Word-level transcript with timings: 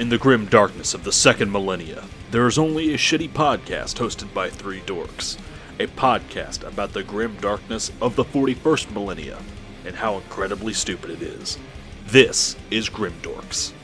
In 0.00 0.08
the 0.08 0.16
grim 0.16 0.46
darkness 0.46 0.94
of 0.94 1.04
the 1.04 1.12
second 1.12 1.52
millennia, 1.52 2.06
there 2.30 2.46
is 2.46 2.56
only 2.56 2.94
a 2.94 2.96
shitty 2.96 3.28
podcast 3.28 3.98
hosted 3.98 4.32
by 4.32 4.48
three 4.48 4.80
dorks. 4.80 5.36
A 5.78 5.88
podcast 5.88 6.66
about 6.66 6.94
the 6.94 7.02
grim 7.02 7.36
darkness 7.38 7.92
of 8.00 8.16
the 8.16 8.24
41st 8.24 8.92
millennia 8.92 9.38
and 9.84 9.94
how 9.94 10.16
incredibly 10.16 10.72
stupid 10.72 11.10
it 11.10 11.20
is. 11.20 11.58
This 12.06 12.56
is 12.70 12.88
Grim 12.88 13.12
Dorks. 13.20 13.74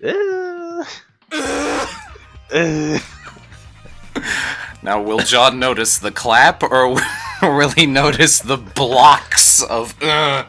Now, 4.82 5.02
will 5.02 5.18
John 5.18 5.58
notice 5.58 5.98
the 5.98 6.12
clap, 6.12 6.62
or 6.62 6.96
he 7.76 7.84
notice 7.84 8.38
the 8.38 8.56
blocks 8.56 9.62
of 9.62 10.00
uh, 10.02 10.46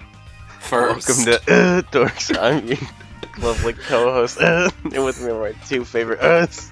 first? 0.68 1.08
Welcome 1.08 1.26
to 1.26 1.36
uh, 1.54 1.82
Dorks. 1.92 2.38
I'm 2.38 2.68
your 2.68 2.78
lovely 3.40 3.74
co-host, 3.74 4.40
uh, 4.42 4.70
and 4.84 5.06
with 5.06 5.22
me 5.22 5.32
are 5.32 5.40
my 5.40 5.52
two 5.68 5.86
favorite 5.86 6.20
uhs. 6.20 6.72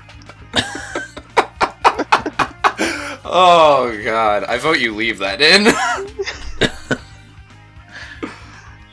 Oh 3.28 4.00
God, 4.04 4.44
I 4.44 4.58
vote 4.58 4.80
you 4.80 4.94
leave 4.96 5.20
that 5.20 5.42
in. 5.42 5.68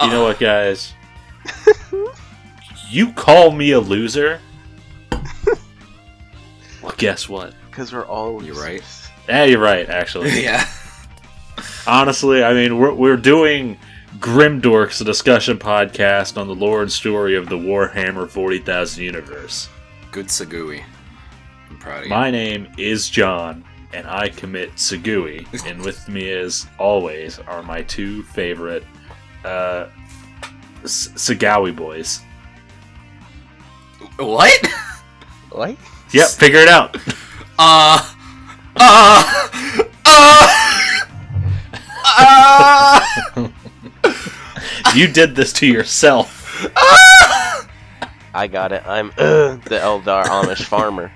You 0.02 0.09
know 0.11 0.25
what, 0.25 0.41
guys? 0.41 0.95
you 2.91 3.12
call 3.12 3.53
me 3.53 3.70
a 3.70 3.78
loser? 3.78 4.41
well, 6.83 6.92
guess 6.97 7.28
what? 7.28 7.55
Because 7.70 7.92
we're 7.92 8.05
all 8.05 8.42
You're 8.42 8.56
right. 8.56 8.83
Yeah, 9.28 9.45
you're 9.45 9.61
right, 9.61 9.89
actually. 9.89 10.42
yeah. 10.42 10.69
Honestly, 11.87 12.42
I 12.42 12.53
mean, 12.53 12.78
we're, 12.78 12.92
we're 12.92 13.16
doing 13.16 13.78
Grim 14.21 14.61
Dorks, 14.61 15.01
a 15.01 15.05
discussion 15.05 15.59
podcast 15.59 16.37
on 16.37 16.47
the 16.47 16.55
lore 16.55 16.83
and 16.83 16.93
story 16.93 17.34
of 17.34 17.48
the 17.48 17.57
Warhammer 17.57 18.29
40,000 18.29 19.03
universe. 19.03 19.69
Good 20.11 20.27
Sagui. 20.27 20.83
I'm 21.70 21.78
proud 21.78 21.98
of 22.00 22.05
you. 22.05 22.11
My 22.11 22.31
name 22.31 22.69
is 22.77 23.09
John, 23.09 23.64
and 23.95 24.06
I 24.06 24.28
commit 24.28 24.75
Sagui, 24.75 25.47
and 25.67 25.81
with 25.83 26.09
me, 26.09 26.31
as 26.31 26.67
always, 26.78 27.39
are 27.41 27.62
my 27.62 27.83
two 27.83 28.23
favorite 28.25 28.84
uh, 29.45 29.86
S- 30.84 31.08
Sagawi 31.14 31.75
boys. 31.75 32.20
What? 34.19 34.67
What? 35.51 35.77
Yep, 36.12 36.29
figure 36.29 36.61
it 36.61 36.69
out. 36.69 36.97
Uh. 37.58 38.12
Uh. 38.77 39.58
Uh. 40.05 40.48
uh. 42.05 43.48
you 44.94 45.08
did 45.08 45.34
this 45.34 45.52
to 45.55 45.66
yourself. 45.66 46.66
I 48.34 48.47
got 48.47 48.72
it. 48.72 48.83
I'm 48.86 49.11
uh, 49.19 49.56
the 49.56 49.78
Eldar 49.83 50.24
Amish 50.24 50.64
farmer. 50.64 51.12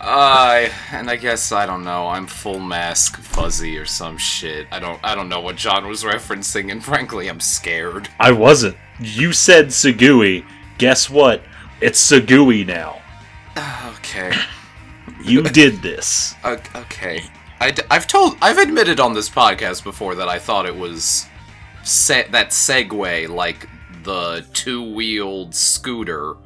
I 0.00 0.70
and 0.92 1.10
I 1.10 1.16
guess 1.16 1.52
I 1.52 1.66
don't 1.66 1.84
know. 1.84 2.08
I'm 2.08 2.26
full 2.26 2.58
mask 2.58 3.18
fuzzy 3.18 3.76
or 3.78 3.84
some 3.84 4.16
shit. 4.18 4.66
I 4.72 4.78
don't 4.78 4.98
I 5.04 5.14
don't 5.14 5.28
know 5.28 5.40
what 5.40 5.56
John 5.56 5.86
was 5.86 6.02
referencing, 6.04 6.70
and 6.72 6.82
frankly, 6.84 7.28
I'm 7.28 7.40
scared. 7.40 8.08
I 8.18 8.32
wasn't. 8.32 8.76
You 9.00 9.32
said 9.32 9.66
Sagui. 9.68 10.44
Guess 10.78 11.10
what? 11.10 11.42
It's 11.80 12.00
Sagui 12.10 12.66
now. 12.66 13.00
Okay. 13.98 14.32
You 15.22 15.42
did 15.42 15.82
this. 15.82 16.34
O- 16.44 16.56
Okay. 16.74 17.24
I, 17.60 17.74
have 17.90 18.06
told, 18.06 18.36
I've 18.40 18.58
admitted 18.58 19.00
on 19.00 19.14
this 19.14 19.28
podcast 19.28 19.82
before 19.84 20.14
that 20.16 20.28
I 20.28 20.38
thought 20.38 20.66
it 20.66 20.76
was 20.76 21.26
se- 21.82 22.28
that 22.30 22.50
Segway, 22.50 23.28
like 23.28 23.68
the 24.04 24.46
two-wheeled 24.52 25.54
scooter, 25.54 26.36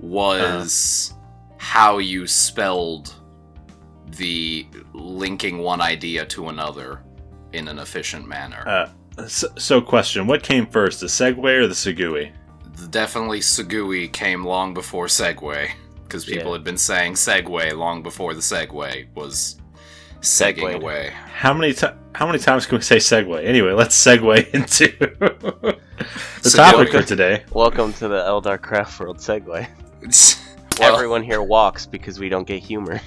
was 0.00 1.12
how 1.58 1.98
you 1.98 2.26
spelled 2.26 3.14
the 4.16 4.66
linking 4.94 5.58
one 5.58 5.80
idea 5.80 6.24
to 6.26 6.48
another 6.48 7.02
in 7.52 7.68
an 7.68 7.78
efficient 7.78 8.26
manner. 8.26 8.66
Uh, 8.66 9.26
so, 9.26 9.48
so, 9.58 9.80
question: 9.80 10.26
What 10.26 10.42
came 10.42 10.66
first, 10.66 11.00
the 11.00 11.06
Segway 11.06 11.58
or 11.58 11.66
the 11.66 11.74
Segui? 11.74 12.32
Definitely 12.90 13.40
Segui 13.40 14.10
came 14.12 14.44
long 14.44 14.72
before 14.72 15.06
Segway, 15.06 15.70
because 16.04 16.24
people 16.24 16.46
Yeah. 16.46 16.52
had 16.52 16.64
been 16.64 16.78
saying 16.78 17.14
Segway 17.14 17.76
long 17.76 18.02
before 18.02 18.32
the 18.34 18.40
Segway 18.40 19.06
was 19.14 19.56
segging 20.20 20.58
Segwayed. 20.58 20.74
away. 20.82 21.12
How 21.32 21.52
many 21.54 21.72
ti 21.72 21.86
how 22.14 22.26
many 22.26 22.38
times 22.38 22.66
can 22.66 22.78
we 22.78 22.82
say 22.82 22.96
Segway? 22.96 23.44
Anyway, 23.44 23.72
let's 23.72 23.96
segue 23.96 24.50
into 24.54 24.88
the 24.98 25.78
Segway. 26.42 26.56
topic 26.56 26.90
for 26.90 27.02
today. 27.02 27.44
Welcome 27.52 27.92
to 27.94 28.08
the 28.08 28.20
Eldar 28.22 28.60
Craft 28.60 28.98
World 29.00 29.18
segue. 29.18 29.68
Well, 30.78 30.94
Everyone 30.94 31.24
here 31.24 31.42
walks 31.42 31.86
because 31.86 32.20
we 32.20 32.28
don't 32.28 32.46
get 32.46 32.62
humor. 32.62 33.00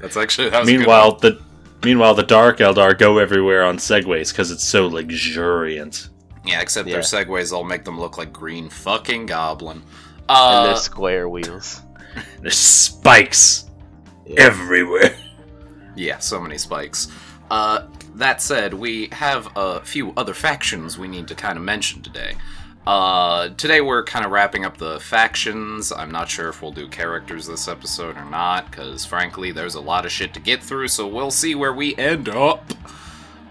That's 0.00 0.16
actually 0.16 0.50
that 0.50 0.60
was 0.60 0.68
a 0.68 0.72
good 0.72 0.78
Meanwhile, 0.78 1.16
the 1.16 1.42
meanwhile 1.82 2.14
the 2.14 2.22
Dark 2.22 2.58
Eldar 2.58 2.96
go 2.96 3.18
everywhere 3.18 3.64
on 3.64 3.78
Segways 3.78 4.30
because 4.30 4.52
it's 4.52 4.62
so 4.62 4.86
luxuriant. 4.86 6.10
yeah, 6.44 6.60
except 6.60 6.86
Yeah. 6.88 6.94
their 6.94 7.02
segways 7.02 7.52
all 7.52 7.64
make 7.64 7.84
them 7.84 7.98
look 7.98 8.18
like 8.18 8.32
green 8.32 8.68
fucking 8.70 9.26
goblin. 9.26 9.78
and 9.78 9.84
Uh, 10.28 10.66
there's 10.66 10.82
square 10.82 11.28
wheels. 11.28 11.80
There's 12.40 12.56
spikes 12.56 13.64
Yeah. 14.26 14.42
everywhere. 14.42 15.16
yeah, 15.96 16.18
so 16.18 16.40
many 16.40 16.58
spikes. 16.58 17.08
Uh, 17.50 17.86
that 18.14 18.40
said, 18.40 18.74
we 18.74 19.08
have 19.12 19.48
a 19.56 19.80
few 19.80 20.12
other 20.16 20.34
factions 20.34 20.98
we 20.98 21.08
need 21.08 21.28
to 21.28 21.34
kind 21.34 21.56
of 21.58 21.64
mention 21.64 22.02
today. 22.02 22.36
Uh, 22.86 23.50
today 23.50 23.80
we're 23.80 24.02
kind 24.02 24.24
of 24.24 24.32
wrapping 24.32 24.64
up 24.64 24.76
the 24.76 24.98
factions. 25.00 25.92
I'm 25.92 26.10
not 26.10 26.28
sure 26.28 26.48
if 26.48 26.62
we'll 26.62 26.72
do 26.72 26.88
characters 26.88 27.46
this 27.46 27.68
episode 27.68 28.16
or 28.16 28.24
not, 28.24 28.70
because 28.70 29.04
frankly, 29.04 29.52
there's 29.52 29.76
a 29.76 29.80
lot 29.80 30.04
of 30.04 30.10
shit 30.10 30.34
to 30.34 30.40
get 30.40 30.62
through, 30.62 30.88
so 30.88 31.06
we'll 31.06 31.30
see 31.30 31.54
where 31.54 31.72
we 31.72 31.94
end 31.96 32.28
up. 32.28 32.72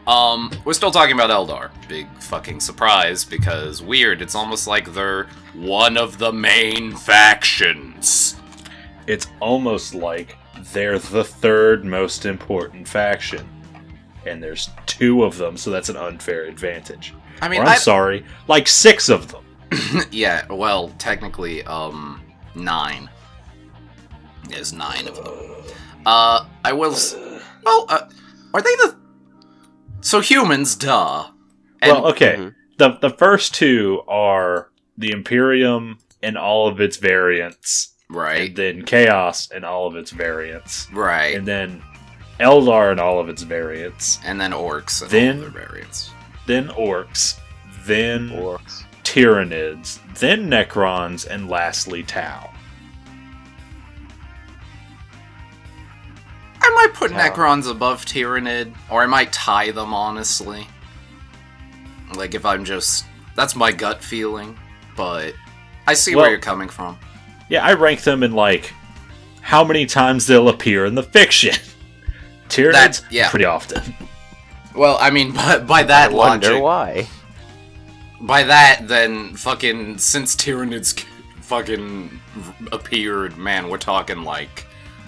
Um, 0.06 0.52
we're 0.66 0.74
still 0.74 0.92
talking 0.92 1.14
about 1.14 1.30
Eldar. 1.30 1.70
Big 1.88 2.08
fucking 2.20 2.60
surprise, 2.60 3.24
because 3.24 3.82
weird, 3.82 4.22
it's 4.22 4.36
almost 4.36 4.68
like 4.68 4.94
they're 4.94 5.28
one 5.54 5.96
of 5.96 6.18
the 6.18 6.34
main 6.34 6.96
factions. 6.96 8.36
It's 9.08 9.28
almost 9.40 9.94
like 9.94 10.38
they're 10.74 11.00
the 11.00 11.24
third 11.24 11.86
most 11.86 12.26
important 12.26 12.88
faction, 12.88 13.48
and 14.26 14.42
there's 14.42 14.70
two 14.86 15.24
of 15.24 15.38
them, 15.38 15.58
so 15.58 15.70
that's 15.70 15.90
an 15.90 15.98
unfair 15.98 16.46
advantage. 16.46 17.14
I 17.42 17.48
mean, 17.48 17.62
or 17.62 17.64
I'm 17.64 17.70
I, 17.70 17.76
sorry, 17.76 18.26
like 18.48 18.68
six 18.68 19.10
of 19.10 19.32
them. 19.32 19.44
yeah, 20.12 20.46
well, 20.52 20.90
technically, 20.98 21.64
um, 21.64 22.22
nine. 22.56 23.10
There's 24.50 24.74
nine 24.74 25.08
of 25.08 25.16
them. 25.16 25.74
Uh, 26.06 26.46
I 26.64 26.74
will. 26.74 26.92
S- 26.94 27.16
well, 27.64 27.86
uh, 27.90 28.10
are 28.54 28.62
they 28.62 28.76
the? 28.78 28.96
So 30.02 30.20
humans, 30.20 30.76
duh. 30.76 31.30
And, 31.82 31.92
well, 31.92 32.08
okay. 32.08 32.36
Mhm. 32.38 32.56
The 32.78 32.98
the 33.02 33.10
first 33.10 33.54
two 33.54 34.02
are 34.08 34.70
the 34.98 35.12
Imperium 35.12 36.00
and 36.22 36.38
all 36.38 36.68
of 36.68 36.82
its 36.82 36.98
variants, 36.98 37.94
right, 38.12 38.48
and 38.50 38.56
then 38.56 38.86
Chaos 38.86 39.50
and 39.52 39.66
all 39.66 39.88
of 39.88 39.96
its 39.96 40.12
variants, 40.12 40.88
right, 40.92 41.36
and 41.36 41.48
then 41.48 41.82
Eldar 42.40 42.92
and 42.92 43.00
all 43.00 43.20
of 43.20 43.30
its 43.30 43.42
variants, 43.44 44.20
and 44.26 44.40
then 44.40 44.52
orcs 44.52 45.02
and 45.02 45.12
Then- 45.12 45.36
all 45.38 45.42
their 45.52 45.66
variants. 45.68 46.12
then 46.48 46.68
Orcs, 46.70 47.40
then 47.86 48.30
Orcs. 48.30 48.84
Tyranids, 49.04 50.00
then 50.20 50.50
Necrons, 50.50 51.28
and 51.28 51.50
lastly 51.50 52.04
Tau. 52.04 52.50
I 56.62 56.70
might 56.76 56.94
put 56.94 57.12
Yeah. 57.12 57.30
Necrons 57.30 57.70
above 57.70 58.06
Tyranid, 58.06 58.74
or 58.90 59.04
I 59.04 59.06
might 59.08 59.34
tie 59.34 59.72
them, 59.72 59.94
honestly. 59.94 60.68
Like, 62.16 62.36
if 62.36 62.46
I'm 62.46 62.64
just. 62.66 63.06
That's 63.36 63.56
my 63.56 63.72
gut 63.72 64.04
feeling, 64.04 64.58
but 64.96 65.34
I 65.88 65.94
see 65.94 66.14
Well- 66.16 66.24
where 66.24 66.32
you're 66.32 66.40
coming 66.40 66.68
from. 66.70 66.98
Yeah, 67.52 67.64
I 67.66 67.74
rank 67.74 68.02
them 68.02 68.24
in 68.24 68.32
like 68.32 68.74
how 69.42 69.64
many 69.64 69.86
times 69.86 70.26
they'll 70.26 70.50
appear 70.50 70.86
in 70.86 70.96
the 70.96 71.04
fiction. 71.04 71.54
Tyranids, 72.50 72.72
That- 73.02 73.04
yeah. 73.12 73.30
pretty 73.30 73.46
often. 73.46 73.94
Well, 74.76 74.98
I 75.02 75.10
mean, 75.10 75.34
by, 75.36 75.60
by 75.60 75.84
that 75.84 76.12
I 76.12 76.14
wonder 76.14 76.48
logic. 76.60 76.64
why. 76.64 77.08
By 78.22 78.44
that, 78.44 78.88
then 78.88 79.36
fucking 79.36 79.98
since 79.98 80.36
Tyranids 80.36 81.04
fucking 81.42 82.20
appeared, 82.72 83.38
man, 83.38 83.68
we're 83.68 83.78
talking 83.78 84.24
like 84.24 84.66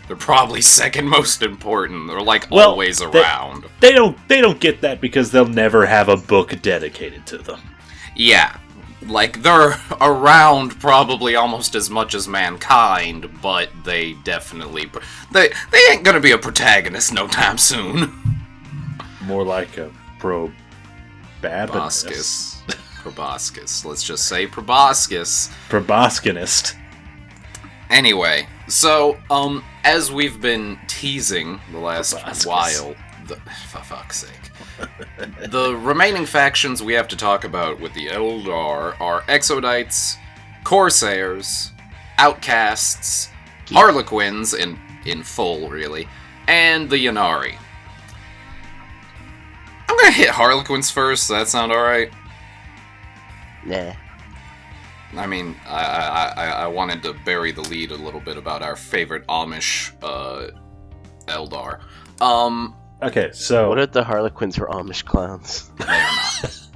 they're 0.08 0.16
probably 0.18 0.62
second 0.82 1.08
most 1.08 1.42
important. 1.44 2.08
They're 2.08 2.20
like 2.22 2.50
Well, 2.52 2.72
always 2.72 3.00
they- 3.00 3.06
around. 3.06 3.66
They 3.80 3.94
don't 3.94 4.18
they 4.28 4.42
don't 4.42 4.60
get 4.60 4.82
that 4.82 5.00
because 5.00 5.32
they'll 5.32 5.46
never 5.48 5.86
have 5.86 6.10
a 6.10 6.18
book 6.18 6.62
dedicated 6.62 7.26
to 7.28 7.38
them. 7.38 7.62
Yeah, 8.16 8.58
like 9.08 9.42
they're 9.42 9.80
around 10.02 10.80
probably 10.80 11.36
almost 11.36 11.76
as 11.76 11.90
much 11.90 12.16
as 12.16 12.28
mankind, 12.28 13.30
but 13.42 13.70
they 13.84 14.14
definitely 14.24 14.90
they 15.32 15.50
they 15.72 15.80
ain't 15.92 16.04
gonna 16.04 16.20
be 16.20 16.32
a 16.32 16.38
protagonist 16.38 17.14
no 17.14 17.28
time 17.28 17.58
soon. 17.58 18.12
More 19.22 19.44
like 19.44 19.78
a 19.78 19.92
pro. 20.20 20.52
Proboscis. 21.42 22.62
Proboscis. 23.02 23.84
Let's 23.84 24.04
just 24.04 24.30
say 24.30 24.48
proboscis. 24.48 25.50
Proboscinist. 25.68 26.76
Anyway, 27.90 28.48
so 28.70 29.18
um, 29.30 29.62
as 29.84 30.10
we've 30.10 30.40
been 30.40 30.80
teasing 30.88 31.60
the 31.74 31.80
last 31.80 32.14
Proboscis. 32.14 32.46
while, 32.46 32.96
the, 33.28 33.36
for 33.70 33.80
fuck's 33.80 34.22
sake, 34.22 34.43
the 35.50 35.76
remaining 35.78 36.26
factions 36.26 36.82
we 36.82 36.94
have 36.94 37.08
to 37.10 37.18
talk 37.18 37.44
about 37.44 37.80
with 37.80 37.94
the 37.94 38.08
Eldar 38.08 39.00
are 39.00 39.22
Exodites, 39.24 40.16
Corsairs, 40.64 41.72
Outcasts, 42.18 43.30
Harlequins 43.70 44.54
in 44.54 44.80
in 45.06 45.24
full, 45.24 45.70
really, 45.70 46.08
and 46.48 46.90
the 46.90 46.98
Ynnari. 46.98 47.58
I'm 49.90 49.98
gonna 49.98 50.12
hit 50.12 50.30
Harlequins 50.30 50.90
first. 50.90 51.28
Does 51.28 51.38
that 51.38 51.48
sound 51.48 51.72
alright? 51.72 52.12
Nah. 53.66 53.94
I 55.16 55.28
mean, 55.28 55.56
I, 55.68 55.84
I, 55.84 56.26
I, 56.26 56.46
I 56.64 56.68
wanted 56.68 57.04
to 57.04 57.14
bury 57.14 57.52
the 57.52 57.62
lead 57.62 57.92
a 57.92 57.96
little 57.96 58.20
bit 58.20 58.38
about 58.38 58.64
our 58.64 58.76
favorite 58.76 59.28
Amish 59.28 59.92
uh, 60.02 60.50
Eldar. 61.28 61.82
Um, 62.20 62.76
Okay, 63.04 63.30
so 63.34 63.70
What 63.70 63.80
if 63.80 63.92
the 63.92 64.04
Harlequins 64.04 64.58
were 64.58 64.68
Amish 64.68 65.04
clowns? 65.06 65.70
they 65.78 65.86
are 65.86 65.88
not. 66.44 66.68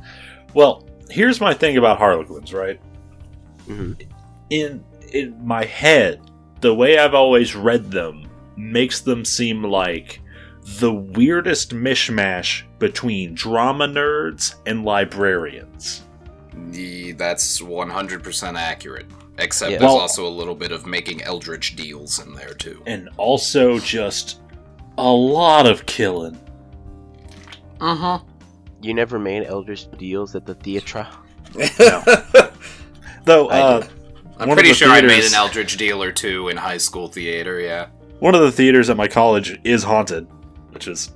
well, 0.54 0.88
here's 1.10 1.40
my 1.40 1.54
thing 1.54 1.78
about 1.78 1.98
Harlequins, 1.98 2.54
right? 2.54 2.80
hmm 3.66 3.94
In 4.50 4.84
in 5.12 5.46
my 5.46 5.64
head, 5.66 6.20
the 6.62 6.74
way 6.76 6.98
I've 6.98 7.14
always 7.14 7.56
read 7.56 7.92
them 7.92 8.30
makes 8.58 9.00
them 9.02 9.24
seem 9.24 9.64
like 9.64 10.20
the 10.80 10.94
weirdest 10.94 11.74
mishmash 11.74 12.64
between 12.80 13.34
drama 13.34 13.88
nerds 13.88 14.56
and 14.66 14.84
librarians. 14.84 16.04
The, 16.72 17.14
that's 17.14 17.62
100% 17.62 18.56
accurate. 18.58 19.06
Except 19.38 19.72
Yeah. 19.72 19.78
there's 19.78 19.90
Well- 19.92 20.00
also 20.02 20.28
a 20.28 20.30
little 20.30 20.56
bit 20.56 20.72
of 20.74 20.86
making 20.86 21.22
Eldritch 21.22 21.76
deals 21.78 22.20
in 22.20 22.34
there, 22.34 22.54
too. 22.54 22.82
And 22.86 23.08
also 23.18 23.80
just 23.80 24.42
a 24.98 25.12
lot 25.12 25.66
of 25.66 25.86
killing. 25.86 26.40
Uh 27.80 27.96
huh. 27.96 28.20
You 28.82 28.94
never 28.94 29.20
made 29.20 29.46
Eldritch 29.46 29.90
deals 29.98 30.36
at 30.36 30.46
the 30.46 30.56
theatre? 30.56 31.08
No. 31.80 32.04
Though 33.26 33.50
I 33.50 33.60
uh, 33.60 33.88
I'm 34.38 34.50
pretty 34.50 34.70
the 34.70 34.76
sure 34.76 34.90
I 34.90 35.02
made 35.02 35.24
an 35.24 35.34
Eldritch 35.34 35.76
deal 35.78 36.02
or 36.04 36.12
two 36.12 36.50
in 36.50 36.58
high 36.58 36.78
school 36.78 37.08
theater, 37.08 37.60
yeah. 37.60 37.88
one 38.20 38.36
of 38.36 38.42
the 38.42 38.52
theaters 38.52 38.90
at 38.90 38.98
my 38.98 39.08
college 39.08 39.60
is 39.64 39.84
haunted, 39.84 40.28
which 40.72 40.88
is 40.88 41.12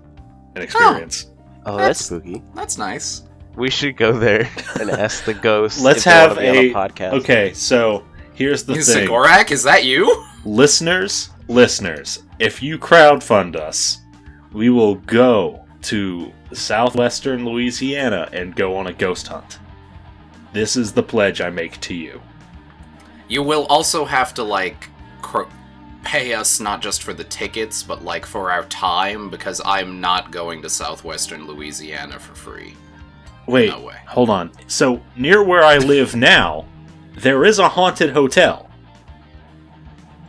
an 0.56 0.62
experience. 0.62 1.28
Oh, 1.66 1.78
That's- 1.78 2.00
that's 2.00 2.06
spooky. 2.06 2.42
That's 2.56 2.78
nice. 2.78 3.24
We 3.56 3.70
should 3.70 3.98
go 3.98 4.14
there 4.14 4.50
and 4.80 4.90
ask 4.90 5.26
the 5.26 5.34
ghosts. 5.34 5.82
Let's 5.82 6.00
if 6.00 6.04
they 6.06 6.12
have 6.12 6.38
wanna 6.38 6.52
be 6.52 6.72
a, 6.72 6.74
on 6.74 6.86
a 6.86 6.90
podcast. 6.90 7.14
Okay, 7.20 7.54
so 7.54 8.04
here's 8.34 8.64
the 8.64 8.76
thing. 8.76 9.08
Cegorach, 9.08 9.52
is 9.52 9.64
that 9.64 9.84
you? 9.86 10.26
listeners, 10.46 11.30
listeners, 11.52 12.24
if 12.40 12.64
you 12.64 12.80
crowdfund 12.80 13.56
us, 13.56 14.00
we 14.54 14.70
will 14.70 14.96
go 14.96 15.66
to 15.84 16.32
southwestern 16.54 17.46
Louisiana 17.46 18.30
and 18.32 18.56
go 18.56 18.76
on 18.78 18.88
a 18.88 18.94
ghost 18.94 19.28
hunt. 19.28 19.60
This 20.54 20.76
is 20.76 20.94
the 20.94 21.04
pledge 21.04 21.42
I 21.42 21.50
make 21.50 21.80
to 21.82 21.94
you. 21.94 22.22
You 23.28 23.44
will 23.44 23.66
also 23.68 24.06
have 24.06 24.34
to 24.36 24.44
like 24.44 24.88
pay 26.04 26.34
us 26.34 26.60
not 26.60 26.82
just 26.82 27.04
for 27.04 27.14
the 27.14 27.24
tickets, 27.24 27.84
but 27.84 28.04
like 28.04 28.26
for 28.26 28.52
our 28.52 28.64
time 28.66 29.30
because 29.30 29.62
I'm 29.64 30.02
not 30.02 30.32
going 30.32 30.62
to 30.64 30.70
southwestern 30.70 31.46
Louisiana 31.46 32.20
for 32.20 32.34
free. 32.34 32.74
Wait, 33.48 33.70
No 33.70 33.82
way. 33.82 33.98
hold 34.08 34.30
on. 34.30 34.52
So, 34.68 35.02
near 35.16 35.44
where 35.44 35.64
I 35.64 35.78
live 35.78 36.16
now, 36.16 36.66
there 37.16 37.46
is 37.46 37.60
a 37.60 37.70
haunted 37.70 38.12
hotel 38.12 38.71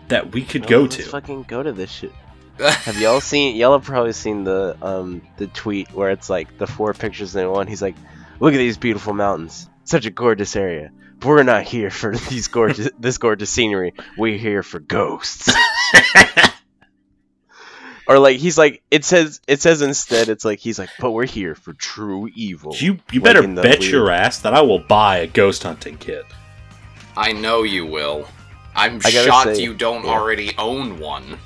that 0.09 0.33
we 0.33 0.43
could 0.43 0.63
Well, 0.63 0.71
go 0.71 0.81
let's 0.83 0.97
to. 0.97 1.03
fucking 1.05 1.45
go 1.45 1.63
to 1.63 1.73
this 1.73 1.91
shit. 1.91 2.13
Have 2.59 2.99
y'all 3.01 3.21
seen? 3.21 3.57
Y'all 3.57 3.73
have 3.79 3.85
probably 3.87 4.13
seen 4.13 4.45
the 4.45 4.77
um 4.83 5.23
the 5.39 5.47
tweet 5.47 5.91
where 5.93 6.11
it's 6.11 6.29
like 6.31 6.59
the 6.59 6.67
four 6.67 6.93
pictures 6.95 7.35
in 7.35 7.51
one. 7.51 7.67
He's 7.67 7.81
like, 7.83 7.97
"Look 8.41 8.53
at 8.55 8.59
these 8.59 8.77
beautiful 8.77 9.15
mountains, 9.15 9.69
such 9.85 10.05
a 10.07 10.11
gorgeous 10.11 10.55
area. 10.55 10.93
But 11.19 11.29
we're 11.29 11.43
not 11.45 11.63
here 11.65 11.91
for 11.91 12.15
these 12.31 12.49
gorgeous 12.49 12.91
this 13.01 13.17
gorgeous 13.19 13.49
scenery. 13.51 13.95
We're 14.19 14.37
here 14.39 14.63
for 14.63 14.81
ghosts." 14.81 15.51
or 18.07 18.19
like 18.19 18.37
he's 18.39 18.59
like 18.59 18.83
it 18.91 19.05
says 19.05 19.41
it 19.47 19.61
says 19.63 19.81
instead 19.83 20.29
it's 20.29 20.45
like 20.45 20.59
he's 20.59 20.79
like, 20.79 20.91
"But 21.01 21.13
we're 21.13 21.27
here 21.27 21.55
for 21.55 21.73
true 21.73 22.29
evil." 22.35 22.75
you 22.77 22.99
you 23.11 23.21
Like 23.21 23.35
better 23.35 23.43
bet 23.49 23.81
weird- 23.81 23.83
your 23.85 24.11
ass 24.11 24.41
that 24.41 24.55
I 24.55 24.61
will 24.61 24.81
buy 24.81 25.19
a 25.19 25.27
ghost 25.27 25.63
hunting 25.63 25.97
kit. 25.97 26.25
I 27.17 27.33
know 27.33 27.63
you 27.63 27.87
will. 27.87 28.27
I'm 28.75 29.01
shocked 29.01 29.57
say- 29.57 29.63
you 29.63 29.75
don't 29.75 30.05
yeah. 30.05 30.11
already 30.11 30.55
own 30.59 30.99
one. 30.99 31.39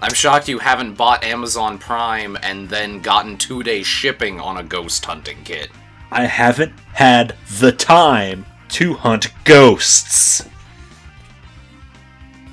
I'm 0.00 0.14
shocked 0.14 0.48
you 0.48 0.60
haven't 0.60 0.94
bought 0.94 1.24
Amazon 1.24 1.76
Prime 1.78 2.38
and 2.42 2.68
then 2.68 3.00
gotten 3.00 3.36
two 3.36 3.62
day 3.64 3.82
shipping 3.82 4.38
on 4.40 4.56
a 4.58 4.62
ghost 4.62 5.04
hunting 5.04 5.38
kit. 5.44 5.70
I 6.12 6.24
haven't 6.26 6.72
had 6.94 7.34
the 7.58 7.72
time 7.72 8.46
to 8.70 8.94
hunt 8.94 9.32
ghosts. 9.44 10.46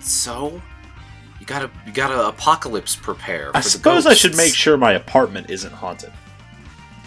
So, 0.01 0.61
you 1.39 1.45
gotta 1.45 1.69
you 1.85 1.91
gotta 1.91 2.27
apocalypse 2.27 2.95
prepare. 2.95 3.51
For 3.51 3.57
I 3.57 3.61
the 3.61 3.69
suppose 3.69 4.05
I 4.05 4.13
should 4.13 4.35
make 4.35 4.53
sure 4.53 4.77
my 4.77 4.93
apartment 4.93 5.49
isn't 5.49 5.71
haunted. 5.73 6.11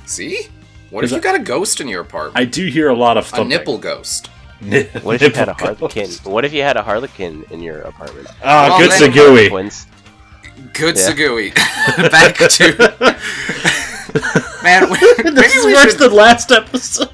See, 0.06 0.46
what 0.90 1.04
if 1.04 1.10
Is 1.10 1.16
you 1.16 1.20
got 1.20 1.34
a 1.34 1.42
ghost 1.42 1.80
in 1.80 1.88
your 1.88 2.00
apartment? 2.02 2.36
I 2.38 2.44
do 2.44 2.66
hear 2.66 2.88
a 2.88 2.94
lot 2.94 3.16
of 3.16 3.26
a 3.26 3.28
thumping. 3.28 3.48
nipple 3.48 3.78
ghost. 3.78 4.30
What 5.02 5.22
if 5.22 5.22
you 5.22 5.38
had 5.38 5.48
a 5.48 5.54
harlequin? 5.54 6.06
ghost. 6.06 6.24
What 6.34 6.44
if 6.44 6.52
you 6.52 6.62
had 6.62 6.76
a 6.76 6.82
harlequin 6.82 7.44
in 7.50 7.62
your 7.62 7.80
apartment? 7.82 8.28
Ah, 8.42 8.68
Well, 8.68 8.78
good 8.80 8.90
then- 8.90 9.12
Sagui. 9.12 9.48
Twins. 9.48 9.86
Good 10.74 10.96
Yeah. 10.96 11.10
Sagui. 11.10 11.54
Back 12.10 12.36
to 12.36 12.64
man. 14.62 14.90
Maybe 14.90 15.30
this 15.34 15.54
is 15.54 15.64
worse 15.64 15.90
should 15.92 15.98
than 16.00 16.12
last 16.12 16.50
episode. 16.52 17.10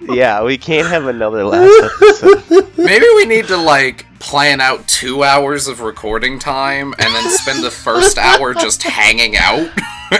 Yeah, 0.00 0.42
we 0.42 0.58
can't 0.58 0.88
have 0.88 1.06
another 1.06 1.44
last 1.44 1.92
episode. 2.02 2.76
Maybe 2.78 3.06
we 3.16 3.26
need 3.26 3.46
to 3.48 3.56
like 3.56 4.06
plan 4.18 4.60
out 4.60 4.86
two 4.88 5.22
hours 5.22 5.68
of 5.68 5.80
recording 5.80 6.38
time 6.38 6.94
and 6.98 7.14
then 7.14 7.28
spend 7.30 7.62
the 7.62 7.70
first 7.70 8.18
hour 8.18 8.52
just 8.54 8.82
hanging 8.82 9.36
out 9.36 9.70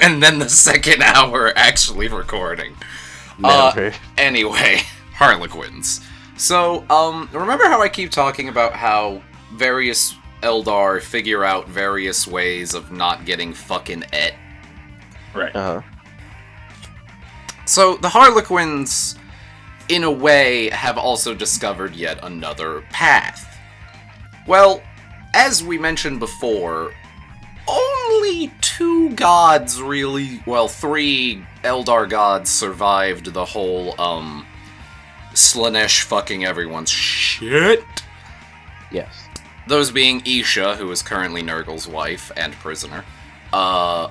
and 0.03 0.23
then 0.23 0.39
the 0.39 0.49
second 0.49 1.03
hour 1.03 1.53
actually 1.57 2.09
recording. 2.09 2.77
Uh, 3.43 3.73
Never. 3.75 3.95
Anyway, 4.17 4.83
Harlequins. 5.15 6.01
So, 6.41 6.87
um, 6.89 7.29
remember 7.35 7.67
how 7.67 7.83
I 7.83 7.91
keep 7.91 8.11
talking 8.11 8.49
about 8.49 8.73
how 8.73 9.23
various 9.53 10.15
Eldar 10.43 11.03
figure 11.03 11.45
out 11.45 11.69
various 11.69 12.27
ways 12.27 12.73
of 12.73 12.91
not 12.91 13.27
getting 13.27 13.53
fucking 13.53 14.05
et? 14.15 14.33
right. 15.35 15.55
Uh 15.55 15.83
huh. 15.83 16.85
So, 17.67 17.99
the 17.99 18.09
Harlequins, 18.09 19.19
in 19.91 20.03
a 20.03 20.11
way, 20.11 20.71
have 20.71 20.97
also 20.97 21.35
discovered 21.35 21.95
yet 21.95 22.19
another 22.23 22.87
path. 22.91 23.59
Well, 24.47 24.83
as 25.35 25.63
we 25.63 25.77
mentioned 25.77 26.21
before, 26.21 26.95
only 27.69 28.51
two 28.63 29.11
gods 29.11 29.83
really, 29.83 30.43
well, 30.47 30.69
three 30.69 31.45
Eldar 31.65 32.09
gods 32.09 32.49
survived 32.49 33.35
the 33.35 33.45
whole, 33.45 34.01
um, 34.01 34.47
Slaanesh 35.41 36.03
fucking 36.03 36.45
everyone's 36.45 36.91
shit. 36.91 37.83
Yes. 38.93 39.15
Those 39.67 39.91
being 39.91 40.23
Isha, 40.27 40.77
who 40.77 40.91
is 40.91 41.03
currently 41.03 41.43
Nurgle's 41.43 41.87
wife 41.87 42.31
and 42.37 42.53
prisoner, 42.55 43.05
uh, 43.53 44.09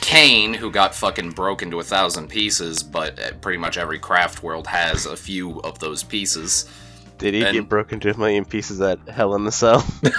Kane, 0.00 0.54
who 0.54 0.70
got 0.70 0.94
fucking 0.94 1.30
broken 1.30 1.70
to 1.70 1.80
a 1.80 1.84
thousand 1.84 2.28
pieces, 2.28 2.82
but 2.82 3.18
uh, 3.18 3.32
pretty 3.40 3.58
much 3.58 3.76
every 3.78 3.98
craft 3.98 4.42
world 4.42 4.66
has 4.66 5.06
a 5.06 5.16
few 5.16 5.60
of 5.60 5.78
those 5.78 6.02
pieces. 6.02 6.68
Did 7.18 7.34
he 7.34 7.42
And- 7.44 7.52
get 7.54 7.68
broken 7.68 7.96
into 7.96 8.12
a 8.12 8.16
million 8.18 8.44
pieces 8.44 8.80
at 8.80 8.98
Hell 9.08 9.34
in 9.34 9.44
the 9.44 9.52
Cell? 9.52 9.84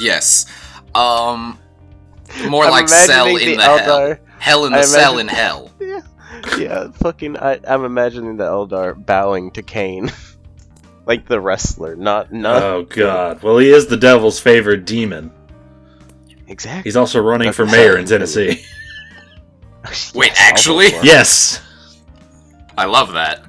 Yes. 0.00 0.46
Um, 0.94 1.58
more 2.48 2.64
I'm 2.64 2.70
like 2.70 2.88
Cell 2.88 3.26
in 3.26 3.34
the 3.50 3.56
the, 3.56 3.62
hell. 3.62 3.78
Eldar- 3.78 4.18
Hell 4.38 4.64
in 4.66 4.72
I 4.74 4.78
the 4.78 4.82
Cell 4.84 5.18
in 5.18 5.26
hell. 5.28 5.72
yeah. 5.80 6.00
Yeah, 6.58 6.90
fucking. 6.92 7.36
I, 7.36 7.60
I'm 7.66 7.84
imagining 7.84 8.36
the 8.36 8.44
Eldar 8.44 8.94
bowing 9.04 9.50
to 9.52 9.62
Kane. 9.62 10.10
like 11.06 11.26
the 11.26 11.40
wrestler, 11.40 11.96
not. 11.96 12.32
not 12.32 12.62
Oh 12.62 12.82
god. 12.84 13.42
Well, 13.42 13.58
he 13.58 13.70
is 13.70 13.86
the 13.86 13.96
devil's 13.96 14.38
favorite 14.38 14.84
demon. 14.84 15.32
Exactly. 16.46 16.82
He's 16.88 16.96
also 16.96 17.20
running 17.20 17.46
That's 17.46 17.56
for 17.56 17.66
mayor 17.66 17.96
in. 17.96 18.06
Tennessee. 18.06 18.64
Wait, 20.14 20.32
actually? 20.36 20.86
I'll 20.86 20.90
vote 20.92 20.96
for 20.98 21.00
him. 21.00 21.06
yes. 21.06 21.62
I 22.76 22.84
love 22.86 23.12
that. 23.14 23.42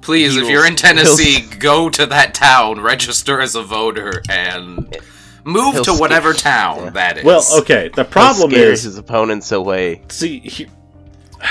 Please, 0.00 0.34
He 0.34 0.40
if 0.40 0.48
you're 0.48 0.66
in 0.66 0.76
Tennessee, 0.76 1.40
he'll- 1.40 1.58
go 1.58 1.90
to 1.90 2.06
that 2.06 2.34
town, 2.34 2.80
register 2.80 3.40
as 3.40 3.54
a 3.56 3.62
voter, 3.62 4.22
and 4.28 4.96
move 5.44 5.74
He'll 5.74 5.84
to 5.84 5.94
whatever 5.94 6.32
scare- 6.34 6.52
town 6.52 6.84
yeah. 6.84 6.90
that 6.90 7.18
is. 7.18 7.24
Well, 7.24 7.42
okay. 7.60 7.88
The 7.88 8.02
He'll 8.04 8.10
problem 8.10 8.50
scare 8.50 8.72
is, 8.72 8.82
his 8.84 8.98
opponents 8.98 9.52
away. 9.52 10.02
see, 10.08 10.40
he, 10.40 10.66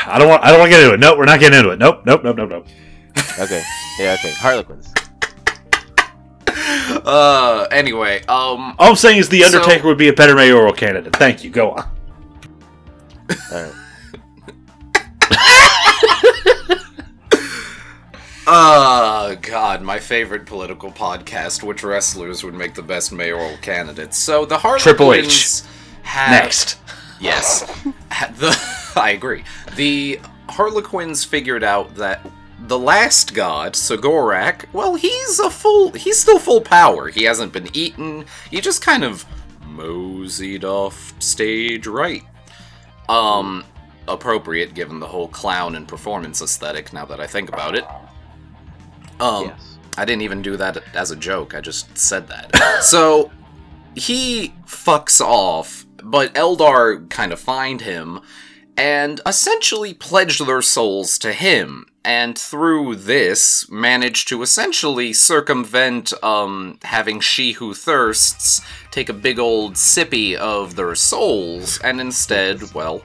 I 0.07 0.17
don't 0.19 0.27
want. 0.27 0.43
I 0.43 0.49
don't 0.51 0.59
want 0.59 0.71
to 0.71 0.77
get 0.77 0.83
into 0.83 0.93
it. 0.95 0.99
Nope, 0.99 1.17
we're 1.17 1.25
not 1.25 1.39
getting 1.39 1.57
into 1.57 1.71
it. 1.71 1.79
Nope, 1.79 2.01
nope, 2.05 2.23
nope, 2.23 2.37
nope, 2.37 2.49
nope. 2.49 2.67
Okay. 3.39 3.63
Yeah. 3.99 4.13
Okay. 4.19 4.31
Harlequins. 4.33 4.93
Uh, 7.05 7.67
anyway, 7.71 8.19
um, 8.23 8.75
All 8.79 8.89
I'm 8.89 8.95
saying 8.95 9.19
is 9.19 9.29
the 9.29 9.41
So- 9.41 9.47
Undertaker 9.47 9.85
would 9.87 9.97
be 9.99 10.07
a 10.07 10.13
better 10.13 10.33
mayoral 10.35 10.73
candidate. 10.73 11.15
Thank 11.15 11.43
you. 11.43 11.49
Go 11.51 11.71
on. 11.71 11.89
All 13.51 13.63
right. 13.63 13.73
Uh, 18.47 19.33
God, 19.41 19.81
my 19.81 19.99
favorite 19.99 20.45
political 20.45 20.91
podcast. 20.91 21.63
Which 21.63 21.83
wrestlers 21.83 22.43
would 22.43 22.53
make 22.53 22.75
the 22.75 22.83
best 22.83 23.11
mayoral 23.11 23.57
candidates? 23.57 24.19
So 24.19 24.45
the 24.45 24.57
Harlequins 24.59 24.83
Triple 24.83 25.13
H. 25.13 25.61
have 26.03 26.29
Next. 26.43 26.77
Yes, 27.19 27.61
the 28.37 28.91
I 28.95 29.11
agree. 29.11 29.43
The 29.75 30.19
Harlequins 30.49 31.23
figured 31.23 31.63
out 31.63 31.95
that 31.95 32.25
the 32.67 32.79
last 32.79 33.33
god, 33.33 33.73
Cegorach, 33.73 34.65
well, 34.73 34.95
he's 34.95 35.39
a 35.39 35.49
full. 35.49 35.91
He's 35.91 36.19
still 36.19 36.39
full 36.39 36.61
power. 36.61 37.09
He 37.09 37.23
hasn't 37.23 37.53
been 37.53 37.69
eaten. 37.73 38.25
He 38.49 38.61
just 38.61 38.81
kind 38.81 39.03
of 39.03 39.25
moseyed 39.65 40.63
off 40.63 41.13
stage 41.21 41.87
right. 41.87 42.23
Um, 43.09 43.63
appropriate 44.07 44.73
given 44.73 44.99
the 44.99 45.07
whole 45.07 45.27
clown 45.27 45.75
and 45.75 45.87
performance 45.87 46.41
aesthetic. 46.41 46.93
Now 46.93 47.05
that 47.05 47.19
I 47.19 47.27
think 47.27 47.49
about 47.49 47.75
it. 47.75 47.85
Um, 49.19 49.45
Yes. 49.45 49.77
I 49.97 50.03
didn't 50.03 50.23
even 50.23 50.41
do 50.41 50.57
that 50.57 50.83
as 50.93 51.11
a 51.11 51.15
joke. 51.15 51.55
I 51.55 51.61
just 51.61 51.97
said 51.97 52.27
that. 52.27 52.55
so 52.83 53.31
he 53.95 54.53
fucks 54.65 55.21
off, 55.21 55.84
but 56.05 56.33
Eldar 56.35 57.09
kind 57.09 57.33
of 57.33 57.39
find 57.39 57.81
him 57.81 58.21
and 58.77 59.21
essentially 59.25 59.93
pledge 59.93 60.37
their 60.37 60.61
souls 60.61 61.17
to 61.19 61.33
him. 61.33 61.87
And 62.03 62.37
through 62.37 62.97
this, 62.97 63.67
manage 63.71 64.25
to 64.25 64.43
essentially 64.43 65.13
circumvent 65.13 66.13
um, 66.23 66.77
having 66.83 67.19
She 67.19 67.53
Who 67.53 67.73
Thirsts 67.73 68.61
take 68.91 69.09
a 69.09 69.13
big 69.13 69.39
old 69.39 69.73
sippy 69.73 70.35
of 70.35 70.75
their 70.75 70.93
souls, 70.93 71.79
and 71.79 71.99
instead, 71.99 72.73
well, 72.75 73.01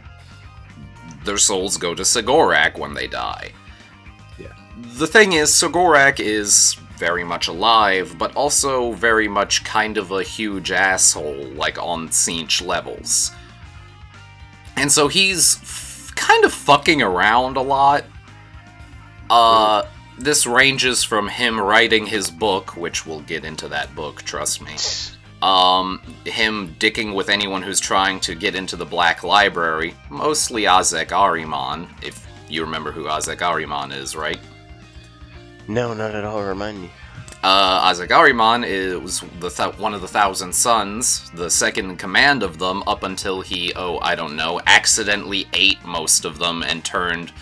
their 1.25 1.39
souls 1.39 1.79
go 1.79 1.95
to 1.95 2.03
Cegorach 2.03 2.79
when 2.79 2.93
they 2.93 3.07
die. 3.07 3.53
Yeah. 4.39 4.55
The 4.99 5.07
thing 5.07 5.33
is, 5.33 5.51
Cegorach 5.51 6.21
is 6.21 6.77
very 7.01 7.25
much 7.25 7.49
alive, 7.49 8.15
but 8.19 8.37
also 8.37 8.93
very 8.93 9.27
much 9.27 9.65
kind 9.65 9.97
of 9.97 10.13
a 10.13 10.23
huge 10.23 10.71
asshole, 10.71 11.47
like 11.55 11.79
on 11.83 12.11
Tzeentch 12.11 12.65
levels. 12.65 13.33
And 14.77 14.93
so 14.93 15.09
he's 15.09 15.57
f- 15.57 16.13
kind 16.15 16.45
of 16.45 16.53
fucking 16.53 17.01
around 17.01 17.57
a 17.57 17.63
lot. 17.63 18.05
Uh, 19.31 19.85
this 20.19 20.47
ranges 20.47 21.03
from 21.03 21.27
him 21.29 21.59
writing 21.59 22.05
his 22.05 22.31
book, 22.31 22.77
which 22.77 23.07
we'll 23.07 23.23
get 23.23 23.47
into 23.47 23.67
that 23.69 23.95
book, 23.95 24.23
trust 24.23 24.61
me. 24.61 24.77
Um, 25.41 26.03
him 26.27 26.77
dicking 26.79 27.15
with 27.15 27.31
anyone 27.31 27.63
who's 27.63 27.81
trying 27.81 28.21
to 28.21 28.35
get 28.35 28.55
into 28.55 28.77
the 28.77 28.85
Black 28.85 29.25
Library, 29.25 29.95
mostly 30.11 30.65
Ahzek 30.65 31.07
Ahriman, 31.07 31.89
if 32.03 32.27
you 32.47 32.63
remember 32.63 32.93
who 32.93 33.05
Ahzek 33.05 33.39
Ahriman 33.39 33.97
is, 33.97 34.15
right? 34.15 34.39
No, 35.71 35.95
not 35.95 36.15
at 36.15 36.25
all. 36.25 36.43
Remind 36.43 36.83
me. 36.83 36.91
Uh, 37.43 37.91
Ahzek 37.91 38.09
Ahriman 38.09 38.67
is 38.67 39.21
the 39.39 39.49
th- 39.49 39.79
one 39.79 39.95
of 39.95 40.03
the 40.03 40.09
Thousand 40.09 40.53
Sons, 40.55 41.31
the 41.31 41.49
second 41.49 41.89
in 41.91 41.97
command 41.97 42.43
of 42.43 42.59
them, 42.59 42.83
up 42.87 43.03
until 43.03 43.41
he, 43.41 43.73
oh, 43.77 43.99
I 44.01 44.15
don't 44.15 44.37
know, 44.37 44.61
accidentally 44.67 45.47
ate 45.55 45.83
most 45.85 46.25
of 46.27 46.39
them 46.39 46.63
and 46.63 46.85
turned 46.85 47.33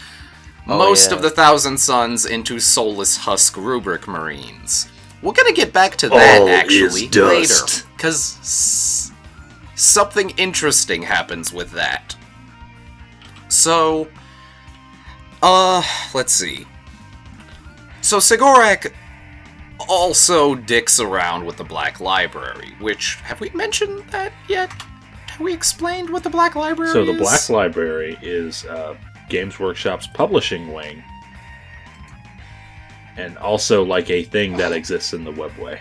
Oh, 0.68 0.76
most 0.78 1.10
yeah. 1.10 1.16
of 1.16 1.22
the 1.22 1.30
Thousand 1.30 1.78
Sons 1.78 2.26
into 2.26 2.60
soulless 2.60 3.16
husk 3.16 3.56
rubric 3.56 4.06
marines. 4.06 4.88
We're 5.22 5.32
gonna 5.32 5.52
get 5.52 5.72
back 5.72 5.96
to 5.96 6.08
that 6.10 6.42
All 6.42 6.48
actually 6.48 7.08
later, 7.08 7.64
because 7.96 8.36
s- 8.40 9.10
something 9.74 10.30
interesting 10.36 11.02
happens 11.02 11.52
with 11.52 11.72
that. 11.72 12.14
So, 13.48 14.06
uh, 15.42 15.82
let's 16.14 16.32
see. 16.34 16.66
So 18.08 18.20
Cegorach 18.20 18.90
also 19.86 20.54
dicks 20.54 20.98
around 20.98 21.44
with 21.44 21.58
the 21.58 21.64
Black 21.64 22.00
Library, 22.00 22.72
which 22.80 23.16
have 23.16 23.38
we 23.38 23.50
mentioned 23.50 24.02
that 24.12 24.32
yet? 24.48 24.72
Have 25.26 25.40
we 25.40 25.52
explained 25.52 26.08
what 26.08 26.22
the 26.22 26.30
Black 26.30 26.56
Library 26.56 26.90
So 26.90 27.04
the 27.04 27.12
is? 27.12 27.20
Black 27.20 27.50
Library 27.50 28.16
is 28.22 28.64
uh, 28.64 28.96
Games 29.28 29.60
Workshop's 29.60 30.06
publishing 30.06 30.72
wing, 30.72 31.04
and 33.18 33.36
also 33.36 33.84
like 33.84 34.08
a 34.08 34.22
thing 34.22 34.56
that 34.56 34.72
exists 34.72 35.12
in 35.12 35.24
the 35.24 35.32
webway. 35.32 35.78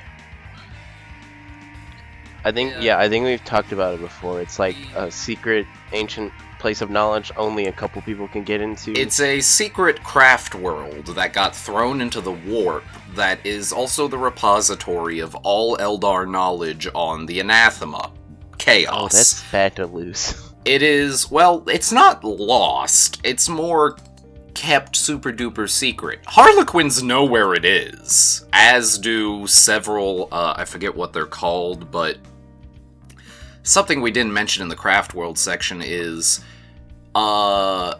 I 2.43 2.51
think 2.51 2.73
Yeah. 2.73 2.81
yeah. 2.81 2.99
I 2.99 3.07
think 3.07 3.23
we've 3.23 3.45
talked 3.45 3.71
about 3.71 3.93
it 3.93 4.01
before. 4.01 4.41
It's 4.41 4.59
like 4.59 4.75
a 4.97 5.09
secret 5.09 5.65
ancient 5.93 6.33
place 6.59 6.81
of 6.81 6.89
knowledge 6.89 7.31
only 7.37 7.67
a 7.67 7.71
couple 7.71 8.01
people 8.01 8.27
can 8.27 8.43
get 8.43 8.61
into. 8.61 8.91
It's 8.93 9.19
a 9.19 9.39
secret 9.41 10.03
craft 10.03 10.55
world 10.55 11.07
that 11.07 11.33
got 11.33 11.55
thrown 11.55 12.01
into 12.01 12.21
the 12.21 12.31
warp 12.31 12.83
that 13.15 13.45
is 13.45 13.71
also 13.71 14.07
the 14.07 14.17
repository 14.17 15.19
of 15.19 15.35
all 15.35 15.77
Eldar 15.77 16.29
knowledge 16.29 16.87
on 16.93 17.25
the 17.25 17.39
anathema. 17.39 18.11
Chaos. 18.57 18.93
oh, 18.93 19.03
that's 19.03 19.51
bad 19.51 19.75
to 19.75 19.85
lose. 19.85 20.43
It 20.65 20.81
is, 20.81 21.31
well, 21.31 21.63
it's 21.69 21.93
not 21.93 22.25
lost. 22.25 23.21
It's 23.23 23.47
more 23.47 23.95
kept 24.53 24.95
super 24.97 25.31
duper 25.31 25.69
secret. 25.69 26.19
Harlequins 26.25 27.01
know 27.01 27.23
where 27.23 27.53
it 27.53 27.63
is, 27.63 28.45
as 28.51 28.97
do 28.97 29.47
several, 29.47 30.27
uh, 30.31 30.55
I 30.57 30.65
forget 30.65 30.93
what 30.93 31.13
they're 31.13 31.25
called, 31.25 31.89
but 31.89 32.17
something 33.67 34.01
we 34.01 34.11
didn't 34.11 34.33
mention 34.33 34.63
in 34.63 34.69
the 34.69 34.75
craft 34.75 35.13
world 35.13 35.37
section 35.37 35.81
is, 35.83 36.39
uh, 37.15 37.95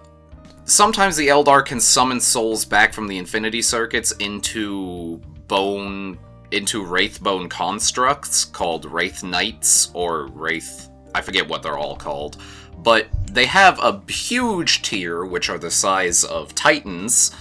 sometimes 0.65 1.17
the 1.17 1.27
Eldar 1.27 1.65
can 1.65 1.79
summon 1.79 2.19
souls 2.21 2.65
back 2.65 2.93
from 2.93 3.07
the 3.07 3.17
Infinity 3.17 3.61
Circuits 3.61 4.11
into 4.13 5.17
bone, 5.47 6.17
into 6.51 6.83
Wraithbone 6.83 7.49
constructs 7.49 8.45
called 8.45 8.85
Wraith 8.85 9.23
Knights 9.23 9.91
or 9.93 10.27
Wraith. 10.27 10.89
I 11.13 11.21
forget 11.21 11.47
what 11.47 11.63
they're 11.63 11.77
all 11.77 11.95
called, 11.95 12.37
but 12.77 13.07
they 13.31 13.45
have 13.45 13.79
a 13.79 14.01
huge 14.11 14.81
tier, 14.83 15.25
which 15.25 15.49
are 15.49 15.57
the 15.57 15.71
size 15.71 16.23
of 16.23 16.55
Titans, 16.55 17.31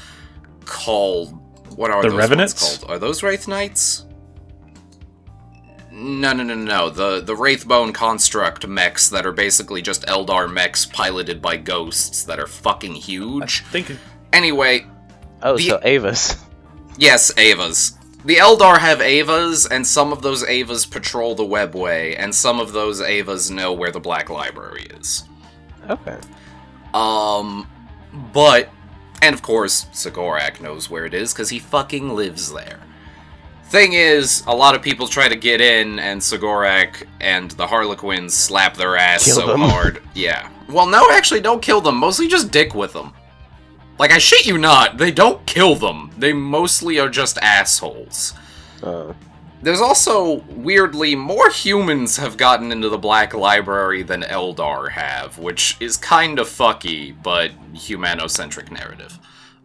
called 0.65 1.31
what 1.77 1.91
are 1.91 2.03
The 2.03 2.09
those 2.09 2.19
Revenants? 2.19 2.79
called? 2.79 2.91
Are 2.91 2.99
those 2.99 3.23
Wraith 3.23 3.47
Knights? 3.47 4.07
No, 5.91 6.33
no, 6.33 6.43
no, 6.43 6.55
no, 6.55 6.65
no. 6.65 6.91
The 6.91 7.21
the 7.21 7.35
Wraithbone 7.35 7.95
construct 7.95 8.67
mechs 8.67 9.09
that 9.11 9.25
are 9.25 9.33
basically 9.33 9.81
just 9.83 10.05
Eldar 10.07 10.53
mechs 10.53 10.85
piloted 10.85 11.41
by 11.41 11.57
ghosts 11.57 12.25
that 12.25 12.39
are 12.39 12.47
fucking 12.47 12.95
I 12.95 12.99
huge. 12.99 13.65
think 13.67 13.97
Anyway, 14.33 14.87
Oh, 15.43 15.57
The- 15.57 15.69
so 15.69 15.81
Ava's. 15.83 16.37
Yes, 16.99 17.33
Avas. 17.35 17.93
The 18.25 18.37
Eldar 18.37 18.79
have 18.79 18.99
Avas, 18.99 19.69
and 19.71 19.87
some 19.87 20.13
of 20.13 20.23
those 20.23 20.43
Avas 20.45 20.91
patrol 20.91 21.35
the 21.35 21.45
webway, 21.45 22.17
and 22.19 22.35
some 22.35 22.59
of 22.59 22.73
those 22.73 23.01
Avas 23.01 23.51
know 23.51 23.73
where 23.73 23.93
the 23.93 24.01
Black 24.01 24.29
Library 24.31 24.87
is. 24.99 25.25
Okay. 25.89 26.17
Um, 26.95 27.69
but, 28.33 28.69
and 29.23 29.35
of 29.35 29.43
course, 29.43 29.85
Cegorach 29.93 30.61
knows 30.61 30.91
where 30.91 31.05
it 31.05 31.15
is 31.15 31.33
because 31.33 31.51
he 31.51 31.59
fucking 31.59 32.15
lives 32.15 32.53
there. 32.53 32.81
Thing 33.69 33.95
is, 33.95 34.45
a 34.47 34.55
lot 34.55 34.75
of 34.77 34.83
people 34.83 35.09
try 35.09 35.29
to 35.29 35.35
get 35.37 35.61
in, 35.61 35.99
and 35.99 36.21
Cegorach 36.21 37.05
and 37.21 37.51
the 37.53 37.67
Harlequins 37.67 38.33
slap 38.33 38.77
their 38.77 38.97
ass 38.97 39.25
Kill 39.25 39.37
so 39.37 39.47
them. 39.49 39.61
hard. 39.71 40.03
Yeah. 40.15 40.49
Well, 40.69 40.87
no, 40.87 41.11
actually, 41.11 41.41
don't 41.41 41.61
kill 41.61 41.81
them. 41.81 41.97
Mostly 41.97 42.29
just 42.29 42.53
dick 42.53 42.75
with 42.75 42.93
them. 42.93 43.13
Like, 43.99 44.13
I 44.13 44.19
shit 44.19 44.47
you 44.47 44.57
not, 44.59 44.99
they 44.99 45.11
don't 45.11 45.45
kill 45.47 45.75
them. 45.75 46.13
They 46.17 46.33
mostly 46.33 46.99
are 47.01 47.09
just 47.09 47.39
assholes. 47.39 48.35
Uh, 48.83 49.15
There's 49.63 49.81
also, 49.81 50.43
weirdly, 50.51 51.17
more 51.17 51.51
humans 51.51 52.17
have 52.19 52.37
gotten 52.37 52.71
into 52.71 52.89
the 52.89 52.99
Black 52.99 53.35
Library 53.35 54.03
than 54.03 54.23
Eldar 54.23 54.91
have, 54.91 55.39
which 55.39 55.77
is 55.81 55.97
kind 55.97 56.39
of 56.39 56.47
fucky, 56.47 57.17
but 57.23 57.51
humanocentric 57.75 58.71
narrative. 58.71 59.19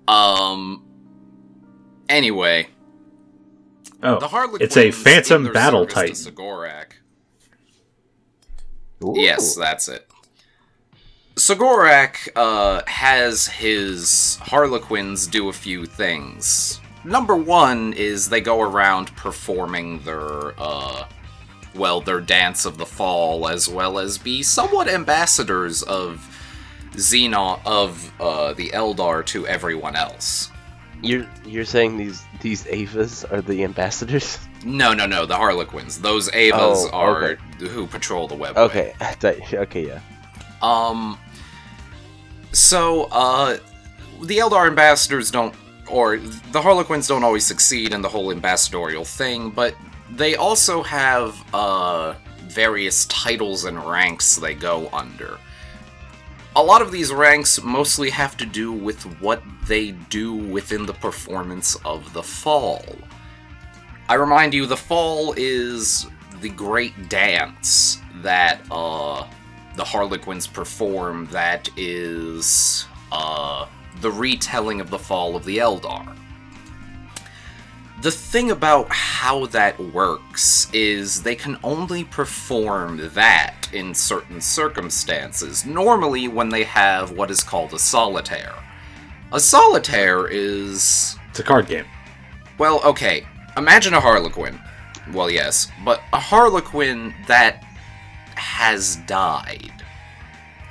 Um. 0.07 0.85
Anyway, 2.09 2.67
oh, 4.03 4.19
the 4.19 4.27
Harlequins 4.27 4.61
it's 4.61 4.77
a 4.77 4.91
Phantom 4.91 5.51
Battle 5.51 5.87
service 5.87 6.23
to 6.23 6.31
Titan. 6.31 6.35
Cegorach. 6.35 6.91
ooh. 9.03 9.13
Yes, 9.15 9.55
that's 9.55 9.87
it. 9.87 10.07
Cegorach 11.35 12.29
uh, 12.35 12.83
has 12.87 13.47
his 13.47 14.37
Harlequins 14.41 15.27
do 15.27 15.49
a 15.49 15.53
few 15.53 15.85
things. 15.85 16.79
Number 17.03 17.35
one 17.35 17.93
is 17.93 18.29
they 18.29 18.41
go 18.41 18.61
around 18.61 19.15
performing 19.15 20.03
their, 20.03 20.53
uh, 20.59 21.05
well, 21.73 22.01
their 22.01 22.21
dance 22.21 22.65
of 22.65 22.77
the 22.77 22.85
fall, 22.85 23.47
as 23.47 23.67
well 23.67 23.97
as 23.97 24.17
be 24.19 24.43
somewhat 24.43 24.87
ambassadors 24.87 25.81
of 25.83 26.27
Xenon 26.91 27.59
of 27.65 28.13
uh, 28.19 28.53
the 28.53 28.69
Eldar 28.69 29.25
to 29.27 29.47
everyone 29.47 29.95
else. 29.95 30.50
You're 31.01 31.25
you're 31.45 31.65
saying 31.65 31.97
these 31.97 32.23
these 32.41 32.63
Avas 32.65 33.29
are 33.31 33.41
the 33.41 33.63
ambassadors? 33.63 34.37
No, 34.63 34.93
no, 34.93 35.07
no. 35.07 35.25
The 35.25 35.35
Harlequins. 35.35 35.99
Those 36.01 36.29
Avas 36.31 36.53
Oh, 36.53 36.89
are 36.93 37.23
okay. 37.31 37.67
who 37.67 37.87
patrol 37.87 38.27
the 38.27 38.35
web. 38.35 38.57
Okay, 38.57 38.93
thought- 39.19 39.53
okay, 39.53 39.87
yeah. 39.87 39.99
Um. 40.61 41.17
So, 42.53 43.05
uh, 43.11 43.57
the 44.21 44.37
Eldar 44.39 44.67
ambassadors 44.67 45.31
don't, 45.31 45.55
or 45.89 46.17
the 46.17 46.61
Harlequins 46.61 47.07
don't 47.07 47.23
always 47.23 47.45
succeed 47.45 47.93
in 47.93 48.01
the 48.01 48.09
whole 48.09 48.31
ambassadorial 48.31 49.05
thing, 49.05 49.49
but 49.49 49.73
they 50.11 50.35
also 50.35 50.83
have 50.83 51.41
uh 51.53 52.13
various 52.47 53.05
titles 53.05 53.63
and 53.65 53.81
ranks 53.85 54.35
they 54.35 54.53
go 54.53 54.89
under. 54.91 55.39
A 56.53 56.61
lot 56.61 56.81
of 56.81 56.91
these 56.91 57.13
ranks 57.13 57.63
mostly 57.63 58.09
have 58.09 58.35
to 58.35 58.45
do 58.45 58.73
with 58.73 59.03
what 59.21 59.41
they 59.67 59.91
do 59.91 60.33
within 60.33 60.85
the 60.85 60.93
performance 60.93 61.77
of 61.85 62.11
the 62.11 62.21
fall. 62.21 62.83
I 64.09 64.15
remind 64.15 64.53
you, 64.53 64.65
the 64.65 64.75
fall 64.75 65.33
is 65.37 66.07
the 66.41 66.49
great 66.49 67.07
dance 67.07 67.99
that 68.15 68.59
uh, 68.69 69.25
the 69.77 69.83
Harlequins 69.85 70.45
perform 70.45 71.27
that 71.27 71.69
is 71.77 72.85
uh, 73.13 73.67
the 74.01 74.11
retelling 74.11 74.81
of 74.81 74.89
the 74.89 74.99
fall 74.99 75.37
of 75.37 75.45
the 75.45 75.59
Eldar. 75.59 76.17
The 78.01 78.11
thing 78.11 78.49
about 78.49 78.87
how 78.89 79.45
that 79.47 79.79
works 79.79 80.67
is 80.73 81.21
they 81.21 81.35
can 81.35 81.57
only 81.63 82.03
perform 82.03 83.09
that 83.13 83.69
in 83.73 83.93
certain 83.93 84.41
circumstances, 84.41 85.65
normally 85.65 86.27
when 86.27 86.49
they 86.49 86.63
have 86.63 87.11
what 87.11 87.29
is 87.29 87.43
called 87.43 87.73
a 87.73 87.79
solitaire. 87.79 88.55
A 89.31 89.39
solitaire 89.39 90.27
is 90.27 91.15
It's 91.29 91.39
a 91.39 91.43
card 91.43 91.67
game. 91.67 91.85
well, 92.57 92.81
okay. 92.83 93.27
Imagine 93.55 93.93
a 93.93 93.99
Harlequin. 93.99 94.59
Well, 95.13 95.29
yes, 95.29 95.67
but 95.85 96.01
a 96.13 96.19
Harlequin 96.19 97.13
that 97.27 97.63
has 98.35 98.95
died, 99.07 99.71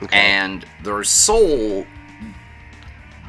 Okay. 0.02 0.18
and 0.18 0.64
their 0.82 1.04
soul 1.04 1.84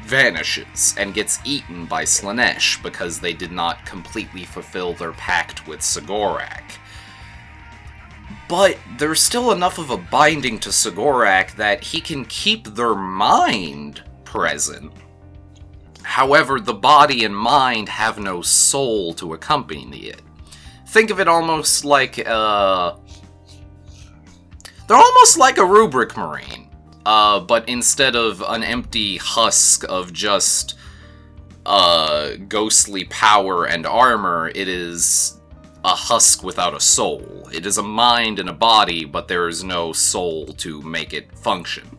vanishes 0.02 0.94
and 0.98 1.14
gets 1.14 1.38
eaten 1.44 1.86
by 1.86 2.04
Slaanesh 2.04 2.82
because 2.82 3.20
they 3.20 3.32
did 3.32 3.52
not 3.52 3.86
completely 3.86 4.44
fulfill 4.44 4.94
their 4.94 5.12
pact 5.12 5.66
with 5.66 5.80
Cegorach. 5.80 6.78
But 8.48 8.78
there's 8.98 9.22
still 9.22 9.52
enough 9.52 9.78
of 9.78 9.90
a 9.90 9.96
binding 9.96 10.58
to 10.60 10.68
Cegorach 10.70 11.56
that 11.56 11.84
he 11.84 12.00
can 12.00 12.24
keep 12.24 12.66
their 12.68 12.94
mind 12.94 14.02
present 14.24 14.92
However, 16.02 16.60
the 16.60 16.74
body 16.74 17.24
and 17.24 17.36
mind 17.36 17.88
have 17.88 18.18
no 18.18 18.42
soul 18.42 19.14
to 19.14 19.34
accompany 19.34 20.06
it. 20.06 20.20
Think 20.88 21.10
of 21.10 21.20
it 21.20 21.28
almost 21.28 21.84
like 21.84 22.18
uh 22.26 22.96
They're 24.86 24.96
almost 24.96 25.38
like 25.38 25.58
a 25.58 25.64
rubric 25.64 26.16
marine. 26.16 26.68
Uh, 27.04 27.40
but 27.40 27.68
instead 27.68 28.14
of 28.14 28.42
an 28.46 28.62
empty 28.62 29.16
husk 29.16 29.84
of 29.88 30.12
just 30.12 30.76
uh 31.64 32.34
ghostly 32.48 33.04
power 33.04 33.66
and 33.66 33.86
armor, 33.86 34.50
it 34.54 34.68
is 34.68 35.40
a 35.84 35.94
husk 35.94 36.42
without 36.42 36.74
a 36.74 36.80
soul. 36.80 37.48
It 37.52 37.66
is 37.66 37.78
a 37.78 37.82
mind 37.82 38.38
and 38.38 38.48
a 38.48 38.52
body, 38.52 39.04
but 39.04 39.28
there 39.28 39.48
is 39.48 39.64
no 39.64 39.92
soul 39.92 40.46
to 40.46 40.80
make 40.82 41.12
it 41.12 41.36
function. 41.36 41.98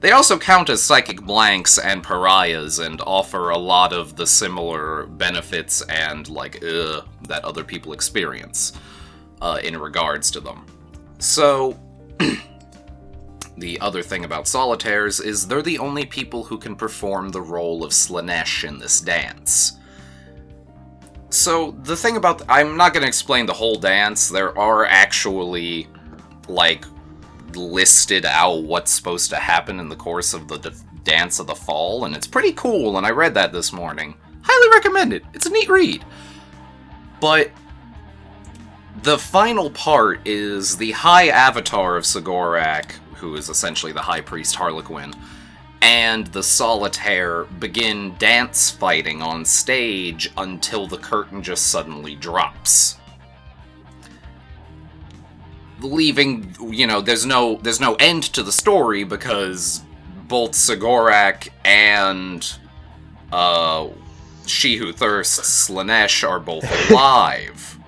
They 0.00 0.12
also 0.12 0.38
count 0.38 0.70
as 0.70 0.82
psychic 0.82 1.22
blanks 1.22 1.76
and 1.76 2.02
pariahs 2.04 2.78
and 2.78 3.00
offer 3.04 3.50
a 3.50 3.58
lot 3.58 3.92
of 3.92 4.14
the 4.14 4.26
similar 4.26 5.06
benefits 5.06 5.82
and, 5.82 6.28
like, 6.28 6.62
ugh, 6.64 7.06
that 7.22 7.44
other 7.44 7.64
people 7.64 7.92
experience 7.92 8.72
uh, 9.42 9.58
in 9.62 9.76
regards 9.76 10.30
to 10.32 10.40
them. 10.40 10.64
So, 11.18 11.76
the 13.60 13.80
other 13.80 14.02
thing 14.02 14.24
about 14.24 14.48
solitaires 14.48 15.20
is 15.20 15.46
they're 15.46 15.62
the 15.62 15.78
only 15.78 16.04
people 16.04 16.44
who 16.44 16.58
can 16.58 16.76
perform 16.76 17.30
the 17.30 17.40
role 17.40 17.84
of 17.84 17.92
Slaanesh 17.92 18.66
in 18.66 18.78
this 18.78 19.00
dance. 19.00 19.78
So, 21.30 21.72
the 21.82 21.96
thing 21.96 22.16
about. 22.16 22.42
I'm 22.48 22.76
not 22.76 22.94
going 22.94 23.02
to 23.02 23.08
explain 23.08 23.46
the 23.46 23.52
whole 23.52 23.76
dance. 23.76 24.28
There 24.28 24.56
are 24.58 24.86
actually, 24.86 25.86
like, 26.48 26.84
listed 27.54 28.24
out 28.24 28.62
what's 28.62 28.90
supposed 28.90 29.30
to 29.30 29.36
happen 29.36 29.78
in 29.78 29.88
the 29.88 29.96
course 29.96 30.32
of 30.32 30.48
the 30.48 30.58
d- 30.58 30.70
Dance 31.04 31.38
of 31.38 31.46
the 31.46 31.54
Fall, 31.54 32.04
and 32.04 32.16
it's 32.16 32.26
pretty 32.26 32.52
cool, 32.52 32.96
and 32.96 33.06
I 33.06 33.10
read 33.10 33.34
that 33.34 33.52
this 33.52 33.72
morning. 33.72 34.14
Highly 34.42 34.74
recommend 34.74 35.12
it. 35.12 35.24
It's 35.34 35.46
a 35.46 35.50
neat 35.50 35.68
read. 35.68 36.04
But 37.20 37.50
the 39.02 39.18
final 39.18 39.70
part 39.70 40.26
is 40.26 40.76
the 40.76 40.92
High 40.92 41.28
Avatar 41.28 41.96
of 41.96 42.04
Cegorach, 42.04 42.92
who 43.18 43.34
is 43.34 43.48
essentially 43.48 43.92
the 43.92 44.00
High 44.00 44.20
Priest 44.20 44.54
Harlequin, 44.54 45.12
and 45.82 46.26
the 46.28 46.42
Solitaire 46.42 47.44
begin 47.44 48.14
dance 48.18 48.70
fighting 48.70 49.22
on 49.22 49.44
stage 49.44 50.30
until 50.36 50.86
the 50.86 50.98
curtain 50.98 51.42
just 51.42 51.68
suddenly 51.68 52.14
drops. 52.14 52.96
Leaving 55.80 56.56
you 56.60 56.86
know 56.86 57.00
there's 57.00 57.24
no 57.24 57.56
there's 57.62 57.80
no 57.80 57.94
end 57.96 58.24
to 58.24 58.42
the 58.42 58.50
story 58.50 59.04
because 59.04 59.82
both 60.26 60.52
Cegorach 60.52 61.48
and 61.64 62.58
uh 63.30 63.86
she 64.44 64.76
who 64.76 64.92
thirsts 64.92 65.68
Slaanesh 65.68 66.28
are 66.28 66.40
both 66.40 66.64
alive. 66.90 67.78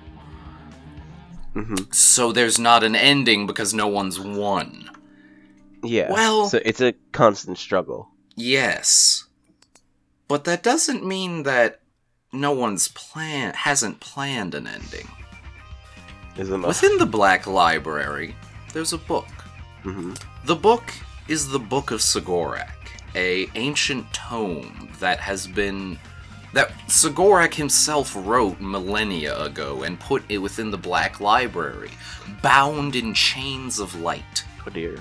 Hmm 1.53 1.75
so 1.91 2.31
there's 2.31 2.57
not 2.57 2.85
an 2.85 2.95
ending 2.95 3.45
because 3.45 3.73
no 3.73 3.87
one's 3.87 4.17
won 4.17 4.80
Yeah. 5.83 6.11
Well- 6.11 6.47
so 6.49 6.59
it's 6.63 6.81
a 6.81 6.93
constant 7.11 7.57
struggle. 7.57 8.09
yes 8.35 9.25
but 10.27 10.45
that 10.45 10.63
doesn't 10.63 11.05
mean 11.05 11.43
that 11.43 11.81
no 12.31 12.53
one's 12.53 12.87
plan 12.87 13.53
hasn't 13.53 13.99
planned 13.99 14.55
an 14.55 14.65
ending 14.67 15.09
Isn't 16.37 16.63
it? 16.63 16.67
within 16.67 16.97
the 16.97 17.05
black 17.05 17.45
library 17.47 18.35
there's 18.73 18.93
a 18.93 18.97
book 18.97 19.27
hmm 19.83 20.13
The 20.45 20.55
book 20.55 20.93
is 21.27 21.49
the 21.49 21.59
Book 21.59 21.91
of 21.91 21.99
Cegorach, 22.01 22.71
a 23.15 23.47
ancient 23.55 24.11
tome 24.13 24.89
that 24.99 25.19
has 25.19 25.47
been 25.47 25.97
that 26.53 26.71
Cegorach 26.87 27.53
himself 27.53 28.13
wrote 28.15 28.59
millennia 28.59 29.37
ago 29.41 29.83
and 29.83 29.99
put 29.99 30.23
it 30.29 30.39
within 30.39 30.71
the 30.71 30.77
Black 30.77 31.19
Library, 31.21 31.91
bound 32.41 32.95
in 32.95 33.13
chains 33.13 33.79
of 33.79 33.95
light. 34.01 34.43
Oh 34.65 34.69
dear. 34.71 34.97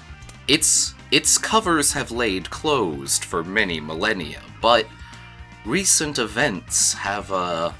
Its 0.50 0.94
its 1.12 1.38
covers 1.38 1.92
have 1.92 2.10
laid 2.10 2.50
closed 2.50 3.24
for 3.24 3.44
many 3.44 3.78
millennia, 3.78 4.42
but 4.60 4.84
recent 5.64 6.18
events 6.18 6.92
have 6.92 7.30
uh 7.30 7.70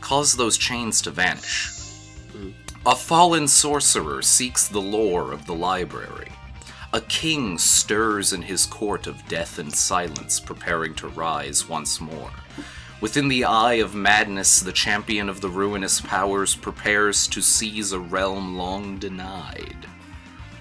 caused 0.00 0.38
those 0.38 0.58
chains 0.58 1.00
to 1.00 1.12
vanish. 1.12 1.70
A 2.84 2.96
fallen 2.96 3.46
sorcerer 3.46 4.22
seeks 4.22 4.66
the 4.66 4.80
lore 4.80 5.30
of 5.30 5.46
the 5.46 5.54
library. 5.54 6.32
A 6.92 7.00
king 7.02 7.58
stirs 7.58 8.32
in 8.32 8.42
his 8.42 8.66
court 8.66 9.06
of 9.06 9.28
death 9.28 9.60
and 9.60 9.72
silence, 9.72 10.40
preparing 10.40 10.94
to 10.96 11.06
rise 11.06 11.68
once 11.68 12.00
more. 12.00 12.32
Within 13.00 13.28
the 13.28 13.44
eye 13.44 13.74
of 13.74 13.94
madness, 13.94 14.58
the 14.58 14.72
champion 14.72 15.28
of 15.28 15.40
the 15.40 15.48
ruinous 15.48 16.00
powers 16.00 16.56
prepares 16.56 17.28
to 17.28 17.40
seize 17.40 17.92
a 17.92 18.00
realm 18.00 18.58
long 18.58 18.98
denied. 18.98 19.86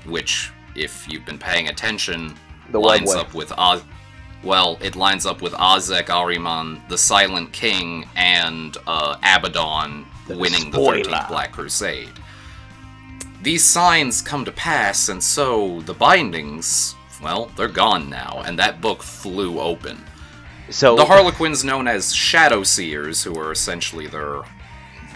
Which, 0.06 0.52
if 0.76 1.08
you've 1.08 1.26
been 1.26 1.40
paying 1.40 1.68
attention, 1.70 2.36
The 2.72 2.80
lines 2.80 3.14
up 3.14 3.34
with 3.34 3.52
Oz. 3.58 3.84
Well, 4.44 4.78
it 4.82 4.96
lines 4.96 5.26
up 5.26 5.42
with 5.42 5.54
Ahzek 5.54 6.06
Ahriman, 6.06 6.88
the 6.88 6.98
Silent 6.98 7.52
King, 7.52 8.08
and 8.16 8.78
uh, 8.86 9.16
Abaddon 9.24 10.06
The 10.28 10.38
winning 10.38 10.70
the 10.70 10.78
spoiler. 10.78 11.04
13th 11.04 11.28
Black 11.30 11.52
Crusade. 11.52 12.12
These 13.42 13.64
signs 13.64 14.22
come 14.22 14.46
to 14.46 14.52
pass, 14.52 15.10
and 15.10 15.24
so 15.24 15.82
the 15.82 15.94
bindings, 15.94 16.96
well, 17.22 17.52
they're 17.56 17.68
gone 17.68 18.10
now, 18.10 18.44
and 18.46 18.58
that 18.60 18.82
book 18.82 19.02
flew 19.04 19.60
open. 19.60 20.04
So 20.70 20.96
The 20.96 21.06
Harlequins, 21.06 21.64
known 21.64 21.88
as 21.88 22.14
Shadow 22.14 22.64
Seers, 22.64 23.24
who 23.24 23.38
are 23.40 23.52
essentially 23.52 24.08
their 24.08 24.42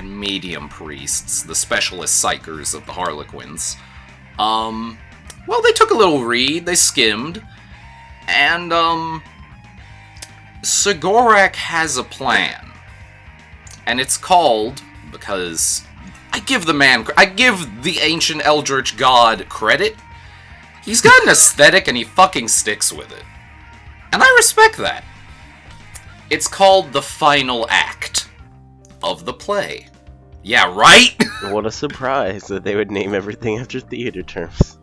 medium 0.04 0.70
priests, 0.70 1.44
the 1.44 1.56
specialist 1.56 2.24
psykers 2.24 2.74
of 2.76 2.86
the 2.86 2.94
Harlequins, 2.94 3.76
um, 4.38 4.98
well, 5.48 5.62
they 5.62 5.72
took 5.72 5.92
a 5.92 5.98
little 5.98 6.24
read, 6.24 6.66
they 6.66 6.76
skimmed, 6.76 7.44
and, 8.28 8.72
um, 8.72 9.24
Cegorach 10.62 11.56
has 11.56 11.98
a 11.98 12.04
plan. 12.04 12.72
And 13.86 14.00
it's 14.00 14.18
called, 14.18 14.82
because 15.12 15.84
I 16.32 16.40
give 16.40 16.66
the 16.66 16.74
man, 16.74 17.08
I 17.18 17.26
give 17.26 17.84
the 17.84 18.00
ancient 18.00 18.46
Eldritch 18.46 18.98
god 18.98 19.48
credit. 19.50 19.96
He's 20.84 21.02
got 21.02 21.24
an 21.24 21.30
aesthetic 21.30 21.88
and 21.88 21.98
he 21.98 22.04
fucking 22.04 22.48
sticks 22.48 22.92
with 22.92 23.12
it. 23.12 23.24
And 24.12 24.22
I 24.22 24.36
respect 24.38 24.78
that. 24.78 25.04
It's 26.30 26.48
called 26.48 26.94
the 26.94 27.02
final 27.02 27.68
act 27.70 28.30
of 29.02 29.26
the 29.26 29.34
play. 29.34 29.88
Yeah, 30.44 30.74
right? 30.74 31.16
What 31.42 31.66
a 31.66 31.72
surprise 31.72 32.48
that 32.48 32.66
they 32.66 32.76
would 32.76 32.92
name 32.92 33.14
everything 33.14 33.60
after 33.60 33.80
theater 33.80 34.24
terms. 34.24 34.79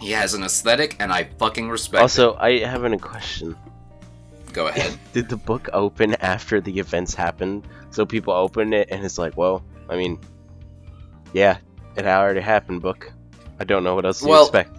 He 0.00 0.10
has 0.12 0.34
an 0.34 0.42
aesthetic 0.42 0.96
and 0.98 1.12
I 1.12 1.24
fucking 1.38 1.68
respect 1.68 2.02
Also, 2.02 2.34
I 2.36 2.58
have 2.58 2.84
a 2.84 2.98
question. 2.98 3.56
Go 4.52 4.66
ahead. 4.68 4.98
Did 5.12 5.28
the 5.28 5.36
book 5.36 5.68
open 5.72 6.14
after 6.16 6.60
the 6.60 6.78
events 6.78 7.14
happened? 7.14 7.66
So 7.90 8.04
people 8.06 8.32
open 8.32 8.72
it 8.72 8.88
and 8.90 9.04
it's 9.04 9.18
like, 9.18 9.36
well, 9.36 9.62
I 9.88 9.96
mean, 9.96 10.18
yeah, 11.32 11.58
it 11.96 12.06
already 12.06 12.40
happened, 12.40 12.82
book. 12.82 13.12
I 13.58 13.64
don't 13.64 13.84
know 13.84 13.94
what 13.94 14.04
else 14.06 14.20
to 14.20 14.26
Well- 14.28 14.42
expect. 14.44 14.76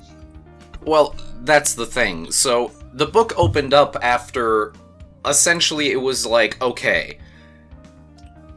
Well, 0.84 1.15
that's 1.41 1.75
the 1.75 1.86
thing. 1.86 2.31
So 2.31 2.71
the 2.93 3.05
book 3.05 3.34
opened 3.38 3.73
up 3.73 3.95
after 4.01 4.73
essentially 5.25 5.91
it 5.91 6.01
was 6.01 6.25
like, 6.25 6.60
okay. 6.62 7.19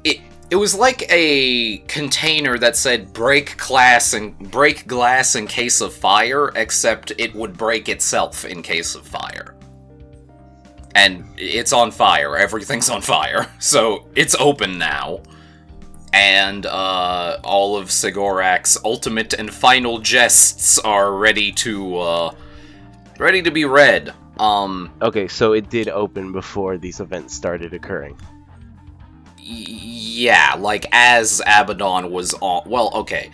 It 0.05 0.21
it 0.55 0.59
was 0.59 0.73
like 0.73 1.05
a 1.11 1.79
container 1.89 2.57
that 2.59 2.77
said 2.77 3.13
break 3.13 3.57
glass 3.57 4.15
and 4.15 4.39
break 4.53 4.87
glass 4.87 5.35
in 5.35 5.49
case 5.49 5.81
of 5.81 5.93
fire, 5.93 6.53
except 6.55 7.11
it 7.19 7.35
would 7.35 7.59
break 7.59 7.89
itself 7.89 8.45
in 8.45 8.63
case 8.63 8.95
of 8.95 9.05
fire. 9.05 9.57
And 10.95 11.25
it's 11.37 11.73
on 11.73 11.91
fire. 11.91 12.37
Everything's 12.37 12.89
on 12.89 13.03
fire. 13.03 13.51
So 13.59 14.09
it's 14.15 14.37
open 14.37 14.79
now. 14.79 15.23
And 16.13 16.67
uh, 16.67 17.41
all 17.43 17.77
of 17.77 17.91
Cegorach's 17.91 18.79
ultimate 18.85 19.33
and 19.33 19.53
final 19.53 19.99
jests 19.99 20.79
are 20.79 21.15
ready 21.15 21.51
to 21.67 21.99
uh, 21.99 22.35
ready 23.19 23.43
to 23.43 23.51
be 23.51 23.65
read. 23.65 24.15
Um, 24.39 24.93
Okay, 25.03 25.27
so 25.27 25.53
it 25.53 25.69
did 25.69 25.89
open 25.89 26.31
before 26.31 26.79
these 26.79 27.01
events 27.01 27.35
started 27.35 27.75
occurring. 27.75 28.17
Yeah, 29.47 30.55
like 30.59 30.87
as 30.93 31.41
Abaddon 31.47 32.11
was 32.11 32.35
on. 32.41 32.63
Well, 32.67 32.91
okay. 32.95 33.31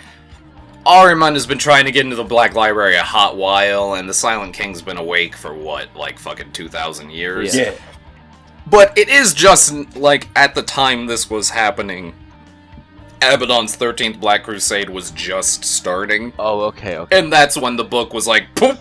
Ahriman 0.87 1.35
has 1.35 1.47
been 1.47 1.59
trying 1.59 1.85
to 1.85 1.93
get 1.93 2.05
into 2.05 2.17
the 2.17 2.25
Black 2.25 2.55
Library 2.55 2.97
a 2.97 3.03
hot 3.03 3.37
while, 3.37 3.95
and 3.95 4.09
the 4.09 4.15
Silent 4.15 4.55
King's 4.55 4.81
been 4.81 4.97
awake 4.97 5.37
for 5.37 5.53
what, 5.55 5.95
like 5.95 6.19
fucking 6.19 6.53
two 6.53 6.69
thousand 6.69 7.11
years. 7.11 7.55
Yeah. 7.57 7.75
But 8.67 8.97
it 8.97 9.09
is 9.09 9.35
just 9.35 9.97
like 9.97 10.29
at 10.37 10.55
the 10.55 10.63
time 10.63 11.07
this 11.07 11.29
was 11.29 11.51
happening, 11.51 12.15
Abaddon's 13.23 13.77
Thirteenth 13.77 14.19
Black 14.21 14.45
Crusade 14.45 14.89
was 14.89 15.11
just 15.11 15.65
starting, 15.65 16.33
Oh, 16.39 16.63
okay, 16.63 16.97
okay. 16.97 17.19
and 17.19 17.33
that's 17.33 17.57
when 17.59 17.77
the 17.77 17.85
book 17.85 18.15
was 18.15 18.27
like, 18.27 18.55
poop. 18.55 18.79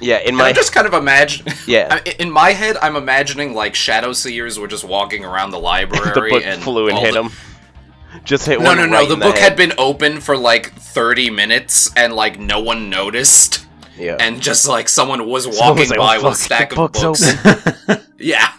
Yeah, 0.00 0.18
in 0.20 0.28
And 0.28 0.36
my 0.36 0.48
I'm 0.50 0.54
just 0.54 0.72
kind 0.72 0.86
of 0.86 0.94
imagine. 0.94 1.46
yeah, 1.66 1.98
In 2.18 2.30
my 2.30 2.50
head, 2.52 2.76
I'm 2.80 2.96
imagining 2.96 3.54
like 3.54 3.74
Shadow 3.74 4.12
Seers 4.12 4.58
were 4.58 4.68
just 4.68 4.84
walking 4.84 5.24
around 5.24 5.50
the 5.50 5.58
library 5.58 6.10
the 6.14 6.20
book 6.30 6.42
and 6.44 6.62
flew 6.62 6.88
and 6.88 6.96
all 6.96 7.04
hit 7.04 7.14
the- 7.14 7.22
him. 7.24 7.30
Just 8.24 8.46
hit 8.46 8.58
No, 8.60 8.66
one 8.68 8.78
no, 8.78 8.86
no. 8.86 8.92
right 8.92 9.08
The 9.08 9.14
in 9.14 9.20
book 9.20 9.34
head. 9.36 9.50
had 9.50 9.56
been 9.56 9.72
open 9.78 10.20
for 10.20 10.36
like 10.36 10.72
30 10.74 11.30
minutes 11.30 11.90
and 11.94 12.14
like 12.14 12.38
no 12.38 12.60
one 12.60 12.88
noticed. 12.90 13.66
Yeah. 13.96 14.16
And 14.18 14.40
just 14.40 14.66
like 14.68 14.88
someone 14.88 15.26
was 15.28 15.44
Someone 15.44 15.60
walking 15.60 15.80
was 15.80 15.90
like, 15.90 15.98
by 15.98 16.16
"Oh, 16.18 16.24
with 16.24 16.32
a 16.32 16.36
stack 16.36 16.72
of 16.72 16.76
book's 16.76 17.00
books. 17.02 18.04
Yeah. 18.18 18.52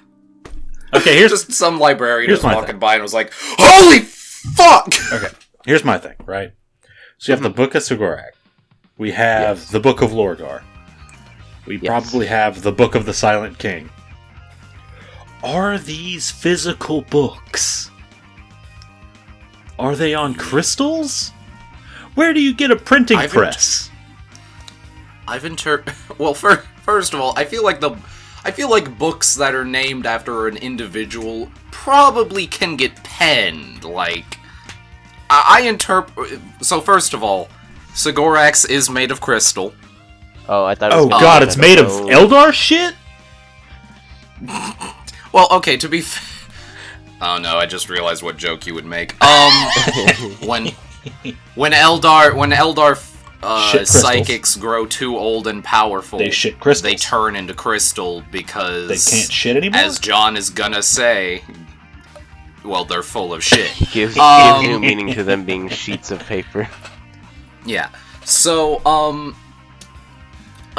Okay, 0.93 1.15
here's 1.17 1.32
Just 1.32 1.54
some 1.54 1.80
librarian 1.80 2.30
just 2.30 2.43
walking 2.43 2.65
thing. 2.65 2.80
by 2.80 2.93
and 2.95 3.04
was 3.04 3.13
like, 3.13 3.32
Holy 3.36 3.99
fuck! 3.99 4.88
okay. 5.13 5.28
Here's 5.65 5.84
my 5.84 5.97
thing, 5.97 6.15
right? 6.25 6.54
So 7.17 7.32
you 7.32 7.36
have 7.36 7.43
the 7.43 7.49
mm-hmm. 7.49 7.58
Book 7.58 7.75
of 7.75 7.84
Cegorach. 7.84 8.32
We 8.97 9.12
have 9.12 9.58
Yes. 9.60 9.71
the 9.71 9.80
Book 9.80 10.02
of 10.02 10.12
Lorgar. 10.12 10.63
We 11.69 11.77
Yes. 11.77 11.88
probably 11.88 12.25
have 12.25 12.63
the 12.63 12.71
Book 12.71 12.95
of 12.95 13.05
the 13.05 13.13
Silent 13.13 13.60
King. 13.60 13.91
Are 15.43 15.77
these 15.77 16.32
physical 16.32 17.03
books? 17.03 17.91
Are 19.77 19.95
they 19.95 20.15
on 20.15 20.34
crystals? 20.34 21.32
Where 22.15 22.34
do 22.34 22.41
you 22.41 22.55
get 22.55 22.71
a 22.71 22.75
printing 22.75 23.19
I've 23.19 23.29
press? 23.29 23.91
I've 25.27 25.45
inter. 25.45 25.84
Well, 26.17 26.34
fir- 26.34 26.63
first 26.82 27.13
of 27.13 27.21
all, 27.21 27.34
I 27.38 27.45
feel 27.45 27.63
like 27.63 27.79
the. 27.79 27.91
I 28.43 28.49
feel 28.49 28.69
like 28.69 28.97
books 28.97 29.36
that 29.36 29.53
are 29.53 29.63
named 29.63 30.08
after 30.08 30.47
an 30.47 30.58
individual 30.58 31.51
probably 31.69 32.47
can 32.47 32.75
get 32.77 32.95
penned. 33.03 33.84
Like, 33.84 34.39
I, 35.29 35.60
I 35.60 35.67
interpret. 35.69 36.39
So 36.62 36.82
first 36.82 37.13
of 37.13 37.21
all, 37.23 37.47
Sigorax 37.93 38.67
is 38.67 38.89
made 38.89 39.12
of 39.12 39.21
crystal. 39.21 39.73
Oh, 40.52 40.66
I 40.66 40.74
thought. 40.74 40.92
It 40.92 40.96
was 40.96 41.06
Oh 41.06 41.10
gonna 41.10 41.22
god, 41.24 41.40
be 41.42 41.46
it's 41.46 41.58
made 41.58 41.78
of 41.78 41.88
oh. 41.90 42.08
Eldar 42.08 42.52
shit? 42.52 42.96
Well, 45.32 45.48
okay, 45.52 45.78
to 45.78 45.88
be. 45.88 46.00
F- 46.00 46.50
oh 47.22 47.38
no, 47.38 47.58
I 47.58 47.68
just 47.68 47.88
realized 47.88 48.24
what 48.24 48.36
joke 48.38 48.66
you 48.66 48.74
would 48.74 48.86
make. 48.86 49.14
Um, 49.24 49.52
when 50.48 50.68
when 51.54 51.72
Eldar 51.72 52.36
when 52.36 52.50
Eldar 52.50 52.98
uh, 53.44 53.86
psychics 53.86 54.56
grow 54.56 54.88
too 54.88 55.16
old 55.16 55.46
and 55.46 55.64
powerful, 55.64 56.18
They 56.18 56.32
shit 56.32 56.60
crystals. 56.60 56.82
They 56.82 56.96
turn 56.96 57.36
into 57.36 57.54
crystal 57.54 58.24
because 58.32 58.88
They 58.88 58.96
can't 59.18 59.32
shit 59.32 59.56
anymore? 59.56 59.80
as 59.82 60.00
John 60.00 60.36
is 60.36 60.50
gonna 60.50 60.82
say, 60.82 61.44
well, 62.66 62.86
they're 62.86 63.04
full 63.04 63.32
of 63.32 63.44
shit. 63.44 63.72
Gives, 63.92 64.18
Um, 64.18 64.64
gives 64.64 64.68
new 64.68 64.80
meaning 64.80 65.14
to 65.14 65.24
them 65.24 65.46
being 65.46 65.70
sheets 65.70 66.10
of 66.10 66.26
paper. 66.26 66.68
yeah. 67.68 67.90
So, 68.26 68.84
um, 68.84 69.36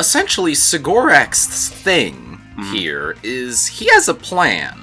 essentially, 0.01 0.53
Cegorach's 0.53 1.69
thing 1.69 2.41
here 2.73 3.17
is 3.23 3.67
he 3.67 3.89
has 3.93 4.09
a 4.09 4.15
plan 4.15 4.83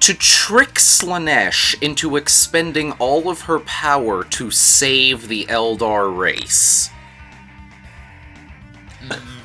to 0.00 0.14
trick 0.14 0.74
Slaanesh 0.74 1.80
into 1.82 2.16
expending 2.16 2.92
all 2.92 3.28
of 3.28 3.42
her 3.42 3.60
power 3.60 4.24
to 4.24 4.50
save 4.50 5.28
the 5.28 5.44
Eldar 5.44 6.16
race. 6.16 6.90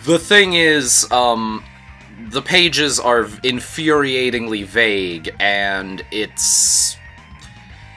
The 0.06 0.18
thing 0.18 0.54
is, 0.54 1.12
um, 1.12 1.64
the 2.30 2.42
pages 2.42 3.00
are 3.00 3.26
infuriatingly 3.26 4.66
vague, 4.66 5.36
and 5.40 6.04
it's. 6.12 6.98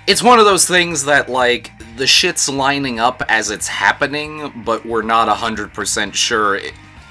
It's 0.07 0.23
one 0.23 0.39
of 0.39 0.45
those 0.45 0.67
things 0.67 1.05
that, 1.05 1.29
like, 1.29 1.71
the 2.01 2.07
shit's 2.07 2.49
lining 2.49 2.99
up 2.99 3.23
as 3.29 3.51
it's 3.51 3.69
happening, 3.69 4.63
but 4.65 4.87
we're 4.87 5.03
not 5.03 5.29
100% 5.29 6.15
sure 6.15 6.59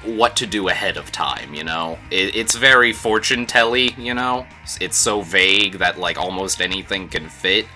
what 0.04 0.36
to 0.38 0.47
do 0.47 0.67
ahead 0.67 0.97
of 0.97 1.12
time, 1.12 1.54
you 1.54 1.63
know? 1.63 1.95
It, 2.10 2.36
it's 2.36 2.56
very 2.56 2.91
fortune 2.91 3.45
telly, 3.45 3.93
you 3.99 4.15
know? 4.15 4.47
It's 4.82 4.97
so 4.97 5.21
vague 5.21 5.73
that, 5.73 5.99
like, 5.99 6.17
almost 6.17 6.60
anything 6.60 7.08
can 7.08 7.30
fit. 7.30 7.67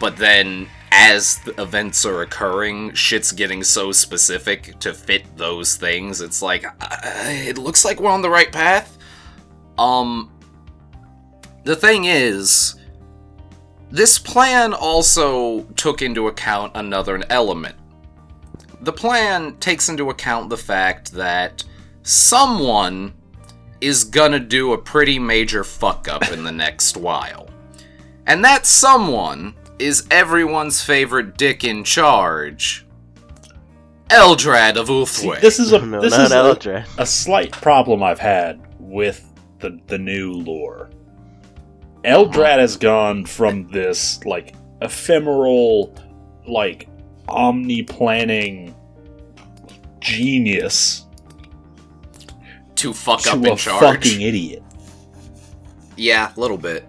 But 0.00 0.16
then, 0.16 0.68
as 0.90 1.36
the 1.40 1.60
events 1.60 2.06
are 2.06 2.22
occurring, 2.22 2.94
shit's 2.94 3.32
getting 3.32 3.62
so 3.62 3.92
specific 3.92 4.78
to 4.80 4.94
fit 4.94 5.36
those 5.36 5.76
things. 5.76 6.22
It's 6.22 6.40
like, 6.40 6.64
uh, 6.64 6.96
it 7.26 7.58
looks 7.58 7.84
like 7.84 8.00
we're 8.00 8.10
on 8.10 8.22
the 8.22 8.30
right 8.30 8.50
path. 8.50 8.96
Um, 9.76 10.32
the 11.64 11.76
thing 11.76 12.06
is, 12.06 12.76
this 13.92 14.18
plan 14.18 14.72
also 14.72 15.64
took 15.76 16.00
into 16.00 16.26
account 16.26 16.72
another 16.74 17.22
element. 17.28 17.76
The 18.80 18.92
plan 18.92 19.56
takes 19.58 19.90
into 19.90 20.08
account 20.08 20.48
the 20.48 20.56
fact 20.56 21.12
that 21.12 21.62
someone 22.02 23.12
is 23.82 24.04
gonna 24.04 24.40
do 24.40 24.72
a 24.72 24.78
pretty 24.78 25.18
major 25.18 25.62
fuck 25.62 26.08
up 26.08 26.32
in 26.32 26.42
the 26.42 26.50
next 26.50 26.96
while. 26.96 27.50
And 28.26 28.42
that 28.44 28.64
someone 28.64 29.54
is 29.78 30.06
everyone's 30.10 30.80
favorite 30.80 31.36
dick 31.36 31.62
in 31.62 31.84
charge, 31.84 32.86
Eldrad 34.08 34.76
of 34.76 35.08
See, 35.08 35.32
this 35.40 35.58
is 35.58 35.72
a 35.72 35.78
no, 35.86 36.00
this 36.00 36.12
not 36.12 36.64
is 36.64 36.66
a, 36.66 36.86
a 36.96 37.06
slight 37.06 37.52
problem 37.52 38.02
I've 38.02 38.20
had 38.20 38.62
with 38.78 39.22
the 39.58 39.78
the 39.86 39.98
new 39.98 40.32
lore. 40.32 40.88
Eldrad 42.04 42.58
has 42.58 42.76
gone 42.76 43.24
from 43.24 43.68
this 43.70 44.24
like 44.24 44.54
ephemeral, 44.80 45.94
like 46.46 46.88
omni-planning 47.28 48.74
genius 50.00 51.06
to 52.74 52.92
fuck 52.92 53.20
to 53.22 53.32
up 53.32 53.44
a 53.44 53.50
in 53.52 53.56
charge. 53.56 53.80
fucking 53.80 54.20
idiot. 54.22 54.62
Yeah, 55.96 56.32
a 56.36 56.40
little 56.40 56.58
bit. 56.58 56.84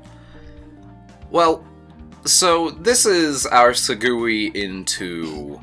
Well, 1.30 1.63
so 2.26 2.71
this 2.71 3.06
is 3.06 3.45
our 3.45 3.71
Sagui 3.71 4.56
into 4.56 5.60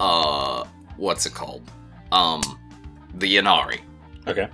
uh 0.00 0.64
what's 0.96 1.26
it 1.26 1.34
called? 1.34 1.70
Um 2.12 2.40
the 3.14 3.36
Ynnari. 3.36 3.80
Okay. 4.26 4.48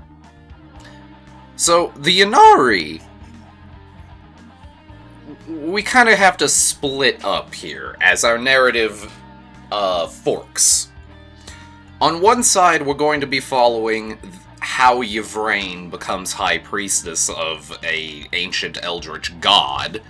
So 1.57 1.92
the 1.98 2.20
Ynnari 2.20 3.00
we 5.48 5.83
kind 5.83 6.09
of 6.09 6.18
have 6.18 6.37
to 6.38 6.48
split 6.48 7.24
up 7.24 7.52
here 7.54 7.96
as 8.00 8.24
our 8.24 8.38
narrative 8.38 9.12
uh, 9.70 10.07
forks. 10.07 10.88
On 12.00 12.20
one 12.20 12.42
side, 12.42 12.85
we're 12.87 12.94
going 12.94 13.20
to 13.20 13.26
be 13.26 13.40
following 13.40 14.18
how 14.61 15.02
Yvraine 15.02 15.90
becomes 15.90 16.33
high 16.33 16.59
priestess 16.59 17.28
of 17.28 17.78
a 17.83 18.26
ancient 18.33 18.78
eldritch 18.83 19.38
god. 19.40 20.00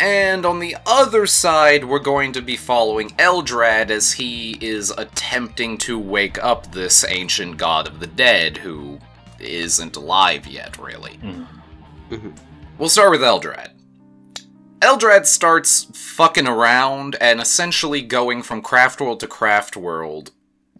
And 0.00 0.46
on 0.46 0.60
the 0.60 0.76
other 0.86 1.26
side, 1.26 1.84
we're 1.84 1.98
going 1.98 2.32
to 2.34 2.40
be 2.40 2.56
following 2.56 3.10
Eldrad 3.10 3.90
as 3.90 4.12
he 4.12 4.52
is 4.60 4.90
attempting 4.96 5.76
to 5.78 5.98
wake 5.98 6.42
up 6.42 6.70
this 6.72 7.04
ancient 7.08 7.56
god 7.56 7.88
of 7.88 7.98
the 8.00 8.06
dead 8.06 8.58
who 8.58 9.00
isn't 9.40 9.96
alive 9.96 10.46
yet, 10.46 10.78
really. 10.78 11.18
Mhm. 11.22 12.32
We'll 12.78 12.88
start 12.88 13.10
with 13.10 13.20
Eldrad. 13.22 13.70
Eldrad 14.80 15.26
starts 15.26 15.84
fucking 15.94 16.46
around 16.46 17.16
and 17.20 17.40
essentially 17.40 18.00
going 18.02 18.42
from 18.42 18.62
craft 18.62 19.00
world 19.00 19.20
to 19.20 19.26
craft 19.26 19.76
world, 19.76 20.30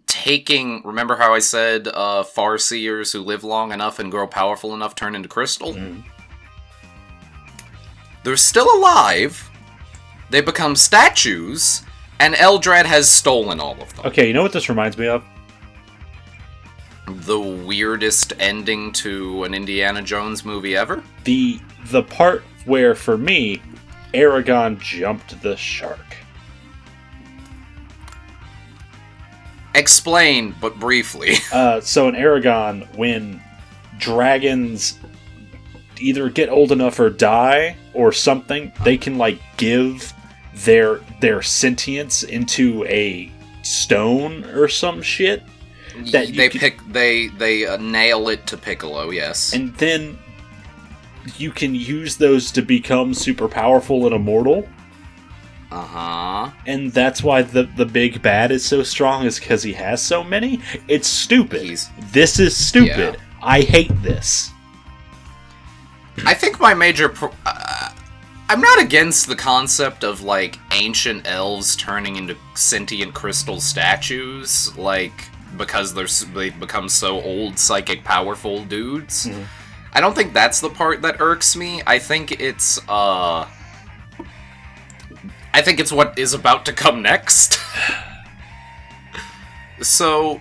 taking. 0.07 0.81
Remember 0.85 1.17
how 1.17 1.33
I 1.33 1.39
said 1.39 1.87
uh, 1.89 2.23
Farseers 2.23 3.11
who 3.11 3.19
live 3.19 3.43
long 3.43 3.71
enough 3.71 3.99
and 3.99 4.09
grow 4.09 4.25
powerful 4.27 4.73
enough 4.73 4.95
turn 4.95 5.15
into 5.15 5.27
crystal? 5.27 5.73
Mhm. 5.73 6.03
They're 8.23 8.37
still 8.37 8.67
alive. 8.77 9.49
They 10.29 10.41
become 10.41 10.75
statues, 10.75 11.81
and 12.19 12.35
Eldrad 12.35 12.85
has 12.85 13.09
stolen 13.11 13.59
all 13.59 13.81
of 13.81 13.93
them. 13.95 14.05
Okay, 14.05 14.27
you 14.27 14.33
know 14.33 14.43
what 14.43 14.53
this 14.53 14.69
reminds 14.69 14.97
me 14.97 15.07
of? 15.07 15.23
The 17.07 17.39
weirdest 17.39 18.33
ending 18.39 18.91
to 18.93 19.43
an 19.43 19.53
Indiana 19.55 20.01
Jones 20.03 20.45
movie 20.45 20.75
ever? 20.77 21.03
The 21.23 21.59
the 21.91 22.03
part 22.03 22.43
where 22.65 22.93
for 22.93 23.17
me, 23.17 23.61
Eragon 24.13 24.79
jumped 24.79 25.41
the 25.41 25.55
shark. 25.55 25.99
Explain, 29.75 30.55
but 30.59 30.79
briefly. 30.79 31.35
Uh, 31.51 31.81
so 31.81 32.07
in 32.07 32.15
Eragon, 32.15 32.87
when 32.95 33.41
dragons 33.97 34.99
either 35.99 36.29
get 36.29 36.49
old 36.49 36.71
enough 36.71 36.99
or 36.99 37.09
die 37.09 37.75
or 37.93 38.11
something, 38.11 38.71
they 38.83 38.97
can 38.97 39.17
like 39.17 39.39
give 39.57 40.13
their 40.53 40.99
their 41.21 41.41
sentience 41.41 42.23
into 42.23 42.85
a 42.85 43.31
stone 43.63 44.43
or 44.45 44.67
some 44.67 45.01
shit, 45.01 45.43
That 46.11 46.33
they 46.33 46.49
can- 46.49 46.59
pick 46.59 46.79
they 46.91 47.27
they 47.27 47.65
uh, 47.65 47.77
nail 47.77 48.29
it 48.29 48.45
to 48.47 48.57
Piccolo, 48.57 49.09
yes. 49.09 49.53
and 49.53 49.75
then 49.77 50.17
you 51.37 51.51
can 51.51 51.75
use 51.75 52.17
those 52.17 52.51
to 52.53 52.61
become 52.61 53.13
super 53.13 53.47
powerful 53.47 54.05
and 54.05 54.15
immortal. 54.15 54.67
Uh 55.71 55.85
huh. 55.85 56.51
And 56.65 56.91
that's 56.91 57.21
why 57.21 57.41
the 57.43 57.63
the 57.75 57.85
big 57.85 58.21
bad 58.21 58.51
is 58.51 58.65
so 58.65 58.81
strong 58.83 59.25
is 59.25 59.39
because 59.39 59.61
he 59.63 59.73
has 59.73 60.01
so 60.01 60.23
many. 60.23 60.59
It's 60.87 61.07
stupid. 61.07 61.61
He's- 61.61 61.89
this 62.11 62.39
is 62.39 62.55
stupid. 62.57 62.87
Yeah. 63.15 63.15
I 63.41 63.61
hate 63.61 63.91
this. 64.01 64.51
I 66.25 66.33
think 66.33 66.59
my 66.59 66.73
major. 66.73 67.07
Pro- 67.07 67.33
uh, 67.45 67.89
I'm 68.49 68.61
not 68.61 68.81
against 68.81 69.27
the 69.27 69.35
concept 69.35 70.03
of 70.03 70.21
like 70.23 70.57
ancient 70.73 71.27
elves 71.27 71.75
turning 71.75 72.15
into 72.15 72.35
sentient 72.55 73.13
crystal 73.13 73.61
statues, 73.61 74.75
like 74.75 75.13
because 75.55 75.93
they're 75.93 76.07
they 76.33 76.49
become 76.49 76.89
so 76.89 77.21
old, 77.21 77.59
psychic, 77.59 78.03
powerful 78.03 78.65
dudes. 78.65 79.27
Mhm. 79.27 79.45
I 79.93 80.01
don't 80.01 80.15
think 80.15 80.33
that's 80.33 80.61
the 80.61 80.69
part 80.69 81.01
that 81.01 81.19
irks 81.19 81.55
me. 81.55 81.81
I 81.85 81.99
think 81.99 82.39
it's 82.39 82.79
uh. 82.87 83.47
I 85.51 85.61
think 85.61 85.79
it's 85.79 85.91
what 85.91 86.17
is 86.17 86.33
about 86.33 86.65
to 86.67 86.73
come 86.73 87.01
next. 87.01 87.59
so, 89.81 90.39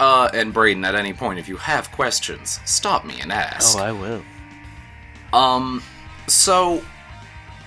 uh, 0.00 0.28
and 0.34 0.52
Braden, 0.52 0.84
at 0.84 0.94
any 0.94 1.12
point, 1.12 1.38
if 1.38 1.48
you 1.48 1.56
have 1.56 1.92
questions, 1.92 2.58
stop 2.64 3.04
me 3.04 3.20
and 3.20 3.32
ask. 3.32 3.78
Oh, 3.78 3.82
I 3.82 3.92
will. 3.92 4.22
Um, 5.32 5.82
so 6.26 6.82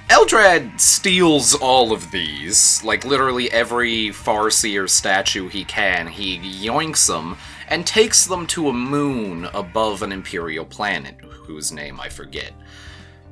Eldrad 0.10 0.80
steals 0.80 1.56
all 1.56 1.92
of 1.94 2.12
these, 2.12 2.84
like 2.84 3.06
literally 3.06 3.52
every 3.52 4.10
Farseer 4.10 4.90
statue 4.90 5.48
he 5.48 5.64
can. 5.64 6.08
He 6.08 6.38
yoinks 6.38 7.08
them 7.08 7.38
and 7.70 7.86
takes 7.86 8.26
them 8.26 8.48
to 8.48 8.70
a 8.70 8.74
moon 8.74 9.46
above 9.54 10.02
an 10.02 10.12
Imperial 10.12 10.66
planet, 10.66 11.20
whose 11.22 11.72
name 11.72 12.00
I 12.00 12.10
forget. 12.10 12.54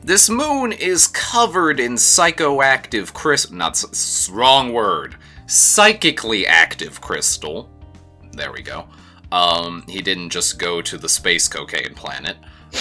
This 0.03 0.29
moon 0.29 0.71
is 0.71 1.07
covered 1.07 1.79
in 1.79 1.93
psychoactive 1.93 3.13
crystal. 3.13 3.55
Not 3.55 3.83
wrong 4.31 4.73
word. 4.73 5.15
Psychically 5.45 6.47
active 6.47 7.01
crystal. 7.01 7.69
There 8.33 8.51
we 8.51 8.61
go. 8.63 8.87
Um, 9.31 9.83
he 9.87 10.01
didn't 10.01 10.29
just 10.29 10.57
go 10.57 10.81
to 10.81 10.97
the 10.97 11.07
space 11.07 11.47
cocaine 11.47 11.93
planet. 11.93 12.37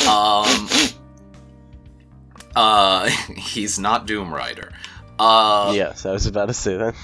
Um, 0.08 0.68
uh, 2.56 3.08
he's 3.36 3.78
not 3.78 4.06
Doom 4.06 4.32
Rider. 4.32 4.72
Uh, 5.18 5.72
yes, 5.74 6.06
I 6.06 6.12
was 6.12 6.26
about 6.26 6.46
to 6.46 6.54
say 6.54 6.76
that. 6.76 6.94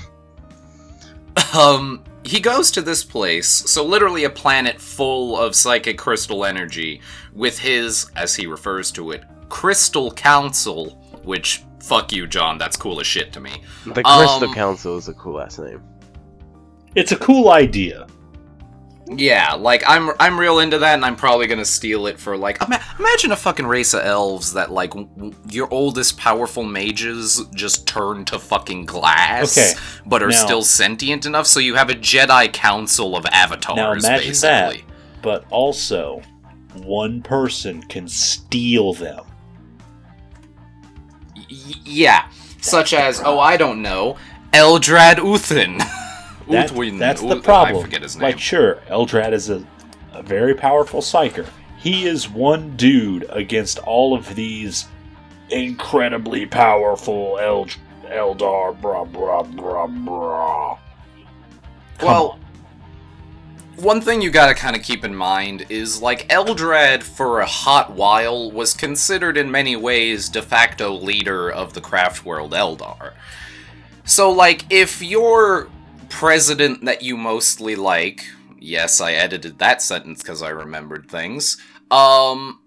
Um, 1.54 2.02
he 2.24 2.40
goes 2.40 2.70
to 2.72 2.82
this 2.82 3.04
place, 3.04 3.48
so 3.48 3.84
literally 3.84 4.24
a 4.24 4.30
planet 4.30 4.80
full 4.80 5.38
of 5.38 5.54
psychic 5.54 5.98
crystal 5.98 6.44
energy, 6.44 7.00
with 7.32 7.58
his, 7.58 8.10
as 8.16 8.34
he 8.34 8.46
refers 8.46 8.90
to 8.92 9.12
it, 9.12 9.24
Crystal 9.48 10.10
Council, 10.10 10.90
which, 11.24 11.62
fuck 11.80 12.12
you, 12.12 12.26
John, 12.26 12.58
that's 12.58 12.76
cool 12.76 13.00
as 13.00 13.06
shit 13.06 13.32
to 13.32 13.40
me. 13.40 13.62
The 13.84 14.02
Crystal 14.02 14.48
Um, 14.48 14.54
Council 14.54 14.96
is 14.96 15.08
a 15.08 15.14
cool 15.14 15.40
ass 15.40 15.58
name. 15.58 15.82
It's 16.94 17.12
a 17.12 17.16
cool 17.16 17.50
idea. 17.50 18.06
Yeah, 19.08 19.54
like 19.54 19.84
I'm 19.86 20.10
I'm 20.18 20.38
real 20.38 20.58
into 20.58 20.78
that, 20.78 20.94
and 20.94 21.04
I'm 21.04 21.14
probably 21.14 21.46
gonna 21.46 21.64
steal 21.64 22.08
it 22.08 22.18
for 22.18 22.36
like 22.36 22.60
ima- 22.60 22.82
imagine 22.98 23.30
a 23.30 23.36
fucking 23.36 23.64
race 23.66 23.94
of 23.94 24.00
elves 24.04 24.54
that 24.54 24.72
like 24.72 24.90
w- 24.90 25.32
your 25.48 25.72
oldest 25.72 26.18
powerful 26.18 26.64
mages 26.64 27.40
just 27.54 27.86
turn 27.86 28.24
to 28.24 28.38
fucking 28.40 28.84
glass, 28.86 29.56
Okay, 29.56 29.72
but 30.06 30.24
are 30.24 30.28
now- 30.30 30.44
still 30.44 30.62
sentient 30.62 31.24
enough, 31.24 31.46
so 31.46 31.60
you 31.60 31.76
have 31.76 31.88
a 31.88 31.94
Jedi 31.94 32.52
council 32.52 33.16
of 33.16 33.24
avatars. 33.26 33.76
Now 33.76 33.92
imagine 33.92 34.28
basically. 34.30 34.78
that, 34.78 35.22
but 35.22 35.44
also 35.50 36.20
one 36.82 37.22
person 37.22 37.82
can 37.84 38.08
steal 38.08 38.92
them. 38.92 39.24
Y- 41.36 41.74
yeah, 41.84 42.28
such 42.60 42.92
as 42.92 43.22
oh 43.24 43.38
I 43.38 43.56
don't 43.56 43.82
know, 43.82 44.16
Eldrad 44.52 45.16
Uthin. 45.18 45.80
That- 46.48 46.70
Uthwin, 46.70 46.98
that's 46.98 47.20
the 47.20 47.40
problem. 47.40 47.78
I 47.78 47.82
forget 47.82 48.02
his 48.02 48.16
name. 48.16 48.22
Like, 48.22 48.38
sure, 48.38 48.76
Eldrad 48.88 49.32
is 49.32 49.50
a, 49.50 49.64
a 50.12 50.22
very 50.22 50.54
powerful 50.54 51.00
psyker. 51.00 51.46
He 51.78 52.06
is 52.06 52.28
one 52.28 52.76
dude 52.76 53.26
against 53.30 53.78
all 53.80 54.14
of 54.14 54.34
these 54.34 54.86
incredibly 55.50 56.46
powerful 56.46 57.38
Eld- 57.40 57.76
Eldar. 58.06 58.80
Blah 58.80 59.04
blah 59.04 59.42
blah 59.42 59.86
blah. 59.86 60.78
Come 61.98 62.08
Well, 62.08 62.30
on. 62.30 62.40
One 63.84 64.00
thing 64.00 64.22
you 64.22 64.30
gotta 64.30 64.54
kind 64.54 64.74
of 64.74 64.82
keep 64.82 65.04
in 65.04 65.14
mind 65.14 65.66
is 65.68 66.00
like 66.00 66.26
Eldrad 66.28 67.02
for 67.02 67.40
a 67.40 67.46
hot 67.46 67.92
while 67.92 68.50
was 68.50 68.72
considered 68.72 69.36
in 69.36 69.50
many 69.50 69.76
ways 69.76 70.28
de 70.30 70.40
facto 70.40 70.92
leader 70.94 71.50
of 71.50 71.74
the 71.74 71.80
craft 71.82 72.24
world 72.24 72.52
Eldar. 72.52 73.12
So 74.04 74.30
like 74.30 74.64
if 74.70 75.02
your 75.02 75.68
president 76.08 76.84
that 76.84 77.02
you 77.02 77.16
mostly 77.16 77.76
like, 77.76 78.24
yes, 78.58 79.00
I 79.00 79.12
edited 79.12 79.58
that 79.58 79.82
sentence 79.82 80.22
cuz 80.22 80.42
I 80.42 80.48
remembered 80.50 81.10
things. 81.10 81.56
Um 81.90 82.60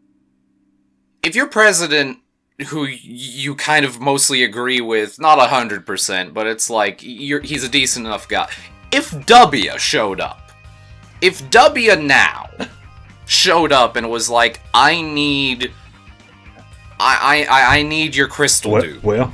if 1.23 1.35
your 1.35 1.47
president 1.47 2.19
who 2.67 2.85
you 2.85 3.55
kind 3.55 3.85
of 3.85 3.99
mostly 4.01 4.43
agree 4.43 4.81
with, 4.81 5.19
not 5.19 5.39
a 5.39 5.47
hundred 5.47 5.85
percent, 5.85 6.33
but 6.33 6.45
it's 6.47 6.69
like 6.69 6.99
you're, 7.01 7.39
he's 7.41 7.63
a 7.63 7.69
decent 7.69 8.05
enough 8.05 8.27
guy. 8.27 8.49
If 8.91 9.25
W 9.25 9.77
showed 9.77 10.19
up, 10.19 10.51
if 11.21 11.49
W 11.51 11.95
now 11.95 12.49
showed 13.25 13.71
up 13.71 13.95
and 13.95 14.09
was 14.09 14.29
like, 14.29 14.61
I 14.73 15.01
need, 15.01 15.71
I 16.99 17.45
I 17.49 17.59
I- 17.61 17.77
I 17.79 17.83
need 17.83 18.15
your 18.15 18.27
crystal 18.27 18.71
Well, 18.71 18.81
dude. 18.81 19.03
well, 19.03 19.33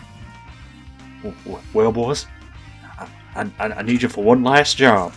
well, 1.74 1.92
boys, 1.92 2.28
I, 3.36 3.50
I, 3.60 3.66
I 3.68 3.82
need 3.82 4.02
you 4.02 4.10
for 4.10 4.24
one 4.24 4.44
last 4.44 4.78
job. 4.78 5.14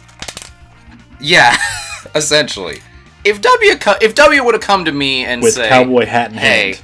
Yeah, 1.20 1.57
essentially. 2.14 2.81
If 3.24 3.40
W 3.40 3.76
co- 3.76 3.96
if 4.00 4.14
W 4.14 4.44
would 4.44 4.54
have 4.54 4.62
come 4.62 4.85
to 4.85 4.92
me 4.92 5.24
and 5.24 5.42
With 5.42 5.54
say, 5.54 5.68
cowboy 5.68 6.07
hat 6.07 6.31
in 6.33 6.38
"Hey, 6.38 6.74
hand. 6.74 6.81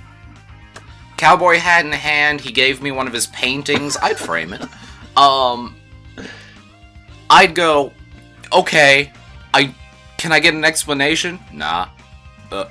cowboy 1.17 1.59
hat 1.59 1.85
in 1.87 1.93
hand," 1.93 2.41
he 2.41 2.53
gave 2.53 2.83
me 2.83 2.91
one 2.91 3.07
of 3.07 3.13
his 3.13 3.27
paintings. 3.29 3.97
I'd 4.03 4.19
frame 4.19 4.53
it. 4.53 4.63
Um, 5.17 5.77
I'd 7.31 7.55
go, 7.55 7.93
okay. 8.53 9.13
I 9.55 9.73
can 10.19 10.33
I 10.33 10.41
get 10.41 10.55
an 10.55 10.65
explanation? 10.65 11.39
Nah. 11.53 11.89
Uh, 12.51 12.67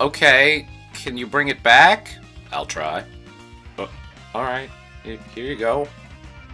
okay. 0.00 0.66
Can 0.94 1.16
you 1.16 1.26
bring 1.26 1.48
it 1.48 1.62
back? 1.62 2.14
I'll 2.52 2.66
try. 2.66 3.04
Uh, 3.78 3.86
all 4.34 4.42
right. 4.42 4.70
Here 5.02 5.18
here 5.34 5.44
you 5.44 5.56
go. 5.56 5.88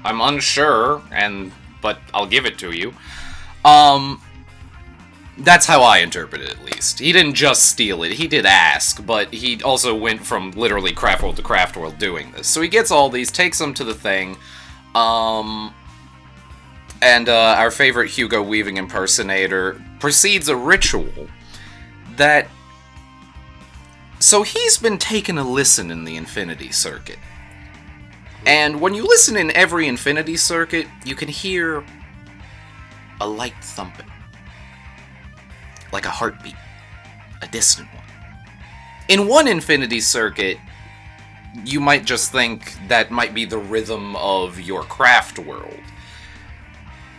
I'm 0.06 0.20
unsure, 0.20 1.02
and 1.10 1.52
but 1.82 1.98
I'll 2.14 2.26
give 2.26 2.46
it 2.46 2.58
to 2.58 2.70
you. 2.70 2.94
Um, 3.64 4.22
that's 5.38 5.66
how 5.66 5.82
I 5.82 5.98
interpret 5.98 6.40
it, 6.40 6.50
at 6.50 6.64
least. 6.64 6.98
He 6.98 7.12
didn't 7.12 7.34
just 7.34 7.66
steal 7.66 8.02
it, 8.04 8.12
he 8.12 8.26
did 8.26 8.46
ask, 8.46 9.04
but 9.04 9.34
he 9.34 9.62
also 9.62 9.94
went 9.94 10.24
from 10.24 10.52
literally 10.52 10.92
craft 10.92 11.22
world 11.22 11.36
to 11.36 11.42
craft 11.42 11.76
world 11.76 11.98
doing 11.98 12.32
this. 12.32 12.48
So 12.48 12.62
he 12.62 12.68
gets 12.68 12.90
all 12.90 13.10
these, 13.10 13.30
takes 13.30 13.58
them 13.58 13.74
to 13.74 13.84
the 13.84 13.94
thing, 13.94 14.36
um, 14.94 15.74
and 17.02 17.28
uh, 17.28 17.56
our 17.58 17.70
favorite 17.70 18.10
Hugo 18.10 18.42
Weaving 18.42 18.78
impersonator 18.78 19.82
proceeds 19.98 20.48
a 20.48 20.56
ritual 20.56 21.28
that. 22.16 22.48
So 24.18 24.42
he's 24.42 24.78
been 24.78 24.96
taking 24.96 25.36
a 25.36 25.46
listen 25.46 25.90
in 25.90 26.04
the 26.04 26.16
Infinity 26.16 26.72
Circuit. 26.72 27.18
And 28.44 28.80
when 28.80 28.94
you 28.94 29.04
listen 29.04 29.36
in 29.36 29.50
every 29.52 29.88
Infinity 29.88 30.36
Circuit, 30.36 30.86
you 31.04 31.14
can 31.14 31.28
hear 31.28 31.84
a 33.20 33.26
light 33.26 33.54
thumping 33.62 34.06
like 35.92 36.04
a 36.04 36.10
heartbeat, 36.10 36.56
a 37.42 37.46
distant 37.48 37.88
one. 37.94 38.04
In 39.08 39.28
one 39.28 39.48
infinity 39.48 40.00
circuit, 40.00 40.58
you 41.64 41.80
might 41.80 42.04
just 42.04 42.32
think 42.32 42.76
that 42.88 43.10
might 43.10 43.32
be 43.34 43.44
the 43.44 43.58
rhythm 43.58 44.16
of 44.16 44.60
your 44.60 44.82
craft 44.82 45.38
world. 45.38 45.80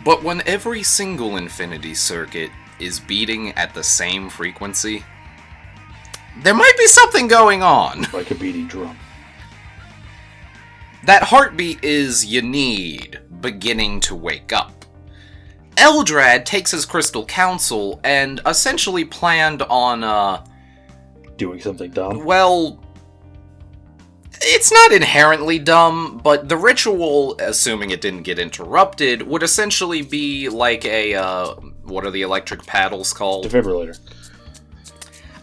But 0.04 0.22
when 0.22 0.42
every 0.46 0.82
single 0.82 1.36
infinity 1.36 1.94
circuit 1.94 2.50
is 2.78 3.00
beating 3.00 3.50
at 3.52 3.74
the 3.74 3.82
same 3.82 4.28
frequency, 4.28 5.04
there 6.42 6.54
might 6.54 6.74
be 6.78 6.86
something 6.86 7.26
going 7.26 7.62
on. 7.62 8.06
Like 8.12 8.30
a 8.30 8.36
beating 8.36 8.68
drum. 8.68 8.96
That 11.08 11.22
heartbeat 11.22 11.82
is 11.82 12.26
Ynnead 12.26 13.40
beginning 13.40 14.00
to 14.00 14.14
wake 14.14 14.52
up. 14.52 14.84
Eldrad 15.76 16.44
takes 16.44 16.70
his 16.70 16.84
Crystal 16.84 17.24
Council 17.24 17.98
and 18.04 18.42
essentially 18.44 19.06
planned 19.06 19.62
on, 19.62 20.04
uh, 20.04 20.44
Doing 21.38 21.62
something 21.62 21.90
dumb. 21.92 22.26
well, 22.26 22.84
it's 24.42 24.70
not 24.70 24.92
inherently 24.92 25.58
dumb, 25.58 26.20
but 26.22 26.46
the 26.46 26.58
ritual, 26.58 27.38
assuming 27.38 27.90
it 27.90 28.02
didn't 28.02 28.24
get 28.24 28.38
interrupted, 28.38 29.22
would 29.22 29.42
essentially 29.42 30.02
be 30.02 30.50
like 30.50 30.84
a, 30.84 31.14
uh, 31.14 31.54
what 31.84 32.04
are 32.04 32.10
the 32.10 32.20
electric 32.20 32.66
paddles 32.66 33.14
called? 33.14 33.46
Defibrillator. 33.46 33.98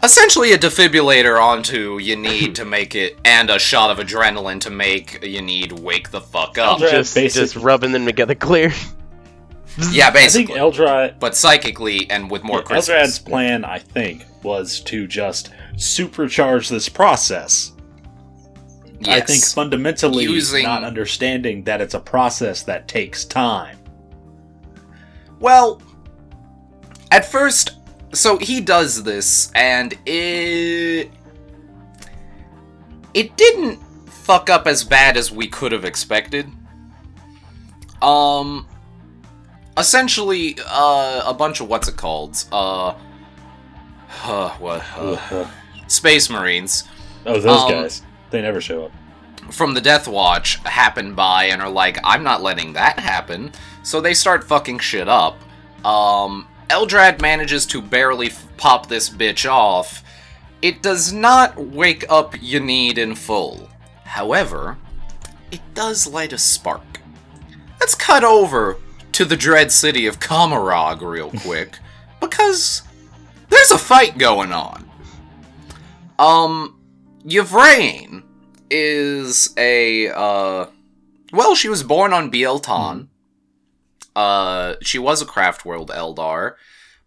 Essentially 0.06 0.52
a 0.52 0.58
defibrillator 0.58 1.42
onto 1.42 1.98
Ynnead 1.98 2.54
to 2.54 2.64
make 2.64 2.94
it, 2.94 3.18
and 3.24 3.50
a 3.50 3.58
shot 3.58 3.90
of 3.90 3.98
adrenaline 3.98 4.60
to 4.60 4.70
make 4.70 5.20
Ynnead 5.20 5.80
wake 5.80 6.12
the 6.12 6.20
fuck 6.20 6.58
up. 6.58 6.78
Eldrad 6.78 6.90
just, 6.92 7.14
basic- 7.16 7.42
just 7.42 7.56
rubbing 7.56 7.90
them 7.90 8.06
together 8.06 8.36
clear. 8.36 8.72
Yeah, 9.90 10.06
I 10.06 10.10
think 10.12 10.14
basically. 10.14 10.54
Eldrad. 10.60 11.18
but 11.18 11.34
psychically 11.34 12.08
and 12.08 12.30
with 12.30 12.44
more 12.44 12.58
Yeah, 12.58 12.64
crystals. 12.66 12.96
Eldrad's 12.96 13.18
plan, 13.18 13.64
I 13.64 13.80
think, 13.80 14.24
was 14.44 14.78
to 14.82 15.08
just 15.08 15.50
supercharge 15.74 16.70
this 16.70 16.88
process. 16.88 17.72
I 19.08 19.20
think 19.22 19.44
fundamentally 19.44 20.22
Using- 20.22 20.62
not 20.62 20.84
understanding 20.84 21.64
that 21.64 21.80
it's 21.80 21.94
a 21.94 22.00
process 22.00 22.62
that 22.62 22.86
takes 22.86 23.24
time. 23.24 23.76
Well, 25.40 25.82
at 27.10 27.24
first, 27.30 27.72
so 28.12 28.38
he 28.38 28.60
does 28.60 29.02
this, 29.02 29.50
and 29.54 29.94
it 30.06 31.10
it 33.14 33.36
didn't 33.36 33.78
fuck 34.08 34.50
up 34.50 34.66
as 34.66 34.84
bad 34.84 35.16
as 35.16 35.30
we 35.30 35.46
could 35.46 35.72
have 35.72 35.84
expected. 35.84 36.50
Um, 38.02 38.66
essentially, 39.76 40.56
uh, 40.66 41.22
a 41.24 41.34
bunch 41.34 41.60
of 41.60 41.68
what's 41.68 41.88
it 41.88 41.96
called? 41.96 42.44
Uh, 42.52 42.94
uh 44.24 44.50
what? 44.58 44.84
Uh, 44.96 45.48
Space 45.88 46.28
Marines 46.28 46.84
oh, 47.26 47.40
those 47.40 47.62
um, 47.62 47.70
guys. 47.70 48.02
They 48.30 48.42
never 48.42 48.60
show 48.60 48.86
up. 48.86 48.92
from 49.50 49.74
the 49.74 49.80
Death 49.80 50.08
Watch 50.08 50.56
happen 50.64 51.14
by 51.14 51.44
and 51.44 51.62
are 51.62 51.70
like, 51.70 51.98
I'm 52.02 52.22
not 52.22 52.42
letting 52.42 52.72
that 52.72 52.98
happen. 52.98 53.52
So 53.82 54.00
they 54.00 54.14
start 54.14 54.44
fucking 54.44 54.80
shit 54.80 55.08
up. 55.08 55.38
Um, 55.84 56.48
Eldrad 56.68 57.20
manages 57.20 57.66
to 57.66 57.80
barely 57.80 58.26
f- 58.26 58.46
pop 58.56 58.88
this 58.88 59.08
bitch 59.08 59.48
off. 59.48 60.02
It 60.62 60.82
does 60.82 61.12
not 61.12 61.56
wake 61.58 62.04
up 62.08 62.32
Ynnead 62.34 62.98
in 62.98 63.14
full. 63.14 63.68
However, 64.04 64.78
it 65.52 65.60
does 65.74 66.06
light 66.06 66.32
a 66.32 66.38
spark. 66.38 67.00
Let's 67.78 67.94
cut 67.94 68.24
over 68.24 68.78
to 69.12 69.24
the 69.24 69.36
dread 69.36 69.70
city 69.70 70.06
of 70.06 70.18
Commorragh 70.20 71.00
real 71.02 71.30
quick, 71.42 71.78
because 72.20 72.82
there's 73.48 73.70
a 73.70 73.78
fight 73.78 74.18
going 74.18 74.52
on. 74.52 74.90
Um, 76.18 76.80
Yvrain 77.24 78.22
is 78.68 79.54
a 79.56 80.08
uh 80.08 80.66
well 81.32 81.54
she 81.54 81.68
was 81.68 81.82
born 81.84 82.12
on 82.12 82.30
Biel-Tan. 82.30 83.08
Uh 84.16 84.74
she 84.80 84.98
was 84.98 85.22
a 85.22 85.26
Craftworld 85.26 85.88
Eldar, 85.90 86.54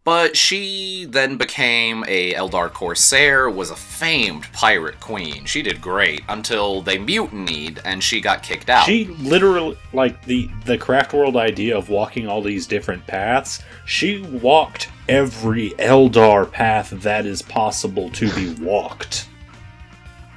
but 0.04 0.38
she 0.38 1.06
then 1.06 1.38
became 1.38 2.04
a 2.08 2.34
Eldar 2.34 2.72
Corsair, 2.72 3.50
was 3.50 3.70
a 3.70 3.76
famed 3.76 4.44
pirate 4.54 5.00
queen. 5.00 5.46
She 5.46 5.62
did 5.62 5.82
great 5.82 6.22
until 6.30 6.82
they 6.82 6.98
mutinied 6.98 7.82
and 7.84 8.04
she 8.04 8.22
got 8.22 8.44
kicked 8.44 8.70
out. 8.70 8.86
She 8.86 9.06
literally, 9.06 9.78
like 9.92 10.24
the 10.26 10.50
the 10.66 10.78
craft 10.78 11.14
world 11.14 11.36
idea 11.36 11.78
of 11.78 11.90
walking 11.90 12.28
all 12.28 12.42
these 12.42 12.68
different 12.68 13.06
paths. 13.08 13.62
She 13.86 14.22
walked 14.22 14.90
every 15.08 15.72
Eldar 15.72 16.50
path 16.50 16.92
that 16.92 17.26
is 17.26 17.42
possible 17.42 18.10
to 18.12 18.32
be 18.34 18.54
walked. 18.64 19.28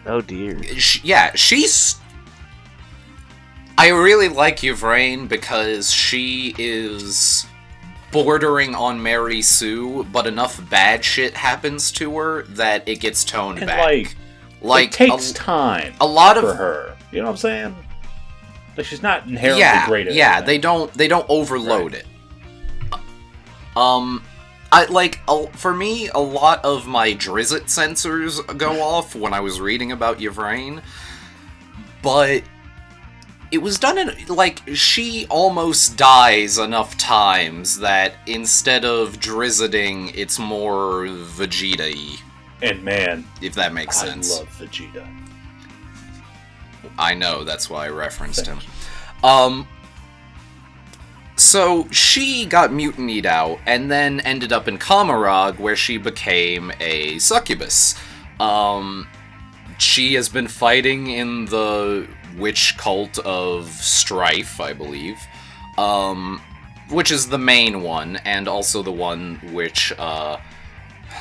Oh 0.06 0.20
dear. 0.20 0.62
Sh 0.74 1.04
yeah, 1.04 1.35
she's. 1.35 1.96
I 3.83 3.88
really 3.88 4.29
like 4.29 4.59
Yvrain 4.59 5.29
because 5.29 5.90
she 5.92 6.55
is 6.57 7.45
bordering 8.12 8.77
on 8.77 9.03
Mary 9.03 9.42
Sue, 9.42 10.05
but 10.05 10.29
enough 10.29 10.71
bad 10.71 11.05
shit 11.05 11.35
happens 11.35 11.90
to 11.95 12.16
her 12.16 12.42
that 12.45 12.88
it 12.88 13.01
gets 13.01 13.25
toned 13.25 13.59
And 13.59 13.66
back. 13.66 13.81
like, 13.81 14.16
like 14.61 14.85
it 14.90 14.92
takes 14.92 15.33
a, 15.33 15.35
time 15.35 15.95
a 16.01 16.07
lot 16.07 16.37
for 16.37 16.51
of 16.51 16.57
her. 16.59 16.97
You 17.11 17.18
know 17.18 17.25
what 17.25 17.31
I'm 17.33 17.37
saying? 17.38 17.77
Like 18.77 18.87
she's 18.87 19.03
not 19.03 19.27
inherently 19.27 19.62
yeah, 19.62 19.88
great 19.88 20.07
at 20.07 20.14
yeah. 20.14 20.40
They 20.40 20.59
don't 20.59 20.95
they 20.95 21.09
don't 21.09 21.27
overload 21.29 21.95
it. 21.95 22.07
Um, 23.75 24.23
I 24.71 24.85
like 24.85 25.18
a, 25.27 25.49
for 25.55 25.75
me 25.75 26.09
a 26.11 26.21
lot 26.21 26.64
of 26.64 26.87
my 26.87 27.14
Drizzt 27.14 27.62
sensors 27.62 28.47
go 28.57 28.81
off 28.81 29.16
when 29.16 29.35
I 29.35 29.40
was 29.40 29.61
reading 29.61 29.90
about 29.90 30.18
Yvrain, 30.21 30.83
but 32.01 32.45
it 33.53 33.59
was 33.59 33.79
done 33.79 33.99
in 33.99 34.11
like 34.29 34.62
she 34.75 35.27
almost 35.29 35.97
dies 35.99 36.57
enough 36.57 36.97
times 36.97 37.79
that 37.81 38.15
instead 38.27 38.87
of 38.87 39.21
Drizziting, 39.21 40.11
it's 40.15 40.38
more 40.38 41.05
Vegeta-y, 41.07 42.17
And 42.62 42.83
man, 42.83 43.27
if 43.43 43.55
that 43.55 43.75
makes 43.75 44.03
I 44.03 44.07
sense. 44.07 44.35
I 44.35 44.38
love 44.41 44.49
Vegeta. 44.59 45.07
I 46.99 47.15
know, 47.15 47.45
that's 47.45 47.69
why 47.69 47.87
I 47.87 47.91
referenced 47.91 48.47
him. 48.47 48.59
Um 49.23 49.69
so 51.37 51.88
she 51.91 52.47
got 52.47 52.73
mutinied 52.73 53.27
out 53.27 53.59
and 53.67 53.91
then 53.91 54.21
ended 54.21 54.53
up 54.53 54.69
in 54.69 54.79
Commorragh 54.79 55.59
where 55.59 55.77
she 55.77 55.99
became 55.99 56.73
a 56.81 57.19
succubus. 57.19 57.97
Um 58.41 59.09
she 59.79 60.15
has 60.15 60.29
been 60.29 60.49
fighting 60.49 61.09
in 61.09 61.45
the 61.47 62.09
witch 62.37 62.77
cult 62.77 63.18
of 63.21 63.68
strife, 63.71 64.61
I 64.61 64.73
believe. 64.73 65.19
Um 65.79 66.42
which 66.90 67.11
is 67.11 67.29
the 67.29 67.38
main 67.38 67.83
one 67.83 68.17
and 68.25 68.46
also 68.46 68.83
the 68.83 68.92
one 68.92 69.37
which 69.52 69.92
uh 69.98 70.37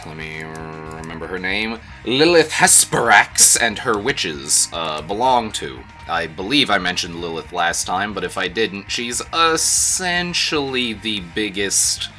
let 0.06 0.18
me 0.18 0.42
remember 0.42 1.28
her 1.28 1.38
name. 1.40 1.80
Lilith 2.06 2.52
Hesperax 2.52 3.62
and 3.62 3.78
her 3.80 3.98
witches 3.98 4.68
uh, 4.74 5.02
belong 5.02 5.52
to. 5.54 5.80
I 6.08 6.28
believe 6.28 6.70
I 6.70 6.78
mentioned 6.78 7.22
Lilith 7.22 7.54
last 7.54 7.86
time, 7.86 8.14
but 8.14 8.24
if 8.24 8.38
I 8.38 8.48
didn't, 8.48 8.90
she's 8.90 9.22
essentially 9.34 10.94
the 10.94 11.20
biggest 11.36 12.10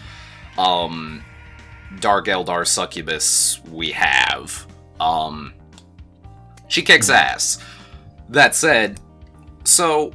um, 0.56 1.24
Dark 1.98 2.26
Eldar 2.26 2.66
succubus 2.66 3.60
we 3.68 3.90
have. 3.92 4.66
Um, 5.00 5.52
she 6.68 6.82
kicks 6.82 7.10
ass. 7.10 7.58
That 8.32 8.54
said, 8.54 9.00
so 9.64 10.12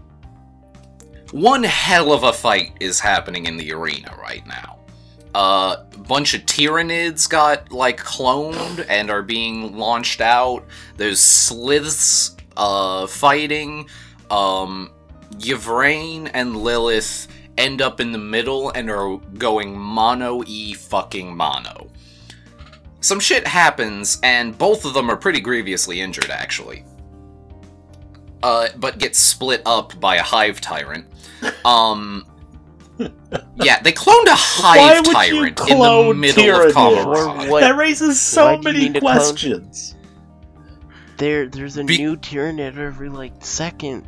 one 1.31 1.63
hell 1.63 2.11
of 2.11 2.23
a 2.23 2.33
fight 2.33 2.73
is 2.79 2.99
happening 2.99 3.45
in 3.45 3.57
the 3.57 3.71
arena 3.71 4.15
right 4.19 4.45
now 4.45 4.77
a 5.37 5.85
bunch 6.07 6.33
of 6.33 6.41
Tyranids 6.47 7.29
got 7.29 7.71
like 7.71 7.99
cloned 7.99 8.83
and 8.89 9.11
are 9.11 9.21
being 9.21 9.77
launched 9.77 10.19
out. 10.19 10.65
There's 10.95 11.19
Sliths 11.19 12.35
uh, 12.55 13.05
fighting. 13.05 13.87
Um, 14.31 14.89
Yvrain 15.33 16.31
and 16.33 16.57
Lilith 16.57 17.27
end 17.55 17.83
up 17.83 17.99
in 17.99 18.11
the 18.11 18.17
middle 18.17 18.71
and 18.71 18.89
are 18.89 19.17
going 19.37 19.77
mono 19.77 20.43
e 20.47 20.73
fucking 20.73 21.35
mono. 21.35 21.87
Some 23.01 23.19
shit 23.19 23.45
happens, 23.45 24.19
and 24.23 24.57
both 24.57 24.85
of 24.85 24.95
them 24.95 25.09
are 25.09 25.15
pretty 25.15 25.39
grievously 25.39 26.01
injured, 26.01 26.31
actually. 26.31 26.83
Uh, 28.43 28.67
but 28.77 28.99
get 28.99 29.15
split 29.15 29.61
up 29.65 29.99
by 29.99 30.15
a 30.17 30.21
hive 30.23 30.61
tyrant. 30.61 31.05
Um, 31.65 32.25
yeah, 32.99 33.81
they 33.81 33.91
cloned 33.91 34.25
a 34.27 34.31
Why 34.31 34.77
hive 34.77 34.97
would 34.97 35.07
you 35.07 35.13
tyrant 35.13 35.59
in 35.61 35.65
the 35.67 35.75
clone 35.75 36.19
middle 36.19 36.43
of 36.67 36.73
Tyranids? 36.73 37.35
Camarade. 37.45 37.63
That 37.63 37.75
raises 37.77 38.21
so 38.21 38.45
Why'd 38.45 38.63
many 38.63 38.79
need 38.79 38.93
to 38.95 38.99
clone- 38.99 39.15
questions. 39.17 39.95
There, 41.17 41.47
there's 41.47 41.77
a 41.77 41.83
Be- 41.83 41.97
new 41.97 42.15
Tyranid 42.15 42.77
every 42.77 43.09
like 43.09 43.33
second. 43.43 44.07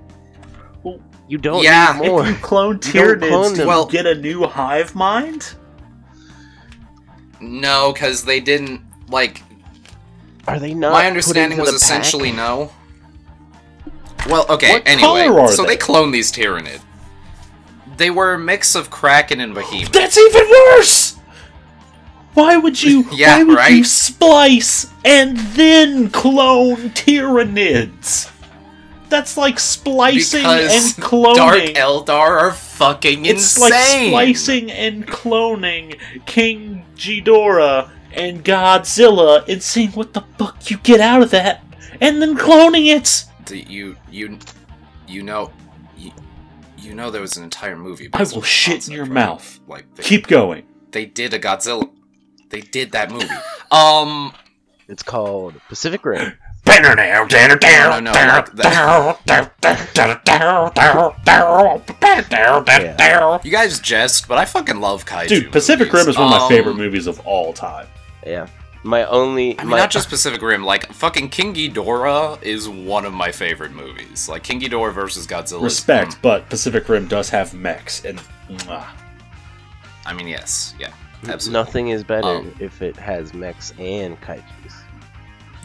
Well, 0.83 0.99
You 1.27 1.39
don't 1.39 1.63
yeah, 1.63 1.97
need 1.99 2.07
more. 2.07 2.21
If 2.23 2.29
you 2.29 2.35
clone 2.35 2.75
You 2.75 3.15
clone 3.17 3.19
do 3.19 3.29
them. 3.55 3.55
you 3.61 3.67
Well- 3.67 3.85
get 3.87 4.05
a 4.05 4.13
new 4.15 4.43
hive 4.45 4.93
mind? 4.95 5.55
No, 7.41 7.93
because 7.93 8.25
they 8.25 8.39
didn't 8.39 8.81
like. 9.07 9.41
Are 10.47 10.59
they 10.59 10.73
not? 10.73 10.91
My 10.93 11.01
put 11.03 11.07
understanding 11.07 11.57
into 11.59 11.71
was 11.71 11.81
the 11.81 11.87
pack? 11.87 12.01
essentially 12.01 12.31
no. 12.31 12.71
Well, 14.27 14.45
okay. 14.49 14.73
What 14.73 14.87
anyway, 14.87 15.47
so 15.47 15.63
they? 15.63 15.69
they 15.69 15.77
cloned 15.77 16.11
these 16.11 16.31
Tyranid. 16.31 16.81
They 17.97 18.09
were 18.09 18.33
a 18.33 18.39
mix 18.39 18.75
of 18.75 18.89
Kraken 18.89 19.39
and 19.39 19.53
Behemoth. 19.53 19.91
That's 19.91 20.17
even 20.17 20.49
worse! 20.49 21.17
Why 22.33 22.57
would 22.57 22.81
you 22.81 23.05
Yeah, 23.11 23.37
why 23.37 23.43
would 23.43 23.77
you 23.77 23.83
splice 23.83 24.91
and 25.03 25.37
then 25.37 26.09
clone 26.09 26.91
Tyranids? 26.91 28.31
That's 29.09 29.37
like 29.37 29.59
splicing 29.59 30.41
Because 30.41 30.95
and 30.97 31.03
cloning. 31.03 31.35
Dark 31.35 31.61
Eldar 31.61 32.39
are 32.39 32.51
fucking 32.51 33.25
it's 33.25 33.57
insane. 33.57 34.11
like 34.11 34.37
splicing 34.37 34.71
and 34.71 35.07
cloning 35.07 35.97
King 36.25 36.85
Ghidorah 36.95 37.89
and 38.13 38.45
Godzilla 38.45 39.47
and 39.47 39.61
seeing 39.63 39.89
what 39.91 40.13
the 40.13 40.21
fuck 40.37 40.69
you 40.69 40.77
get 40.77 40.99
out 40.99 41.21
of 41.23 41.31
that, 41.31 41.63
and 41.99 42.21
then 42.21 42.37
cloning 42.37 42.95
it. 42.95 43.25
Do 43.49 43.57
You 43.57 43.95
you 44.11 44.37
you 45.07 45.23
know 45.23 45.51
you, 45.97 46.11
you 46.77 46.93
know 46.93 47.09
there 47.11 47.21
was 47.21 47.37
an 47.37 47.43
entire 47.43 47.75
movie. 47.75 48.09
I 48.13 48.23
will 48.23 48.35
on 48.35 48.39
the 48.41 48.45
shit 48.45 48.87
in 48.87 48.93
your 48.93 49.03
right? 49.05 49.11
mouth. 49.13 49.59
Like 49.67 49.93
they, 49.95 50.03
Keep 50.03 50.27
going. 50.27 50.65
they 50.91 51.05
did 51.05 51.33
a 51.33 51.39
Godzilla. 51.39 51.89
They 52.49 52.61
did 52.61 52.91
that 52.93 53.11
movie. 53.11 53.27
Um. 53.71 54.33
It's 54.87 55.03
called 55.03 55.53
Pacific 55.69 56.03
Rim. 56.03 56.33
No, 56.65 56.79
no, 56.79 56.93
no, 56.95 57.03
like 58.11 58.55
Yeah. 62.81 62.95
You 63.43 63.51
guys 63.51 63.79
jest, 63.79 64.27
but 64.27 64.39
I 64.39 64.45
fucking 64.45 64.79
love 64.79 65.05
kaiju. 65.05 65.27
Dude, 65.27 65.51
Pacific 65.51 65.87
movies. 65.91 66.05
Rim 66.05 66.09
is 66.09 66.17
one 66.17 66.25
of 66.25 66.31
my 66.31 66.37
Um, 66.45 66.49
favorite 66.49 66.75
movies 66.77 67.05
of 67.07 67.19
all 67.27 67.53
time. 67.53 67.85
Yeah. 68.25 68.47
My 68.83 69.03
only. 69.05 69.59
I 69.59 69.63
mean, 69.63 69.71
my, 69.71 69.77
not 69.77 69.91
just 69.91 70.09
Pacific 70.09 70.41
Rim. 70.41 70.63
Like 70.63 70.91
fucking 70.93 71.29
King 71.29 71.53
Ghidorah 71.53 72.41
is 72.41 72.69
one 72.69 73.05
of 73.05 73.13
my 73.13 73.31
favorite 73.31 73.71
movies. 73.71 74.29
Like 74.29 74.43
King 74.43 74.61
Ghidorah 74.61 74.93
versus 74.93 75.27
Godzilla. 75.27 75.61
Respect, 75.63 76.11
mm, 76.11 76.21
but 76.21 76.49
Pacific 76.49 76.87
Rim 76.87 77.07
does 77.07 77.29
have 77.29 77.53
mechs, 77.53 78.05
and 78.05 78.19
mwah. 78.49 78.85
I 80.05 80.13
mean, 80.13 80.27
yes, 80.27 80.73
yeah, 80.79 80.93
absolutely. 81.27 81.51
Nothing 81.53 81.89
is 81.89 82.03
better 82.03 82.27
Um, 82.27 82.55
if 82.59 82.81
it 82.81 82.95
has 82.95 83.33
mechs 83.33 83.73
and 83.77 84.19
kaijus. 84.21 84.43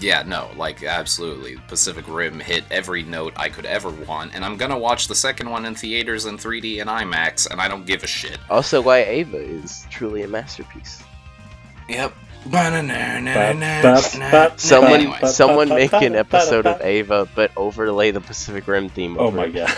Yeah, 0.01 0.25
no, 0.25 0.51
like 0.57 0.83
absolutely. 0.83 1.57
Pacific 1.69 2.05
Rim 2.09 2.41
hit 2.41 2.65
every 2.71 3.05
note 3.05 3.33
I 3.37 3.49
could 3.49 3.65
ever 3.65 3.91
want, 3.91 4.35
and 4.35 4.45
I'm 4.45 4.57
gonna 4.57 4.79
watch 4.79 5.07
the 5.07 5.15
second 5.15 5.49
one 5.49 5.65
in 5.67 5.77
theaters 5.77 6.27
in 6.27 6.37
3D 6.37 6.81
and 6.81 6.91
IMAX, 6.91 7.49
and 7.49 7.61
I 7.61 7.69
don't 7.69 7.87
give 7.87 8.03
a 8.03 8.09
shit. 8.09 8.39
Also, 8.51 8.83
why 8.83 8.99
Ava 8.99 9.37
is 9.39 9.87
truly 9.89 10.23
a 10.23 10.29
masterpiece. 10.29 11.03
Yep. 11.89 12.13
Someone, 14.61 15.27
someone 15.27 15.69
make 15.71 15.93
an 15.93 16.15
episode 16.15 16.67
of 16.67 16.85
Eva, 16.85 17.29
but 17.35 17.51
overlay 17.57 18.11
the 18.11 18.21
Pacific 18.21 18.67
Rim 18.69 18.89
theme. 18.89 19.17
Oh 19.19 19.31
my 19.31 19.49
god. 19.49 19.75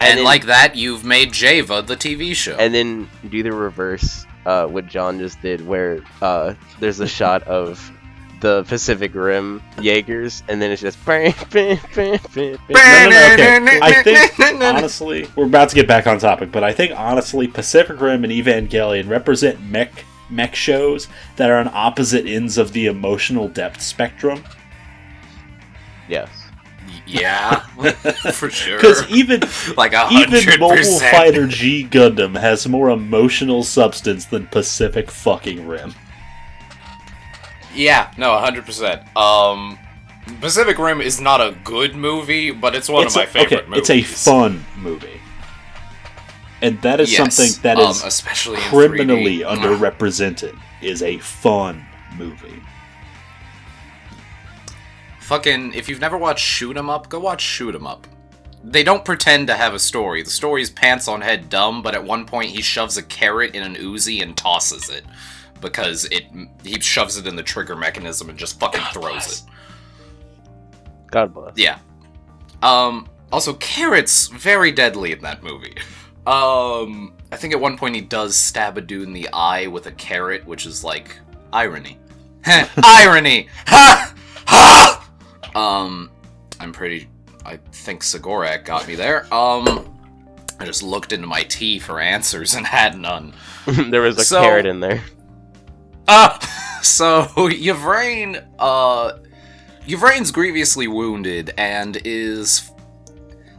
And, 0.00 0.10
And 0.10 0.18
then- 0.18 0.24
like 0.24 0.46
that, 0.46 0.76
you've 0.76 1.04
made 1.04 1.32
Java 1.32 1.80
the 1.82 1.96
TV 1.96 2.34
show. 2.34 2.56
And 2.56 2.74
then 2.74 3.08
do 3.30 3.42
the 3.42 3.52
reverse, 3.52 4.26
uh, 4.44 4.66
what 4.66 4.86
John 4.86 5.18
just 5.18 5.40
did, 5.40 5.66
where 5.66 6.00
uh, 6.20 6.54
there's 6.80 7.00
a 7.00 7.06
shot 7.08 7.42
of 7.44 7.90
the 8.40 8.64
Pacific 8.64 9.14
Rim 9.14 9.62
Jaegers, 9.80 10.42
and 10.48 10.60
then 10.60 10.70
it's 10.72 10.82
just. 10.82 10.98
No, 11.06 11.24
no, 12.68 13.58
no. 13.64 13.78
I 13.80 14.02
think, 14.02 14.60
honestly, 14.62 15.26
we're 15.36 15.46
about 15.46 15.70
to 15.70 15.74
get 15.74 15.88
back 15.88 16.06
on 16.06 16.18
topic, 16.18 16.52
but 16.52 16.62
I 16.64 16.72
think, 16.72 16.92
honestly, 16.98 17.46
Pacific 17.48 17.98
Rim 18.00 18.24
and 18.24 18.32
Evangelion 18.32 19.08
represent 19.08 19.62
mech 19.62 20.04
mech 20.34 20.54
shows 20.54 21.08
that 21.36 21.50
are 21.50 21.58
on 21.58 21.70
opposite 21.72 22.26
ends 22.26 22.58
of 22.58 22.72
the 22.72 22.86
emotional 22.86 23.48
depth 23.48 23.80
spectrum. 23.80 24.42
yes. 26.08 26.28
yeah, 27.06 27.60
for 28.32 28.50
sure. 28.50 28.76
Because 28.76 29.08
even 29.10 29.40
like 29.76 29.92
a 29.92 30.08
even 30.10 30.60
Mobile. 30.60 30.98
Fighter 31.00 31.46
G 31.46 31.84
Gundam 31.84 32.38
has 32.38 32.66
more 32.66 32.90
emotional 32.90 33.62
substance 33.62 34.26
than 34.26 34.46
Pacific 34.46 35.10
fucking 35.10 35.66
Rim. 35.66 35.94
Yeah, 37.74 38.12
no, 38.16 38.38
hundred 38.38 38.64
percent. 38.64 39.02
Um, 39.16 39.78
Pacific 40.40 40.78
Rim 40.78 41.00
is 41.00 41.20
not 41.20 41.40
a 41.40 41.56
good 41.64 41.94
movie, 41.94 42.50
but 42.50 42.74
it's 42.74 42.88
one 42.88 43.04
it's 43.04 43.14
of 43.14 43.20
my 43.20 43.24
a, 43.24 43.26
favorite 43.26 43.60
okay, 43.60 43.68
movies. 43.68 43.90
It's 43.90 43.90
a 43.90 44.02
fun 44.02 44.64
movie. 44.76 45.20
And 46.64 46.80
that 46.80 46.98
is 46.98 47.12
Yes, 47.12 47.36
something 47.36 47.62
that 47.62 47.76
um, 47.76 47.90
is 47.90 48.02
especially 48.02 48.56
criminally 48.56 49.40
underrepresented 49.40 50.58
is 50.80 51.02
a 51.02 51.18
fun 51.18 51.84
movie. 52.16 52.62
Fucking, 55.20 55.74
if 55.74 55.90
you've 55.90 56.00
never 56.00 56.16
watched 56.16 56.42
Shoot 56.42 56.78
'Em 56.78 56.88
Up, 56.88 57.10
go 57.10 57.18
watch 57.20 57.42
Shoot 57.42 57.74
'Em 57.74 57.86
Up. 57.86 58.06
They 58.62 58.82
don't 58.82 59.04
pretend 59.04 59.46
to 59.48 59.54
have 59.54 59.74
a 59.74 59.78
story. 59.78 60.22
The 60.22 60.30
story's 60.30 60.70
pants 60.70 61.06
on 61.06 61.20
head 61.20 61.50
dumb, 61.50 61.82
but 61.82 61.94
at 61.94 62.02
one 62.02 62.24
point 62.24 62.50
he 62.50 62.62
shoves 62.62 62.96
a 62.96 63.02
carrot 63.02 63.54
in 63.54 63.62
an 63.62 63.74
Uzi 63.74 64.22
and 64.22 64.34
tosses 64.34 64.88
it 64.88 65.04
because 65.60 66.06
it 66.06 66.24
he 66.62 66.80
shoves 66.80 67.18
it 67.18 67.26
in 67.26 67.36
the 67.36 67.42
trigger 67.42 67.76
mechanism 67.76 68.30
and 68.30 68.38
just 68.38 68.58
fucking 68.58 68.80
throws 68.94 69.02
bless. 69.12 69.42
it. 69.42 69.48
God 71.10 71.34
bless. 71.34 71.58
Yeah. 71.58 71.78
Um. 72.62 73.06
Also, 73.30 73.52
carrots 73.54 74.28
very 74.28 74.72
deadly 74.72 75.12
in 75.12 75.20
that 75.20 75.42
movie. 75.42 75.74
Um. 76.26 77.12
I 77.32 77.36
think 77.36 77.52
at 77.52 77.60
one 77.60 77.76
point 77.76 77.96
he 77.96 78.00
does 78.00 78.36
stab 78.36 78.78
a 78.78 78.80
dude 78.80 79.08
in 79.08 79.12
the 79.12 79.28
eye 79.32 79.66
with 79.66 79.86
a 79.86 79.92
carrot, 79.92 80.46
which 80.46 80.66
is 80.66 80.84
like 80.84 81.18
irony. 81.52 81.98
irony. 82.46 83.48
Ha 83.66 84.14
ha. 84.46 85.10
Um. 85.54 86.10
I'm 86.60 86.72
pretty. 86.72 87.08
I 87.44 87.56
think 87.72 88.02
Cegorach 88.02 88.64
got 88.64 88.86
me 88.88 88.94
there. 88.94 89.22
Um. 89.34 89.90
I 90.60 90.64
just 90.66 90.82
looked 90.84 91.12
into 91.12 91.26
my 91.26 91.42
tea 91.42 91.78
for 91.80 91.98
answers 92.00 92.54
and 92.54 92.64
had 92.64 92.96
none. 92.96 93.34
there 93.66 94.02
was 94.02 94.16
a 94.18 94.22
So- 94.24 94.40
carrot 94.40 94.66
in 94.66 94.78
there. 94.80 95.02
Ah, 96.06 96.38
so 96.82 97.22
Yvrain, 97.36 98.44
uh, 98.58 99.14
Yvrain's 99.88 100.30
grievously 100.30 100.86
wounded 100.86 101.52
and 101.56 101.98
is 102.04 102.70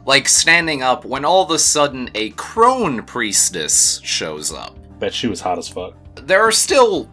like 0.06 0.28
standing 0.28 0.82
up 0.82 1.04
when 1.04 1.24
all 1.24 1.42
of 1.42 1.50
a 1.50 1.58
sudden 1.58 2.08
a 2.14 2.30
crone 2.30 3.02
priestess 3.02 4.00
shows 4.02 4.52
up. 4.52 4.78
Bet 4.98 5.12
she 5.12 5.26
was 5.26 5.40
hot 5.40 5.58
as 5.58 5.68
fuck. 5.68 5.94
There 6.14 6.40
are 6.40 6.52
still. 6.52 7.10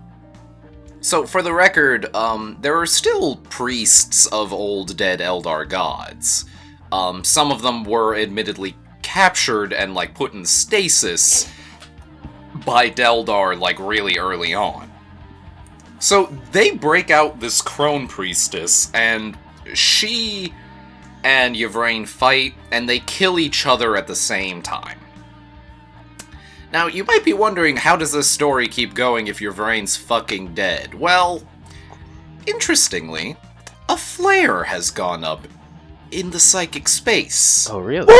So, 1.02 1.26
for 1.26 1.41
the 1.41 1.52
record, 1.52 2.16
um, 2.16 2.58
there 2.62 2.80
are 2.80 2.86
still 2.86 3.36
priests 3.36 4.26
of 4.28 4.54
old 4.54 4.96
dead 4.96 5.20
Eldar 5.20 5.68
gods. 5.68 6.46
Um, 6.94 7.26
some 7.26 7.52
of 7.52 7.62
them 7.62 7.84
were 7.84 8.16
admittedly 8.16 8.78
captured 9.02 9.74
and, 9.74 9.94
like, 9.94 10.16
put 10.16 10.34
in 10.34 10.46
stasis 10.46 11.52
by 12.66 12.88
Deldar, 12.88 13.58
like, 13.58 13.80
really 13.80 14.18
early 14.18 14.54
on. 14.54 14.89
So, 16.00 16.32
they 16.54 16.72
break 16.72 17.12
out 17.12 17.41
this 17.41 17.62
crone 17.62 18.08
priestess, 18.08 18.89
and 18.94 19.38
she 19.74 20.54
and 21.24 21.56
Yvrain 21.56 22.08
fight, 22.08 22.54
and 22.72 22.88
they 22.88 23.00
kill 23.00 23.40
each 23.40 23.66
other 23.66 23.96
at 23.96 24.08
the 24.08 24.16
same 24.16 24.62
time. 24.62 25.00
Now, 26.72 26.88
you 26.88 27.04
might 27.04 27.24
be 27.24 27.34
wondering 27.34 27.78
how 27.78 27.96
does 27.96 28.12
this 28.12 28.30
story 28.30 28.68
keep 28.68 28.94
going 28.94 29.28
if 29.28 29.40
your 29.40 29.54
brain's 29.54 29.96
fucking 29.96 30.56
dead? 30.56 30.96
Well, 30.96 31.44
interestingly, 32.48 33.38
a 33.88 33.96
flare 33.96 34.64
has 34.64 34.90
gone 34.90 35.24
up 35.24 35.48
in 36.10 36.32
the 36.32 36.40
psychic 36.40 36.88
space. 36.88 37.70
Oh, 37.70 37.80
really? 37.80 38.12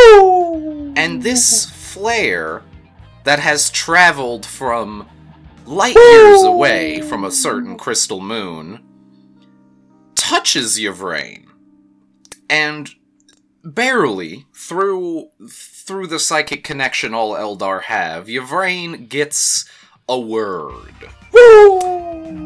And 0.96 1.24
this 1.24 1.66
flare 1.66 2.62
that 3.24 3.40
has 3.40 3.70
traveled 3.72 4.46
from 4.46 5.10
light 5.66 5.96
years 5.96 6.44
away 6.44 7.02
from 7.02 7.24
a 7.24 7.32
certain 7.32 7.78
crystal 7.78 8.22
moon 8.22 8.84
touches 10.16 10.80
your 10.80 10.94
brain. 10.94 11.43
And 12.50 12.90
barely 13.64 14.46
through 14.54 15.30
through 15.50 16.08
the 16.08 16.20
psychic 16.20 16.64
connection 16.64 17.14
all 17.14 17.34
Eldar 17.34 17.84
have, 17.84 18.28
Yvrain 18.28 19.08
gets 19.10 19.66
a 20.08 20.20
word. 20.20 20.94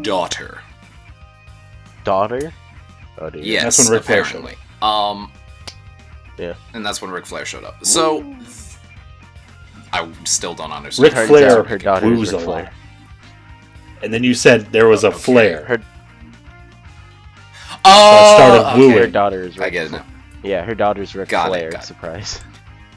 Daughter. 0.04 0.60
Daughter? 2.04 2.54
Oh, 3.20 3.30
dear. 3.30 3.42
Yes, 3.44 3.64
That's 3.78 3.90
when 3.90 3.98
Ric 3.98 4.04
Flair 4.06 4.24
showed 4.24 4.38
apparently. 4.46 4.58
Um, 4.82 5.32
Yeah. 6.38 6.54
and 6.74 6.86
that's 6.86 7.02
when 7.02 7.12
Ric 7.12 7.26
Flair 7.26 7.46
showed 7.46 7.64
up. 7.64 7.84
So, 7.86 8.36
I 9.92 10.08
still 10.24 10.54
don't 10.54 10.72
understand. 10.72 11.14
Turns 11.14 11.28
Flair 11.28 11.60
out 11.60 11.68
her 11.68 11.78
daughter 11.78 12.08
Ric 12.10 12.30
Flair. 12.30 12.72
And 14.04 14.14
then 14.14 14.24
you 14.24 14.34
said 14.34 14.72
there 14.72 14.88
was 14.88 15.04
a 15.04 15.12
flare. 15.12 15.66
Her, 15.66 15.82
Oh, 17.90 18.36
started 18.36 18.68
okay. 18.70 18.80
wooing. 18.80 18.98
her 18.98 19.08
daughter 19.08 19.42
is 19.44 19.58
Ric 19.58 19.68
I 19.68 19.70
get 19.70 19.86
it 19.86 19.90
Flair. 19.90 20.02
now. 20.02 20.08
Yeah, 20.44 20.64
her 20.64 20.76
daughter's 20.76 21.16
Ric 21.16 21.30
Got 21.30 21.48
it, 21.48 21.50
Flair. 21.50 21.72
got 21.72 21.84
it. 21.84 21.86
Surprise. 21.86 22.40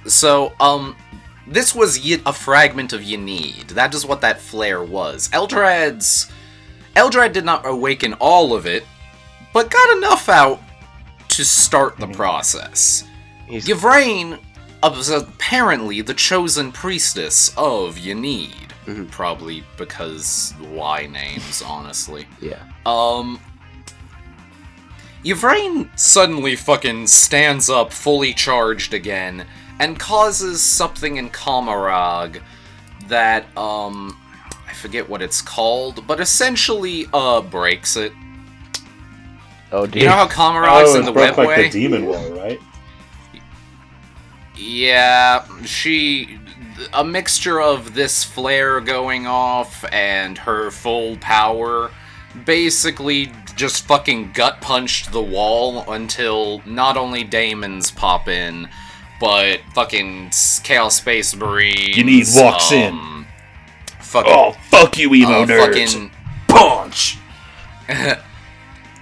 So, 0.06 0.52
um, 0.60 0.96
this 1.46 1.74
was 1.74 1.98
y- 2.04 2.20
a 2.26 2.32
fragment 2.32 2.92
of 2.92 3.00
Ynnead. 3.00 3.68
That 3.68 3.94
is 3.94 4.04
what 4.06 4.20
that 4.22 4.40
flare 4.40 4.82
was. 4.82 5.28
Eldrad's. 5.30 6.30
Eldrad 6.96 7.32
did 7.32 7.44
not 7.44 7.64
awaken 7.66 8.14
all 8.14 8.52
of 8.54 8.66
it, 8.66 8.84
but 9.54 9.70
got 9.70 9.96
enough 9.96 10.28
out 10.28 10.60
to 11.28 11.44
start 11.44 11.96
the 11.98 12.08
process. 12.08 13.04
He's 13.46 13.68
Yvrain 13.68 14.38
was 14.82 15.08
apparently 15.08 16.00
the 16.02 16.14
chosen 16.14 16.72
priestess 16.72 17.52
of 17.56 17.96
Ynnead. 17.96 18.70
Mhm. 18.86 19.10
Probably 19.10 19.62
because 19.76 20.52
why 20.70 21.06
names, 21.06 21.62
honestly. 21.62 22.26
yeah. 22.40 22.58
Um. 22.86 23.40
Yvrain 25.24 25.90
suddenly 25.98 26.56
fucking 26.56 27.06
stands 27.06 27.68
up 27.68 27.92
fully 27.92 28.32
charged 28.32 28.94
again 28.94 29.46
and 29.78 29.98
causes 29.98 30.62
something 30.62 31.16
in 31.16 31.30
Commorragh 31.30 32.40
that, 33.08 33.44
um. 33.56 34.16
I 34.68 34.72
forget 34.72 35.08
what 35.08 35.20
it's 35.20 35.42
called, 35.42 36.06
but 36.06 36.20
essentially, 36.20 37.06
uh, 37.12 37.40
breaks 37.42 37.96
it. 37.96 38.12
Oh 39.72 39.84
You 39.84 40.04
know 40.04 40.12
how 40.12 40.28
Commorragh's 40.28 40.90
oh, 40.90 40.94
in 40.94 40.98
it's 41.00 41.06
the 41.06 41.12
broke 41.12 41.36
like 41.36 41.48
webway? 41.48 41.72
the 41.72 41.80
demon 41.80 42.06
wall, 42.06 42.30
right? 42.30 42.60
Yeah, 44.56 45.44
she. 45.64 46.38
A 46.94 47.04
mixture 47.04 47.60
of 47.60 47.94
this 47.94 48.24
flare 48.24 48.80
going 48.80 49.26
off 49.26 49.84
and 49.92 50.38
her 50.38 50.70
full 50.70 51.16
power 51.18 51.90
basically 52.46 53.32
just 53.56 53.86
fucking 53.86 54.32
gut 54.32 54.60
punched 54.60 55.12
the 55.12 55.22
wall 55.22 55.90
until 55.90 56.62
not 56.66 56.96
only 56.96 57.24
Daemons 57.24 57.90
pop 57.90 58.28
in, 58.28 58.68
but 59.20 59.60
fucking 59.74 60.30
Chaos 60.62 60.96
Space 60.96 61.34
Marines. 61.36 61.96
You 61.96 62.04
need 62.04 62.26
walks 62.34 62.72
in. 62.72 62.94
um, 62.94 63.26
Fucking. 64.00 64.32
Oh, 64.34 64.52
fuck 64.70 64.98
you, 64.98 65.14
emo 65.14 65.42
uh, 65.42 65.46
nerds! 65.46 65.92
fucking 65.92 66.10
Punch! 66.48 67.16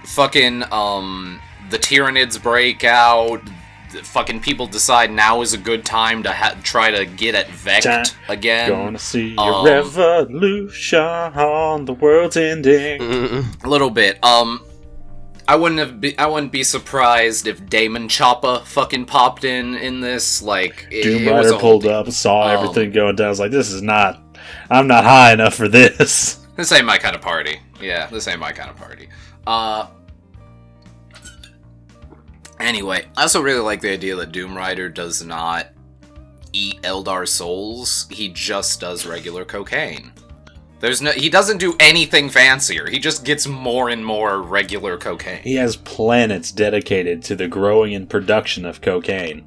fucking 0.05 0.63
um 0.71 1.39
the 1.69 1.77
Tyranids 1.79 2.41
break 2.41 2.83
out. 2.83 3.41
Fucking 3.91 4.41
people 4.41 4.67
decide 4.67 5.11
now 5.11 5.41
is 5.41 5.53
a 5.53 5.57
good 5.57 5.83
time 5.85 6.23
to 6.23 6.31
ha- 6.31 6.55
try 6.63 6.91
to 6.91 7.05
get 7.05 7.35
at 7.35 7.49
Vect 7.49 7.83
Time. 7.85 8.05
again. 8.27 8.69
Gonna 8.69 8.99
see 8.99 9.35
um, 9.37 9.65
your 9.65 9.65
revolution 9.65 10.99
on 10.99 11.85
the 11.85 11.93
world's 11.93 12.37
ending. 12.37 13.01
A 13.63 13.67
little 13.69 13.89
bit. 13.89 14.23
Um, 14.23 14.63
I 15.47 15.55
wouldn't 15.55 15.79
have. 15.79 15.99
Be- 15.99 16.17
I 16.19 16.27
wouldn't 16.27 16.51
be 16.51 16.63
surprised 16.63 17.47
if 17.47 17.67
Damon 17.69 18.07
Choppa 18.07 18.63
fucking 18.65 19.05
popped 19.05 19.43
in 19.43 19.75
in 19.75 19.99
this. 20.01 20.41
Like 20.43 20.87
it, 20.91 21.03
Doom 21.03 21.27
it 21.27 21.33
was 21.33 21.47
Rider 21.47 21.59
pulled 21.59 21.85
up, 21.87 22.09
saw 22.11 22.43
Um, 22.43 22.49
everything 22.51 22.91
going 22.91 23.15
down. 23.15 23.27
I 23.27 23.29
was 23.29 23.39
like, 23.39 23.51
this 23.51 23.71
is 23.71 23.81
not. 23.81 24.21
I'm 24.69 24.87
not 24.87 25.03
high 25.03 25.33
enough 25.33 25.55
for 25.55 25.67
this. 25.67 26.35
This 26.59 26.73
ain't 26.73 26.85
my 26.85 26.97
kind 26.97 27.15
of 27.15 27.21
party. 27.21 27.57
Yeah, 27.81 28.07
this 28.07 28.27
ain't 28.27 28.41
my 28.41 28.51
kind 28.51 28.69
of 28.69 28.75
party. 28.75 29.07
Uh. 29.47 29.87
Anyway, 32.59 33.05
I 33.15 33.23
also 33.23 33.41
really 33.41 33.61
like 33.61 33.81
the 33.81 33.91
idea 33.91 34.15
that 34.15 34.31
Doom 34.31 34.55
Rider 34.55 34.89
does 34.89 35.23
not 35.23 35.67
eat 36.51 36.81
Eldar 36.81 37.27
souls. 37.27 38.07
He 38.11 38.29
just 38.29 38.81
does 38.81 39.05
regular 39.05 39.45
cocaine. 39.45 40.11
There's 40.79 41.01
no. 41.01 41.11
He 41.11 41.29
doesn't 41.29 41.57
do 41.57 41.75
anything 41.79 42.29
fancier. 42.29 42.87
He 42.87 42.99
just 42.99 43.25
gets 43.25 43.47
more 43.47 43.89
and 43.89 44.05
more 44.05 44.41
regular 44.41 44.97
cocaine. 44.97 45.41
He 45.41 45.55
has 45.55 45.75
planets 45.75 46.51
dedicated 46.51 47.21
to 47.23 47.35
the 47.35 47.47
growing 47.47 47.95
and 47.95 48.09
production 48.09 48.65
of 48.65 48.81
cocaine. 48.81 49.45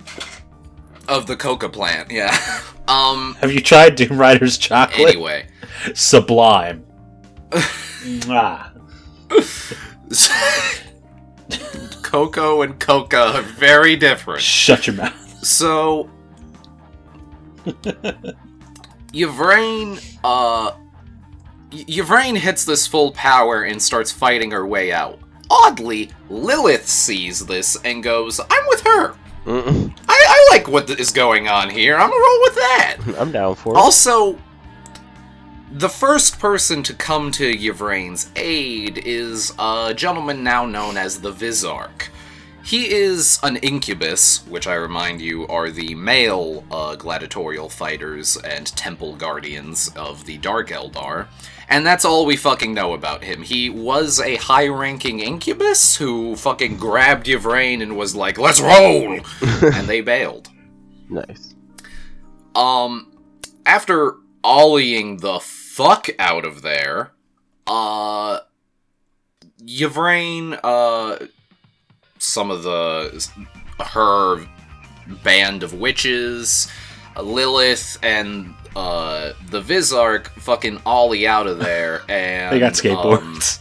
Of 1.08 1.26
the 1.26 1.36
coca 1.36 1.68
plant, 1.68 2.10
yeah. 2.10 2.36
um. 2.88 3.36
Have 3.40 3.52
you 3.52 3.60
tried 3.60 3.94
Doom 3.94 4.18
Rider's 4.18 4.58
chocolate? 4.58 5.08
Anyway. 5.08 5.46
Sublime. 5.94 6.84
Coco 12.12 12.60
and 12.60 12.78
Coca 12.78 13.36
are 13.36 13.40
very 13.40 13.96
different. 13.96 14.42
Shut 14.42 14.86
your 14.86 14.96
mouth. 14.96 15.42
So, 15.42 16.10
Yvrain, 19.14 20.18
uh, 20.22 20.72
Yvrain 21.70 22.36
hits 22.36 22.66
this 22.66 22.86
full 22.86 23.12
power 23.12 23.62
and 23.62 23.80
starts 23.80 24.12
fighting 24.12 24.50
her 24.50 24.66
way 24.66 24.92
out. 24.92 25.20
Oddly, 25.50 26.10
Lilith 26.28 26.86
sees 26.86 27.46
this 27.46 27.78
and 27.82 28.02
goes, 28.02 28.40
"I'm 28.40 28.64
with 28.68 28.82
her. 28.82 29.14
Mm-mm. 29.46 29.98
I, 30.06 30.24
I 30.28 30.48
like 30.54 30.68
what 30.68 30.90
is 30.90 31.12
going 31.12 31.48
on 31.48 31.70
here. 31.70 31.94
I'm 31.94 32.10
gonna 32.10 32.22
roll 32.22 32.40
with 32.42 32.54
that." 32.56 32.96
I'm 33.18 33.32
down 33.32 33.54
for 33.54 33.72
it. 33.72 33.78
Also, 33.78 34.38
the 35.72 35.88
first 35.88 36.38
person 36.38 36.82
to 36.82 36.92
come 36.92 37.30
to 37.32 37.50
Yvrain's 37.56 38.30
aid 38.36 38.98
is 38.98 39.54
a 39.58 39.94
gentleman 39.96 40.44
now 40.44 40.66
known 40.66 40.98
as 40.98 41.20
the 41.20 41.32
Visarch. 41.32 42.08
He 42.62 42.92
is 42.92 43.40
an 43.42 43.56
incubus, 43.56 44.46
which 44.46 44.66
I 44.66 44.74
remind 44.74 45.20
you 45.20 45.46
are 45.48 45.70
the 45.70 45.94
male 45.94 46.64
uh, 46.70 46.94
gladiatorial 46.94 47.68
fighters 47.70 48.36
and 48.36 48.66
temple 48.76 49.16
guardians 49.16 49.90
of 49.96 50.26
the 50.26 50.38
Dark 50.38 50.68
Eldar. 50.68 51.26
And 51.68 51.86
that's 51.86 52.04
all 52.04 52.26
we 52.26 52.36
fucking 52.36 52.74
know 52.74 52.92
about 52.92 53.24
him. 53.24 53.42
He 53.42 53.70
was 53.70 54.20
a 54.20 54.36
high 54.36 54.68
ranking 54.68 55.20
incubus 55.20 55.96
who 55.96 56.36
fucking 56.36 56.76
grabbed 56.76 57.26
Yvrain 57.26 57.82
and 57.82 57.96
was 57.96 58.14
like, 58.14 58.38
let's 58.38 58.60
roll! 58.60 59.20
and 59.40 59.88
they 59.88 60.02
bailed. 60.02 60.50
nice. 61.08 61.54
Um, 62.54 63.10
after 63.64 64.16
ollieing 64.44 65.20
the 65.20 65.40
fuck 65.72 66.10
out 66.18 66.44
of 66.44 66.60
there, 66.60 67.12
uh, 67.66 68.40
Yvrain, 69.64 70.58
uh, 70.62 71.16
some 72.18 72.50
of 72.50 72.62
the 72.62 73.26
her 73.80 74.46
band 75.24 75.62
of 75.62 75.72
witches, 75.72 76.68
Lilith, 77.20 77.98
and 78.02 78.54
uh, 78.76 79.32
the 79.48 79.62
Visarch 79.62 80.26
fucking 80.40 80.80
ollie 80.84 81.26
out 81.26 81.46
of 81.46 81.58
there, 81.58 82.02
and 82.08 82.54
They 82.54 82.60
got 82.60 82.84
um, 82.84 82.96
skateboards. 82.96 83.58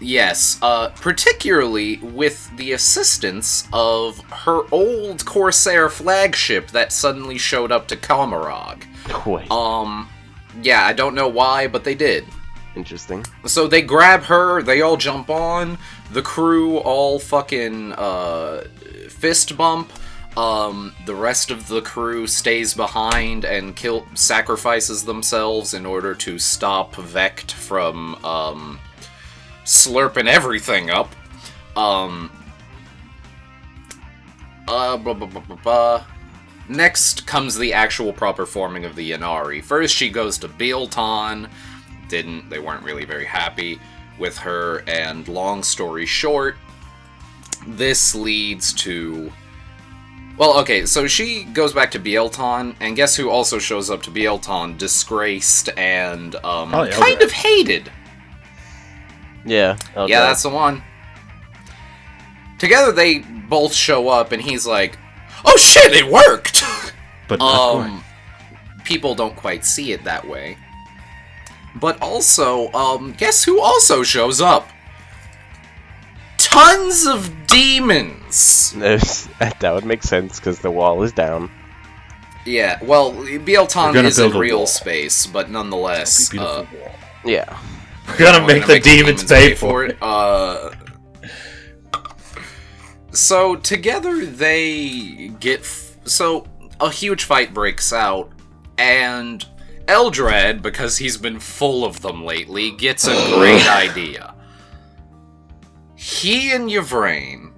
Yes, 0.00 0.58
uh, 0.62 0.88
particularly 0.88 1.98
with 1.98 2.50
the 2.56 2.72
assistance 2.72 3.68
of 3.72 4.18
her 4.30 4.62
old 4.72 5.24
Corsair 5.24 5.88
flagship 5.88 6.70
that 6.70 6.92
suddenly 6.92 7.38
showed 7.38 7.70
up 7.70 7.86
to 7.88 7.96
Commorragh. 7.96 8.84
Wait. 9.26 9.50
Um, 9.50 10.08
yeah, 10.62 10.84
I 10.84 10.92
don't 10.92 11.14
know 11.14 11.28
why, 11.28 11.66
but 11.66 11.84
they 11.84 11.94
did. 11.94 12.24
Interesting. 12.74 13.24
So 13.46 13.66
they 13.66 13.82
grab 13.82 14.22
her, 14.22 14.62
they 14.62 14.80
all 14.80 14.96
jump 14.96 15.28
on, 15.28 15.78
the 16.10 16.22
crew 16.22 16.78
all 16.78 17.18
fucking, 17.18 17.92
uh, 17.92 18.64
fist 19.08 19.56
bump. 19.56 19.92
Um, 20.36 20.94
the 21.04 21.14
rest 21.14 21.50
of 21.50 21.68
the 21.68 21.82
crew 21.82 22.26
stays 22.26 22.72
behind 22.72 23.44
and 23.44 23.76
kill 23.76 24.06
sacrifices 24.14 25.04
themselves 25.04 25.74
in 25.74 25.84
order 25.84 26.14
to 26.14 26.38
stop 26.38 26.96
Vect 26.96 27.52
from, 27.52 28.14
um, 28.24 28.80
slurping 29.64 30.26
everything 30.26 30.88
up. 30.88 31.14
Um. 31.76 32.30
Uh, 34.68 34.96
blah, 34.96 35.12
blah, 35.12 35.26
blah, 35.26 35.42
blah, 35.42 35.56
blah. 35.56 36.04
Next 36.68 37.26
comes 37.26 37.56
the 37.58 37.72
actual 37.72 38.12
proper 38.12 38.46
forming 38.46 38.84
of 38.84 38.94
the 38.96 39.10
Ynnari. 39.12 39.62
First, 39.62 39.94
she 39.94 40.08
goes 40.10 40.38
to 40.38 40.48
Biel-Tan. 40.48 41.48
Didn't. 42.08 42.48
They 42.50 42.58
weren't 42.58 42.82
really 42.84 43.04
very 43.04 43.24
happy 43.24 43.78
with 44.18 44.38
her. 44.38 44.84
And 44.86 45.26
long 45.28 45.62
story 45.62 46.06
short, 46.06 46.56
this 47.66 48.14
leads 48.14 48.72
to. 48.74 49.32
Well, 50.38 50.58
okay, 50.60 50.86
so 50.86 51.06
she 51.06 51.44
goes 51.44 51.74
back 51.74 51.90
to 51.90 51.98
Biel-Tan, 51.98 52.74
and 52.80 52.96
guess 52.96 53.14
who 53.16 53.28
also 53.28 53.58
shows 53.58 53.90
up 53.90 54.02
to 54.04 54.10
Biel-Tan? 54.10 54.78
Disgraced 54.78 55.68
and 55.76 56.34
um, 56.36 56.70
Probably 56.70 56.90
kind 56.92 57.18
Eldrad. 57.18 57.24
of 57.24 57.32
hated. 57.32 57.92
Yeah. 59.44 59.76
Oh, 59.94 60.06
Yeah, 60.06 60.20
that's 60.20 60.42
the 60.42 60.48
one. 60.48 60.82
together 62.58 62.92
they 62.92 63.18
both 63.18 63.74
show 63.74 64.08
up, 64.08 64.32
and 64.32 64.40
he's 64.40 64.66
like, 64.66 64.98
"Oh 65.44 65.56
shit, 65.56 65.92
it 65.92 66.06
worked!" 66.06 66.64
But 67.28 67.38
not 67.38 67.72
quite. 67.72 67.84
um, 67.86 68.04
people 68.84 69.14
don't 69.14 69.36
quite 69.36 69.64
see 69.64 69.92
it 69.92 70.04
that 70.04 70.26
way. 70.28 70.58
But 71.76 72.02
also, 72.02 72.70
um, 72.72 73.12
guess 73.16 73.42
who 73.44 73.60
also 73.60 74.02
shows 74.02 74.40
up? 74.40 74.68
Tons 76.36 77.06
of 77.06 77.46
demons. 77.46 78.72
There's, 78.76 79.28
that 79.38 79.72
would 79.72 79.86
make 79.86 80.02
sense 80.02 80.38
because 80.38 80.58
the 80.58 80.70
wall 80.70 81.02
is 81.02 81.12
down. 81.12 81.50
Yeah, 82.44 82.78
well, 82.82 83.12
We're 83.12 83.38
Biel-Tan 83.38 83.94
gonna 83.94 84.08
is 84.08 84.18
in 84.18 84.32
a 84.32 84.38
real 84.38 84.58
wall. 84.58 84.66
space, 84.66 85.26
but 85.26 85.48
nonetheless, 85.48 86.28
Beautiful 86.28 86.54
uh, 86.54 86.66
wall. 86.80 86.94
Yeah. 87.24 87.58
We're 88.08 88.18
gonna 88.18 88.40
we're 88.40 88.46
make 88.54 88.62
gonna 88.66 88.74
the 88.74 88.80
demons 88.80 89.24
pay 89.24 89.54
for 89.54 89.84
it. 89.84 89.96
Uh, 90.02 90.70
so 93.12 93.56
together 93.56 94.24
they 94.24 95.28
get 95.40 95.60
f- 95.60 95.96
so 96.04 96.46
a 96.80 96.90
huge 96.90 97.24
fight 97.24 97.54
breaks 97.54 97.92
out, 97.92 98.32
and 98.78 99.46
Eldrad, 99.86 100.62
because 100.62 100.96
he's 100.96 101.16
been 101.16 101.38
full 101.38 101.84
of 101.84 102.00
them 102.02 102.24
lately, 102.24 102.70
gets 102.70 103.06
a 103.06 103.34
great 103.34 103.68
idea. 103.68 104.34
He 105.94 106.52
and 106.52 106.68
Yvrain 106.68 107.52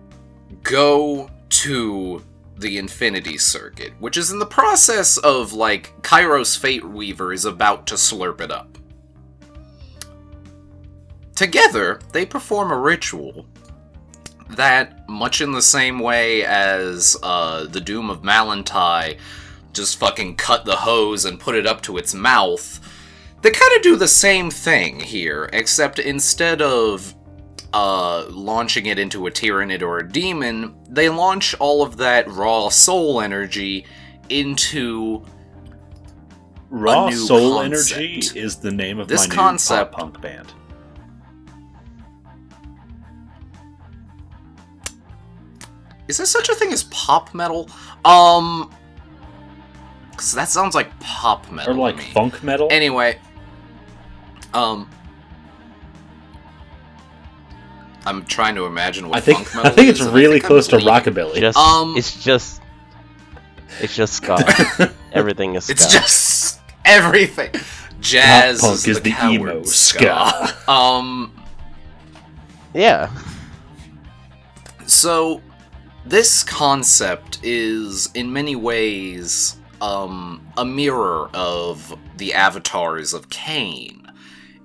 go 0.62 1.30
to 1.48 2.22
the 2.57 2.78
Infinity 2.78 3.38
Circuit, 3.38 3.92
which 3.98 4.16
is 4.16 4.30
in 4.30 4.38
the 4.38 4.46
process 4.46 5.16
of 5.18 5.52
like 5.52 5.94
Kairos 6.02 6.59
Fateweaver 6.59 7.32
is 7.32 7.44
about 7.44 7.86
to 7.88 7.94
slurp 7.94 8.40
it 8.40 8.50
up. 8.50 8.78
Together, 11.34 12.00
they 12.12 12.24
perform 12.24 12.70
a 12.70 12.78
ritual 12.78 13.46
that, 14.51 15.09
much 15.09 15.40
in 15.40 15.53
the 15.53 15.62
same 15.62 15.99
way 15.99 16.45
as 16.45 17.16
uh, 17.22 17.64
the 17.64 17.80
Doom 17.80 18.11
of 18.11 18.22
Malan'tai 18.22 19.18
just 19.72 19.99
fucking 19.99 20.36
cut 20.36 20.64
the 20.64 20.76
hose 20.76 21.24
and 21.24 21.40
put 21.40 21.55
it 21.55 21.66
up 21.66 21.82
to 21.82 21.97
its 21.97 22.14
mouth, 22.14 22.80
they 23.42 23.51
kind 23.51 23.76
of 23.76 23.82
do 23.82 23.97
the 23.97 24.09
same 24.09 24.51
thing 24.51 25.01
here, 25.01 25.51
except 25.53 25.99
instead 25.99 26.62
of 26.62 27.14
uh, 27.72 28.24
launching 28.30 28.86
it 28.86 28.99
into 28.99 29.26
a 29.26 29.30
Tyranid 29.30 29.82
or 29.82 29.99
a 29.99 30.09
demon, 30.09 30.76
they 30.88 31.09
launch 31.09 31.55
all 31.59 31.82
of 31.82 31.97
that 31.97 32.28
raw 32.28 32.68
soul 32.68 33.20
energy 33.20 33.84
into 34.28 35.24
Raw 36.70 37.11
Soul 37.11 37.62
concept. 37.62 38.01
Energy 38.03 38.38
is 38.38 38.57
the 38.57 38.70
name 38.72 38.99
of 38.99 39.07
This 39.09 39.28
my 39.28 39.34
concept- 39.34 39.92
punk 39.92 40.20
band. 40.20 40.53
Is 46.09 46.18
there 46.18 46.26
such 46.26 46.48
a 46.48 46.55
thing 46.55 46.72
as 46.72 46.84
pop 46.84 47.34
metal? 47.34 47.68
Um, 48.05 48.70
because 50.11 50.32
that 50.32 50.48
sounds 50.48 50.74
like 50.74 50.98
pop 51.00 51.50
metal. 51.50 51.72
Or 51.72 51.74
to 51.74 51.80
like 51.80 51.96
me. 51.96 52.05
funk 52.12 52.42
metal. 52.42 52.68
Anyway, 52.70 53.18
um, 54.52 54.88
I'm 58.07 58.24
trying 58.26 58.55
to 58.57 58.66
imagine 58.66 59.09
what 59.09 59.18
I 59.18 59.20
think 59.20 59.38
funk 59.38 59.55
metal 59.55 59.72
I 59.72 59.74
think 59.74 59.88
it's 59.88 60.00
is, 60.00 60.09
really 60.09 60.34
think 60.34 60.44
close 60.44 60.68
to 60.68 60.76
rockabilly. 60.76 61.40
Just 61.40 61.59
Um, 61.59 61.96
it's 61.96 62.22
just 62.22 62.61
it's 63.80 63.96
just 63.96 64.14
ska. 64.14 64.38
Everything 65.12 65.55
is 65.55 65.64
ska. 65.64 65.72
It's 65.72 65.92
just 65.92 66.61
everything. 66.84 67.50
Jazz 68.00 68.61
Pop 68.61 68.70
punk 68.70 68.88
is 68.88 69.00
the 69.00 69.11
coward 69.11 69.34
emo 69.34 69.62
ska. 69.64 70.55
Um, 70.68 71.34
yeah. 72.74 73.11
So, 74.86 75.40
this 76.07 76.42
concept 76.42 77.38
is 77.42 78.11
in 78.14 78.32
many 78.32 78.57
ways 78.57 79.57
um, 79.80 80.46
a 80.57 80.64
mirror 80.64 81.30
of 81.34 81.98
the 82.16 82.34
avatars 82.34 83.12
of 83.14 83.30
Cain. 83.30 84.11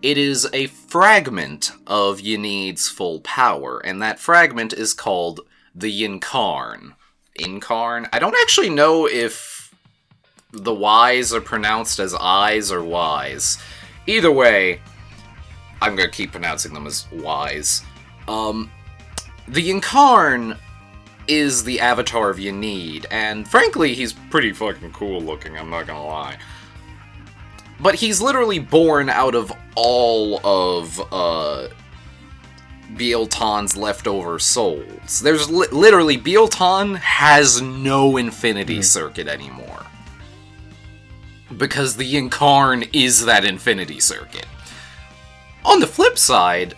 It 0.02 0.18
is 0.18 0.48
a 0.54 0.68
fragment 0.68 1.72
of 1.88 2.20
Ynnead's 2.20 2.88
full 2.88 3.20
power, 3.22 3.80
and 3.80 4.02
that 4.02 4.20
fragment 4.20 4.74
is 4.74 4.94
called 4.94 5.42
the 5.76 6.04
Yncarne. 6.04 6.94
Yncarne? 7.40 8.08
I 8.14 8.20
don't 8.20 8.36
actually 8.42 8.70
know 8.70 9.08
if 9.08 9.74
the 10.52 10.74
Y's 10.74 11.34
are 11.34 11.42
pronounced 11.42 12.00
as 12.00 12.16
I's 12.20 12.72
or 12.72 12.84
Y's. 12.84 13.58
Either 14.08 14.32
way, 14.32 14.82
I'm 15.82 15.96
gonna 15.96 16.10
keep 16.10 16.32
pronouncing 16.32 16.74
them 16.74 16.88
as 16.88 17.06
Y's. 17.12 17.84
Um, 18.28 18.72
the 19.48 19.70
Yncarne 19.70 20.58
is 21.30 21.64
the 21.64 21.80
avatar 21.80 22.30
of 22.30 22.38
Ynnead, 22.38 23.06
and 23.12 23.48
frankly, 23.48 23.94
he's 23.94 24.14
pretty 24.14 24.52
fucking 24.52 24.92
cool 24.92 25.22
looking, 25.22 25.58
I'm 25.58 25.70
not 25.70 25.88
gonna 25.88 26.06
lie. 26.06 26.38
But 27.80 27.96
he's 27.96 28.20
literally 28.20 28.60
born 28.60 29.10
out 29.10 29.36
of 29.36 29.54
all 29.76 30.42
of, 30.44 31.00
uh, 31.14 31.70
Biel-Tan's 32.98 33.78
leftover 33.78 34.40
souls. 34.40 35.22
There's 35.22 35.50
li- 35.50 35.68
literally, 35.72 36.18
Biel-Tan 36.18 36.96
has 36.96 37.62
no 37.62 38.18
infinity 38.18 38.82
circuit 38.82 39.28
anymore. 39.28 39.86
Because 41.56 41.96
the 41.96 42.16
Yncarne 42.16 42.90
is 42.92 43.26
that 43.26 43.46
infinity 43.46 44.00
circuit. 44.00 44.48
On 45.64 45.80
the 45.80 45.88
flip 45.88 46.18
side, 46.18 46.76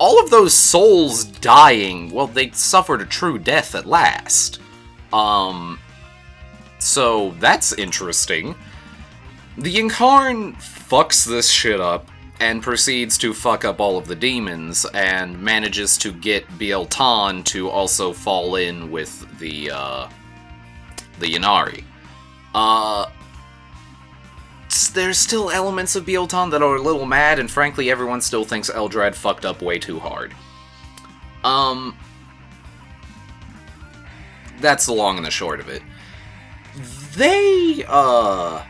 all 0.00 0.18
of 0.18 0.30
those 0.30 0.54
souls 0.54 1.24
dying, 1.24 2.10
well, 2.10 2.26
they 2.26 2.50
suffered 2.52 3.02
a 3.02 3.06
true 3.06 3.38
death 3.38 3.74
at 3.74 3.84
last. 3.84 4.58
Um, 5.12 5.78
so 6.78 7.32
that's 7.38 7.74
interesting. 7.74 8.54
The 9.58 9.76
Yncarne 9.76 10.54
fucks 10.56 11.26
this 11.26 11.50
shit 11.50 11.80
up 11.80 12.08
and 12.40 12.62
proceeds 12.62 13.18
to 13.18 13.34
fuck 13.34 13.66
up 13.66 13.78
all 13.78 13.98
of 13.98 14.06
the 14.06 14.14
demons 14.16 14.86
and 14.94 15.38
manages 15.38 15.98
to 15.98 16.12
get 16.12 16.46
Biel-Tan 16.58 17.42
to 17.44 17.68
also 17.68 18.14
fall 18.14 18.56
in 18.56 18.90
with 18.90 19.38
the, 19.38 19.70
uh, 19.70 20.08
the 21.18 21.26
Ynnari. 21.26 21.84
Uh, 22.54 23.10
there's 24.94 25.18
still 25.18 25.50
elements 25.50 25.96
of 25.96 26.06
Biel-Tan 26.06 26.50
that 26.50 26.62
are 26.62 26.76
a 26.76 26.82
little 26.82 27.06
mad, 27.06 27.38
and 27.38 27.50
frankly, 27.50 27.90
everyone 27.90 28.20
still 28.20 28.44
thinks 28.44 28.70
Eldrad 28.70 29.14
fucked 29.14 29.44
up 29.44 29.62
way 29.62 29.78
too 29.78 29.98
hard. 29.98 30.34
Um, 31.44 31.96
that's 34.60 34.86
the 34.86 34.92
long 34.92 35.16
and 35.16 35.26
the 35.26 35.30
short 35.30 35.60
of 35.60 35.68
it. 35.68 35.82
They, 37.16 37.84
uh, 37.88 38.62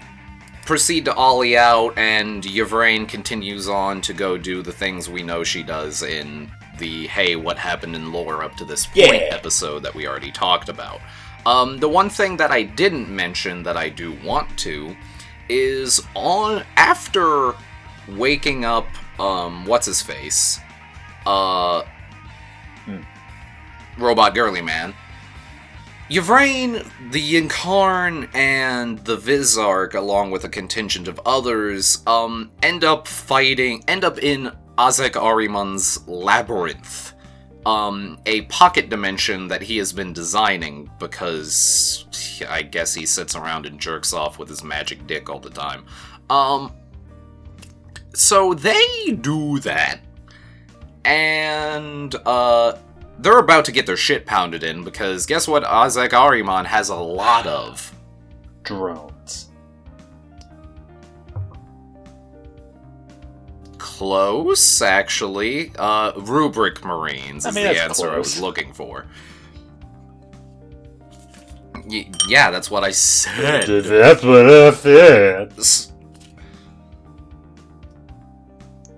proceed 0.65 1.05
to 1.07 1.15
ollie 1.15 1.57
out, 1.59 1.93
and 1.99 2.45
Yvrain 2.45 3.09
continues 3.09 3.69
on 3.69 4.01
to 4.03 4.13
go 4.13 4.39
do 4.39 4.63
the 4.63 4.73
things 4.73 5.09
we 5.11 5.23
know 5.23 5.43
she 5.43 5.63
does 5.63 6.03
in 6.03 6.51
the 6.79 7.09
hey, 7.09 7.37
what 7.37 7.59
happened 7.59 7.95
in 7.95 8.13
lore 8.13 8.43
up 8.43 8.57
to 8.57 8.65
this 8.65 8.87
point 8.87 8.97
Yeah. 8.97 9.29
episode 9.33 9.83
that 9.83 9.95
we 9.95 10.07
already 10.07 10.31
talked 10.33 10.69
about. 10.71 11.01
Um, 11.45 11.79
the 11.79 11.89
one 11.89 12.09
thing 12.09 12.37
that 12.39 12.51
I 12.51 12.63
didn't 12.63 13.09
mention 13.09 13.63
that 13.65 13.77
I 13.77 13.89
do 13.89 14.13
want 14.25 14.57
to 14.61 14.97
is 15.51 16.01
on 16.15 16.65
after 16.77 17.53
waking 18.17 18.65
up 18.65 18.87
um 19.21 19.67
what's 19.67 19.87
his 19.87 20.01
face 20.01 20.61
uh 21.27 21.83
robot 23.99 24.35
girly 24.35 24.63
man 24.63 24.95
Yvrain, 26.11 26.85
the 27.13 27.35
Yncarne, 27.35 28.29
and 28.35 28.99
the 29.05 29.17
Visarch, 29.17 29.95
along 29.95 30.33
with 30.33 30.43
a 30.43 30.49
contingent 30.49 31.07
of 31.07 31.21
others, 31.25 32.03
um, 32.05 32.51
end 32.65 32.83
up 32.83 33.07
fighting, 33.07 33.85
end 33.87 34.03
up 34.03 34.19
in 34.19 34.51
Ahzek 34.77 35.13
Ahriman's 35.13 36.05
labyrinth, 36.09 37.13
um, 37.67 38.19
a 38.27 38.43
pocket 38.43 38.89
dimension 38.89 39.49
that 39.49 39.63
he 39.63 39.77
has 39.79 39.93
been 39.93 40.13
designing 40.13 40.91
because 40.99 42.07
I 42.49 42.63
guess 42.63 42.95
he 42.95 43.07
sits 43.07 43.37
around 43.37 43.67
and 43.67 43.79
jerks 43.79 44.13
off 44.13 44.39
with 44.39 44.49
his 44.49 44.65
magic 44.65 45.07
dick 45.07 45.29
all 45.29 45.41
the 45.41 45.51
time. 45.51 45.85
Um, 46.31 46.73
so 48.15 48.55
they 48.55 49.19
do 49.21 49.59
that, 49.61 50.01
and 51.05 52.15
uh, 52.27 52.79
they're 53.19 53.39
about 53.39 53.65
to 53.67 53.73
get 53.73 53.87
their 53.87 53.97
shit 53.97 54.27
pounded 54.27 54.65
in 54.65 54.85
because 54.85 55.27
guess 55.27 55.47
what? 55.47 55.63
Ahzek 55.65 56.11
Ahriman 56.11 56.65
has 56.65 56.89
a 56.89 56.97
lot 56.97 57.47
of. 57.47 57.95
Drones. 58.63 59.13
Close, 64.01 64.81
actually. 64.81 65.73
Uh, 65.79 66.13
rubric 66.17 66.83
Marines 66.83 67.45
I 67.45 67.51
is 67.51 67.55
mean, 67.55 67.67
the 67.67 67.75
that's 67.75 68.01
answer 68.01 68.11
I 68.11 68.17
was 68.17 68.41
looking 68.41 68.73
for. 68.73 69.05
Y- 71.85 72.11
yeah, 72.27 72.51
that's 72.51 72.71
what 72.71 72.83
I 72.83 72.93
said. 72.93 73.67
That's 73.67 74.23
what 74.25 74.49
I 74.49 74.71
said. 74.73 75.53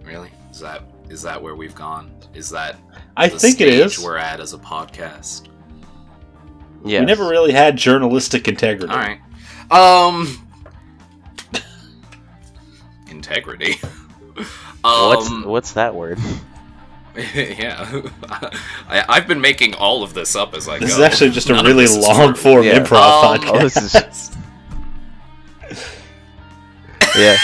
Really? 0.04 0.30
Is 0.52 0.60
that 0.60 0.84
is 1.10 1.20
that 1.22 1.42
where 1.42 1.56
we've 1.56 1.74
gone? 1.74 2.14
Is 2.32 2.48
that 2.50 2.76
I 3.16 3.26
the 3.26 3.40
think 3.40 3.60
it 3.60 3.72
stage 3.72 3.98
is. 3.98 4.04
we're 4.04 4.18
at 4.18 4.38
as 4.38 4.52
a 4.52 4.58
podcast. 4.58 5.48
Yeah. 6.84 7.00
We 7.00 7.06
never 7.06 7.28
really 7.28 7.50
had 7.50 7.76
journalistic 7.76 8.46
integrity. 8.46 8.92
All 8.92 9.00
right. 9.00 9.18
Um. 9.72 10.48
Integrity. 13.10 13.80
What's 14.82 15.28
um. 15.30 15.44
what's 15.44 15.72
that 15.72 15.94
word? 15.94 16.18
yeah. 17.34 18.02
I, 18.88 19.04
I've 19.08 19.26
been 19.28 19.40
making 19.40 19.74
all 19.74 20.02
of 20.02 20.14
this 20.14 20.34
up 20.34 20.54
as 20.54 20.68
I 20.68 20.78
This 20.78 20.80
go. 20.80 20.86
This 20.86 20.94
is 20.94 21.00
actually 21.00 21.30
just 21.30 21.50
a 21.50 21.52
None 21.54 21.66
of 21.66 21.76
really 21.76 21.86
long 21.86 22.34
form 22.34 22.64
Yeah. 22.64 22.80
improv 22.80 22.94
Um, 22.94 23.38
podcast. 23.40 23.50
Oh, 23.54 23.58
this 23.58 23.76
is 23.76 23.92
just... 23.92 24.36
yeah. 27.16 27.36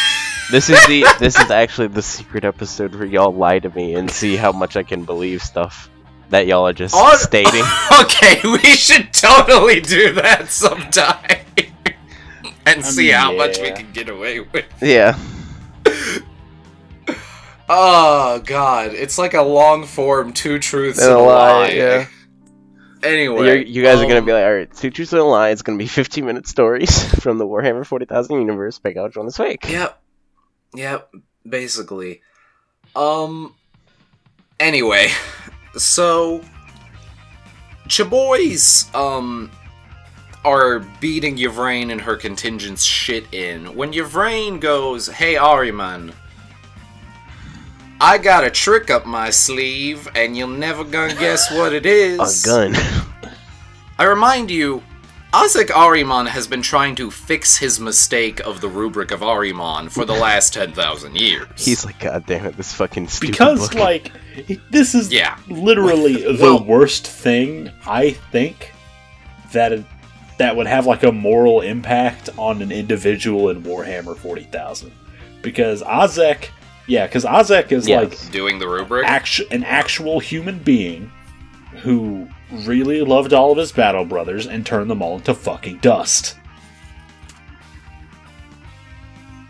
This 0.50 0.70
is 0.70 0.86
the 0.86 1.04
this 1.18 1.38
is 1.38 1.50
actually 1.50 1.88
the 1.88 2.00
secret 2.02 2.44
episode 2.44 2.94
where 2.94 3.04
y'all 3.04 3.34
lie 3.34 3.58
to 3.58 3.68
me 3.70 3.94
and 3.94 4.10
see 4.10 4.34
how 4.36 4.50
much 4.50 4.76
I 4.76 4.82
can 4.82 5.04
believe 5.04 5.42
stuff 5.42 5.90
that 6.30 6.46
y'all 6.46 6.66
are 6.66 6.72
just 6.72 6.94
On- 6.94 7.16
stating. 7.18 7.64
okay, 8.02 8.40
we 8.44 8.58
should 8.74 9.12
totally 9.12 9.80
do 9.80 10.14
that 10.14 10.48
sometime. 10.50 11.40
and 12.66 12.84
see 12.84 13.08
how 13.10 13.34
much 13.34 13.58
we 13.58 13.70
can 13.72 13.92
get 13.92 14.08
away 14.08 14.40
with. 14.40 14.64
Yeah. 14.80 15.18
Oh 17.68 18.40
god, 18.44 18.94
it's 18.94 19.18
like 19.18 19.34
a 19.34 19.42
long 19.42 19.84
form 19.84 20.32
two 20.32 20.58
truths 20.58 20.98
And 21.00 21.10
and, 21.10 21.20
a 21.20 21.22
lie, 21.22 21.52
lie. 21.52 21.68
yeah. 21.70 22.06
Anyway, 23.02 23.44
You're, 23.46 23.56
you 23.58 23.82
guys 23.84 23.98
are 24.00 24.06
gonna 24.06 24.18
um, 24.20 24.24
be 24.24 24.32
like, 24.32 24.44
all 24.44 24.54
right, 24.54 24.74
two 24.74 24.90
truths 24.90 25.12
and 25.12 25.20
a 25.20 25.24
lie. 25.24 25.50
It's 25.50 25.62
gonna 25.62 25.78
be 25.78 25.86
15 25.88 26.24
minute 26.24 26.46
stories 26.48 27.04
from 27.22 27.38
the 27.38 27.46
Warhammer 27.46 27.86
40,000 27.86 28.40
universe. 28.40 28.78
Pick 28.78 28.96
out 28.96 29.04
which 29.04 29.16
one 29.16 29.26
is 29.26 29.36
fake. 29.36 29.68
Yep. 29.68 30.00
Yep, 30.74 31.14
basically. 31.48 32.22
Um 32.96 33.54
anyway, 34.58 35.08
so 35.76 36.42
Chaboys 37.88 38.92
um 38.94 39.50
are 40.44 40.78
beating 41.00 41.36
Yvrain 41.36 41.90
and 41.92 42.00
her 42.00 42.16
contingent's 42.16 42.84
shit 42.84 43.32
in. 43.32 43.74
When 43.76 43.92
Yvrain 43.92 44.60
goes, 44.60 45.06
"Hey 45.08 45.34
Ahriman, 45.34 46.12
I 48.00 48.18
got 48.18 48.44
a 48.44 48.50
trick 48.50 48.90
up 48.90 49.06
my 49.06 49.30
sleeve 49.30 50.08
and 50.14 50.36
you'll 50.36 50.48
never 50.48 50.84
gonna 50.84 51.14
guess 51.14 51.50
what 51.50 51.72
it 51.72 51.84
is." 52.00 52.44
A 52.44 52.46
gun. 52.46 52.76
I 53.98 54.04
remind 54.04 54.50
you, 54.50 54.82
Ahzek 55.32 55.66
Ahriman 55.66 56.28
has 56.28 56.46
been 56.46 56.62
trying 56.62 56.94
to 56.96 57.10
fix 57.10 57.56
his 57.58 57.78
mistake 57.80 58.40
of 58.46 58.60
the 58.60 58.68
rubric 58.68 59.10
of 59.10 59.20
Ahriman 59.20 59.90
for 59.90 60.04
the 60.04 60.14
last 60.14 60.54
10,000 60.54 61.16
years. 61.16 61.46
He's 61.62 61.84
like, 61.84 61.98
God 62.00 62.24
damn 62.26 62.46
it, 62.46 62.56
this 62.56 62.72
fucking 62.72 63.08
stupid 63.08 63.32
because 63.32 63.68
book." 63.68 63.74
like 63.78 64.12
this 64.70 64.94
is 64.94 65.12
Yeah. 65.12 65.36
literally 65.48 66.22
the 66.36 66.56
worst 66.56 67.06
thing 67.08 67.70
I 67.86 68.12
think 68.12 68.72
that 69.52 69.72
it, 69.72 69.84
that 70.38 70.54
would 70.56 70.66
have 70.68 70.86
like 70.86 71.02
a 71.02 71.10
moral 71.12 71.60
impact 71.62 72.30
on 72.38 72.62
an 72.62 72.70
individual 72.70 73.50
in 73.50 73.62
Warhammer 73.64 74.16
40,000 74.16 74.92
because 75.42 75.82
Ahzek 75.82 76.50
yeah 76.88 77.06
because 77.06 77.24
Ahzek 77.24 77.70
is 77.70 77.86
Yes. 77.86 78.24
like 78.24 78.32
Doing 78.32 78.58
the 78.58 78.66
rubric? 78.68 79.06
actu- 79.06 79.46
an 79.52 79.62
actual 79.62 80.18
human 80.18 80.58
being 80.58 81.12
who 81.82 82.26
really 82.50 83.02
loved 83.02 83.32
all 83.32 83.52
of 83.52 83.58
his 83.58 83.70
battle 83.70 84.04
brothers 84.04 84.46
and 84.48 84.66
turned 84.66 84.90
them 84.90 85.00
all 85.02 85.14
into 85.16 85.32
fucking 85.34 85.78
dust. 85.78 86.34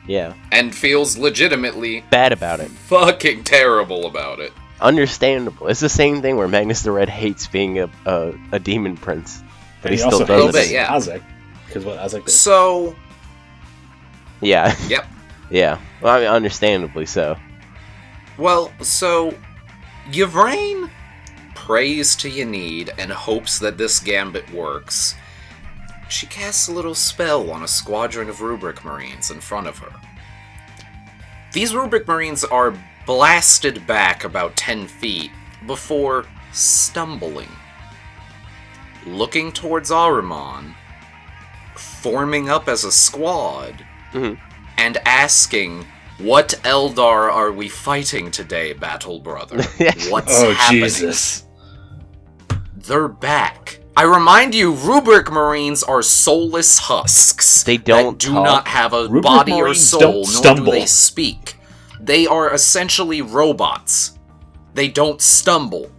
yeah, 0.07 0.33
and 0.53 0.75
feels 0.75 1.19
legitimately 1.19 2.03
bad 2.11 2.33
about 2.33 2.61
it. 2.61 2.69
fucking 2.71 3.45
terrible 3.45 4.07
about 4.07 4.41
it. 4.41 4.53
Understandable. 4.81 5.69
It's 5.69 5.81
the 5.81 5.89
same 5.89 6.23
thing 6.23 6.37
where 6.37 6.49
Magnus 6.49 6.83
the 6.83 6.93
Red 6.93 7.09
hates 7.09 7.47
being 7.47 7.79
a 7.81 7.91
a, 8.07 8.33
a 8.53 8.59
demon 8.59 8.97
prince, 8.97 9.43
but 9.83 9.91
And 9.91 9.99
he, 9.99 10.03
he, 10.05 10.09
still 10.11 10.21
also 10.21 10.25
does 10.27 10.29
Little 10.45 10.49
it. 10.51 10.53
bit, 10.67 10.71
yeah. 10.71 10.89
Ahzek 10.89 11.23
because 11.67 11.85
what 11.85 11.99
Ahzek 11.99 12.25
did. 12.25 12.31
So, 12.31 12.95
Yeah, 14.41 14.75
yep. 14.89 15.07
yeah. 15.51 15.79
Well, 16.01 16.15
I 16.17 16.21
mean, 16.21 16.29
understandably 16.29 17.07
so. 17.07 17.37
Well, 18.37 18.73
so 18.81 19.35
Yvrain 20.11 20.91
prays 21.55 22.15
to 22.17 22.31
Ynnead 22.31 22.91
and 22.99 23.11
hopes 23.11 23.59
that 23.59 23.77
this 23.79 23.99
gambit 24.01 24.51
works. 24.53 25.17
She 26.09 26.27
casts 26.27 26.69
a 26.69 26.73
little 26.73 26.95
spell 26.95 27.51
on 27.51 27.63
a 27.63 27.69
squadron 27.69 28.29
of 28.29 28.41
Rubric 28.41 28.85
Marines 28.85 29.31
in 29.31 29.41
front 29.41 29.67
of 29.67 29.79
her. 29.79 29.93
These 31.53 31.75
Rubric 31.75 32.07
Marines 32.07 32.45
are 32.45 32.75
blasted 33.05 33.87
back 33.87 34.25
about 34.25 34.57
10 34.57 34.87
feet 34.87 35.31
before 35.67 36.25
stumbling, 36.53 37.49
looking 39.07 39.51
towards 39.53 39.91
Ahriman, 39.91 40.75
forming 41.75 42.49
up 42.49 42.69
as 42.69 42.85
a 42.85 42.93
squad, 42.93 43.85
Mhm. 44.13 44.39
And 44.79 44.97
asking, 45.05 45.85
What 46.19 46.55
Eldar 46.63 47.31
are 47.31 47.53
we 47.53 47.69
fighting 47.69 48.31
today, 48.31 48.73
Battle 48.73 49.21
Brother? 49.21 49.63
What's 50.09 50.41
Oh 50.41 50.53
happening? 50.55 50.85
Jesus! 50.85 51.45
They're 52.77 53.09
back. 53.09 53.81
I 53.97 54.03
remind 54.05 54.55
you, 54.55 54.73
Rubric 54.73 55.31
Marines 55.31 55.83
are 55.83 56.03
soulless 56.03 56.79
husks. 56.79 57.65
They 57.65 57.77
don't 57.77 58.13
that 58.13 58.19
do 58.27 58.33
talk. 58.33 58.45
not 58.45 58.69
have 58.69 58.93
a 58.95 59.03
Rubric 59.03 59.23
body 59.25 59.53
or 59.53 59.65
Marines 59.65 59.87
soul, 59.89 60.01
don't 60.01 60.15
nor 60.15 60.25
stumble. 60.25 60.65
do 60.67 60.71
they 60.71 60.87
speak. 60.87 61.57
They 62.01 62.27
are 62.27 62.55
essentially 62.55 63.21
robots. 63.23 64.17
They 64.75 64.89
don't 64.89 65.21
stumble. 65.21 65.91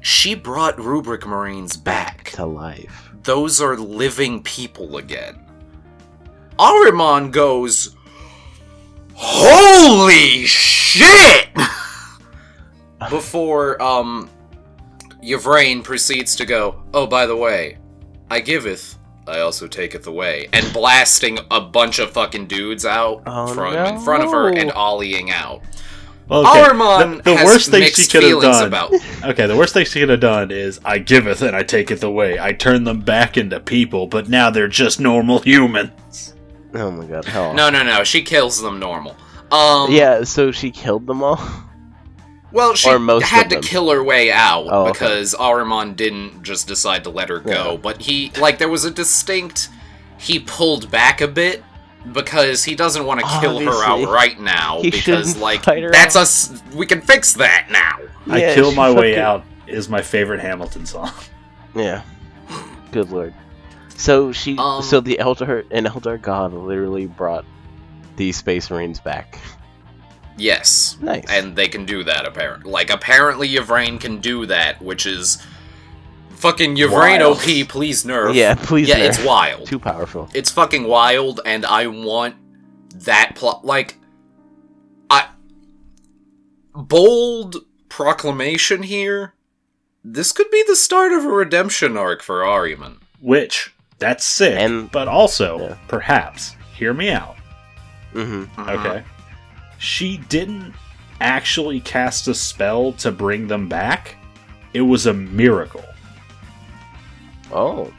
She 0.00 0.34
brought 0.34 0.78
Rubric 0.80 1.24
Marines 1.26 1.76
back. 1.76 2.30
To 2.32 2.44
life. 2.44 3.10
Those 3.22 3.60
are 3.60 3.76
living 3.76 4.42
people 4.42 4.96
again. 4.96 5.38
Ahriman 6.60 7.32
goes, 7.32 7.96
Holy 9.14 10.44
shit! 10.44 11.48
Before, 13.08 13.80
um, 13.82 14.28
Yvrain 15.22 15.82
proceeds 15.82 16.36
to 16.36 16.44
go, 16.44 16.82
Oh, 16.92 17.06
by 17.06 17.24
the 17.24 17.34
way, 17.34 17.78
I 18.30 18.40
giveth, 18.40 18.98
I 19.26 19.40
also 19.40 19.66
taketh 19.66 20.06
away. 20.06 20.48
And 20.52 20.70
blasting 20.74 21.38
a 21.50 21.62
bunch 21.62 21.98
of 21.98 22.10
fucking 22.10 22.46
dudes 22.46 22.84
out 22.84 23.22
Oh, 23.26 23.54
from 23.54 23.74
in 23.74 23.98
front 24.00 24.22
of 24.24 24.30
her 24.30 24.50
and 24.50 24.70
ollieing 24.72 25.30
out. 25.30 25.62
Well, 26.28 26.46
okay, 26.46 26.62
the, 26.68 27.22
the 27.24 27.36
has 27.36 27.44
worst 27.46 27.70
thing 27.70 27.90
she 27.90 28.06
could 28.06 28.22
have 28.22 28.42
done. 28.42 28.66
about. 28.68 28.92
Okay, 29.24 29.46
the 29.46 29.56
worst 29.56 29.72
thing 29.72 29.86
she 29.86 29.98
could 30.00 30.10
have 30.10 30.20
done 30.20 30.50
is 30.50 30.78
I 30.84 30.98
giveth 30.98 31.40
and 31.40 31.56
I 31.56 31.62
taketh 31.62 32.04
away. 32.04 32.38
I 32.38 32.52
turn 32.52 32.84
them 32.84 33.00
back 33.00 33.38
into 33.38 33.58
people, 33.60 34.06
but 34.06 34.28
now 34.28 34.50
they're 34.50 34.68
just 34.68 35.00
normal 35.00 35.38
humans. 35.40 36.34
Oh 36.74 36.90
my 36.90 37.04
god, 37.06 37.24
hell. 37.24 37.52
No, 37.54 37.70
no, 37.70 37.82
no. 37.82 38.04
She 38.04 38.22
kills 38.22 38.60
them 38.62 38.78
normal. 38.78 39.16
Um, 39.50 39.90
Yeah, 39.90 40.22
so 40.24 40.52
she 40.52 40.70
killed 40.70 41.06
them 41.06 41.22
all? 41.22 41.40
Well, 42.52 42.74
she 42.74 42.96
most 42.98 43.24
had 43.26 43.50
to 43.50 43.60
kill 43.60 43.90
her 43.90 44.02
way 44.02 44.32
out 44.32 44.66
Oh, 44.68 44.82
okay. 44.86 44.92
because 44.92 45.34
Ahriman 45.34 45.94
didn't 45.94 46.42
just 46.42 46.66
decide 46.66 47.04
to 47.04 47.10
let 47.10 47.28
her 47.28 47.38
go. 47.38 47.72
Yeah. 47.72 47.76
But 47.76 48.02
he, 48.02 48.32
like, 48.40 48.58
there 48.58 48.68
was 48.68 48.84
a 48.84 48.90
distinct. 48.90 49.68
He 50.18 50.38
pulled 50.40 50.90
back 50.90 51.20
a 51.20 51.28
bit 51.28 51.62
because 52.12 52.64
he 52.64 52.74
doesn't 52.74 53.04
want 53.06 53.20
to 53.20 53.26
kill 53.40 53.60
her 53.60 53.84
out 53.84 54.08
right 54.12 54.38
now 54.40 54.80
He 54.82 54.90
because, 54.90 55.28
shouldn't 55.28 55.38
like, 55.40 55.64
that's 55.64 56.16
out. 56.16 56.22
us. 56.22 56.62
We 56.74 56.86
can 56.86 57.00
fix 57.02 57.34
that 57.34 57.68
now. 57.70 57.98
I 58.32 58.52
kill 58.54 58.72
my 58.72 58.90
way 58.90 59.12
fucking- 59.12 59.18
out 59.22 59.44
is 59.66 59.88
my 59.88 60.02
favorite 60.02 60.40
Hamilton 60.40 60.86
song. 60.86 61.12
Yeah. 61.74 62.02
Good 62.90 63.10
lord. 63.12 63.32
So 64.00 64.32
she, 64.32 64.56
Um, 64.56 64.82
so 64.82 65.00
the 65.00 65.18
elder, 65.18 65.64
an 65.70 65.86
elder 65.86 66.16
god 66.16 66.52
literally 66.54 67.06
brought 67.06 67.44
these 68.16 68.36
Space 68.36 68.70
Marines 68.70 68.98
back. 68.98 69.38
Yes. 70.38 70.96
Nice. 71.02 71.26
And 71.28 71.54
they 71.54 71.68
can 71.68 71.84
do 71.84 72.02
that, 72.04 72.24
apparently. 72.26 72.70
Like, 72.72 72.88
apparently 72.90 73.46
Yvrain 73.48 74.00
can 74.00 74.20
do 74.20 74.46
that, 74.46 74.80
which 74.80 75.04
is. 75.04 75.44
Fucking 76.30 76.76
Yvrain 76.76 77.20
Wild. 77.20 77.36
OP, 77.36 77.68
please 77.68 78.04
nerf. 78.04 78.34
yeah, 78.34 78.54
please. 78.54 78.88
Yeah, 78.88 79.00
nerf. 79.00 79.08
it's 79.08 79.22
wild. 79.24 79.66
Too 79.66 79.78
powerful. 79.78 80.30
it's 80.32 80.50
fucking 80.50 80.84
wild 80.84 81.38
and 81.44 81.66
i 81.66 81.86
want 81.86 82.34
that 82.94 83.32
plot 83.34 83.62
like 83.62 83.98
i 85.10 85.28
bold 86.74 87.56
proclamation 87.90 88.82
here 88.82 89.34
this 90.02 90.32
could 90.32 90.50
be 90.50 90.64
the 90.66 90.76
start 90.76 91.12
of 91.12 91.24
a 91.24 91.28
redemption 91.28 91.98
arc 91.98 92.22
for 92.22 92.40
Ahriman. 92.40 93.00
Which, 93.20 93.74
that's 94.00 94.24
sick, 94.24 94.58
And- 94.58 94.90
but 94.90 95.06
also, 95.06 95.60
Yeah. 95.60 95.74
perhaps, 95.86 96.56
hear 96.74 96.92
me 96.92 97.10
out, 97.10 97.36
hmm 98.12 98.44
okay? 98.58 99.02
She 99.78 100.16
didn't 100.28 100.74
actually 101.20 101.80
cast 101.80 102.26
a 102.28 102.34
spell 102.34 102.92
to 102.94 103.12
bring 103.12 103.46
them 103.46 103.68
back, 103.68 104.16
it 104.74 104.80
was 104.82 105.06
a 105.06 105.12
miracle. 105.14 105.84
Oh, 107.52 107.92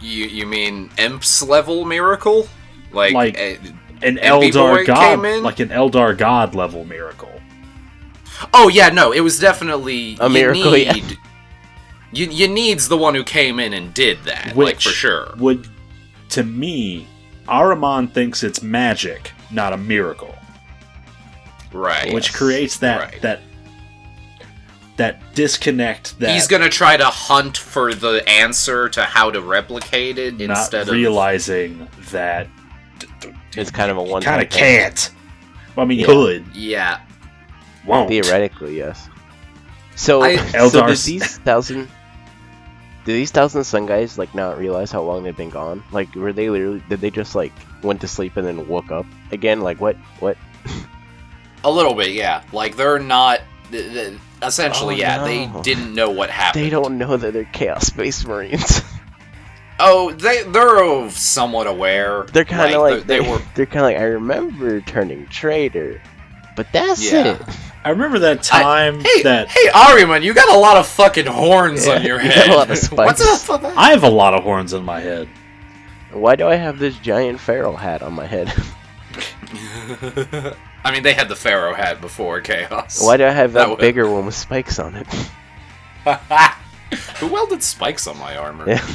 You 0.00 0.26
you 0.26 0.46
mean 0.46 0.90
Imps 0.96 1.42
level 1.42 1.84
miracle? 1.84 2.48
Like, 2.92 3.12
Like- 3.14 3.36
eh, 3.38 3.56
An 4.02 4.16
Eldar 4.18 4.86
god, 4.86 5.18
like 5.42 5.58
an 5.58 5.70
Eldar 5.70 6.16
god 6.16 6.54
level 6.54 6.84
miracle. 6.84 7.40
Oh 8.54 8.68
yeah, 8.68 8.90
no, 8.90 9.10
it 9.10 9.20
was 9.20 9.40
definitely 9.40 10.16
A 10.20 10.28
you 10.28 10.32
miracle, 10.32 10.76
yeah. 10.76 10.94
Need, 12.12 12.18
You 12.18 12.26
you 12.30 12.48
needs 12.48 12.88
the 12.88 12.96
one 12.96 13.14
who 13.14 13.24
came 13.24 13.60
in 13.60 13.72
and 13.72 13.92
did 13.94 14.22
that, 14.24 14.54
Which 14.54 14.66
like 14.66 14.80
for 14.80 14.90
sure. 14.90 15.34
would, 15.38 15.68
to 16.30 16.42
me, 16.42 17.06
Ahriman 17.46 18.12
thinks 18.12 18.42
it's 18.42 18.62
magic, 18.62 19.32
not 19.50 19.72
a 19.72 19.76
miracle, 19.76 20.34
Right. 21.72 22.12
which 22.12 22.32
creates 22.32 22.78
that 22.78 23.00
Right. 23.00 23.22
that 23.22 23.40
that 24.96 25.20
disconnect 25.34 26.18
that 26.18 26.30
He's 26.34 26.48
gonna 26.48 26.68
try 26.68 26.96
to 26.96 27.04
hunt 27.04 27.56
for 27.56 27.94
the 27.94 28.28
answer 28.28 28.88
to 28.88 29.04
how 29.04 29.30
to 29.30 29.40
replicate 29.40 30.18
it 30.18 30.40
not 30.40 30.58
instead 30.58 30.88
of 30.88 30.94
realizing 30.94 31.86
that 32.10 32.48
It's 33.56 33.70
kind 33.70 33.92
of 33.92 33.96
a 33.96 34.02
one. 34.02 34.22
kind 34.22 34.42
of 34.42 34.50
can't. 34.50 35.10
Well, 35.76 35.84
I 35.84 35.88
mean, 35.88 36.00
Yeah. 36.00 36.06
could 36.06 36.46
yeah. 36.52 36.98
won't. 37.86 38.08
Theoretically, 38.08 38.76
yes. 38.76 39.08
So, 39.94 40.22
I- 40.22 40.36
so 40.68 40.84
did 40.86 40.96
these 40.98 41.38
thousand, 41.38 41.88
did 43.08 43.14
these 43.14 43.30
thousand 43.30 43.64
sun 43.64 43.86
guys 43.86 44.18
like 44.18 44.34
not 44.34 44.58
realize 44.58 44.92
how 44.92 45.00
long 45.00 45.22
they've 45.22 45.34
been 45.34 45.48
gone? 45.48 45.82
Like, 45.92 46.14
were 46.14 46.34
they 46.34 46.50
literally? 46.50 46.82
Did 46.90 47.00
they 47.00 47.10
just 47.10 47.34
like 47.34 47.52
went 47.82 48.02
to 48.02 48.06
sleep 48.08 48.36
and 48.36 48.46
then 48.46 48.68
woke 48.68 48.90
up 48.90 49.06
again? 49.32 49.62
Like, 49.62 49.80
what? 49.80 49.96
What? 50.20 50.36
A 51.64 51.70
little 51.70 51.94
bit, 51.94 52.10
yeah. 52.10 52.42
Like 52.52 52.76
they're 52.76 52.98
not. 52.98 53.40
th- 53.70 53.92
th- 53.92 54.18
Essentially, 54.42 54.96
Oh, 54.96 54.98
yeah, 54.98 55.16
no. 55.16 55.24
they 55.24 55.62
didn't 55.62 55.94
know 55.94 56.10
what 56.10 56.28
happened. 56.28 56.64
They 56.66 56.68
don't 56.70 56.98
know 56.98 57.16
that 57.16 57.32
they're 57.32 57.44
Chaos 57.46 57.86
Space 57.86 58.26
Marines. 58.26 58.82
Oh, 59.80 60.10
they 60.10 60.42
they're 60.42 61.08
somewhat 61.10 61.68
aware. 61.68 62.24
they're 62.32 62.44
kind 62.44 62.74
of 62.74 62.80
like, 62.82 63.04
they, 63.06 63.20
they, 63.20 63.30
were. 63.30 63.40
They're 63.54 63.64
kind 63.64 63.78
of 63.78 63.82
like 63.92 63.96
I 63.96 64.06
remember 64.06 64.80
turning 64.80 65.26
traitor, 65.28 66.02
but 66.56 66.66
that's 66.72 67.00
Yeah. 67.12 67.34
it. 67.36 67.42
I 67.84 67.90
remember 67.90 68.18
that 68.20 68.42
time 68.42 69.00
Hey, 69.00 69.22
that 69.22 69.48
hey, 69.48 69.68
Ahriman, 69.70 70.22
you 70.22 70.34
got 70.34 70.54
a 70.54 70.58
lot 70.58 70.76
of 70.76 70.86
fucking 70.86 71.26
horns 71.26 71.86
Yeah, 71.86 71.94
on 71.96 72.02
your 72.02 72.16
you 72.22 72.28
got 72.28 72.36
head. 72.36 72.50
a 72.50 72.56
lot 72.56 72.70
of 72.70 72.78
spikes. 72.78 73.20
What's 73.20 73.48
up 73.48 73.62
with 73.62 73.70
that? 73.70 73.78
I 73.78 73.90
have 73.90 74.02
a 74.04 74.10
lot 74.10 74.34
of 74.34 74.42
horns 74.42 74.74
on 74.74 74.84
my 74.84 75.00
head. 75.00 75.28
Why 76.12 76.36
do 76.36 76.48
I 76.48 76.54
have 76.56 76.78
this 76.78 76.96
giant 76.98 77.40
feral 77.40 77.76
hat 77.76 78.02
on 78.02 78.12
my 78.14 78.26
head? 78.26 78.48
I 80.84 80.92
mean, 80.92 81.02
they 81.02 81.12
had 81.14 81.28
the 81.28 81.36
Pharaoh 81.36 81.74
hat 81.74 82.00
before 82.00 82.40
Chaos. 82.40 83.02
Why 83.04 83.16
do 83.16 83.24
I 83.26 83.30
have 83.30 83.52
That 83.52 83.60
that 83.60 83.70
would- 83.70 83.78
bigger 83.78 84.08
one 84.10 84.26
with 84.26 84.34
spikes 84.34 84.78
on 84.78 84.94
it? 84.94 85.06
Who 87.18 87.26
welded 87.26 87.62
spikes 87.62 88.06
on 88.06 88.18
my 88.18 88.36
armor? 88.36 88.68
Yeah. 88.68 88.86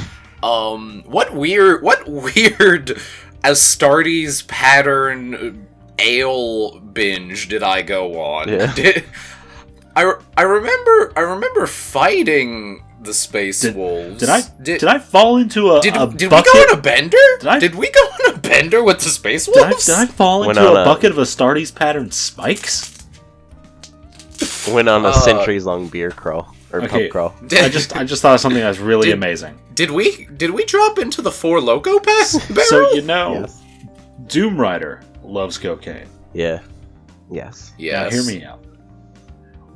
Um, 0.42 1.02
what 1.06 1.34
weird, 1.34 1.82
what 1.82 2.08
weird 2.08 2.98
Astartes 3.42 4.46
pattern 4.48 5.66
ale 5.98 6.78
binge 6.80 7.48
did 7.48 7.62
I 7.62 7.82
go 7.82 8.20
on? 8.20 8.48
Yeah. 8.48 8.72
Did, 8.76 9.04
I, 9.96 10.12
I 10.36 10.42
remember 10.42 11.12
I 11.16 11.20
remember 11.20 11.66
fighting 11.68 12.82
the 13.02 13.14
space 13.14 13.60
Did- 13.60 13.76
wolves. 13.76 14.18
Did 14.18 14.28
I 14.28 14.40
did, 14.62 14.80
did, 14.80 14.88
I 14.88 14.98
fall 14.98 15.36
into 15.36 15.70
a, 15.72 15.80
did, 15.80 15.96
a 15.96 16.06
did 16.08 16.22
we 16.22 16.28
bucket? 16.30 16.52
go 16.52 16.58
on 16.60 16.78
a 16.78 16.82
bender? 16.82 17.16
Did 17.40 17.48
I- 17.48 17.58
Did 17.60 17.74
we 17.76 17.90
go 17.90 18.00
on 18.00 18.34
a 18.34 18.38
bender 18.38 18.82
with 18.82 19.00
the 19.00 19.10
space 19.10 19.46
did, 19.46 19.56
I, 19.58 19.68
wolves? 19.70 19.86
did 19.86 19.94
I 19.94 20.06
fall 20.06 20.40
Went 20.40 20.58
into 20.58 20.68
a 20.72 20.82
a- 20.82 20.84
bucket 20.84 21.12
of 21.12 21.18
Astartes 21.18 21.72
pattern 21.74 22.10
spikes? 22.10 22.92
Went 24.68 24.88
on 24.88 25.04
a 25.04 25.08
Uh, 25.08 25.12
centuries 25.12 25.64
long 25.64 25.88
beer 25.88 26.10
crawl 26.10 26.52
or 26.72 26.82
Okay. 26.82 27.04
pub 27.04 27.10
crawl. 27.12 27.34
Did, 27.46 27.64
I 27.64 27.68
just 27.68 27.94
I 27.96 28.04
just 28.04 28.20
thought 28.22 28.34
of 28.34 28.40
something 28.40 28.60
that 28.60 28.68
was 28.68 28.80
really 28.80 29.08
Did- 29.08 29.14
amazing. 29.18 29.56
did 29.74 29.90
we 29.90 30.26
did 30.36 30.50
we 30.50 30.64
drop 30.64 30.98
into 30.98 31.22
the 31.22 31.30
four 31.30 31.60
loco 31.60 32.00
pass 32.00 32.34
barrel? 32.48 32.66
So 32.66 32.94
you 32.94 33.02
know, 33.02 33.34
Yes. 33.42 33.60
Doom 34.26 34.56
Rider 34.58 35.02
loves 35.22 35.58
cocaine. 35.58 36.08
Yeah. 36.32 36.60
Yes. 37.30 37.72
yes. 37.78 38.12
Now 38.12 38.22
hear 38.22 38.24
me 38.38 38.44
out. 38.44 38.64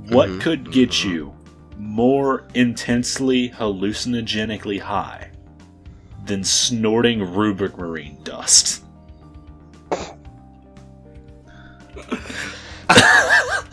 What 0.09 0.29
Mhm, 0.29 0.41
could 0.41 0.73
get 0.73 1.05
you 1.05 1.35
more 1.77 2.45
intensely 2.55 3.51
hallucinogenically 3.51 4.81
high 4.81 5.31
than 6.25 6.43
snorting 6.45 7.21
Rubric 7.35 7.77
Marine 7.79 8.19
dust? 8.25 8.85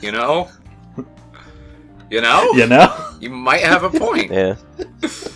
You 0.01 0.11
know. 0.11 0.49
You 2.09 2.21
know. 2.21 2.51
You 2.53 2.67
know? 2.67 3.11
You 3.19 3.29
might 3.29 3.61
have 3.61 3.83
a 3.83 3.89
point. 3.89 4.31
Yeah. 4.31 4.55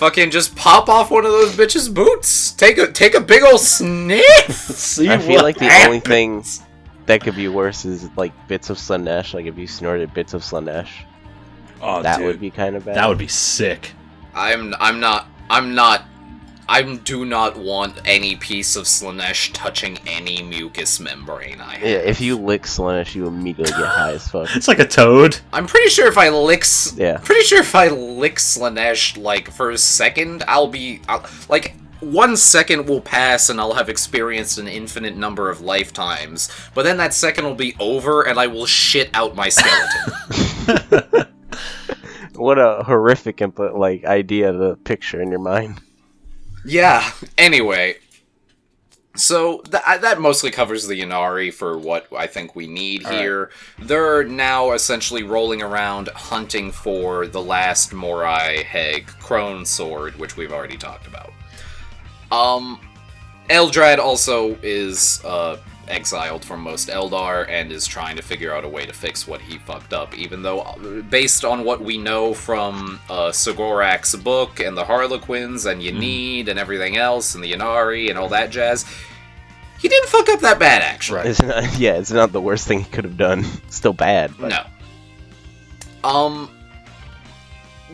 Fucking 0.00 0.30
just 0.30 0.56
pop 0.56 0.88
off 0.88 1.10
one 1.10 1.26
of 1.26 1.30
those 1.30 1.54
bitches' 1.54 1.92
boots. 1.92 2.52
Take 2.52 2.78
a 2.78 2.90
take 2.90 3.14
a 3.14 3.20
big 3.20 3.42
old 3.42 3.60
sniff. 3.60 4.50
See 4.50 5.10
I 5.10 5.18
feel 5.18 5.34
what 5.34 5.44
like 5.44 5.58
the 5.58 5.68
only 5.84 6.00
thing 6.00 6.42
that 7.04 7.20
could 7.20 7.36
be 7.36 7.48
worse 7.48 7.84
is 7.84 8.08
like 8.16 8.32
bits 8.48 8.70
of 8.70 8.78
Slaanesh. 8.78 9.34
Like 9.34 9.44
if 9.44 9.58
you 9.58 9.66
snorted 9.66 10.14
bits 10.14 10.32
of 10.32 10.40
Slaanesh, 10.40 10.88
Oh, 11.82 12.02
that 12.02 12.16
dude, 12.16 12.26
would 12.28 12.40
be 12.40 12.50
kind 12.50 12.76
of 12.76 12.86
bad. 12.86 12.96
that 12.96 13.06
would 13.10 13.18
be 13.18 13.28
sick. 13.28 13.92
I'm 14.34 14.74
I'm 14.80 15.00
not 15.00 15.26
I'm 15.50 15.74
not 15.74 16.04
I 16.72 16.82
do 16.82 17.24
not 17.24 17.56
want 17.58 18.00
any 18.04 18.36
piece 18.36 18.76
of 18.76 18.84
Slaanesh 18.84 19.50
touching 19.52 19.98
any 20.06 20.40
mucous 20.40 21.00
membrane 21.00 21.60
I 21.60 21.74
have. 21.74 21.82
Yeah, 21.82 21.96
if 21.96 22.20
you 22.20 22.36
lick 22.38 22.62
Slaanesh, 22.62 23.14
you 23.16 23.26
immediately 23.26 23.72
get 23.72 23.86
high 23.88 24.12
as 24.12 24.28
fuck. 24.28 24.48
It's 24.54 24.68
like 24.68 24.78
a 24.78 24.86
toad. 24.86 25.36
I'm 25.52 25.66
pretty 25.66 25.88
sure 25.90 26.06
if 26.06 26.16
I 26.16 26.28
lick 26.28 26.60
s- 26.62 26.94
Yeah. 26.96 27.18
pretty 27.18 27.42
sure 27.42 27.58
if 27.60 27.74
I 27.74 27.88
lick 27.88 28.36
Slaanesh 28.36 29.20
like 29.20 29.50
for 29.50 29.70
a 29.70 29.78
second, 29.78 30.44
I'll 30.46 30.68
be 30.68 31.00
I'll, 31.08 31.26
like 31.48 31.74
one 31.98 32.36
second 32.36 32.86
will 32.88 33.00
pass 33.00 33.50
and 33.50 33.60
I'll 33.60 33.74
have 33.74 33.88
experienced 33.88 34.56
an 34.58 34.68
infinite 34.68 35.16
number 35.16 35.50
of 35.50 35.60
lifetimes, 35.60 36.48
but 36.74 36.84
then 36.84 36.96
that 36.98 37.12
second 37.14 37.44
will 37.46 37.56
be 37.56 37.74
over 37.80 38.22
and 38.22 38.38
I 38.38 38.46
will 38.46 38.64
shit 38.66 39.10
out 39.12 39.34
my 39.34 39.48
skeleton. 39.48 41.26
What 42.36 42.58
a 42.58 42.84
horrific 42.84 43.42
input, 43.42 43.74
like 43.74 44.04
idea 44.04 44.50
to 44.50 44.76
picture 44.84 45.20
in 45.20 45.30
your 45.30 45.40
mind. 45.40 45.78
Yeah. 46.64 47.10
Anyway, 47.38 47.96
so 49.16 49.60
th- 49.62 50.00
that 50.00 50.20
mostly 50.20 50.50
covers 50.50 50.86
the 50.86 51.00
Ynnari 51.00 51.52
for 51.52 51.76
what 51.78 52.06
I 52.16 52.26
think 52.26 52.54
we 52.54 52.66
need 52.66 53.04
All 53.04 53.12
right. 53.12 53.20
here. 53.20 53.50
They're 53.78 54.24
now 54.24 54.72
essentially 54.72 55.22
rolling 55.22 55.62
around 55.62 56.08
hunting 56.08 56.70
for 56.70 57.26
the 57.26 57.42
last 57.42 57.92
Morai 57.92 58.62
Heg 58.62 59.06
Crone 59.06 59.64
sword, 59.64 60.16
which 60.18 60.36
we've 60.36 60.52
already 60.52 60.76
talked 60.76 61.06
about. 61.06 61.32
Um, 62.30 62.80
Eldrad 63.48 63.98
also 63.98 64.56
is 64.62 65.20
uh, 65.24 65.56
exiled 65.90 66.44
from 66.44 66.60
most 66.60 66.88
Eldar 66.88 67.48
and 67.48 67.70
is 67.72 67.86
trying 67.86 68.16
to 68.16 68.22
figure 68.22 68.54
out 68.54 68.64
a 68.64 68.68
way 68.68 68.86
to 68.86 68.92
fix 68.92 69.26
what 69.26 69.40
he 69.40 69.58
fucked 69.58 69.92
up. 69.92 70.16
Even 70.16 70.42
though, 70.42 70.60
uh, 70.60 71.02
based 71.02 71.44
on 71.44 71.64
what 71.64 71.80
we 71.80 71.98
know 71.98 72.32
from 72.32 73.00
uh, 73.10 73.30
Cegorach's 73.30 74.14
book 74.16 74.60
and 74.60 74.76
the 74.76 74.84
Harlequins 74.84 75.66
and 75.66 75.82
Ynnead 75.82 76.48
and 76.48 76.58
everything 76.58 76.96
else 76.96 77.34
and 77.34 77.42
the 77.42 77.52
Ynnari 77.52 78.08
and 78.08 78.18
all 78.18 78.28
that 78.28 78.50
jazz, 78.50 78.84
he 79.78 79.88
didn't 79.88 80.08
fuck 80.08 80.28
up 80.28 80.40
that 80.40 80.58
bad, 80.58 80.82
actually. 80.82 81.28
It's 81.28 81.42
not, 81.42 81.64
yeah, 81.78 81.94
it's 81.94 82.12
not 82.12 82.32
the 82.32 82.40
worst 82.40 82.66
thing 82.68 82.80
he 82.80 82.90
could 82.90 83.04
have 83.04 83.16
done. 83.16 83.44
Still 83.70 83.94
bad, 83.94 84.32
but 84.38 84.48
No. 84.48 86.08
Um, 86.08 86.50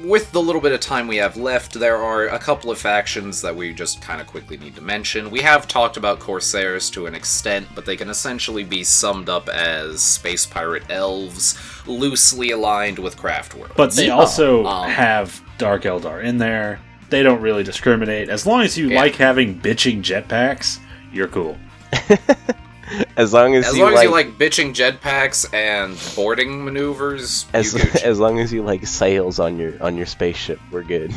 with 0.07 0.31
the 0.33 0.41
little 0.41 0.61
bit 0.61 0.73
of 0.73 0.81
time 0.81 1.09
we 1.09 1.17
have 1.17 1.37
left, 1.37 1.75
there 1.75 1.97
are 1.97 2.27
a 2.29 2.39
couple 2.39 2.71
of 2.71 2.79
factions 2.79 3.41
that 3.43 3.55
we 3.55 3.73
just 3.75 4.01
kind 4.01 4.21
of 4.21 4.27
quickly 4.27 4.57
need 4.57 4.75
to 4.77 4.81
mention. 4.81 5.31
We 5.31 5.41
have 5.41 5.67
talked 5.67 5.97
about 5.97 6.21
Corsairs 6.21 6.89
to 6.93 7.07
an 7.07 7.15
extent, 7.15 7.67
but 7.75 7.85
they 7.87 7.97
can 7.97 8.09
essentially 8.09 8.63
be 8.63 8.85
summed 8.85 9.29
up 9.29 9.49
as 9.49 10.01
space 10.03 10.47
pirate 10.47 10.85
elves, 10.91 11.59
loosely 11.87 12.51
aligned 12.53 12.99
with 12.99 13.17
Craftworld. 13.17 13.75
But 13.77 13.93
they 13.93 14.07
Yeah. 14.07 14.15
also 14.17 14.65
Um, 14.65 14.89
have 14.91 15.41
Dark 15.59 15.83
Eldar 15.83 16.23
in 16.23 16.39
there. 16.39 16.81
They 17.11 17.23
don't 17.23 17.41
really 17.41 17.63
discriminate. 17.65 18.29
As 18.29 18.47
long 18.47 18.63
as 18.63 18.79
you 18.79 18.89
Yeah. 18.89 19.01
like 19.01 19.17
having 19.17 19.59
bitching 19.61 20.03
jetpacks, 20.03 20.79
you're 21.13 21.29
cool. 21.29 21.57
as 23.17 23.33
long 23.33 23.55
as, 23.55 23.67
as 23.69 23.77
you 23.77 23.83
long 23.83 23.93
like, 23.93 23.99
as 23.99 24.05
you 24.05 24.11
like 24.11 24.39
bitching 24.39 24.75
jetpacks 24.75 25.53
and 25.53 25.99
boarding 26.15 26.65
maneuvers, 26.65 27.47
as, 27.53 27.75
you 27.75 27.81
as 28.05 28.19
long 28.19 28.39
as 28.39 28.53
you 28.53 28.63
like 28.63 28.87
sails 28.87 29.39
on 29.39 29.59
your 29.59 29.81
on 29.83 29.97
your 29.97 30.07
spaceship, 30.07 30.61
we're 30.71 30.83
good. 30.83 31.13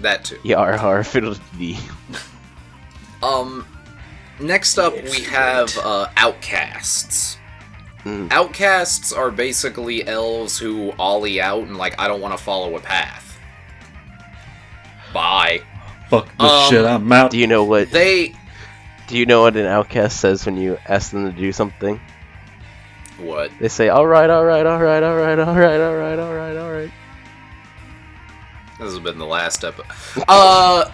that 0.00 0.24
too. 0.24 0.38
Yar 0.44 0.76
har 0.76 1.04
fiddle 1.04 1.36
dee. 1.58 1.78
Um, 3.22 3.66
next 4.38 4.78
up 4.78 4.94
we 4.94 5.22
have 5.24 5.76
uh, 5.78 6.08
outcasts. 6.16 7.36
Mm. 8.04 8.32
Outcasts 8.32 9.12
are 9.12 9.30
basically 9.30 10.06
elves 10.06 10.58
who 10.58 10.92
ollie 10.98 11.40
out 11.40 11.64
and 11.64 11.76
like 11.76 12.00
I 12.00 12.08
don't 12.08 12.20
want 12.20 12.36
to 12.36 12.42
follow 12.42 12.74
a 12.76 12.80
path. 12.80 13.38
Bye. 15.12 15.62
Fuck 16.08 16.26
this 16.38 16.50
Um, 16.50 16.70
shit, 16.70 16.84
I'm 16.84 17.12
out. 17.12 17.30
Do 17.30 17.38
you 17.38 17.46
know 17.46 17.64
what? 17.64 17.90
They 17.90 18.34
Do 19.10 19.18
you 19.18 19.26
know 19.26 19.42
what 19.42 19.56
an 19.56 19.66
outcast 19.66 20.20
says 20.20 20.46
when 20.46 20.56
you 20.56 20.78
ask 20.86 21.10
them 21.10 21.24
to 21.24 21.32
do 21.36 21.50
something? 21.50 22.00
what? 23.18 23.50
They 23.58 23.66
say, 23.66 23.88
"All 23.88 24.06
right, 24.06 24.30
all 24.30 24.44
right, 24.44 24.64
all 24.64 24.80
right, 24.80 25.02
all 25.02 25.16
right, 25.16 25.36
all 25.36 25.54
right, 25.56 25.80
all 25.80 25.96
right, 25.96 26.18
all 26.18 26.32
right, 26.32 26.56
all 26.56 26.70
right." 26.72 26.92
This 28.78 28.92
has 28.92 29.00
been 29.00 29.18
the 29.18 29.26
last 29.26 29.64
episode. 29.64 30.24
Uh, 30.28 30.90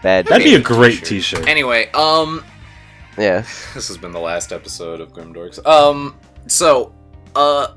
Bad. 0.00 0.26
That'd 0.26 0.44
be 0.44 0.54
a 0.54 0.60
great 0.60 1.04
t-shirt. 1.04 1.40
t-shirt. 1.40 1.48
anyway, 1.48 1.90
um, 1.90 2.44
yeah. 3.18 3.40
this 3.74 3.88
has 3.88 3.98
been 3.98 4.12
the 4.12 4.20
last 4.20 4.52
episode 4.52 5.00
of 5.00 5.12
Grimdorks. 5.12 5.66
Um, 5.66 6.14
so 6.46 6.94
Uh, 7.34 7.74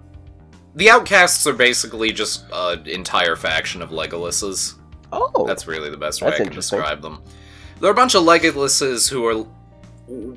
the 0.75 0.91
outcasts 0.91 1.47
are 1.47 1.53
basically 1.53 2.11
just 2.11 2.45
an 2.53 2.87
entire 2.87 3.35
faction 3.35 3.81
of 3.81 3.89
Legolases. 3.89 4.75
Oh, 5.11 5.45
That's 5.47 5.65
really 5.65 5.89
the 5.89 5.97
best 5.97 6.21
way 6.21 6.29
I 6.29 6.37
can 6.37 6.51
describe 6.51 7.01
them. 7.01 7.21
They're 7.83 7.91
a 7.91 7.93
bunch 7.93 8.15
of 8.15 8.23
Legolases 8.23 9.09
who 9.09 9.25
are, 9.25 9.45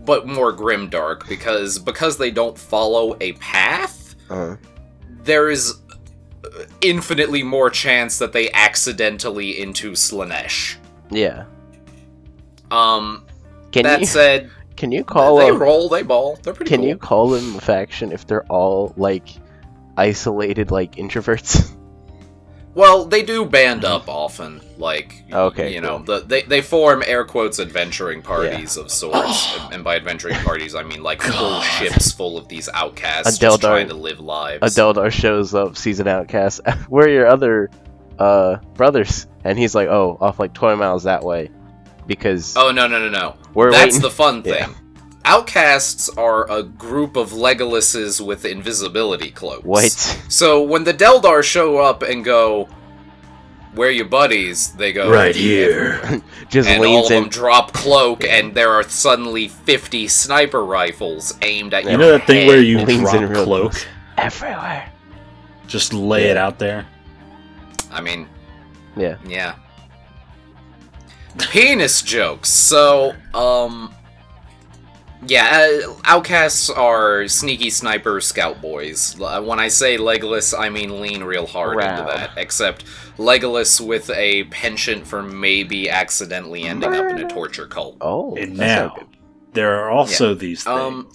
but 0.04 0.26
more 0.26 0.52
grimdark 0.52 1.28
because 1.28 1.78
because 1.78 2.18
they 2.18 2.32
don't 2.32 2.58
follow 2.58 3.16
a 3.20 3.34
path. 3.34 4.16
uh, 4.28 4.56
There 5.22 5.48
is 5.48 5.74
infinitely 6.80 7.44
more 7.44 7.70
chance 7.70 8.18
that 8.18 8.32
they 8.32 8.50
accidentally 8.50 9.60
into 9.60 9.92
Slaanesh. 9.92 10.74
yeah. 11.10 11.44
Um, 12.72 13.24
Can 13.70 13.84
that 13.84 14.00
you 14.00 14.06
said, 14.06 14.50
can 14.76 14.90
you 14.90 15.04
call 15.04 15.36
they 15.36 15.48
them? 15.50 15.60
roll, 15.60 15.88
they 15.88 16.02
ball. 16.02 16.40
They're 16.42 16.52
pretty 16.52 16.68
Can 16.68 16.80
cool. 16.80 16.88
you 16.88 16.96
call 16.96 17.28
them 17.30 17.54
a 17.54 17.60
faction 17.60 18.10
if 18.10 18.26
they're 18.26 18.44
all 18.46 18.92
like 18.96 19.28
isolated, 19.96 20.72
like 20.72 20.96
introverts? 20.96 21.72
Well, 22.76 23.06
they 23.06 23.22
do 23.22 23.46
band 23.46 23.86
up 23.86 24.06
often, 24.06 24.60
like 24.76 25.24
Okay, 25.32 25.72
you 25.72 25.80
know, 25.80 26.00
the, 26.00 26.20
they 26.20 26.42
they 26.42 26.60
form 26.60 27.02
air 27.06 27.24
quotes 27.24 27.58
adventuring 27.58 28.20
parties 28.20 28.76
of 28.76 28.90
sorts, 28.90 29.56
and, 29.60 29.76
and 29.76 29.84
by 29.84 29.96
adventuring 29.96 30.36
parties 30.40 30.74
I 30.74 30.82
mean 30.82 31.02
like 31.02 31.22
full 31.22 31.62
ships 31.62 32.12
full 32.12 32.36
of 32.36 32.48
these 32.48 32.68
outcasts 32.68 33.38
A 33.38 33.40
just 33.40 33.62
trying 33.62 33.88
to 33.88 33.94
live 33.94 34.18
A 34.18 34.22
lives. 34.22 34.74
Deldar 34.74 35.10
shows 35.10 35.54
up, 35.54 35.78
sees 35.78 36.00
an 36.00 36.06
outcast. 36.06 36.60
Where 36.90 37.06
are 37.06 37.10
your 37.10 37.26
other 37.26 37.70
uh, 38.18 38.56
brothers? 38.74 39.26
And 39.42 39.58
he's 39.58 39.74
like, 39.74 39.88
oh, 39.88 40.18
off 40.20 40.38
like 40.38 40.52
20 40.52 40.76
miles 40.76 41.04
that 41.04 41.24
way, 41.24 41.50
because 42.06 42.58
oh 42.58 42.72
no 42.72 42.86
no 42.86 42.98
no 42.98 43.08
no! 43.08 43.36
we're 43.54 43.70
That's 43.70 43.94
waiting. 43.94 44.02
the 44.02 44.10
fun 44.10 44.42
thing. 44.42 44.52
Yeah. 44.52 44.74
Outcasts 45.26 46.08
are 46.10 46.48
a 46.50 46.62
group 46.62 47.16
of 47.16 47.30
Legolases 47.32 48.24
with 48.24 48.44
invisibility 48.44 49.30
cloaks. 49.30 49.64
Wait, 49.64 49.92
So 50.30 50.62
when 50.62 50.84
the 50.84 50.92
Deldar 50.92 51.42
show 51.42 51.78
up 51.78 52.02
and 52.02 52.24
go, 52.24 52.68
"Where 53.74 53.90
your 53.90 54.04
buddies?" 54.06 54.72
They 54.74 54.92
go 54.92 55.10
Right 55.10 55.34
here. 55.34 56.22
just 56.48 56.68
and 56.68 56.78
all 56.78 56.90
leans 56.92 57.06
of 57.06 57.10
them 57.10 57.24
in. 57.24 57.28
drop 57.28 57.72
cloak, 57.72 58.22
and 58.24 58.54
there 58.54 58.70
are 58.72 58.84
suddenly 58.84 59.48
fifty 59.48 60.06
sniper 60.06 60.64
rifles 60.64 61.34
aimed 61.42 61.74
at 61.74 61.84
You 61.84 61.90
You 61.90 61.96
know 61.98 62.12
that 62.12 62.26
thing 62.26 62.46
where 62.46 62.60
you 62.62 62.78
Leans 62.78 63.12
in 63.12 63.20
drop 63.22 63.30
real 63.30 63.44
cloak? 63.44 63.72
close. 63.72 63.86
everywhere. 64.16 64.90
Just 65.66 65.92
lay 65.92 66.26
it 66.30 66.36
out 66.36 66.60
there. 66.60 66.86
I 67.90 68.00
mean, 68.00 68.28
Yeah. 68.96 69.16
yeah. 69.26 69.56
Penis 71.38 72.02
jokes. 72.02 72.48
So, 72.50 73.14
um, 73.34 73.92
yeah, 75.26 75.68
uh, 75.86 75.94
outcasts 76.04 76.68
are 76.70 77.26
sneaky 77.28 77.70
sniper 77.70 78.20
scout 78.20 78.60
boys. 78.60 79.20
Uh, 79.20 79.42
When 79.42 79.58
I 79.58 79.68
say 79.68 79.96
Legolas, 79.98 80.58
I 80.58 80.68
mean 80.68 81.00
lean 81.00 81.24
real 81.24 81.46
hard 81.46 81.74
into 81.82 82.02
that. 82.04 82.30
Except 82.36 82.84
Legolas 83.16 83.80
with 83.80 84.10
a 84.10 84.44
penchant 84.44 85.06
for 85.06 85.22
maybe 85.22 85.88
accidentally 85.88 86.64
ending 86.64 86.94
up 86.94 87.10
in 87.10 87.18
a 87.18 87.28
torture 87.28 87.66
cult. 87.66 87.96
Oh, 88.00 88.36
And 88.36 88.56
now 88.56 88.86
not 88.96 89.08
there 89.52 89.74
are 89.82 89.90
also 89.90 90.34
these 90.34 90.64
things 90.64 90.68
Um, 90.78 91.08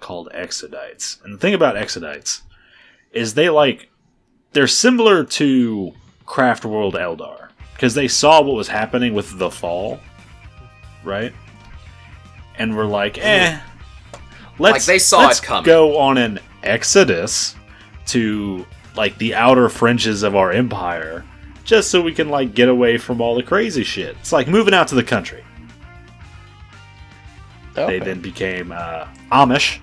called 0.00 0.28
exodites. 0.34 1.22
And 1.24 1.32
the 1.34 1.38
thing 1.38 1.54
about 1.54 1.76
exodites 1.76 2.42
is 3.12 3.34
they 3.34 3.48
like 3.50 3.88
they're 4.52 4.66
similar 4.66 5.24
to 5.24 5.92
Craft 6.26 6.64
World 6.64 6.94
Eldar 6.94 7.48
because 7.74 7.94
they 7.94 8.08
saw 8.08 8.42
what 8.42 8.56
was 8.56 8.68
happening 8.68 9.14
with 9.14 9.38
the 9.38 9.50
fall, 9.50 10.00
right? 11.04 11.32
And 12.58 12.76
we're 12.76 12.86
like, 12.86 13.18
eh, 13.18 13.58
let's 14.58 14.86
they 14.86 14.98
saw 14.98 15.20
let's 15.20 15.38
it 15.38 15.44
coming. 15.44 15.64
go 15.64 15.98
on 15.98 16.18
an 16.18 16.40
exodus 16.62 17.54
to 18.06 18.66
like 18.96 19.16
the 19.18 19.34
outer 19.34 19.68
fringes 19.68 20.22
of 20.22 20.34
our 20.34 20.50
empire, 20.50 21.24
just 21.64 21.90
so 21.90 22.02
we 22.02 22.12
can 22.12 22.28
like 22.28 22.54
get 22.54 22.68
away 22.68 22.98
from 22.98 23.20
all 23.20 23.34
the 23.34 23.42
crazy 23.42 23.84
shit. 23.84 24.16
It's 24.20 24.32
like 24.32 24.48
moving 24.48 24.74
out 24.74 24.88
to 24.88 24.94
the 24.94 25.04
country. 25.04 25.44
They 27.74 28.00
then 28.00 28.20
became 28.20 28.72
uh, 28.72 29.06
Amish 29.30 29.78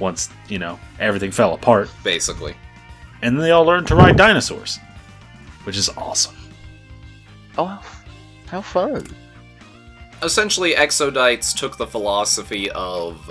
once, 0.00 0.28
you 0.48 0.58
know, 0.58 0.80
everything 0.98 1.30
fell 1.30 1.54
apart. 1.54 1.88
Basically. 2.02 2.56
And 3.22 3.36
then 3.36 3.44
they 3.44 3.52
all 3.52 3.64
learned 3.64 3.86
to 3.88 3.94
ride 3.94 4.16
dinosaurs, 4.16 4.80
which 5.62 5.76
is 5.76 5.88
awesome. 5.90 6.34
Oh, 7.56 7.80
how 8.48 8.60
fun! 8.60 9.06
Essentially 10.22 10.74
exodites 10.74 11.54
took 11.54 11.76
the 11.76 11.86
philosophy 11.86 12.70
of 12.72 13.30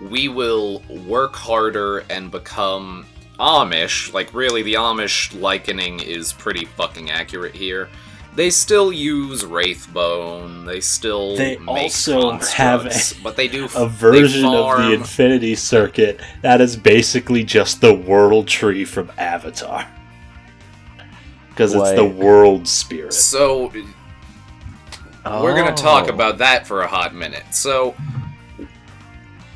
we 0.00 0.28
will 0.28 0.82
work 1.06 1.34
harder 1.34 1.98
and 2.10 2.30
become 2.30 3.06
amish 3.38 4.12
like 4.12 4.32
really 4.32 4.62
the 4.62 4.74
amish 4.74 5.38
likening 5.40 6.00
is 6.00 6.32
pretty 6.32 6.64
fucking 6.64 7.10
accurate 7.10 7.54
here 7.54 7.88
they 8.34 8.48
still 8.48 8.92
use 8.92 9.42
wraithbone 9.42 10.64
they 10.64 10.80
still 10.80 11.36
They 11.36 11.56
make 11.58 11.68
also 11.68 12.32
have 12.32 12.82
constructs, 12.82 13.12
but 13.14 13.36
they 13.36 13.48
do 13.48 13.64
A 13.76 13.88
version 13.88 14.44
of 14.44 14.78
the 14.78 14.92
Infinity 14.92 15.56
Circuit 15.56 16.20
that 16.42 16.60
is 16.60 16.76
basically 16.76 17.42
just 17.42 17.80
the 17.80 17.92
World 17.92 18.46
Tree 18.46 18.84
from 18.84 19.10
Avatar. 19.18 19.86
Because 21.48 21.74
it's 21.74 21.92
the 21.92 22.04
world 22.04 22.68
spirit. 22.68 23.12
so 23.12 23.72
We're 25.24 25.54
going 25.54 25.74
to 25.74 25.82
talk 25.82 26.06
Oh. 26.08 26.14
about 26.14 26.38
that 26.38 26.66
for 26.66 26.82
a 26.82 26.86
hot 26.86 27.14
minute. 27.14 27.44
So, 27.54 27.94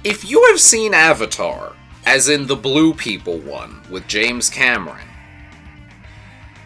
if 0.02 0.28
you 0.28 0.44
have 0.50 0.60
seen 0.60 0.92
Avatar, 0.94 1.72
as 2.04 2.28
in 2.28 2.46
the 2.46 2.56
Blue 2.56 2.92
People 2.94 3.38
one 3.38 3.80
with 3.90 4.06
James 4.06 4.50
Cameron, 4.50 5.08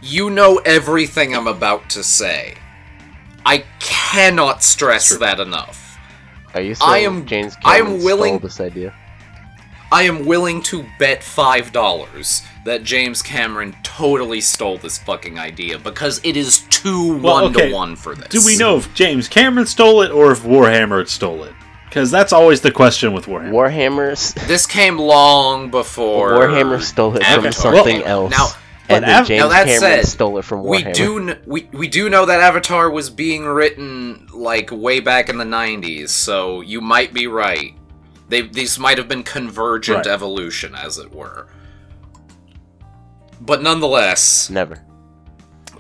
you 0.03 0.31
know 0.31 0.59
everything 0.65 1.35
I'm 1.35 1.47
about 1.47 1.89
to 1.91 2.03
say. 2.03 2.55
I 3.47 3.65
cannot 3.79 4.63
stress 4.63 5.17
that 5.19 5.41
enough. 5.41 5.97
Are 6.55 6.61
you 6.61 6.75
saying 6.75 6.91
I 6.91 6.99
am- 6.99 7.27
James 7.27 7.57
I 7.65 7.77
am 7.79 7.85
Cameron 7.87 8.05
willing- 8.05 8.31
stole 8.35 8.39
this 8.41 8.61
idea? 8.61 8.95
I 9.91 10.03
am 10.03 10.27
willing 10.27 10.63
to 10.65 10.85
bet 10.99 11.21
$5 11.21 12.47
that 12.65 12.85
James 12.85 13.23
Cameron 13.23 13.75
totally 13.83 14.41
stole 14.41 14.77
this 14.79 14.99
fucking 14.99 15.39
idea 15.39 15.79
because 15.79 16.21
it 16.25 16.37
is 16.37 16.61
too 16.69 17.17
Well, 17.19 17.43
one 17.43 17.45
okay. 17.57 17.69
to 17.71 17.75
one 17.75 17.97
for 17.97 18.15
this. 18.15 18.29
Do 18.29 18.45
we 18.45 18.57
know 18.57 18.77
if 18.77 18.93
James 18.95 19.29
Cameron 19.29 19.67
stole 19.67 20.03
it 20.03 20.11
or 20.11 20.31
if 20.33 20.43
Warhammer 20.43 21.09
stole 21.09 21.43
it? 21.45 21.55
Because 21.87 22.11
that's 22.11 22.35
always 22.35 22.61
the 22.61 22.71
question 22.71 23.15
with 23.15 23.25
Warhammer. 23.27 23.51
Warhammer, 23.51 24.47
This 24.47 24.67
came 24.67 24.99
long 24.99 25.71
before 25.71 26.33
Warhammer 26.33 26.83
stole 26.83 27.17
it 27.17 27.25
from 27.25 27.51
something 27.53 28.01
came. 28.01 28.07
else, 28.07 28.31
Now, 28.31 28.49
and 28.91 29.03
but 29.05 29.07
then 29.07 29.25
James 29.25 29.41
now 29.41 29.49
that 29.49 29.65
Cameron 29.67 29.81
said, 29.81 30.07
stole 30.07 30.37
it 30.39 30.45
from 30.45 30.65
we 30.65 30.83
do 30.83 31.25
kn- 31.25 31.39
we 31.47 31.67
we 31.73 31.89
do 31.89 32.11
know 32.11 32.27
that 32.27 32.41
Avatar 32.41 32.91
was 32.91 33.09
being 33.09 33.45
written 33.47 34.27
like 34.35 34.71
way 34.71 35.01
back 35.01 35.31
in 35.31 35.39
the 35.39 35.45
'90s, 35.45 36.11
so 36.11 36.61
you 36.61 36.83
might 36.83 37.15
be 37.15 37.27
right. 37.27 37.75
They 38.29 38.43
these 38.43 38.79
might 38.79 38.99
have 38.99 39.09
been 39.09 39.23
convergent 39.23 39.99
Right. 39.99 40.07
evolution, 40.07 40.75
as 40.75 40.99
it 40.99 41.13
were. 41.15 41.49
But 43.41 43.63
nonetheless, 43.63 44.51
Never. 44.51 44.83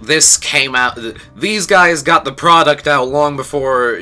this 0.00 0.36
came 0.36 0.74
out. 0.74 0.98
These 1.36 1.66
guys 1.66 2.02
got 2.02 2.24
the 2.24 2.32
product 2.32 2.86
out 2.86 3.08
long 3.08 3.36
before 3.36 4.00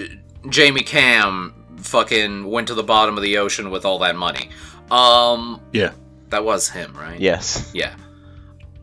Jamie 0.49 0.83
Cam 0.83 1.55
fucking 1.79 2.45
went 2.51 2.69
to 2.69 2.75
the 2.75 2.83
bottom 2.83 3.17
of 3.17 3.23
the 3.23 3.39
ocean 3.39 3.71
with 3.71 3.85
all 3.85 3.99
that 4.01 4.17
money. 4.17 4.51
Um, 4.91 5.61
Yeah. 5.73 5.91
that 6.31 6.45
was 6.45 6.69
him, 6.69 6.95
right? 6.99 7.19
Yes. 7.19 7.71
Yeah. 7.73 7.95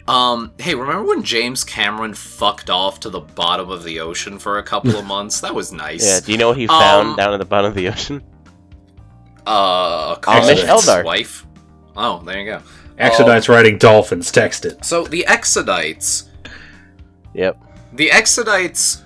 Um, 0.08 0.52
hey, 0.58 0.76
remember 0.76 1.04
when 1.04 1.24
James 1.24 1.64
Cameron 1.64 2.14
fucked 2.14 2.70
off 2.70 3.00
to 3.02 3.10
the 3.10 3.22
bottom 3.22 3.70
of 3.70 3.84
the 3.86 4.02
ocean 4.02 4.38
for 4.40 4.58
a 4.58 4.64
couple 4.64 4.96
of 4.98 5.06
months? 5.16 5.40
That 5.42 5.56
was 5.56 5.72
nice. 5.72 6.06
Yeah. 6.06 6.20
Do 6.20 6.32
you 6.34 6.38
know 6.38 6.50
what 6.50 6.58
he 6.58 6.68
found 6.68 7.10
Um, 7.10 7.16
down 7.16 7.34
at 7.34 7.38
the 7.38 7.46
bottom 7.46 7.70
of 7.70 7.76
the 7.76 7.88
ocean? 7.88 8.22
Uh, 9.46 10.16
Amish 10.16 10.66
Carl's 10.66 10.86
Eldar. 10.88 11.04
wife. 11.04 11.46
Oh, 11.96 12.22
there 12.26 12.40
you 12.40 12.46
go. 12.46 12.62
Exodites 13.00 13.50
riding 13.50 13.78
dolphins, 13.78 14.32
text 14.32 14.66
it. 14.66 14.86
So 14.86 15.04
the 15.06 15.26
Exodites, 15.28 16.26
Yep. 17.34 17.58
the 17.94 18.10
Exodites 18.10 19.02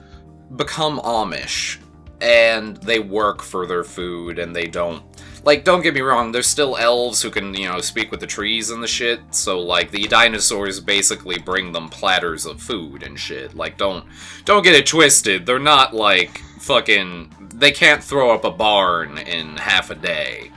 become 0.55 0.99
Amish, 0.99 1.77
and 2.21 2.77
they 2.77 2.99
work 2.99 3.41
for 3.41 3.65
their 3.65 3.83
food, 3.83 4.39
and 4.39 4.55
they 4.55 4.67
don't. 4.67 5.03
Like, 5.43 5.63
don't 5.63 5.81
get 5.81 5.93
me 5.93 6.01
wrong, 6.01 6.33
there's 6.33 6.47
still 6.47 6.75
elves 6.75 7.21
who 7.21 7.29
can, 7.29 7.53
you 7.53 7.69
know, 7.69 7.79
speak 7.79 8.11
with 8.11 8.19
the 8.19 8.27
trees 8.27 8.69
and 8.69 8.83
the 8.83 8.87
shit. 8.87 9.21
So, 9.31 9.59
like, 9.61 9.91
the 9.91 10.05
dinosaurs 10.07 10.81
basically 10.81 11.37
bring 11.39 11.71
them 11.71 11.87
platters 11.87 12.45
of 12.45 12.61
food 12.61 13.03
and 13.03 13.17
shit. 13.17 13.55
Like, 13.55 13.77
don't, 13.77 14.03
don't 14.43 14.63
get 14.63 14.75
it 14.75 14.85
twisted. 14.85 15.45
They're 15.45 15.57
not 15.59 15.93
like 15.95 16.41
fucking. 16.67 17.49
They 17.53 17.71
can't 17.71 18.03
throw 18.03 18.31
up 18.35 18.43
a 18.45 18.51
barn 18.51 19.17
in 19.17 19.57
half 19.57 19.89
a 19.89 19.95
day. 19.95 20.51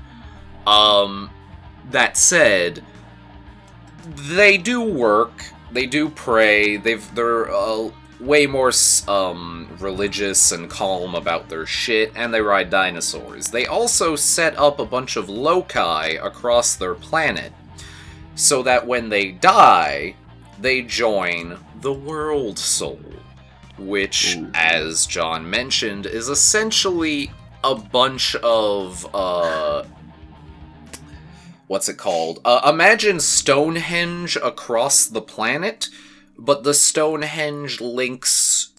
Um, 0.66 1.30
that 1.90 2.16
said, 2.16 2.84
they 4.04 4.58
do 4.58 4.82
work. 4.82 5.44
They 5.72 5.86
do 5.86 6.08
pray. 6.10 6.76
They've 6.76 7.14
they're 7.14 7.50
uh, 7.50 7.90
way 8.18 8.46
more 8.46 8.72
um, 9.08 9.68
religious 9.80 10.52
and 10.52 10.68
calm 10.68 11.14
about 11.14 11.48
their 11.48 11.64
shit, 11.64 12.12
and 12.16 12.34
they 12.34 12.42
ride 12.42 12.70
dinosaurs. 12.70 13.48
They 13.48 13.66
also 13.66 14.16
set 14.16 14.58
up 14.58 14.78
a 14.78 14.84
bunch 14.84 15.16
of 15.16 15.28
loci 15.28 16.16
across 16.16 16.74
their 16.74 16.94
planet. 16.94 17.52
so 18.34 18.62
that 18.62 18.86
when 18.86 19.08
they 19.10 19.30
die, 19.32 20.14
they 20.58 20.82
join 20.82 21.58
the 21.80 21.92
World 21.92 22.58
Soul, 22.58 23.00
which, 23.80 24.36
Ooh. 24.36 24.50
as 24.54 25.06
John 25.06 25.48
mentioned, 25.48 26.06
is 26.06 26.28
essentially 26.28 27.30
a 27.64 27.74
bunch 27.74 28.34
of 28.36 29.06
uh 29.14 29.84
what's 31.66 31.88
it 31.88 31.96
called? 31.98 32.40
Uh, 32.44 32.60
imagine 32.72 33.20
Stonehenge 33.20 34.36
across 34.36 35.06
the 35.06 35.22
planet, 35.22 35.88
but 36.38 36.64
the 36.64 36.74
Stonehenge 36.74 37.80
links 37.80 38.72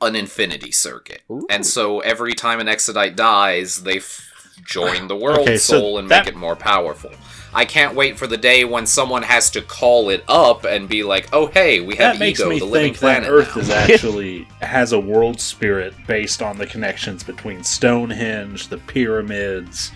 an 0.00 0.14
infinity 0.14 0.70
circuit. 0.70 1.22
Ooh. 1.30 1.46
And 1.50 1.64
so 1.66 2.00
every 2.00 2.34
time 2.34 2.60
an 2.60 2.68
Exodite 2.68 3.16
dies, 3.16 3.82
they 3.82 3.96
f- 3.96 4.30
join 4.64 5.08
the 5.08 5.16
world 5.16 5.40
Okay, 5.40 5.56
so 5.58 5.80
soul 5.80 5.98
and 5.98 6.08
that- 6.10 6.26
make 6.26 6.34
it 6.34 6.38
more 6.38 6.54
powerful. 6.56 7.10
I 7.56 7.64
can't 7.64 7.94
wait 7.94 8.18
for 8.18 8.26
the 8.26 8.36
day 8.36 8.64
when 8.66 8.84
someone 8.84 9.22
has 9.22 9.48
to 9.52 9.62
call 9.62 10.10
it 10.10 10.22
up 10.28 10.64
and 10.64 10.86
be 10.88 11.02
like, 11.02 11.26
"Oh, 11.32 11.46
hey, 11.46 11.80
we 11.80 11.96
have 11.96 12.14
That 12.14 12.20
makes 12.20 12.38
ego, 12.38 12.50
me 12.50 12.58
the 12.58 12.66
living 12.66 12.92
think 12.92 12.98
that 12.98 13.22
planet 13.22 13.30
Earth 13.30 13.56
now." 13.56 13.62
is 13.62 13.70
actually 13.90 14.46
has 14.60 14.92
a 14.92 15.00
world 15.00 15.40
spirit 15.40 15.94
based 16.06 16.42
on 16.42 16.58
the 16.58 16.66
connections 16.66 17.24
between 17.24 17.64
Stonehenge, 17.64 18.68
the 18.68 18.76
pyramids, 18.76 19.90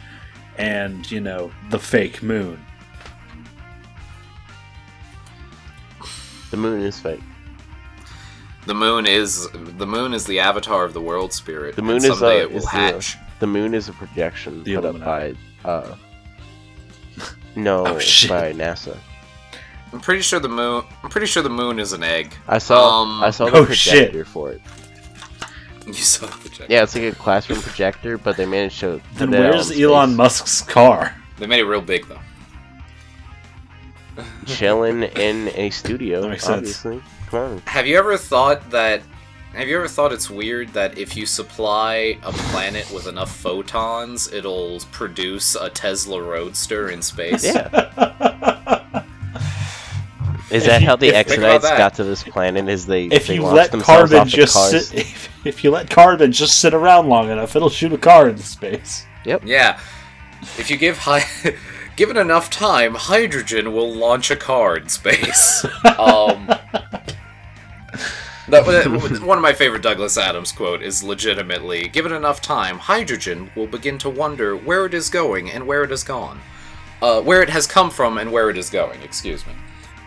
and 0.57 1.11
you 1.11 1.21
know 1.21 1.51
the 1.69 1.79
fake 1.79 2.23
moon. 2.23 2.65
The 6.51 6.57
moon 6.57 6.81
is 6.83 6.99
fake. 6.99 7.21
The 8.67 8.75
moon 8.75 9.07
is 9.07 9.49
the 9.53 9.87
moon 9.87 10.15
is 10.15 10.25
the 10.25 10.41
avatar 10.41 10.85
of 10.85 10.95
the 10.95 11.01
world 11.01 11.33
spirit. 11.33 11.77
The 11.77 11.83
moon 11.83 11.97
and 11.97 12.05
is 12.07 12.19
someday 12.19 12.41
a- 12.41 12.43
it 12.45 12.51
will 12.51 12.57
is 12.59 12.65
the- 12.65 12.71
hatch. 12.71 13.17
The 13.39 13.47
moon 13.47 13.75
is 13.75 13.89
a 13.89 13.93
projection 13.93 14.63
The 14.65 14.77
put 14.77 14.85
up 14.87 15.01
by 15.01 15.35
uh 15.65 15.95
no 17.57 17.87
Oh, 17.87 17.99
shit. 17.99 18.31
by 18.31 18.53
NASA. 18.53 18.97
I'm 19.93 20.01
pretty 20.01 20.23
sure 20.23 20.39
the 20.39 20.49
moon. 20.49 20.85
I'm 21.03 21.11
pretty 21.11 21.27
sure 21.27 21.43
the 21.43 21.49
moon 21.51 21.79
is 21.81 21.93
an 21.93 22.03
egg. 22.05 22.33
I 22.47 22.59
saw 22.59 23.01
Um, 23.03 23.23
I 23.25 23.31
saw 23.31 23.47
the 23.51 23.57
oh, 23.59 23.67
shit. 23.67 23.93
projector 24.13 24.25
for 24.25 24.53
it. 24.53 24.61
You 25.87 25.93
saw 25.95 26.27
the 26.27 26.33
projector. 26.37 26.67
Yeah, 26.69 26.83
it's 26.85 26.95
like 26.95 27.05
a 27.05 27.13
classroom 27.17 27.61
projector, 27.61 28.17
but 28.19 28.37
they 28.37 28.47
managed 28.47 28.79
to. 28.81 29.01
put 29.17 29.19
Then 29.19 29.31
where's 29.33 29.71
Elon 29.73 30.11
space. 30.11 30.17
Musk's 30.17 30.63
car? 30.63 31.15
They 31.39 31.47
made 31.47 31.59
it 31.61 31.65
real 31.65 31.81
big 31.81 32.07
though. 32.07 32.21
Chilling 34.47 35.03
in 35.05 35.49
a 35.55 35.71
studio, 35.71 36.23
That 36.23 36.29
makes 36.31 36.45
sense. 36.45 36.83
Come 36.83 37.01
on. 37.35 37.63
Have 37.67 37.87
you 37.87 37.97
ever 37.97 38.17
thought 38.17 38.71
that? 38.71 39.03
Have 39.55 39.69
you 39.69 39.77
ever 39.77 39.89
thought 39.89 40.13
it's 40.13 40.31
weird 40.31 40.69
that 40.75 40.97
if 40.97 41.17
you 41.17 41.27
supply 41.27 42.17
a 42.23 42.33
planet 42.33 42.89
with 42.93 43.07
enough 43.09 43.35
photons, 43.35 44.33
it'll 44.33 44.81
produce 44.93 45.55
a 45.57 45.69
Tesla 45.69 46.23
Roadster 46.23 46.89
in 46.91 47.03
space? 47.03 47.45
Yeah. 47.45 47.69
Is 50.51 50.67
that 50.67 50.81
you- 50.81 50.87
how 50.87 50.97
the 50.97 51.09
if- 51.09 51.27
Think 51.29 51.43
Exodites 51.43 51.77
got 51.77 51.95
to 51.95 52.05
this 52.05 52.23
planet? 52.25 52.69
Is 52.69 52.87
they 52.87 53.07
if 53.07 53.27
they 53.29 53.37
you 53.37 53.43
let 53.45 53.71
carbon 53.73 54.19
the 54.21 54.25
just 54.25 54.53
cars? 54.55 54.89
sit, 54.89 54.99
if, 55.01 55.47
if 55.47 55.65
you 55.65 55.71
let 55.71 55.91
carbon 55.91 56.33
just 56.33 56.59
sit 56.61 56.73
around 56.75 57.09
long 57.09 57.29
enough, 57.31 57.55
it'll 57.57 57.71
shoot 57.71 57.93
a 57.93 57.99
car 57.99 58.29
into 58.29 58.43
space. 58.43 59.05
Yep. 59.25 59.43
Yeah. 59.45 59.79
If 60.59 60.71
you 60.71 60.77
give 60.77 60.99
hi- 60.99 61.25
given 61.97 62.17
enough 62.17 62.51
time, 62.51 62.95
hydrogen 62.95 63.73
will 63.73 63.93
launch 63.93 64.31
a 64.31 64.37
car 64.37 64.77
in 64.77 64.89
space. 64.89 65.65
um, 65.85 66.47
that, 66.49 67.00
that- 68.51 69.21
one 69.25 69.39
of 69.39 69.43
my 69.43 69.53
favorite 69.53 69.83
Douglas 69.83 70.17
Adams 70.19 70.53
quote 70.53 70.83
is 70.83 71.03
legitimately, 71.03 71.89
given 71.89 72.13
enough 72.13 72.41
time, 72.41 72.79
hydrogen 72.79 73.51
will 73.55 73.67
begin 73.67 73.99
to 73.99 74.11
wonder 74.11 74.57
where 74.57 74.87
it 74.87 74.95
is 74.95 75.09
going 75.11 75.51
and 75.51 75.67
where 75.67 75.83
it 75.85 75.91
has 75.91 76.05
gone. 76.05 76.41
Uh, 77.03 77.21
where 77.23 77.43
it 77.43 77.49
has 77.49 77.67
come 77.67 77.91
from 77.91 78.19
and 78.19 78.31
where 78.31 78.51
it 78.51 78.59
is 78.59 78.69
going, 78.69 79.01
excuse 79.03 79.47
me. 79.47 79.53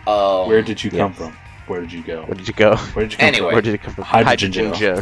Um, 0.06 0.48
Where 0.48 0.62
did 0.62 0.84
you 0.84 0.92
yeah. 0.94 1.00
come 1.00 1.14
from? 1.14 1.36
Where 1.68 1.82
did 1.82 1.92
you 1.92 2.04
go? 2.04 2.24
Where 2.26 2.36
did 2.36 2.48
you 2.48 2.54
go? 2.54 2.76
Where 2.76 3.06
did 3.06 3.14
you 3.14 3.18
come 3.18 3.28
Anyway. 3.28 3.54
Where 3.54 3.62
did 3.62 3.74
it 3.74 3.82
come 3.82 3.94
from? 3.96 4.04
Hydrogen 4.04 4.74
Joe. 4.74 5.02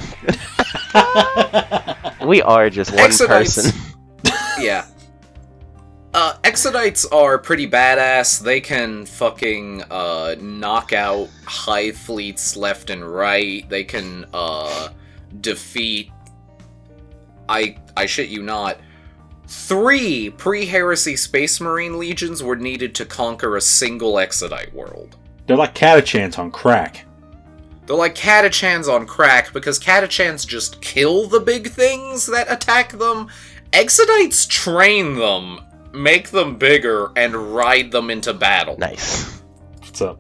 we 2.26 2.42
are 2.44 2.70
just 2.70 2.92
one 2.96 3.10
Exodites- 3.10 3.28
person. 3.28 3.82
yeah. 4.60 4.86
Uh, 6.14 6.36
Exodites 6.44 7.06
are 7.14 7.38
pretty 7.38 7.70
badass. 7.70 8.40
They 8.42 8.60
can 8.60 9.06
fucking 9.06 9.84
uh, 9.90 10.36
knock 10.40 10.92
out 10.92 11.30
high 11.46 11.92
fleets 11.92 12.58
left 12.58 12.90
and 12.90 13.06
right. 13.06 13.68
They 13.70 13.86
can 13.86 14.26
uh, 14.34 14.90
defeat. 15.40 16.12
I 17.48 17.78
I 17.96 18.06
shit 18.06 18.30
you 18.30 18.44
not. 18.44 18.78
Three 19.48 20.30
pre-heresy 20.30 21.16
Space 21.16 21.60
Marine 21.62 21.98
legions 21.98 22.44
were 22.44 22.56
needed 22.56 22.94
to 22.96 23.06
conquer 23.06 23.56
a 23.56 23.62
single 23.62 24.20
Exodite 24.20 24.74
world. 24.74 25.18
They're 25.48 25.58
like 25.58 25.76
catachans 25.76 26.38
on 26.38 26.52
crack. 26.52 27.06
They're 27.86 27.98
like 27.98 28.16
Catachans 28.16 28.88
on 28.88 29.06
crack 29.06 29.52
because 29.52 29.78
Catachans 29.80 30.48
just 30.48 30.82
kill 30.82 31.28
the 31.28 31.42
big 31.42 31.72
things 31.72 32.26
that 32.28 32.50
attack 32.50 32.94
them. 32.94 33.28
Exodites 33.74 34.48
train 34.48 35.16
them, 35.16 35.60
make 35.94 36.30
them 36.30 36.58
bigger, 36.58 37.12
and 37.16 37.36
ride 37.36 37.92
them 37.92 38.10
into 38.10 38.34
battle. 38.34 38.78
Nice. 38.78 39.42
What's 39.80 40.02
up? 40.02 40.20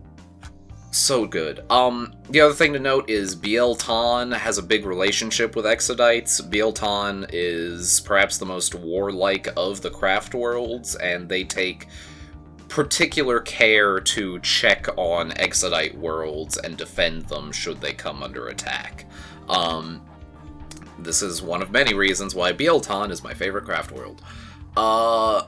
So 0.93 1.25
good. 1.25 1.63
Um, 1.69 2.13
the 2.29 2.41
other 2.41 2.53
thing 2.53 2.73
to 2.73 2.79
note 2.79 3.09
is 3.09 3.33
Biel-Tan 3.33 4.31
has 4.31 4.57
a 4.57 4.63
big 4.63 4.85
relationship 4.85 5.55
with 5.55 5.63
Exodites. 5.63 6.49
Biel-Tan 6.49 7.27
is 7.31 8.01
perhaps 8.01 8.37
the 8.37 8.45
most 8.45 8.75
warlike 8.75 9.47
of 9.55 9.81
the 9.81 9.89
craft 9.89 10.33
worlds, 10.33 10.95
and 10.95 11.29
they 11.29 11.45
take 11.45 11.87
particular 12.67 13.39
care 13.39 14.01
to 14.01 14.39
check 14.39 14.87
on 14.97 15.31
Exodite 15.37 15.97
worlds 15.97 16.57
and 16.57 16.75
defend 16.77 17.23
them 17.27 17.53
should 17.53 17.79
they 17.79 17.93
come 17.93 18.21
under 18.21 18.49
attack. 18.49 19.05
Um, 19.47 20.01
this 20.99 21.21
is 21.21 21.41
one 21.41 21.61
of 21.61 21.71
many 21.71 21.93
reasons 21.93 22.35
why 22.35 22.51
Biel-Tan 22.51 23.11
is 23.11 23.23
my 23.23 23.33
favorite 23.33 23.63
craft 23.63 23.93
world. 23.93 24.21
Uh, 24.75 25.43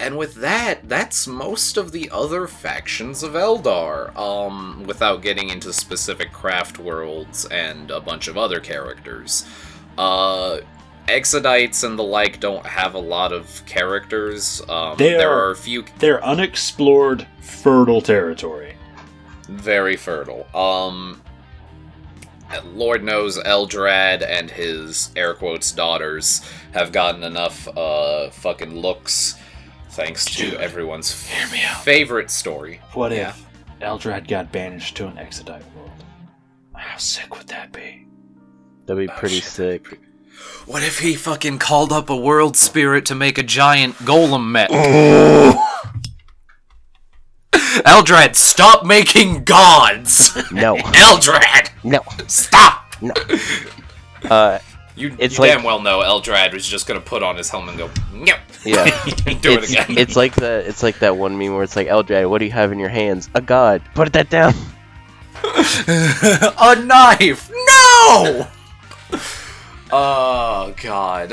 and 0.00 0.16
with 0.16 0.34
that, 0.36 0.88
that's 0.88 1.26
most 1.26 1.76
of 1.76 1.92
the 1.92 2.08
other 2.10 2.46
factions 2.48 3.22
of 3.22 3.32
Eldar, 3.32 4.16
um, 4.16 4.82
without 4.86 5.22
getting 5.22 5.50
into 5.50 5.72
specific 5.72 6.32
craft 6.32 6.78
worlds 6.78 7.44
and 7.46 7.90
a 7.90 8.00
bunch 8.00 8.26
of 8.26 8.36
other 8.38 8.58
characters. 8.60 9.44
Uh, 9.98 10.58
Exodites 11.08 11.82
and 11.84 11.98
the 11.98 12.02
like 12.04 12.38
don't 12.40 12.64
have 12.64 12.94
a 12.94 12.98
lot 12.98 13.32
of 13.32 13.62
characters. 13.66 14.62
Um, 14.68 14.96
They 14.96 15.10
there 15.10 15.30
are- 15.30 15.46
are 15.48 15.50
a 15.50 15.56
few 15.56 15.84
They're 15.98 16.24
unexplored, 16.24 17.26
fertile 17.40 18.00
territory. 18.00 18.76
very 19.48 19.96
fertile. 19.96 20.46
Um, 20.54 21.22
Lord 22.74 23.02
knows 23.04 23.38
Eldrad 23.38 24.24
and 24.28 24.50
his 24.50 25.10
air 25.16 25.34
quotes 25.34 25.70
daughters 25.72 26.40
have 26.72 26.90
gotten 26.92 27.22
enough 27.22 27.68
uh 27.76 28.30
fucking 28.30 28.76
looks 28.80 29.36
thanks 29.90 30.24
to 30.26 30.50
Dude, 30.50 30.54
everyone's 30.54 31.26
hear 31.28 31.46
me 31.50 31.62
out. 31.64 31.82
favorite 31.84 32.30
story. 32.30 32.80
What 32.94 33.12
Yeah. 33.12 33.30
if 33.30 33.44
Eldrad 33.80 34.28
got 34.28 34.50
banished 34.52 34.96
to 34.98 35.06
an 35.06 35.18
Exodite 35.18 35.62
world? 35.74 35.90
How 36.74 36.96
sick 36.96 37.36
would 37.36 37.48
that 37.48 37.72
be? 37.72 38.06
That'd 38.86 39.06
be 39.06 39.12
Oh, 39.12 39.16
pretty 39.18 39.36
shit, 39.36 39.44
sick. 39.44 40.00
What 40.66 40.82
if 40.82 41.00
he 41.00 41.14
fucking 41.14 41.58
called 41.58 41.92
up 41.92 42.08
a 42.08 42.16
world 42.16 42.56
spirit 42.56 43.04
to 43.06 43.14
make 43.14 43.36
a 43.38 43.42
giant 43.42 43.96
golem 43.96 44.46
mech? 44.50 44.70
Eldrad, 47.52 48.34
stop 48.36 48.84
making 48.84 49.44
gods! 49.44 50.34
No, 50.52 50.76
Eldrad, 50.76 51.70
no, 51.84 52.00
stop! 52.26 52.94
no. 53.00 53.12
Uh, 54.28 54.58
You, 55.00 55.16
It's 55.18 55.38
you 55.38 55.40
like- 55.44 55.52
damn 55.52 55.62
well 55.62 55.80
know 55.80 56.00
Eldrad 56.00 56.52
was 56.52 56.66
just 56.66 56.86
gonna 56.86 57.00
put 57.00 57.22
on 57.22 57.36
his 57.36 57.48
helmet 57.50 57.70
and 57.70 57.78
go, 57.78 57.90
yep. 58.24 58.40
yeah. 58.64 58.84
Do 59.40 59.52
it 59.52 59.64
it's, 59.64 59.72
again. 59.72 59.86
it's 59.98 60.16
like 60.16 60.34
the 60.34 60.62
it's 60.68 60.82
like 60.82 60.98
that 61.00 61.16
one 61.16 61.38
meme 61.38 61.54
where 61.54 61.62
it's 61.62 61.76
like 61.76 61.88
Eldrad, 61.88 62.28
what 62.28 62.38
do 62.38 62.44
you 62.44 62.50
have 62.52 62.70
in 62.72 62.78
your 62.78 62.88
hands? 62.90 63.28
A 63.34 63.40
god. 63.40 63.82
Put 63.94 64.12
that 64.12 64.28
down. 64.30 64.52
a 65.42 66.76
knife! 66.84 67.50
No! 67.50 68.46
oh, 69.90 70.74
God. 70.82 71.30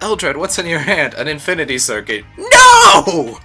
Eldrad, 0.00 0.36
what's 0.36 0.58
in 0.58 0.66
your 0.66 0.80
hand? 0.80 1.14
An 1.14 1.28
infinity 1.28 1.78
circuit. 1.78 2.24
No! 2.36 3.38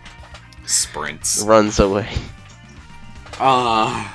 Sprints. 0.66 1.44
Runs 1.44 1.80
away. 1.80 2.10
Ah. 3.40 4.14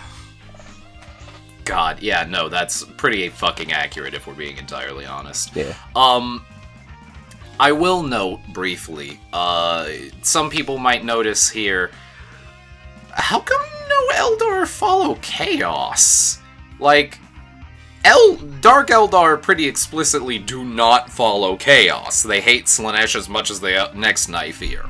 God, 1.68 2.00
yeah, 2.00 2.24
no, 2.26 2.48
that's 2.48 2.82
pretty 2.82 3.28
fucking 3.28 3.72
accurate 3.72 4.14
if 4.14 4.26
we're 4.26 4.32
being 4.32 4.56
entirely 4.56 5.04
honest. 5.04 5.54
Yeah. 5.54 5.74
Um, 5.94 6.42
I 7.60 7.72
will 7.72 8.02
note 8.02 8.40
briefly. 8.54 9.20
Uh, 9.34 9.90
some 10.22 10.48
people 10.48 10.78
might 10.78 11.04
notice 11.04 11.50
here. 11.50 11.90
How 13.10 13.40
come 13.40 13.60
no 13.86 14.08
Eldar 14.14 14.66
follow 14.66 15.16
Chaos? 15.20 16.38
Like, 16.80 17.18
El 18.02 18.36
Dark 18.62 18.88
Eldar 18.88 19.40
pretty 19.42 19.68
explicitly 19.68 20.38
do 20.38 20.64
not 20.64 21.10
follow 21.10 21.54
Chaos. 21.58 22.22
They 22.22 22.40
hate 22.40 22.64
Slaanesh 22.64 23.14
as 23.14 23.28
much 23.28 23.50
as 23.50 23.60
the 23.60 23.76
uh, 23.76 23.92
next 23.94 24.30
knife 24.30 24.58
here. 24.58 24.86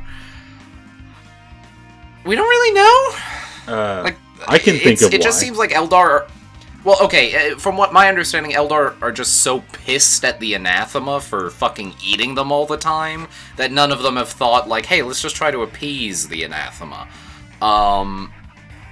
we 2.25 2.37
don't 2.37 2.49
really 2.49 2.75
know. 2.75 3.75
Uh, 3.75 4.03
Like 4.03 4.49
I 4.49 4.59
can 4.59 4.77
think 4.77 5.03
of 5.03 5.13
It 5.13 5.23
just 5.23 5.41
seems 5.41 5.59
like 5.59 5.71
Eldar. 5.71 6.29
Well, 6.89 7.03
okay. 7.03 7.51
uh, 7.51 7.57
From 7.59 7.77
what 7.77 7.93
my 7.93 8.09
understanding, 8.09 8.53
Eldar 8.53 8.95
are 9.03 9.13
just 9.13 9.43
so 9.43 9.61
pissed 9.61 10.25
at 10.25 10.41
the 10.41 10.55
anathema 10.55 11.21
for 11.21 11.51
fucking 11.51 11.93
eating 12.03 12.35
them 12.35 12.51
all 12.51 12.65
the 12.65 12.79
time 12.79 13.29
that 13.59 13.71
none 13.71 13.93
of 13.93 14.03
them 14.03 14.17
have 14.17 14.31
thought 14.31 14.71
like, 14.71 14.87
"Hey, 14.87 15.03
let's 15.03 15.21
just 15.21 15.37
try 15.37 15.51
to 15.51 15.61
appease 15.61 16.29
the 16.29 16.45
anathema." 16.45 17.07
Um, 17.61 18.33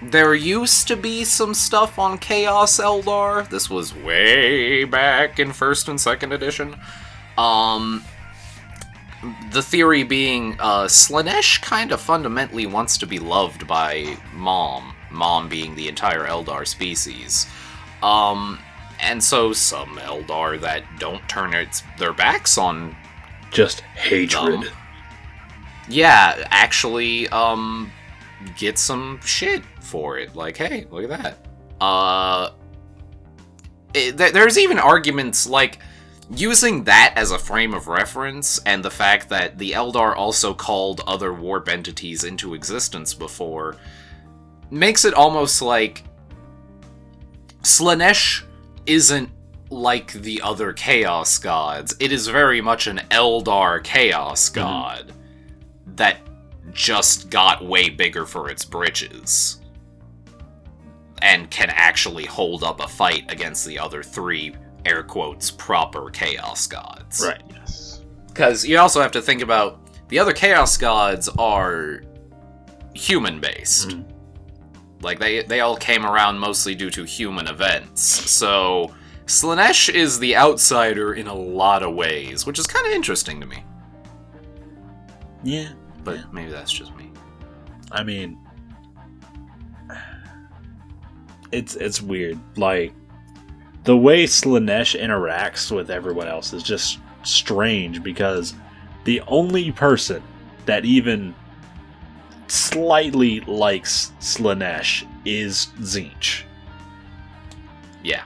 there 0.02 0.34
used 0.34 0.86
to 0.88 0.96
be 0.96 1.24
some 1.24 1.54
stuff 1.54 1.98
on 1.98 2.18
Chaos 2.18 2.78
Eldar. 2.78 3.48
This 3.48 3.70
was 3.70 3.94
way 3.94 4.84
back 4.84 5.38
in 5.38 5.54
first 5.54 5.88
and 5.88 5.98
second 5.98 6.34
edition. 6.34 6.76
Um, 7.38 8.04
the 9.52 9.62
theory 9.62 10.02
being 10.02 10.58
uh, 10.60 10.84
Slaanesh 10.84 11.62
kind 11.62 11.92
of 11.92 12.02
fundamentally 12.02 12.66
wants 12.66 12.98
to 12.98 13.06
be 13.06 13.18
loved 13.18 13.66
by 13.66 14.18
Mom, 14.34 14.94
Mom 15.10 15.48
being 15.48 15.74
the 15.74 15.88
entire 15.88 16.26
Eldar 16.26 16.66
species. 16.66 17.46
Um, 18.02 18.58
and 19.00 19.22
so 19.22 19.52
some 19.52 19.98
Eldar 19.98 20.60
that 20.60 20.84
don't 20.98 21.26
turn 21.28 21.54
its, 21.54 21.82
their 21.98 22.12
backs 22.12 22.58
on 22.58 22.96
just 23.50 23.80
hatred. 23.80 24.62
them, 24.62 24.72
yeah, 25.88 26.46
actually 26.50 27.28
um, 27.28 27.92
get 28.56 28.78
some 28.78 29.20
shit 29.24 29.62
for 29.80 30.18
it. 30.18 30.34
Like, 30.34 30.56
hey, 30.56 30.86
look 30.90 31.10
at 31.10 31.20
that. 31.20 31.38
Uh, 31.80 32.50
it, 33.94 34.18
th- 34.18 34.32
there's 34.32 34.58
even 34.58 34.78
arguments 34.78 35.46
like 35.46 35.78
using 36.30 36.84
that 36.84 37.14
as 37.16 37.30
a 37.30 37.38
frame 37.38 37.72
of 37.72 37.86
reference 37.86 38.58
and 38.66 38.84
the 38.84 38.90
fact 38.90 39.28
that 39.28 39.58
the 39.58 39.72
Eldar 39.72 40.16
also 40.16 40.52
called 40.52 41.00
other 41.06 41.32
warp 41.32 41.68
entities 41.68 42.24
into 42.24 42.54
existence 42.54 43.14
before 43.14 43.76
makes 44.70 45.04
it 45.04 45.14
almost 45.14 45.62
like 45.62 46.02
Slaanesh 47.66 48.44
isn't 48.86 49.28
like 49.70 50.12
the 50.12 50.40
other 50.40 50.72
Chaos 50.72 51.36
gods. 51.38 51.96
It 51.98 52.12
is 52.12 52.28
very 52.28 52.60
much 52.60 52.86
an 52.86 52.98
Eldar 53.10 53.82
Chaos 53.82 54.48
god 54.48 55.12
that 55.96 56.18
just 56.72 57.28
got 57.28 57.64
way 57.64 57.88
bigger 57.88 58.24
for 58.24 58.48
its 58.48 58.64
britches 58.64 59.60
and 61.22 61.50
can 61.50 61.68
actually 61.70 62.26
hold 62.26 62.62
up 62.62 62.78
a 62.80 62.86
fight 62.86 63.24
against 63.32 63.66
the 63.66 63.80
other 63.80 64.00
three 64.02 64.54
air 64.84 65.02
quotes 65.02 65.50
proper 65.50 66.08
chaos 66.10 66.68
gods. 66.68 67.20
Right. 67.26 67.42
Yes. 67.50 68.02
Because 68.28 68.64
you 68.64 68.78
also 68.78 69.00
have 69.02 69.10
to 69.12 69.22
think 69.22 69.42
about 69.42 69.80
the 70.08 70.20
other 70.20 70.32
chaos 70.32 70.76
gods 70.76 71.28
are 71.36 72.02
human 72.94 73.40
based. 73.40 73.88
Mhm. 73.88 74.04
Like 75.02 75.18
they 75.18 75.42
they 75.42 75.60
all 75.60 75.76
came 75.76 76.06
around 76.06 76.38
mostly 76.38 76.74
due 76.74 76.90
to 76.90 77.04
human 77.04 77.46
events. 77.48 78.02
So 78.02 78.94
Slaanesh 79.26 79.92
is 79.92 80.18
the 80.18 80.36
outsider 80.36 81.14
in 81.14 81.26
a 81.26 81.34
lot 81.34 81.82
of 81.82 81.94
ways, 81.94 82.46
which 82.46 82.58
is 82.58 82.66
kind 82.66 82.86
of 82.86 82.92
interesting 82.92 83.40
to 83.40 83.46
me. 83.46 83.64
Yeah. 85.42 85.70
But 86.04 86.32
maybe 86.32 86.50
that's 86.50 86.72
just 86.72 86.94
me. 86.96 87.10
I 87.90 88.02
mean, 88.02 88.38
it's 91.52 91.74
it's 91.76 92.00
weird. 92.00 92.38
Like 92.56 92.92
the 93.84 93.96
way 93.96 94.24
Slaanesh 94.24 94.98
interacts 95.00 95.74
with 95.74 95.90
everyone 95.90 96.28
else 96.28 96.52
is 96.52 96.62
just 96.62 96.98
strange 97.22 98.02
because 98.02 98.54
the 99.04 99.20
only 99.28 99.72
person 99.72 100.22
that 100.66 100.84
even 100.84 101.34
slightly 102.48 103.40
likes 103.40 104.12
Slaanesh 104.20 105.06
is 105.24 105.68
Tzeentch. 105.78 106.42
Yeah. 108.02 108.22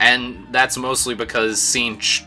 And 0.00 0.46
that's 0.50 0.76
mostly 0.76 1.14
because 1.14 1.58
Tzeentch 1.60 2.26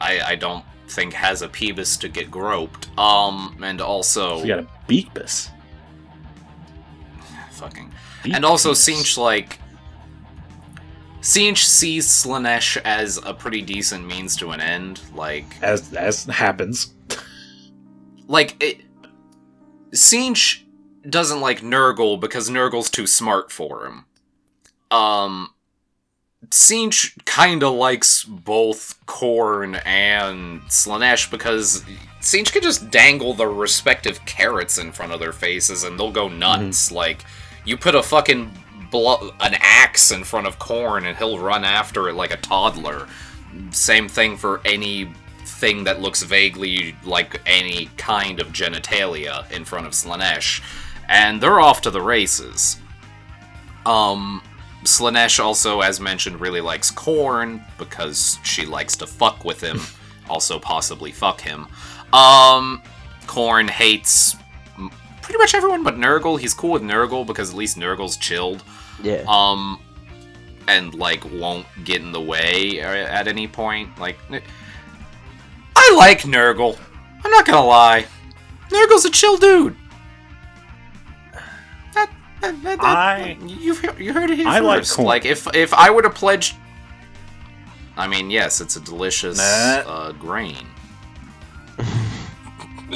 I 0.00 0.20
I 0.20 0.34
don't 0.36 0.64
think 0.88 1.12
has 1.14 1.42
a 1.42 1.48
Peebus 1.48 1.98
to 2.00 2.08
get 2.08 2.30
groped. 2.30 2.88
Um 2.98 3.56
and 3.62 3.80
also 3.80 4.38
So 4.38 4.44
you 4.44 4.48
got 4.48 4.58
a 4.64 4.68
Beakbus. 4.88 5.50
fucking 7.50 7.92
and 8.24 8.44
also 8.44 8.72
Tzeentch 8.72 9.16
like 9.18 9.58
Tzeentch 11.20 11.64
sees 11.64 12.08
Slaanesh 12.08 12.76
as 12.84 13.18
a 13.24 13.32
pretty 13.32 13.62
decent 13.62 14.04
means 14.06 14.34
to 14.36 14.50
an 14.50 14.60
end. 14.60 15.00
Like 15.14 15.44
as 15.62 15.92
as 15.94 16.24
happens. 16.24 16.94
like 18.26 18.60
it 18.62 18.80
Tzeentch 19.94 20.62
doesn't 21.08 21.40
like 21.40 21.60
Nurgle 21.60 22.18
because 22.20 22.48
Nurgle's 22.48 22.90
too 22.90 23.06
smart 23.06 23.50
for 23.50 23.86
him. 23.86 24.04
Um 24.90 25.50
Tzeentch 26.48 27.24
kinda 27.24 27.68
likes 27.68 28.24
both 28.24 28.98
Khorne 29.06 29.80
and 29.86 30.62
Slaanesh 30.62 31.30
because 31.30 31.84
Tzeentch 32.20 32.52
can 32.52 32.62
just 32.62 32.90
dangle 32.90 33.34
the 33.34 33.46
respective 33.46 34.24
carrots 34.26 34.78
in 34.78 34.92
front 34.92 35.12
of 35.12 35.20
their 35.20 35.32
faces 35.32 35.84
and 35.84 35.98
they'll 35.98 36.10
go 36.10 36.28
nuts. 36.28 36.90
Like, 36.90 37.24
you 37.64 37.76
put 37.76 37.94
a 37.94 38.02
fucking 38.02 38.50
blo- 38.90 39.32
an 39.40 39.56
axe 39.60 40.10
in 40.10 40.24
front 40.24 40.46
of 40.46 40.58
Khorne 40.58 41.04
and 41.06 41.16
he'll 41.16 41.38
run 41.38 41.64
after 41.64 42.08
it 42.08 42.14
like 42.14 42.32
a 42.32 42.36
toddler. 42.36 43.08
Same 43.70 44.08
thing 44.08 44.36
for 44.36 44.60
anything 45.62 45.84
that 45.84 46.00
looks 46.00 46.22
vaguely 46.22 46.96
like 47.04 47.40
any 47.46 47.86
kind 47.96 48.40
of 48.40 48.48
genitalia 48.48 49.50
in 49.50 49.64
front 49.64 49.86
of 49.86 49.92
Slaanesh. 49.92 50.62
And 51.08 51.40
they're 51.40 51.60
off 51.60 51.82
to 51.82 51.90
the 51.90 52.00
races. 52.00 52.78
Um, 53.84 54.42
Slaanesh 54.84 55.42
also, 55.42 55.80
as 55.80 56.00
mentioned, 56.00 56.40
really 56.40 56.60
likes 56.60 56.90
Khorne 56.90 57.64
because 57.78 58.38
she 58.42 58.66
likes 58.66 58.96
to 58.96 59.06
fuck 59.06 59.44
with 59.44 59.60
him. 59.60 59.80
also, 60.28 60.58
possibly 60.58 61.12
fuck 61.12 61.40
him. 61.40 61.66
Um, 62.12 62.82
Khorne 63.26 63.70
hates 63.70 64.36
pretty 65.20 65.38
much 65.38 65.54
everyone 65.54 65.84
but 65.84 65.96
Nurgle. 65.96 66.38
He's 66.40 66.54
cool 66.54 66.72
with 66.72 66.82
Nurgle 66.82 67.26
because 67.26 67.50
at 67.50 67.56
least 67.56 67.78
Nurgle's 67.78 68.16
chilled. 68.16 68.64
Yeah. 69.02 69.24
Um, 69.28 69.80
and 70.68 70.94
like 70.94 71.24
won't 71.32 71.66
get 71.84 72.00
in 72.00 72.12
the 72.12 72.20
way 72.20 72.80
at 72.80 73.28
any 73.28 73.48
point. 73.48 73.98
Like, 73.98 74.18
I 75.76 75.94
like 75.96 76.22
Nurgle. 76.22 76.78
I'm 77.24 77.30
not 77.30 77.46
gonna 77.46 77.64
lie. 77.66 78.06
Nurgle's 78.70 79.04
a 79.04 79.10
chill 79.10 79.36
dude. 79.36 79.76
That, 81.94 82.10
that, 82.40 82.62
that, 82.62 82.80
I- 82.80 83.36
you've 83.46 83.82
you 84.00 84.12
heard 84.12 84.30
it 84.30 84.38
here 84.38 84.48
I 84.48 84.58
like 84.60 84.80
first. 84.80 84.94
corn. 84.96 85.06
Like 85.06 85.24
if 85.24 85.46
if 85.54 85.72
I 85.74 85.90
were 85.90 86.02
to 86.02 86.10
pledge, 86.10 86.54
I 87.96 88.06
mean, 88.08 88.30
yes, 88.30 88.60
it's 88.60 88.76
a 88.76 88.80
delicious 88.80 89.38
Nah. 89.38 89.82
uh, 89.86 90.12
grain. 90.12 90.66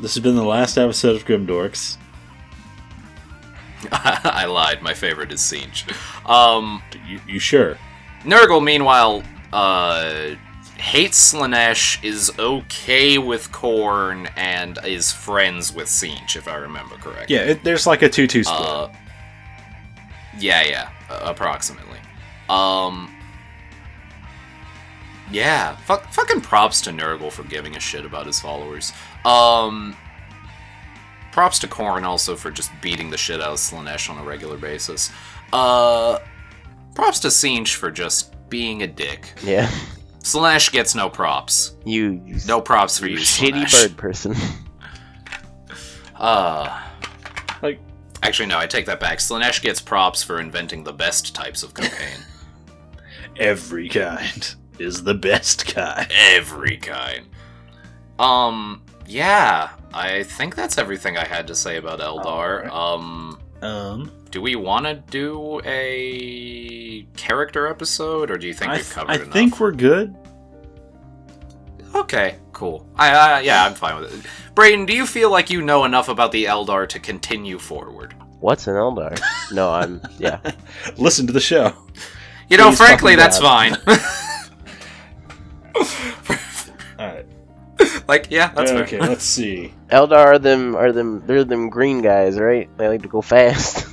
This 0.00 0.14
has 0.14 0.22
been 0.22 0.34
the 0.36 0.42
last 0.44 0.78
episode 0.78 1.14
of 1.16 1.26
Grimdorks. 1.26 1.98
I 3.92 4.46
lied. 4.46 4.80
My 4.80 4.94
favorite 4.94 5.30
is 5.30 5.42
Siege. 5.42 5.84
Um, 6.24 6.82
You, 7.06 7.20
you 7.28 7.38
sure? 7.38 7.76
Nurgle, 8.24 8.62
meanwhile, 8.62 9.22
uh, 9.52 10.34
hates 10.76 11.32
Slaanesh, 11.32 12.02
is 12.04 12.32
okay 12.38 13.18
with 13.18 13.50
Khorne, 13.50 14.30
and 14.36 14.78
is 14.84 15.10
friends 15.12 15.72
with 15.72 15.88
Siege, 15.88 16.36
if 16.36 16.46
I 16.48 16.56
remember 16.56 16.96
correctly. 16.96 17.36
Yeah, 17.36 17.42
it, 17.42 17.64
there's 17.64 17.86
like 17.86 18.02
a 18.02 18.08
two-two 18.08 18.44
split. 18.44 18.68
Uh, 18.68 18.88
yeah, 20.38 20.62
yeah, 20.62 20.90
uh, 21.08 21.20
approximately. 21.24 21.98
Um, 22.48 23.14
yeah, 25.30 25.76
fuck, 25.76 26.12
fucking 26.12 26.40
props 26.40 26.80
to 26.82 26.90
Nurgle 26.90 27.30
for 27.30 27.44
giving 27.44 27.76
a 27.76 27.80
shit 27.80 28.04
about 28.04 28.26
his 28.26 28.40
followers. 28.40 28.92
Um, 29.24 29.96
props 31.32 31.58
to 31.60 31.68
Khorne 31.68 32.02
also 32.02 32.36
for 32.36 32.50
just 32.50 32.70
beating 32.80 33.10
the 33.10 33.16
shit 33.16 33.40
out 33.40 33.52
of 33.52 33.58
Slaanesh 33.58 34.10
on 34.10 34.18
a 34.18 34.24
regular 34.24 34.56
basis. 34.56 35.10
Uh, 35.52 36.18
props 37.00 37.20
to 37.20 37.28
Tzeentch 37.28 37.74
for 37.74 37.90
just 37.90 38.34
being 38.48 38.82
a 38.82 38.86
dick. 38.86 39.32
Yeah. 39.42 39.70
Slash 40.22 40.70
gets 40.70 40.94
no 40.94 41.08
props. 41.08 41.76
You, 41.84 42.20
you 42.26 42.36
No 42.46 42.60
props 42.60 42.98
for 42.98 43.06
you 43.06 43.12
you, 43.14 43.18
shitty 43.20 43.64
Slaanesh. 43.64 43.72
bird 43.88 43.96
person. 43.96 44.34
Uh, 46.16 46.82
like, 47.62 47.80
actually, 48.22 48.44
no, 48.44 48.58
I 48.58 48.66
take 48.66 48.84
that 48.84 49.00
back. 49.00 49.18
Slaanesh 49.20 49.62
gets 49.62 49.80
props 49.80 50.22
for 50.22 50.38
inventing 50.38 50.84
the 50.84 50.92
best 50.92 51.34
types 51.34 51.62
of 51.62 51.72
cocaine. 51.72 52.20
every 53.38 53.88
kind 53.88 54.54
is 54.78 55.02
the 55.02 55.14
best 55.14 55.66
kind. 55.66 56.06
Every 56.14 56.76
kind. 56.76 57.26
Um, 58.18 58.82
yeah, 59.06 59.70
I 59.94 60.24
think 60.24 60.54
that's 60.56 60.76
everything 60.76 61.16
I 61.16 61.24
had 61.26 61.46
to 61.46 61.54
say 61.54 61.78
about 61.78 62.00
Eldar. 62.00 62.68
Alright. 62.68 62.70
Um, 62.70 63.38
Um, 63.62 64.12
do 64.30 64.40
we 64.40 64.54
want 64.56 64.86
to 64.86 64.94
do 64.94 65.60
a 65.64 67.02
character 67.16 67.66
episode, 67.66 68.30
or 68.30 68.38
do 68.38 68.46
you 68.46 68.54
think 68.54 68.70
I, 68.70 68.76
we've 68.76 68.84
th- 68.84 68.94
covered 68.94 69.10
I 69.10 69.14
enough? 69.16 69.32
think 69.32 69.60
we're 69.60 69.72
good. 69.72 70.14
okay. 71.94 71.98
Okay, 71.98 72.36
cool. 72.52 72.86
I, 72.96 73.10
I 73.10 73.40
yeah, 73.40 73.64
I'm 73.64 73.74
fine 73.74 74.00
with 74.00 74.12
it. 74.14 74.30
Brayden, 74.54 74.86
do 74.86 74.94
you 74.94 75.06
feel 75.06 75.30
like 75.30 75.50
you 75.50 75.60
know 75.62 75.84
enough 75.84 76.08
about 76.08 76.30
the 76.32 76.44
Eldar 76.44 76.88
to 76.88 77.00
continue 77.00 77.58
forward? 77.58 78.14
What's 78.40 78.66
an 78.68 78.74
Eldar? 78.74 79.20
No, 79.52 79.70
I'm 79.70 80.00
yeah. 80.18 80.38
Listen 80.96 81.26
to 81.26 81.32
the 81.32 81.40
show. 81.40 81.72
You 82.48 82.56
know, 82.56 82.68
Please 82.68 82.78
frankly, 82.78 83.16
that's 83.16 83.38
God. 83.40 83.76
fine. 83.84 83.98
All 86.98 87.06
right. 87.06 87.26
like, 88.08 88.26
yeah, 88.30 88.52
that's 88.52 88.70
okay, 88.72 88.98
fair. 88.98 89.08
let's 89.08 89.24
see. 89.24 89.74
Eldar 89.88 90.16
are 90.26 90.38
them 90.38 90.76
are 90.76 90.92
them 90.92 91.26
they're 91.26 91.44
them 91.44 91.70
green 91.70 92.02
guys, 92.02 92.38
right? 92.38 92.68
They 92.76 92.88
like 92.88 93.02
to 93.02 93.08
go 93.08 93.20
fast. 93.22 93.88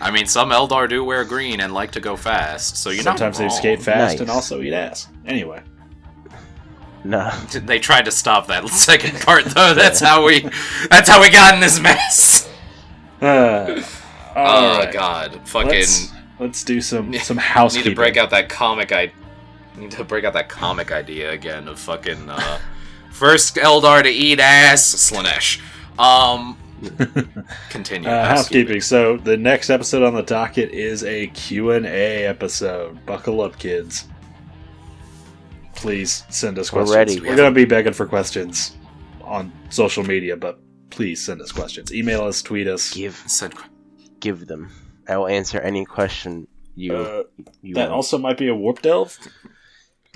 I 0.00 0.10
mean, 0.10 0.26
some 0.26 0.50
Eldar 0.50 0.88
do 0.88 1.04
wear 1.04 1.24
green 1.24 1.60
and 1.60 1.72
like 1.74 1.90
to 1.92 2.00
go 2.00 2.16
fast, 2.16 2.76
so 2.76 2.90
you 2.90 2.98
know. 2.98 3.02
Sometimes 3.02 3.38
not 3.38 3.48
they 3.50 3.54
skate 3.54 3.78
wrong. 3.78 3.84
fast 3.84 4.20
and 4.20 4.30
also 4.30 4.62
eat 4.62 4.72
ass. 4.72 5.08
Anyway. 5.26 5.62
No. 7.04 7.30
They 7.52 7.78
tried 7.78 8.04
to 8.06 8.10
stop 8.10 8.46
that 8.48 8.68
second 8.70 9.20
part, 9.20 9.44
though. 9.46 9.74
That's 9.74 10.00
how 10.00 10.24
we. 10.24 10.40
That's 10.90 11.08
how 11.08 11.20
we 11.20 11.30
got 11.30 11.54
in 11.54 11.60
this 11.60 11.80
mess. 11.80 12.48
Uh, 13.20 13.82
Oh 14.36 14.40
all 14.42 14.78
right. 14.78 14.92
God, 14.92 15.40
fucking. 15.48 15.70
Let's, 15.70 16.12
let's 16.38 16.64
do 16.64 16.80
some 16.80 17.12
some 17.14 17.36
Need 17.36 17.82
to 17.82 17.94
break 17.96 18.16
out 18.16 18.30
that 18.30 18.48
comic. 18.48 18.92
I 18.92 19.12
need 19.76 19.90
to 19.92 20.04
break 20.04 20.24
out 20.24 20.34
that 20.34 20.48
comic 20.48 20.92
idea 20.92 21.32
again 21.32 21.66
of 21.66 21.80
fucking 21.80 22.30
uh, 22.30 22.60
first 23.10 23.56
Eldar 23.56 24.04
to 24.04 24.08
eat 24.08 24.38
ass, 24.38 24.94
Slaanesh. 24.94 25.60
Um, 25.98 26.56
continue. 27.70 28.08
Uh, 28.08 28.24
housekeeping. 28.26 28.80
So 28.80 29.16
the 29.16 29.36
next 29.36 29.70
episode 29.70 30.02
on 30.02 30.14
the 30.14 30.22
docket 30.22 30.70
is 30.70 31.04
a 31.04 31.26
Q&A 31.28 32.26
episode. 32.26 33.04
Buckle 33.06 33.40
up, 33.40 33.58
kids. 33.58 34.06
Please 35.74 36.24
send 36.28 36.58
us 36.58 36.72
We're 36.72 36.84
questions. 36.84 37.20
ready. 37.20 37.20
We're 37.30 37.36
going 37.36 37.52
to 37.52 37.54
be 37.54 37.64
begging 37.64 37.92
for 37.92 38.06
questions 38.06 38.76
on 39.22 39.52
social 39.70 40.04
media, 40.04 40.36
but 40.36 40.58
please 40.90 41.24
send 41.24 41.40
us 41.40 41.52
questions. 41.52 41.92
Email 41.92 42.22
us, 42.24 42.42
tweet 42.42 42.66
us. 42.66 42.92
Give 42.92 43.14
Said- 43.26 43.54
give 44.20 44.46
them. 44.46 44.70
I 45.08 45.16
will 45.16 45.28
answer 45.28 45.58
any 45.60 45.84
question 45.84 46.46
you 46.76 46.94
Uh, 46.96 47.22
you 47.62 47.74
that 47.74 47.82
want. 47.88 47.92
also 47.92 48.18
might 48.18 48.36
be 48.38 48.48
a 48.48 48.54
warp 48.54 48.82
delve. 48.82 49.18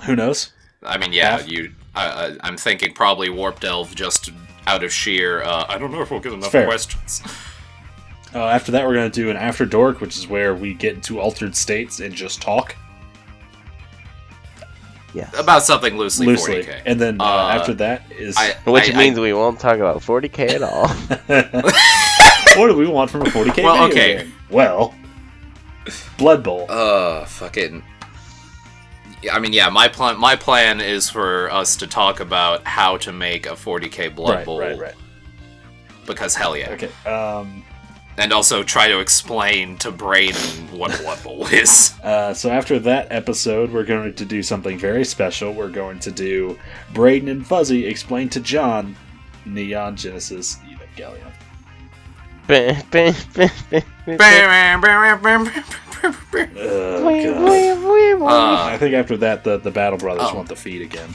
Who 0.04 0.14
knows? 0.16 0.52
I 0.82 0.98
mean, 0.98 1.12
yeah, 1.12 1.38
Half- 1.38 1.50
you. 1.50 1.74
I, 1.94 2.06
I, 2.06 2.36
I'm 2.42 2.56
thinking 2.58 2.92
probably 2.92 3.30
Warp 3.30 3.60
Delve 3.60 3.94
just 3.94 4.30
out 4.66 4.82
of 4.84 4.92
sheer. 4.92 5.42
Uh, 5.42 5.64
I 5.68 5.78
don't 5.78 5.92
know 5.92 6.02
if 6.02 6.10
we'll 6.10 6.20
get 6.20 6.32
enough 6.32 6.52
Fair. 6.52 6.66
questions. 6.66 7.22
Uh, 8.34 8.46
after 8.48 8.72
that, 8.72 8.86
we're 8.86 8.94
going 8.94 9.10
to 9.10 9.14
do 9.20 9.30
an 9.30 9.36
after 9.36 9.64
dork, 9.64 10.00
which 10.00 10.16
is 10.16 10.26
where 10.26 10.54
we 10.54 10.74
get 10.74 10.94
into 10.96 11.20
altered 11.20 11.54
states 11.54 12.00
and 12.00 12.14
just 12.14 12.42
talk 12.42 12.74
yeah. 15.14 15.30
About 15.38 15.62
something 15.62 15.96
loosely, 15.96 16.26
loosely. 16.26 16.64
40k. 16.64 16.82
And 16.86 17.00
then 17.00 17.20
uh, 17.20 17.24
Uh, 17.24 17.52
after 17.54 17.72
that 17.74 18.02
is 18.10 18.36
I, 18.36 18.54
Which 18.68 18.90
I- 18.90 18.94
I- 18.94 18.98
means 18.98 19.18
we 19.20 19.32
won't 19.32 19.60
talk 19.60 19.76
about 19.76 19.98
40k 19.98 20.54
at 20.54 20.62
all. 20.64 20.88
what 22.58 22.66
do 22.68 22.74
we 22.76 22.88
want 22.88 23.10
from 23.10 23.22
a 23.22 23.26
40k 23.26 23.62
Well, 23.62 23.86
video 23.86 24.02
okay. 24.02 24.16
game? 24.24 24.32
Well, 24.50 24.92
Blood 26.18 26.42
Bowl. 26.42 26.66
Uh, 26.68 27.24
fucking. 27.26 27.84
Yeah, 29.24 29.34
I 29.34 29.38
mean, 29.38 29.54
yeah. 29.54 29.70
My 29.70 29.88
plan. 29.88 30.18
My 30.18 30.36
plan 30.36 30.80
is 30.80 31.08
for 31.08 31.50
us 31.50 31.76
to 31.76 31.86
talk 31.86 32.20
about 32.20 32.64
how 32.66 32.98
to 32.98 33.12
make 33.12 33.46
a 33.46 33.52
40k 33.52 34.14
Blood 34.14 34.34
right, 34.36 34.44
Bowl 34.44 34.60
right, 34.60 34.78
right. 34.78 34.94
because 36.06 36.34
hell 36.34 36.56
yeah, 36.56 36.72
Okay. 36.72 36.90
Um, 37.08 37.64
and 38.16 38.32
also 38.32 38.62
try 38.62 38.86
to 38.88 39.00
explain 39.00 39.76
to 39.78 39.90
Braden 39.90 40.36
what 40.76 40.96
Blood 41.00 41.22
Bowl 41.24 41.46
is. 41.52 41.94
uh, 42.02 42.34
so 42.34 42.50
after 42.50 42.78
that 42.80 43.10
episode, 43.10 43.72
we're 43.72 43.84
going 43.84 44.12
to 44.14 44.24
do 44.26 44.42
something 44.42 44.78
very 44.78 45.04
special. 45.04 45.52
We're 45.52 45.70
going 45.70 45.98
to 46.00 46.10
do 46.10 46.58
Braden 46.92 47.28
and 47.28 47.46
Fuzzy 47.46 47.86
explain 47.86 48.28
to 48.30 48.40
John 48.40 48.94
Neon 49.46 49.96
Genesis 49.96 50.58
Evangelion. 50.66 51.32
Oh, 56.56 58.26
Uh, 58.26 58.64
I 58.64 58.78
think 58.78 58.94
after 58.94 59.16
that, 59.18 59.44
the, 59.44 59.58
the 59.58 59.70
Battle 59.70 59.98
Brothers 59.98 60.26
Oh. 60.30 60.34
want 60.34 60.48
the 60.48 60.56
feed 60.56 60.82
again. 60.82 61.08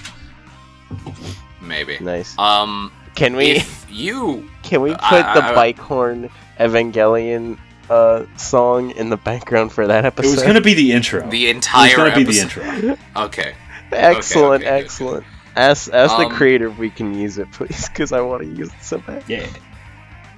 maybe. 1.62 1.98
nice. 2.00 2.38
Um, 2.38 2.92
Can 3.16 3.36
we 3.36 3.52
if 3.52 3.86
you 3.90 4.50
can 4.64 4.82
we 4.82 4.92
put 4.92 5.02
I- 5.26 5.34
the 5.34 5.44
I- 5.46 5.56
bike 5.56 5.78
horn 5.80 6.30
Evangelion 6.60 7.58
uh 7.90 8.26
song 8.38 8.92
in 8.92 9.10
the 9.10 9.18
background 9.18 9.72
for 9.72 9.88
that 9.88 10.06
episode? 10.06 10.30
It 10.30 10.32
was 10.36 10.44
going 10.44 10.56
to 10.56 10.62
be 10.62 10.74
the 10.74 10.92
intro. 10.92 11.28
the 11.30 11.50
entire. 11.50 11.88
it 11.92 11.98
was 11.98 11.98
going 11.98 12.12
to 12.12 12.18
be 12.18 12.24
the 12.34 12.40
intro. 12.40 12.98
Okay. 13.26 13.54
excellent, 13.92 14.64
okay, 14.64 14.72
good, 14.78 14.84
excellent. 14.84 15.26
Ask 15.56 15.92
ask 15.94 16.16
the 16.18 16.26
Um, 16.28 16.32
creator 16.32 16.68
if 16.68 16.78
we 16.78 16.90
can 16.92 17.14
use 17.16 17.38
it, 17.40 17.52
please, 17.58 17.88
because 17.90 18.12
I 18.12 18.22
want 18.22 18.44
to 18.44 18.48
use 18.48 18.70
it 18.70 18.84
so 18.84 19.00
bad. 19.00 19.24
Yeah. 19.28 19.46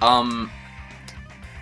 Um, 0.00 0.50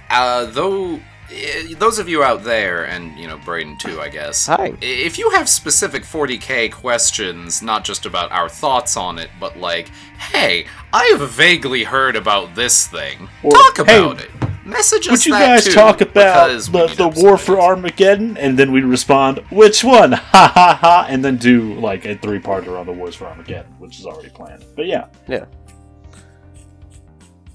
uh, 0.08 0.46
though, 0.46 0.98
Eh, 1.32 1.74
those 1.78 1.98
of 1.98 2.08
you 2.08 2.22
out 2.22 2.42
there, 2.44 2.84
and 2.84 3.16
you 3.18 3.28
know, 3.28 3.38
Braden 3.38 3.76
too, 3.78 4.00
I 4.00 4.08
guess. 4.08 4.46
Hi. 4.46 4.74
If 4.80 5.18
you 5.18 5.30
have 5.30 5.48
specific 5.48 6.02
40k 6.02 6.72
questions, 6.72 7.62
not 7.62 7.84
just 7.84 8.06
about 8.06 8.32
our 8.32 8.48
thoughts 8.48 8.96
on 8.96 9.18
it, 9.18 9.30
but 9.38 9.56
like, 9.58 9.88
hey, 10.18 10.66
I 10.92 11.04
have 11.16 11.28
vaguely 11.30 11.84
heard 11.84 12.16
about 12.16 12.54
this 12.54 12.86
thing. 12.86 13.28
Or, 13.42 13.52
talk 13.52 13.76
"Hey, 13.86 13.98
about 13.98 14.20
it. 14.20 14.30
Message 14.64 15.08
us 15.08 15.12
Would 15.12 15.26
you 15.26 15.32
that 15.32 15.46
guys 15.46 15.64
too, 15.64 15.72
talk 15.72 16.00
about 16.00 16.48
because 16.48 16.70
we 16.70 16.86
the, 16.86 16.94
the 16.94 17.22
war 17.22 17.38
for. 17.38 17.60
Armageddon? 17.60 18.36
And 18.36 18.58
then 18.58 18.70
we 18.72 18.82
respond, 18.82 19.38
which 19.50 19.82
one? 19.82 20.12
Ha 20.30 20.52
ha 20.54 20.78
ha! 20.80 21.06
And 21.08 21.24
then 21.24 21.36
do 21.36 21.74
like 21.74 22.04
a 22.04 22.14
three 22.16 22.38
parter 22.38 22.78
on 22.78 22.86
the 22.86 22.92
wars 22.92 23.16
for 23.16 23.26
Armageddon, 23.26 23.72
which 23.78 23.98
is 23.98 24.06
already 24.06 24.28
planned. 24.28 24.64
But 24.76 24.86
yeah. 24.86 25.06
yeah, 25.26 25.46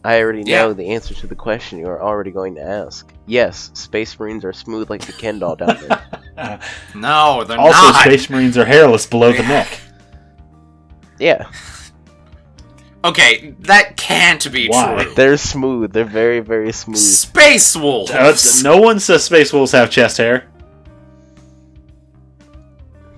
I 0.06 0.22
already 0.22 0.44
Yeah. 0.46 0.62
know 0.62 0.74
the 0.74 0.90
answer 0.92 1.14
to 1.16 1.28
the 1.28 1.36
question 1.36 1.80
you 1.80 1.88
are 1.88 2.02
already 2.02 2.32
going 2.32 2.56
to 2.56 2.62
ask. 2.62 3.12
Yes, 3.26 3.72
Space 3.74 4.18
Marines 4.20 4.46
are 4.46 4.54
smooth 4.54 4.90
like 4.90 5.06
the 5.06 5.14
Ken 5.14 5.40
doll 5.40 5.56
down 5.58 5.78
there. 5.88 6.60
No, 6.94 7.44
they're 7.44 7.58
also 7.60 7.72
not. 7.82 7.86
Also, 7.96 8.00
Space 8.02 8.30
Marines 8.30 8.58
are 8.58 8.66
hairless 8.66 9.06
below 9.08 9.32
the 9.34 9.44
neck. 9.44 9.80
yeah, 11.20 11.48
Okay, 13.04 13.54
that 13.60 13.98
can't 13.98 14.52
be 14.52 14.68
Why? 14.68 15.04
true. 15.04 15.14
they're 15.14 15.38
smooth. 15.38 15.94
They're 15.94 16.06
very, 16.06 16.40
very 16.40 16.72
smooth. 16.72 16.98
Space 16.98 17.76
wolves. 17.76 18.10
Uh, 18.12 18.36
no 18.64 18.78
one 18.82 19.00
says 19.00 19.24
Space 19.24 19.54
Wolves 19.54 19.74
have 19.74 19.92
chest 19.92 20.18
hair. 20.18 20.48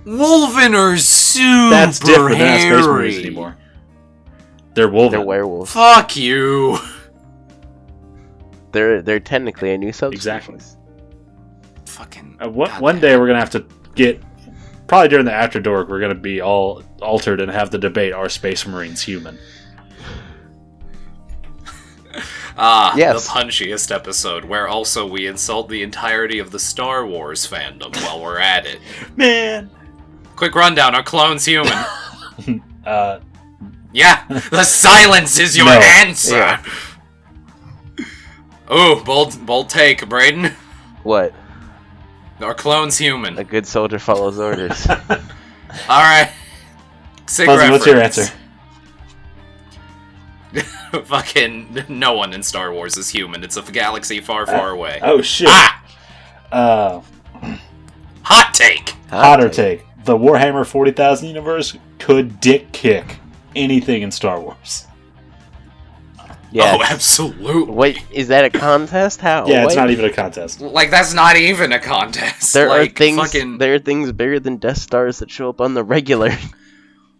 Wolven 0.05 0.73
are 0.75 0.97
super 0.97 1.69
That's 1.69 1.99
different. 1.99 2.37
They're 2.37 2.47
not 2.47 2.59
Space 2.59 2.63
hairy. 2.85 2.93
Marines 2.93 3.17
anymore. 3.25 3.57
They're 4.77 4.87
Wolven. 4.87 5.09
They're 5.09 5.21
werewolves. 5.21 5.71
Fuck 5.73 6.15
you. 6.15 6.77
They're 8.73 9.01
they're 9.01 9.19
technically 9.19 9.73
a 9.73 9.77
new 9.77 9.91
subspecies. 9.91 10.19
Exactly. 10.27 10.59
Fucking. 11.87 12.37
Uh, 12.39 12.49
one, 12.49 12.69
one 12.79 12.99
day 12.99 13.17
we're 13.17 13.25
gonna 13.25 13.39
have 13.39 13.49
to 13.49 13.65
get. 13.95 14.21
Probably 14.85 15.07
during 15.07 15.25
the 15.25 15.33
after 15.33 15.59
dork, 15.59 15.89
we're 15.89 15.99
gonna 15.99 16.13
be 16.13 16.41
all 16.41 16.83
altered 17.01 17.41
and 17.41 17.51
have 17.51 17.71
the 17.71 17.79
debate: 17.79 18.13
Are 18.13 18.29
Space 18.29 18.67
Marines 18.67 19.01
human? 19.01 19.39
Ah, 22.59 22.95
Yes. 22.95 23.23
the 23.25 23.31
punchiest 23.31 23.93
episode, 23.93 24.43
where 24.45 24.67
also 24.67 25.05
we 25.05 25.27
insult 25.27 25.69
the 25.69 25.83
entirety 25.83 26.39
of 26.39 26.49
the 26.51 26.57
Star 26.59 27.05
Wars 27.05 27.47
fandom 27.47 27.95
while 28.03 28.19
we're 28.21 28.39
at 28.39 28.65
it. 28.65 28.79
Man. 29.15 29.69
Quick 30.35 30.53
rundown: 30.55 30.93
Are 30.95 31.03
clones 31.03 31.45
human? 31.45 31.73
Uh, 32.85 33.19
yeah, 33.93 34.23
the 34.27 34.63
silence 34.63 35.39
is 35.39 35.55
your 35.57 35.65
No. 35.65 35.79
answer. 35.79 36.37
Yeah. 36.37 36.63
Oh, 38.69 39.01
bold, 39.05 39.45
bold 39.45 39.69
take, 39.69 40.07
Braden. 40.09 40.51
What? 41.03 41.33
Are 42.41 42.53
clones 42.53 42.97
human? 42.97 43.37
A 43.39 43.43
good 43.43 43.65
soldier 43.65 43.97
follows 43.99 44.37
orders. 44.39 44.85
All 44.89 44.97
right. 45.89 46.31
Sig 47.27 47.45
Fuzzy, 47.45 47.71
what's 47.71 47.85
your 47.85 47.99
answer? 48.01 48.31
Fucking 51.05 51.85
no 51.89 52.13
one 52.13 52.33
in 52.33 52.41
Star 52.43 52.71
Wars 52.73 52.97
is 52.97 53.09
human. 53.09 53.43
It's 53.43 53.57
a 53.57 53.61
galaxy 53.61 54.19
far, 54.21 54.45
far 54.45 54.69
away. 54.71 54.99
Oh 55.01 55.21
shit. 55.21 55.47
Ah, 55.49 55.83
Uh, 56.51 57.01
hot 58.21 58.53
take. 58.53 58.95
hotter 59.09 59.49
take: 59.49 59.85
the 60.05 60.17
Warhammer 60.17 60.65
Forty 60.65 60.91
Thousand 60.91 61.27
universe 61.27 61.75
could 61.99 62.39
dick 62.39 62.71
kick 62.71 63.17
anything 63.55 64.01
in 64.01 64.11
Star 64.11 64.39
Wars. 64.39 64.85
Yeah. 66.51 66.77
Oh, 66.77 66.83
absolutely. 66.83 67.73
Wait, 67.73 68.01
is 68.09 68.29
that 68.29 68.45
a 68.45 68.49
contest? 68.49 69.19
How? 69.19 69.45
yeah, 69.47 69.65
it's 69.65 69.75
What? 69.75 69.81
not 69.81 69.89
even 69.91 70.05
a 70.05 70.13
contest. 70.13 70.61
Like 70.61 70.89
that's 70.89 71.13
not 71.13 71.35
even 71.35 71.73
a 71.73 71.79
contest. 71.79 72.53
There 72.53 72.69
like, 72.69 72.91
are 72.91 72.93
things. 72.95 73.17
Fucking, 73.17 73.57
There 73.57 73.73
are 73.75 73.79
things 73.79 74.11
bigger 74.13 74.39
than 74.39 74.57
Death 74.57 74.77
Stars 74.77 75.19
that 75.19 75.29
show 75.29 75.49
up 75.49 75.59
on 75.61 75.73
the 75.73 75.83
regular. 75.83 76.31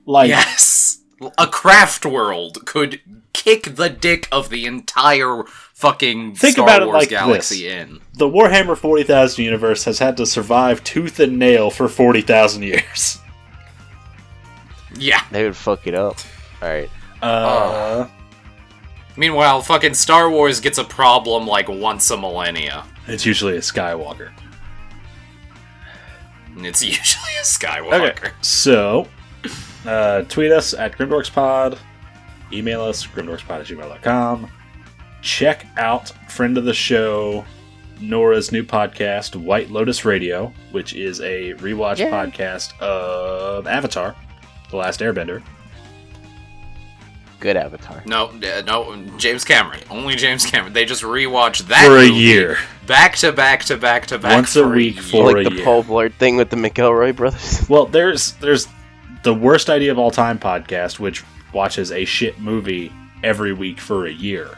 Like, 0.09 0.29
yes, 0.29 1.01
a 1.37 1.47
craft 1.47 2.05
world 2.05 2.65
could 2.65 3.01
kick 3.33 3.75
the 3.75 3.89
dick 3.89 4.25
of 4.31 4.49
the 4.49 4.65
entire 4.65 5.43
fucking 5.73 6.35
Think 6.35 6.53
Star 6.53 6.63
about 6.65 6.81
it 6.81 6.85
like 6.85 7.09
galaxy 7.09 7.63
this. 7.63 7.73
in. 7.89 7.99
the 8.13 8.29
Warhammer 8.29 8.77
Forty 8.77 9.03
Thousand 9.03 9.43
universe 9.43 9.83
has 9.83 9.99
had 9.99 10.15
to 10.15 10.25
survive 10.25 10.81
tooth 10.85 11.19
and 11.19 11.37
nail 11.37 11.69
for 11.69 11.89
forty 11.89 12.21
thousand 12.21 12.63
years. 12.63 13.19
Yeah. 14.97 15.21
They 15.31 15.43
would 15.43 15.55
fuck 15.55 15.87
it 15.87 15.93
up. 15.95 16.17
All 16.61 16.69
right. 16.69 16.89
Uh, 17.21 18.07
Meanwhile, 19.15 19.63
fucking 19.63 19.95
Star 19.95 20.29
Wars 20.29 20.59
gets 20.59 20.77
a 20.77 20.83
problem 20.83 21.47
like 21.47 21.67
once 21.67 22.09
a 22.11 22.17
millennia. 22.17 22.83
it's 23.07 23.25
usually 23.25 23.57
a 23.57 23.61
Skywalker. 23.61 24.31
It's 26.57 26.83
usually 26.83 27.35
a 27.39 27.43
Skywalker. 27.43 28.11
Okay, 28.11 28.29
so 28.41 29.07
uh, 29.85 30.21
tweet 30.23 30.51
us 30.51 30.73
at 30.73 30.91
GrimDorksPod, 30.93 31.77
email 32.53 32.81
us 32.83 33.05
grimdorkspod 33.07 33.61
at 33.61 33.65
gmail.com. 33.65 34.51
Check 35.21 35.65
out 35.77 36.09
friend 36.31 36.57
of 36.57 36.65
the 36.65 36.73
show 36.73 37.43
Nora's 37.99 38.51
new 38.51 38.63
podcast, 38.63 39.35
White 39.35 39.71
Lotus 39.71 40.05
Radio, 40.05 40.53
which 40.71 40.93
is 40.93 41.19
a 41.21 41.53
rewatch 41.55 41.97
Yay. 41.97 42.11
podcast 42.11 42.77
of 42.79 43.65
Avatar, 43.65 44.15
The 44.69 44.77
Last 44.77 44.99
Airbender. 44.99 45.41
Good 47.39 47.55
Avatar. 47.55 48.01
No, 48.07 48.25
uh, 48.29 48.63
no, 48.65 48.95
James 49.17 49.45
Cameron. 49.45 49.79
Only 49.91 50.15
James 50.15 50.43
Cameron. 50.45 50.73
They 50.73 50.85
just 50.85 51.03
rewatched 51.03 51.67
that 51.67 51.85
For 51.85 51.97
a 51.97 52.07
movie 52.07 52.13
year. 52.15 52.57
back 52.87 53.15
to 53.17 53.31
back 53.31 53.63
to 53.65 53.77
back 53.77 54.07
to 54.07 54.17
back 54.17 54.33
Once 54.35 54.55
a 54.55 54.63
for 54.63 54.69
week 54.69 54.95
year. 54.95 55.03
for- 55.03 55.33
like 55.33 55.45
a 55.45 55.49
the 55.51 55.55
year. 55.57 55.63
Paul 55.65 55.83
Blart 55.83 56.13
thing 56.15 56.35
with 56.35 56.49
the 56.49 56.55
McElroy 56.55 57.15
brothers. 57.15 57.63
Well, 57.69 57.85
there's 57.85 58.31
there's 58.33 58.67
the 59.23 59.33
worst 59.35 59.69
idea 59.69 59.91
of 59.91 59.99
all 59.99 60.09
time 60.09 60.39
podcast, 60.39 60.97
which 60.99 61.23
watches 61.53 61.91
a 61.91 62.05
shit 62.05 62.39
movie 62.39 62.91
every 63.23 63.53
week 63.53 63.79
for 63.79 64.07
a 64.07 64.11
year. 64.11 64.57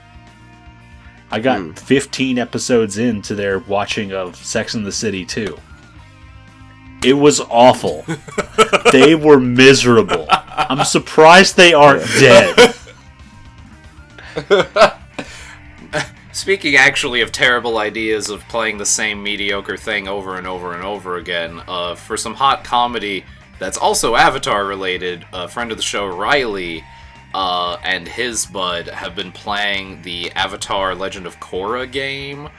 I 1.31 1.39
got 1.41 1.59
Hmm. 1.59 1.71
15 1.73 2.39
episodes 2.39 2.97
into 2.97 3.35
their 3.35 3.59
watching 3.59 4.13
of 4.13 4.37
Sex 4.37 4.73
and 4.73 4.85
the 4.85 4.91
City 4.91 5.25
2. 5.25 5.57
It 7.03 7.13
was 7.13 7.39
awful. 7.39 8.05
they 8.91 9.15
were 9.15 9.39
miserable. 9.39 10.25
I'm 10.29 10.85
surprised 10.85 11.55
they 11.55 11.73
aren't 11.73 12.03
dead. 12.19 12.75
Speaking 16.31 16.75
actually 16.75 17.21
of 17.21 17.31
terrible 17.31 17.77
ideas 17.77 18.29
of 18.29 18.47
playing 18.47 18.77
the 18.77 18.85
same 18.85 19.23
mediocre 19.23 19.77
thing 19.77 20.07
over 20.07 20.37
and 20.37 20.45
over 20.47 20.73
and 20.73 20.83
over 20.83 21.17
again, 21.17 21.61
uh, 21.67 21.95
for 21.95 22.17
some 22.17 22.35
hot 22.35 22.63
comedy 22.63 23.25
that's 23.59 23.77
also 23.77 24.15
Avatar 24.15 24.65
related, 24.65 25.25
a 25.33 25.47
friend 25.47 25.71
of 25.71 25.77
the 25.77 25.83
show, 25.83 26.07
Riley, 26.07 26.83
uh, 27.33 27.77
and 27.83 28.07
his 28.07 28.45
bud 28.45 28.87
have 28.87 29.15
been 29.15 29.31
playing 29.31 30.01
the 30.01 30.31
Avatar 30.31 30.95
Legend 30.95 31.27
of 31.27 31.39
Korra 31.39 31.89
game 31.91 32.49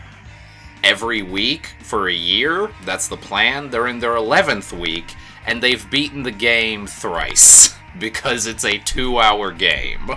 every 0.85 1.23
week 1.23 1.75
for 1.83 2.09
a 2.09 2.13
year. 2.15 2.71
That's 2.85 3.09
the 3.09 3.17
plan. 3.17 3.71
They're 3.71 3.89
in 3.89 3.99
their 3.99 4.15
11th 4.15 4.79
week, 4.79 5.15
and 5.47 5.63
they've 5.63 5.89
beaten 5.91 6.23
the 6.23 6.31
game 6.31 6.87
thrice 6.87 7.75
because 7.99 8.47
it's 8.47 8.65
a 8.65 8.79
two 8.79 9.19
hour 9.19 9.51
game 9.53 10.11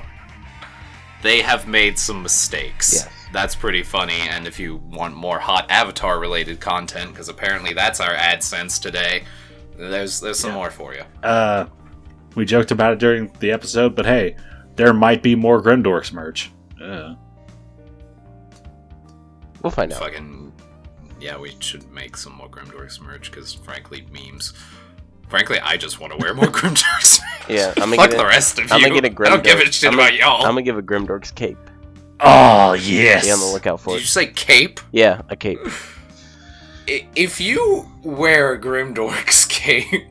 they 1.23 1.41
have 1.41 1.67
made 1.67 1.97
some 1.97 2.21
mistakes. 2.21 2.93
Yes. 2.93 3.09
That's 3.31 3.55
pretty 3.55 3.81
funny. 3.81 4.19
And 4.29 4.45
if 4.45 4.59
you 4.59 4.75
want 4.75 5.15
more 5.15 5.39
hot 5.39 5.65
Avatar 5.71 6.19
related 6.19 6.59
content, 6.59 7.11
because 7.11 7.29
apparently 7.29 7.73
that's 7.73 7.99
our 7.99 8.13
AdSense 8.13 8.79
today, 8.79 9.23
there's 9.75 10.19
there's 10.19 10.37
some 10.37 10.51
more 10.51 10.69
for 10.69 10.93
you. 10.93 11.01
Uh, 11.23 11.65
we 12.35 12.45
joked 12.45 12.69
about 12.71 12.93
it 12.93 12.99
during 12.99 13.31
the 13.39 13.51
episode, 13.51 13.95
but 13.95 14.05
hey, 14.05 14.35
there 14.75 14.93
might 14.93 15.23
be 15.23 15.33
more 15.33 15.63
Grimdorks 15.63 16.13
merch. 16.13 16.51
Uh, 16.79 17.15
We'll 19.63 19.71
find 19.71 19.93
out. 19.93 19.99
Fucking 19.99 20.42
yeah, 21.23 21.37
we 21.37 21.55
should 21.59 21.89
make 21.91 22.17
some 22.17 22.33
more 22.33 22.49
Grimdorks 22.49 22.99
merch 23.01 23.31
because 23.31 23.53
frankly, 23.53 24.05
memes. 24.11 24.53
Frankly, 25.29 25.57
I 25.59 25.77
just 25.77 25.99
want 25.99 26.11
to 26.13 26.17
wear 26.19 26.33
more 26.33 26.45
Grimdorks. 26.59 27.19
Yeah, 27.49 27.69
I'm 27.77 27.89
gonna 27.89 27.95
Fuck 27.95 28.09
get 28.11 28.17
the 28.17 28.23
a, 28.23 28.27
rest 28.27 28.59
of 28.59 28.71
I'm 28.71 28.81
you. 28.81 28.89
gonna 28.89 29.01
get 29.01 29.11
a 29.11 29.15
Grimdorks. 29.15 29.27
I 29.27 29.29
don't 29.29 29.43
give 29.43 29.59
a 29.59 29.71
shit 29.71 29.87
I'm 29.87 29.93
about 29.95 30.09
gonna, 30.11 30.19
y'all. 30.19 30.41
I'm 30.45 30.51
gonna 30.51 30.61
give 30.63 30.77
a 30.77 30.81
Grimdorks 30.83 31.33
cape. 31.33 31.57
oh 32.19 32.73
yes. 32.73 33.25
Be 33.25 33.31
on 33.31 33.39
the 33.39 33.45
lookout 33.47 33.79
for 33.79 33.91
Did 33.91 33.97
it. 33.97 34.01
you 34.01 34.07
say 34.07 34.27
cape? 34.27 34.79
Yeah, 34.91 35.21
a 35.29 35.35
cape. 35.35 35.59
If 36.85 37.39
you 37.39 37.89
wear 38.03 38.53
a 38.53 38.59
Grimdorks 38.59 39.47
cape, 39.49 40.03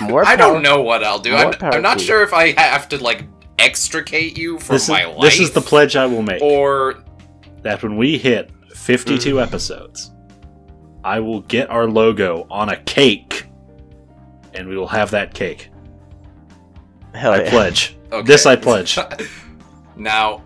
More 0.00 0.24
I 0.24 0.36
power- 0.36 0.54
don't 0.54 0.62
know 0.62 0.80
what 0.82 1.04
I'll 1.04 1.18
do. 1.18 1.34
I'm, 1.34 1.52
I'm 1.60 1.82
not 1.82 1.98
to 1.98 2.04
sure 2.04 2.22
if 2.22 2.32
I 2.32 2.58
have 2.60 2.88
to 2.90 3.02
like 3.02 3.24
extricate 3.58 4.38
you 4.38 4.58
from 4.58 4.74
This 4.76 4.84
is, 4.84 4.88
my 4.88 5.04
life. 5.04 5.20
this 5.20 5.38
is 5.40 5.50
the 5.52 5.60
pledge 5.60 5.94
I 5.94 6.06
will 6.06 6.22
make. 6.22 6.40
Or 6.42 7.02
that 7.62 7.82
when 7.82 7.96
we 7.96 8.16
hit 8.18 8.50
52 8.82 9.36
Mm. 9.36 9.42
episodes, 9.42 10.10
I 11.04 11.20
will 11.20 11.40
get 11.42 11.70
our 11.70 11.86
logo 11.86 12.46
on 12.50 12.68
a 12.68 12.76
cake, 12.82 13.46
and 14.54 14.68
we 14.68 14.76
will 14.76 14.88
have 14.88 15.12
that 15.12 15.34
cake. 15.34 15.70
Hell 17.14 17.32
I 17.32 17.42
yeah. 17.42 17.50
pledge. 17.50 17.96
okay. 18.12 18.26
This 18.26 18.44
I 18.44 18.56
pledge. 18.56 18.98
now, 19.96 20.42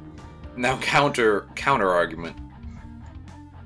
now 0.55 0.77
counter 0.79 1.47
counter 1.55 1.91
argument. 1.91 2.37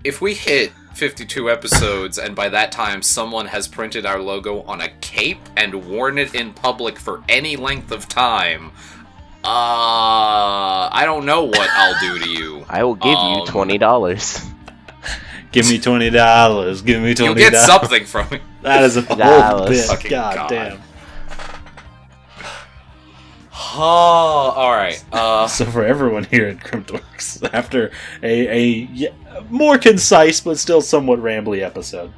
If 0.04 0.20
we 0.20 0.34
hit 0.34 0.70
52 0.94 1.50
episodes 1.50 2.18
and 2.18 2.36
by 2.36 2.48
that 2.50 2.70
time 2.72 3.02
someone 3.02 3.46
has 3.46 3.66
printed 3.66 4.06
our 4.06 4.20
logo 4.20 4.62
on 4.62 4.80
a 4.82 4.88
cape 5.00 5.40
and 5.56 5.74
worn 5.90 6.16
it 6.16 6.34
in 6.34 6.52
public 6.52 6.98
for 6.98 7.22
any 7.28 7.56
length 7.56 7.90
of 7.90 8.08
time, 8.08 8.70
uh, 9.44 10.88
I 10.92 11.02
don't 11.04 11.24
know 11.26 11.44
what 11.44 11.68
I'll 11.72 11.98
do 12.00 12.18
to 12.20 12.28
you. 12.28 12.64
I 12.70 12.84
will 12.84 12.94
give 12.94 13.16
Um, 13.16 13.40
you 13.40 13.46
twenty 13.46 13.78
dollars. 13.78 14.40
Give 15.52 15.68
me 15.68 15.78
twenty 15.78 16.10
dollars. 16.10 16.82
Give 16.82 17.02
me 17.02 17.14
twenty. 17.14 17.40
You'll 17.40 17.50
get 17.50 17.60
something 17.66 18.04
from 18.04 18.28
it. 18.32 18.42
That 18.62 18.82
is 18.82 18.98
a 18.98 19.00
whole 19.02 19.16
Dollars. 19.16 19.70
bit. 19.70 19.86
Fucking 19.86 20.10
God, 20.10 20.34
God. 20.34 20.48
damn. 20.50 20.82
Oh, 23.72 24.52
all 24.56 24.72
right. 24.72 25.02
Uh, 25.12 25.46
So 25.48 25.64
for 25.64 25.82
everyone 25.84 26.24
here 26.24 26.46
at 26.48 26.58
Cryptworks, 26.58 27.48
after 27.54 27.90
a 28.22 28.86
a 28.86 29.12
more 29.48 29.78
concise 29.78 30.40
but 30.40 30.58
still 30.58 30.82
somewhat 30.82 31.20
rambly 31.20 31.62
episode, 31.62 32.12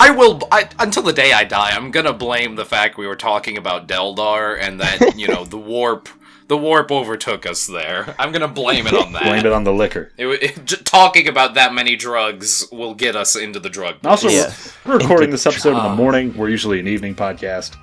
I 0.00 0.10
will 0.10 0.40
I, 0.52 0.68
until 0.78 1.02
the 1.04 1.12
day 1.12 1.32
I 1.32 1.44
die. 1.44 1.70
I'm 1.70 1.90
gonna 1.90 2.12
blame 2.12 2.56
the 2.56 2.64
fact 2.64 2.98
we 2.98 3.06
were 3.06 3.16
talking 3.16 3.56
about 3.56 3.86
Deldar 3.86 4.56
and 4.56 4.80
that 4.80 5.16
you 5.16 5.28
know 5.28 5.44
the 5.44 5.56
warp, 5.58 6.08
the 6.48 6.56
warp 6.56 6.90
overtook 6.90 7.46
us 7.46 7.66
there. 7.66 8.14
I'm 8.18 8.32
gonna 8.32 8.48
blame 8.48 8.86
it 8.86 8.94
on 8.94 9.12
that. 9.12 9.22
blame 9.22 9.46
it 9.46 9.52
on 9.52 9.64
the 9.64 9.72
liquor. 9.72 10.10
It, 10.16 10.26
it, 10.26 10.64
j- 10.64 10.76
talking 10.76 11.28
about 11.28 11.54
that 11.54 11.72
many 11.72 11.94
drugs 11.94 12.66
will 12.72 12.94
get 12.94 13.14
us 13.16 13.36
into 13.36 13.60
the 13.60 13.70
drug. 13.70 13.96
Also, 14.04 14.28
business. 14.28 14.46
Yes. 14.74 14.76
we're 14.84 14.98
recording 14.98 15.24
Into 15.24 15.32
this 15.32 15.46
episode 15.46 15.76
in 15.76 15.82
the 15.82 15.94
morning. 15.94 16.36
We're 16.36 16.48
usually 16.48 16.80
an 16.80 16.88
evening 16.88 17.14
podcast. 17.14 17.76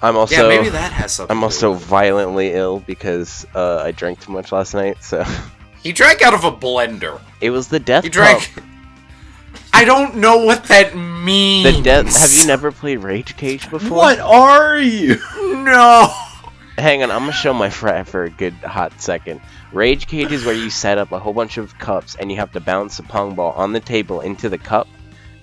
I'm 0.00 0.16
also 0.16 0.34
yeah, 0.34 0.42
also 0.42 0.56
maybe 0.56 0.68
that 0.70 0.92
has 0.92 1.12
something. 1.12 1.36
I'm 1.36 1.42
also 1.42 1.72
do 1.74 1.78
violently 1.80 2.52
ill 2.52 2.78
because 2.80 3.44
uh, 3.54 3.78
I 3.84 3.90
drank 3.90 4.20
too 4.20 4.30
much 4.32 4.52
last 4.52 4.72
night. 4.74 5.02
So 5.02 5.20
it. 5.22 5.28
He 5.82 5.92
drank 5.92 6.22
out 6.22 6.34
of 6.34 6.44
a 6.44 6.52
blender. 6.52 7.20
it 7.40 7.50
was 7.50 7.68
the 7.68 7.80
death. 7.80 8.04
He 8.04 8.10
drank. 8.10 8.42
cup. 8.54 8.64
I 9.72 9.84
don't 9.84 10.16
know 10.16 10.38
what 10.44 10.64
that 10.64 10.96
means. 10.96 11.76
The 11.76 11.82
death. 11.82 12.06
Have 12.16 12.32
you 12.40 12.46
never 12.46 12.72
played 12.72 12.98
Rage 12.98 13.36
Cage 13.36 13.70
before? 13.70 13.96
What 13.98 14.18
are 14.18 14.78
you? 14.78 15.16
No. 15.40 16.12
Hang 16.78 17.02
on, 17.02 17.10
I'm 17.10 17.20
gonna 17.20 17.32
show 17.32 17.52
my 17.52 17.70
frat 17.70 18.06
for 18.06 18.24
a 18.24 18.30
good 18.30 18.54
hot 18.54 19.00
second. 19.00 19.40
Rage 19.72 20.06
Cage 20.06 20.30
is 20.32 20.44
where 20.44 20.54
you 20.54 20.70
set 20.70 20.96
up 20.98 21.10
a 21.12 21.18
whole 21.18 21.32
bunch 21.32 21.58
of 21.58 21.76
cups 21.78 22.14
and 22.14 22.30
you 22.30 22.38
have 22.38 22.52
to 22.52 22.60
bounce 22.60 22.98
a 22.98 23.02
pong 23.02 23.34
ball 23.34 23.52
on 23.52 23.72
the 23.72 23.80
table 23.80 24.20
into 24.20 24.48
the 24.48 24.58
cup. 24.58 24.86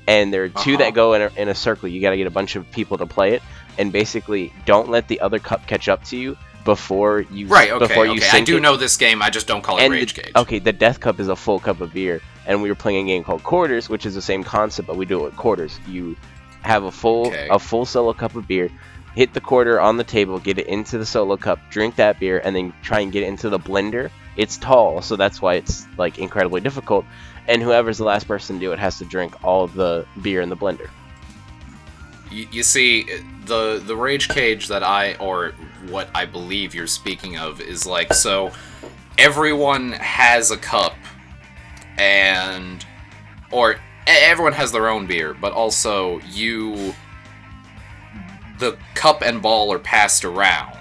And 0.08 0.34
there 0.34 0.44
are 0.46 0.50
2 0.50 0.56
Uh-huh. 0.56 0.78
that 0.78 0.94
go 0.94 1.14
in 1.14 1.22
a, 1.24 1.32
in 1.36 1.50
a 1.50 1.56
circle. 1.56 1.90
You 1.90 2.00
gotta 2.02 2.18
get 2.18 2.28
a 2.28 2.32
bunch 2.32 2.56
of 2.56 2.70
people 2.72 2.98
to 3.00 3.06
play 3.06 3.34
it, 3.34 3.44
and 3.78 3.92
basically 3.92 4.54
don't 4.66 4.90
let 4.90 5.08
the 5.08 5.20
other 5.20 5.40
cup 5.40 5.68
catch 5.68 5.90
up 5.90 6.04
to 6.06 6.18
you 6.18 6.38
before 6.66 7.22
you 7.32 7.48
Right. 7.48 7.72
Okay. 7.72 7.88
before 7.88 8.06
you 8.06 8.18
okay. 8.18 8.30
I 8.38 8.42
do 8.44 8.58
it. 8.58 8.60
know 8.62 8.76
this 8.76 8.98
game. 8.98 9.22
I 9.22 9.30
just 9.30 9.48
don't 9.48 9.62
call 9.62 9.78
it 9.78 9.84
and 9.84 9.94
Rage 9.94 10.14
the, 10.14 10.24
Cage. 10.24 10.32
okay, 10.36 10.60
the 10.60 10.74
death 10.74 11.00
cup 11.00 11.20
is 11.22 11.30
a 11.30 11.36
full 11.36 11.60
cup 11.60 11.80
of 11.80 11.94
beer, 11.94 12.20
and 12.46 12.62
we 12.62 12.68
were 12.70 12.76
playing 12.76 13.06
a 13.08 13.12
game 13.14 13.24
called 13.24 13.44
quarters, 13.44 13.88
which 13.88 14.06
is 14.06 14.16
the 14.16 14.22
same 14.22 14.44
concept, 14.44 14.88
but 14.88 14.98
we 14.98 15.06
do 15.06 15.22
it 15.22 15.24
with 15.24 15.38
quarters. 15.38 15.80
You 15.88 16.18
have 16.64 16.84
a 16.84 16.92
full 16.92 17.28
Okay. 17.28 17.48
a 17.50 17.60
full 17.60 17.86
solo 17.86 18.12
cup 18.12 18.36
of 18.36 18.48
beer, 18.48 18.70
hit 19.16 19.34
the 19.34 19.40
quarter 19.42 19.80
on 19.80 19.96
the 19.98 20.04
table, 20.04 20.40
get 20.40 20.58
it 20.58 20.68
into 20.68 20.98
the 20.98 21.06
solo 21.06 21.38
cup, 21.38 21.60
drink 21.70 21.96
that 21.96 22.20
beer, 22.20 22.42
and 22.44 22.56
then 22.56 22.74
try 22.82 23.00
and 23.00 23.12
get 23.14 23.24
it 23.24 23.28
into 23.28 23.50
the 23.50 23.60
blender. 23.60 24.10
It's 24.36 24.58
tall, 24.58 25.02
so 25.02 25.16
that's 25.16 25.42
why 25.42 25.54
it's 25.56 25.86
like 25.98 26.18
incredibly 26.20 26.60
difficult. 26.62 27.06
And 27.48 27.62
whoever's 27.62 28.00
the 28.00 28.04
last 28.06 28.28
person 28.28 28.56
to 28.56 28.60
do 28.60 28.72
it 28.74 28.80
has 28.80 28.98
to 28.98 29.06
drink 29.06 29.44
all 29.44 29.68
the 29.68 30.06
beer 30.22 30.42
in 30.42 30.50
the 30.50 30.58
blender. 30.58 30.90
You, 32.32 32.48
you 32.52 32.64
see, 32.64 33.06
the 33.46 33.80
the 33.86 33.96
rage 33.96 34.28
cage 34.30 34.68
that 34.70 34.82
I 34.84 35.14
or 35.16 35.54
what 35.90 36.10
I 36.14 36.26
believe 36.26 36.74
you're 36.76 36.88
speaking 36.88 37.38
of 37.38 37.62
is 37.62 37.86
like 37.86 38.14
so. 38.14 38.52
Everyone 39.18 39.94
has 39.94 40.52
a 40.52 40.58
cup, 40.58 40.96
and 41.98 42.86
or 43.52 43.78
everyone 44.08 44.54
has 44.54 44.72
their 44.72 44.90
own 44.90 45.08
beer, 45.08 45.34
but 45.34 45.54
also 45.54 46.20
you. 46.22 46.94
The 48.60 48.78
cup 48.94 49.22
and 49.22 49.42
ball 49.42 49.72
are 49.74 49.80
passed 49.80 50.24
around, 50.24 50.78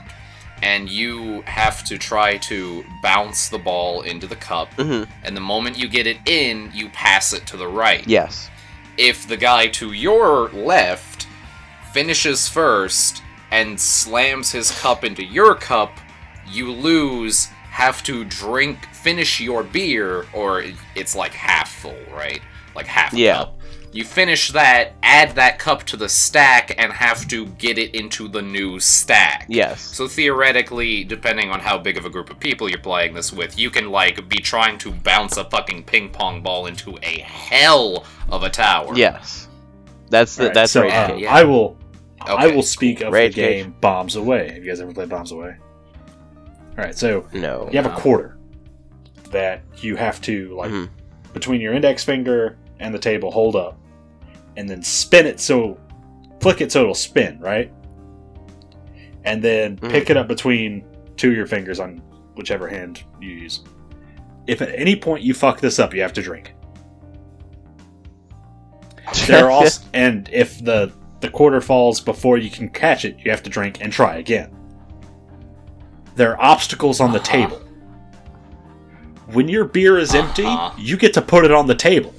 and 0.63 0.89
you 0.89 1.43
have 1.43 1.83
to 1.85 1.99
try 1.99 2.37
to 2.39 2.85
bounce 3.03 3.49
the 3.49 3.59
ball 3.59 4.03
into 4.03 4.27
the 4.29 4.37
cup. 4.37 4.73
Mhm. 4.77 5.09
And 5.25 5.37
the 5.37 5.41
moment 5.41 5.77
you 5.77 5.89
get 5.89 6.07
it 6.07 6.19
in, 6.27 6.71
you 6.73 6.89
pass 6.91 7.33
it 7.33 7.47
to 7.49 7.57
the 7.57 7.69
right. 7.69 8.07
Yes. 8.07 8.51
if 8.97 9.27
the 9.27 9.37
guy 9.37 9.67
to 9.67 9.91
your 9.91 10.49
left 10.51 11.27
finishes 11.93 12.47
first 12.49 13.24
and 13.55 13.79
slams 13.79 14.51
his 14.51 14.73
cup 14.81 15.05
into 15.05 15.25
your 15.25 15.55
cup, 15.55 15.97
you 16.51 16.73
lose, 16.73 17.47
have 17.71 18.03
to 18.03 18.25
drink, 18.25 18.85
finish 18.93 19.41
your 19.41 19.63
beer, 19.63 20.27
or 20.33 20.65
it's 20.97 21.15
like 21.15 21.33
half 21.33 21.71
full, 21.71 21.97
right? 22.13 22.41
Like 22.75 22.87
half 22.87 23.13
a 23.13 23.17
Yeah. 23.17 23.35
cup. 23.37 23.61
You 23.93 24.03
finish 24.05 24.51
that, 24.51 24.95
add 25.05 25.37
that 25.37 25.61
cup 25.61 25.85
to 25.85 25.97
the 25.97 26.09
stack, 26.09 26.75
and 26.77 26.93
have 26.93 27.29
to 27.29 27.47
get 27.47 27.79
it 27.79 27.95
into 27.95 28.27
the 28.27 28.43
new 28.43 28.81
stack. 28.81 29.47
Yes. 29.49 29.81
So 29.83 30.09
theoretically, 30.09 31.05
depending 31.05 31.51
on 31.51 31.61
how 31.61 31.79
big 31.79 31.97
of 31.97 32.05
a 32.05 32.11
group 32.11 32.31
of 32.31 32.41
people 32.41 32.69
you're 32.69 32.81
playing 32.81 33.15
this 33.15 33.33
with, 33.33 33.57
you 33.57 33.71
can 33.71 33.89
like 33.93 34.29
be 34.29 34.39
trying 34.39 34.79
to 34.79 34.91
bounce 34.91 35.37
a 35.37 35.45
fucking 35.45 35.85
ping 35.85 36.09
pong 36.11 36.43
ball 36.43 36.67
into 36.67 36.99
a 37.05 37.21
hell 37.21 38.05
of 38.29 38.43
a 38.43 38.51
tower. 38.51 38.97
Yes. 38.97 39.47
That's 40.11 40.35
the 40.35 40.43
Alright, 40.43 40.55
that's 40.55 40.73
so, 40.73 40.83
Rage 40.83 40.93
uh, 40.93 41.15
yeah. 41.17 41.33
I 41.33 41.45
will. 41.45 41.77
I 42.27 42.47
will 42.49 42.63
speak 42.63 43.01
of 43.03 43.13
Rage 43.13 43.35
the 43.35 43.43
Cage. 43.43 43.65
game 43.65 43.75
Bombs 43.81 44.17
Away. 44.17 44.53
Have 44.53 44.65
you 44.65 44.71
guys 44.71 44.81
ever 44.81 44.93
played 44.93 45.09
Bombs 45.09 45.33
Away? 45.33 45.57
All 46.77 46.85
right, 46.85 46.97
so 46.97 47.27
No. 47.33 47.69
you 47.71 47.81
have 47.81 47.91
a 47.91 47.95
quarter 47.97 48.37
that 49.31 49.63
you 49.79 49.97
have 49.97 50.21
to 50.23 50.55
like 50.57 50.71
Mhm. 50.71 50.89
between 51.33 51.61
your 51.61 51.73
index 51.75 52.03
finger 52.05 52.57
and 52.81 52.95
the 52.95 52.99
table 52.99 53.31
hold 53.31 53.57
up, 53.57 53.79
and 54.57 54.69
then 54.69 54.83
spin 54.83 55.27
it 55.27 55.41
so 55.41 55.79
flick 56.41 56.61
it 56.61 56.71
so 56.73 56.83
it'll 56.83 56.95
spin 56.95 57.39
right, 57.41 57.73
and 59.25 59.43
then 59.43 59.77
Mhm. 59.77 59.91
pick 59.91 60.11
it 60.11 60.17
up 60.17 60.29
between 60.29 60.85
two 61.17 61.31
of 61.31 61.37
your 61.37 61.47
fingers 61.47 61.79
on 61.81 62.03
whichever 62.37 62.67
hand 62.69 63.03
you 63.21 63.31
use. 63.31 63.63
If 64.47 64.61
at 64.61 64.69
any 64.75 64.97
point 64.97 65.23
you 65.23 65.33
fuck 65.35 65.61
this 65.61 65.79
up, 65.79 65.95
you 65.95 66.03
have 66.03 66.13
to 66.15 66.23
drink. 66.23 66.53
There 69.27 69.45
are 69.47 69.51
also, 69.51 69.83
and 69.95 70.29
if 70.33 70.63
the 70.65 70.93
the 71.25 71.31
quarter 71.31 71.61
falls 71.63 72.01
before 72.03 72.37
you 72.37 72.51
can 72.51 72.69
catch 72.69 73.05
it, 73.07 73.17
you 73.25 73.31
have 73.31 73.43
to 73.43 73.51
drink 73.51 73.79
and 73.81 73.91
try 73.93 74.17
again. 74.17 74.55
There 76.17 76.33
are 76.33 76.41
obstacles 76.53 77.01
on 77.01 77.13
the 77.13 77.19
Uh-huh. 77.19 77.33
table. 77.33 77.61
When 79.33 79.49
your 79.49 79.65
beer 79.65 79.99
is 79.99 80.15
empty, 80.15 80.45
Uh-huh. 80.45 80.73
you 80.79 80.97
get 80.99 81.15
to 81.15 81.23
put 81.23 81.45
it 81.47 81.51
on 81.51 81.67
the 81.67 81.75
table. 81.75 82.15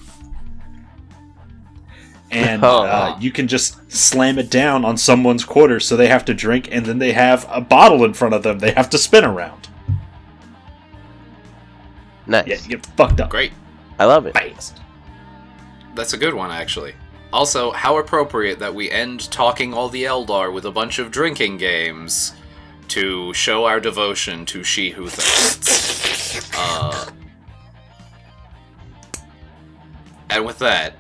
And 2.32 2.64
Oh. 2.66 2.84
uh, 2.84 3.18
you 3.20 3.32
can 3.32 3.48
just 3.48 3.92
slam 3.92 4.40
it 4.40 4.50
down 4.50 4.84
on 4.84 4.98
someone's 4.98 5.46
quarter 5.46 5.80
so 5.80 5.96
they 5.96 6.08
have 6.08 6.26
to 6.26 6.34
drink, 6.34 6.68
and 6.72 6.84
then 6.86 6.98
they 6.98 7.12
have 7.12 7.46
a 7.50 7.62
bottle 7.62 8.04
in 8.04 8.14
front 8.16 8.34
of 8.34 8.42
them 8.44 8.58
they 8.60 8.72
have 8.72 8.90
to 8.90 8.98
spin 8.98 9.24
around. 9.24 9.70
nice. 12.26 12.48
Yeah, 12.48 12.56
you 12.64 12.70
get 12.70 12.86
fucked 12.98 13.22
up. 13.22 13.30
Great. 13.30 13.54
I 14.00 14.06
love 14.06 14.26
it. 14.26 14.34
Fast. 14.34 14.82
That's 15.94 16.14
a 16.14 16.18
good 16.18 16.34
one, 16.34 16.50
actually. 16.52 16.96
Also, 17.36 17.72
how 17.72 17.98
appropriate 17.98 18.60
that 18.60 18.74
we 18.74 18.90
end 18.90 19.30
talking 19.30 19.74
all 19.74 19.90
the 19.90 20.06
Eldar 20.06 20.54
with 20.54 20.64
a 20.64 20.72
bunch 20.72 21.00
of 21.00 21.12
drinking 21.12 21.58
games 21.58 22.34
to 22.88 23.34
show 23.34 23.66
our 23.66 23.82
devotion 23.82 24.46
to 24.46 24.64
She 24.64 24.92
Who 24.92 25.10
Thirsts. 25.10 26.50
Uh, 26.58 27.12
and 30.30 30.46
with 30.46 30.60
that, 30.60 30.98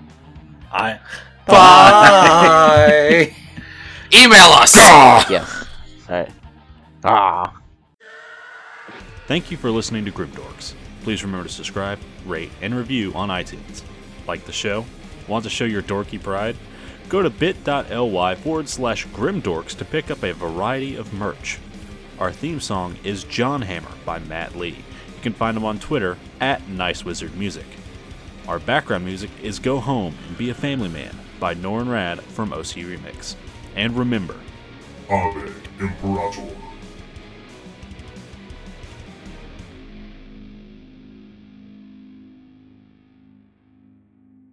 I. 0.73 0.99
bye! 1.47 3.33
Email 4.13 4.51
us! 4.51 4.75
Yes. 5.29 5.65
All 6.09 6.15
right. 6.17 6.31
Ah. 7.05 7.61
Thank 9.27 9.51
you 9.51 9.55
for 9.55 9.71
listening 9.71 10.03
to 10.03 10.11
Grimdorks. 10.11 10.73
Please 11.03 11.23
remember 11.23 11.47
to 11.47 11.53
subscribe, 11.53 11.99
rate, 12.25 12.51
and 12.61 12.75
review 12.75 13.13
on 13.13 13.29
iTunes. 13.29 13.83
Like 14.27 14.43
the 14.43 14.51
show? 14.51 14.85
Want 15.27 15.43
to 15.43 15.49
show 15.49 15.65
your 15.65 15.81
dorky 15.81 16.21
pride? 16.21 16.55
Go 17.09 17.21
to 17.21 17.29
bit.ly 17.29 18.35
forward 18.35 18.69
slash 18.69 19.07
grimdorks 19.07 19.75
to 19.77 19.85
pick 19.85 20.09
up 20.09 20.23
a 20.23 20.33
variety 20.33 20.95
of 20.95 21.13
merch. 21.13 21.59
Our 22.19 22.31
theme 22.31 22.59
song 22.59 22.97
is 23.03 23.23
John 23.23 23.61
Hammer 23.63 23.91
by 24.05 24.19
Matt 24.19 24.55
Lee. 24.55 24.69
You 24.69 25.21
can 25.21 25.33
find 25.33 25.57
him 25.57 25.65
on 25.65 25.79
Twitter 25.79 26.17
at 26.39 26.61
NiceWizardMusic. 26.67 27.65
Our 28.47 28.59
background 28.59 29.05
music 29.05 29.31
is 29.41 29.59
Go 29.59 29.79
Home 29.79 30.15
and 30.27 30.37
Be 30.37 30.49
a 30.49 30.53
Family 30.53 30.89
Man 30.89 31.15
by 31.39 31.55
Norrin 31.55 31.87
Radd 31.87 32.21
from 32.21 32.53
OC 32.53 32.85
Remix. 32.85 33.35
And 33.75 33.97
remember, 33.97 34.35
Ave 35.09 35.51
Imperator. 35.79 36.64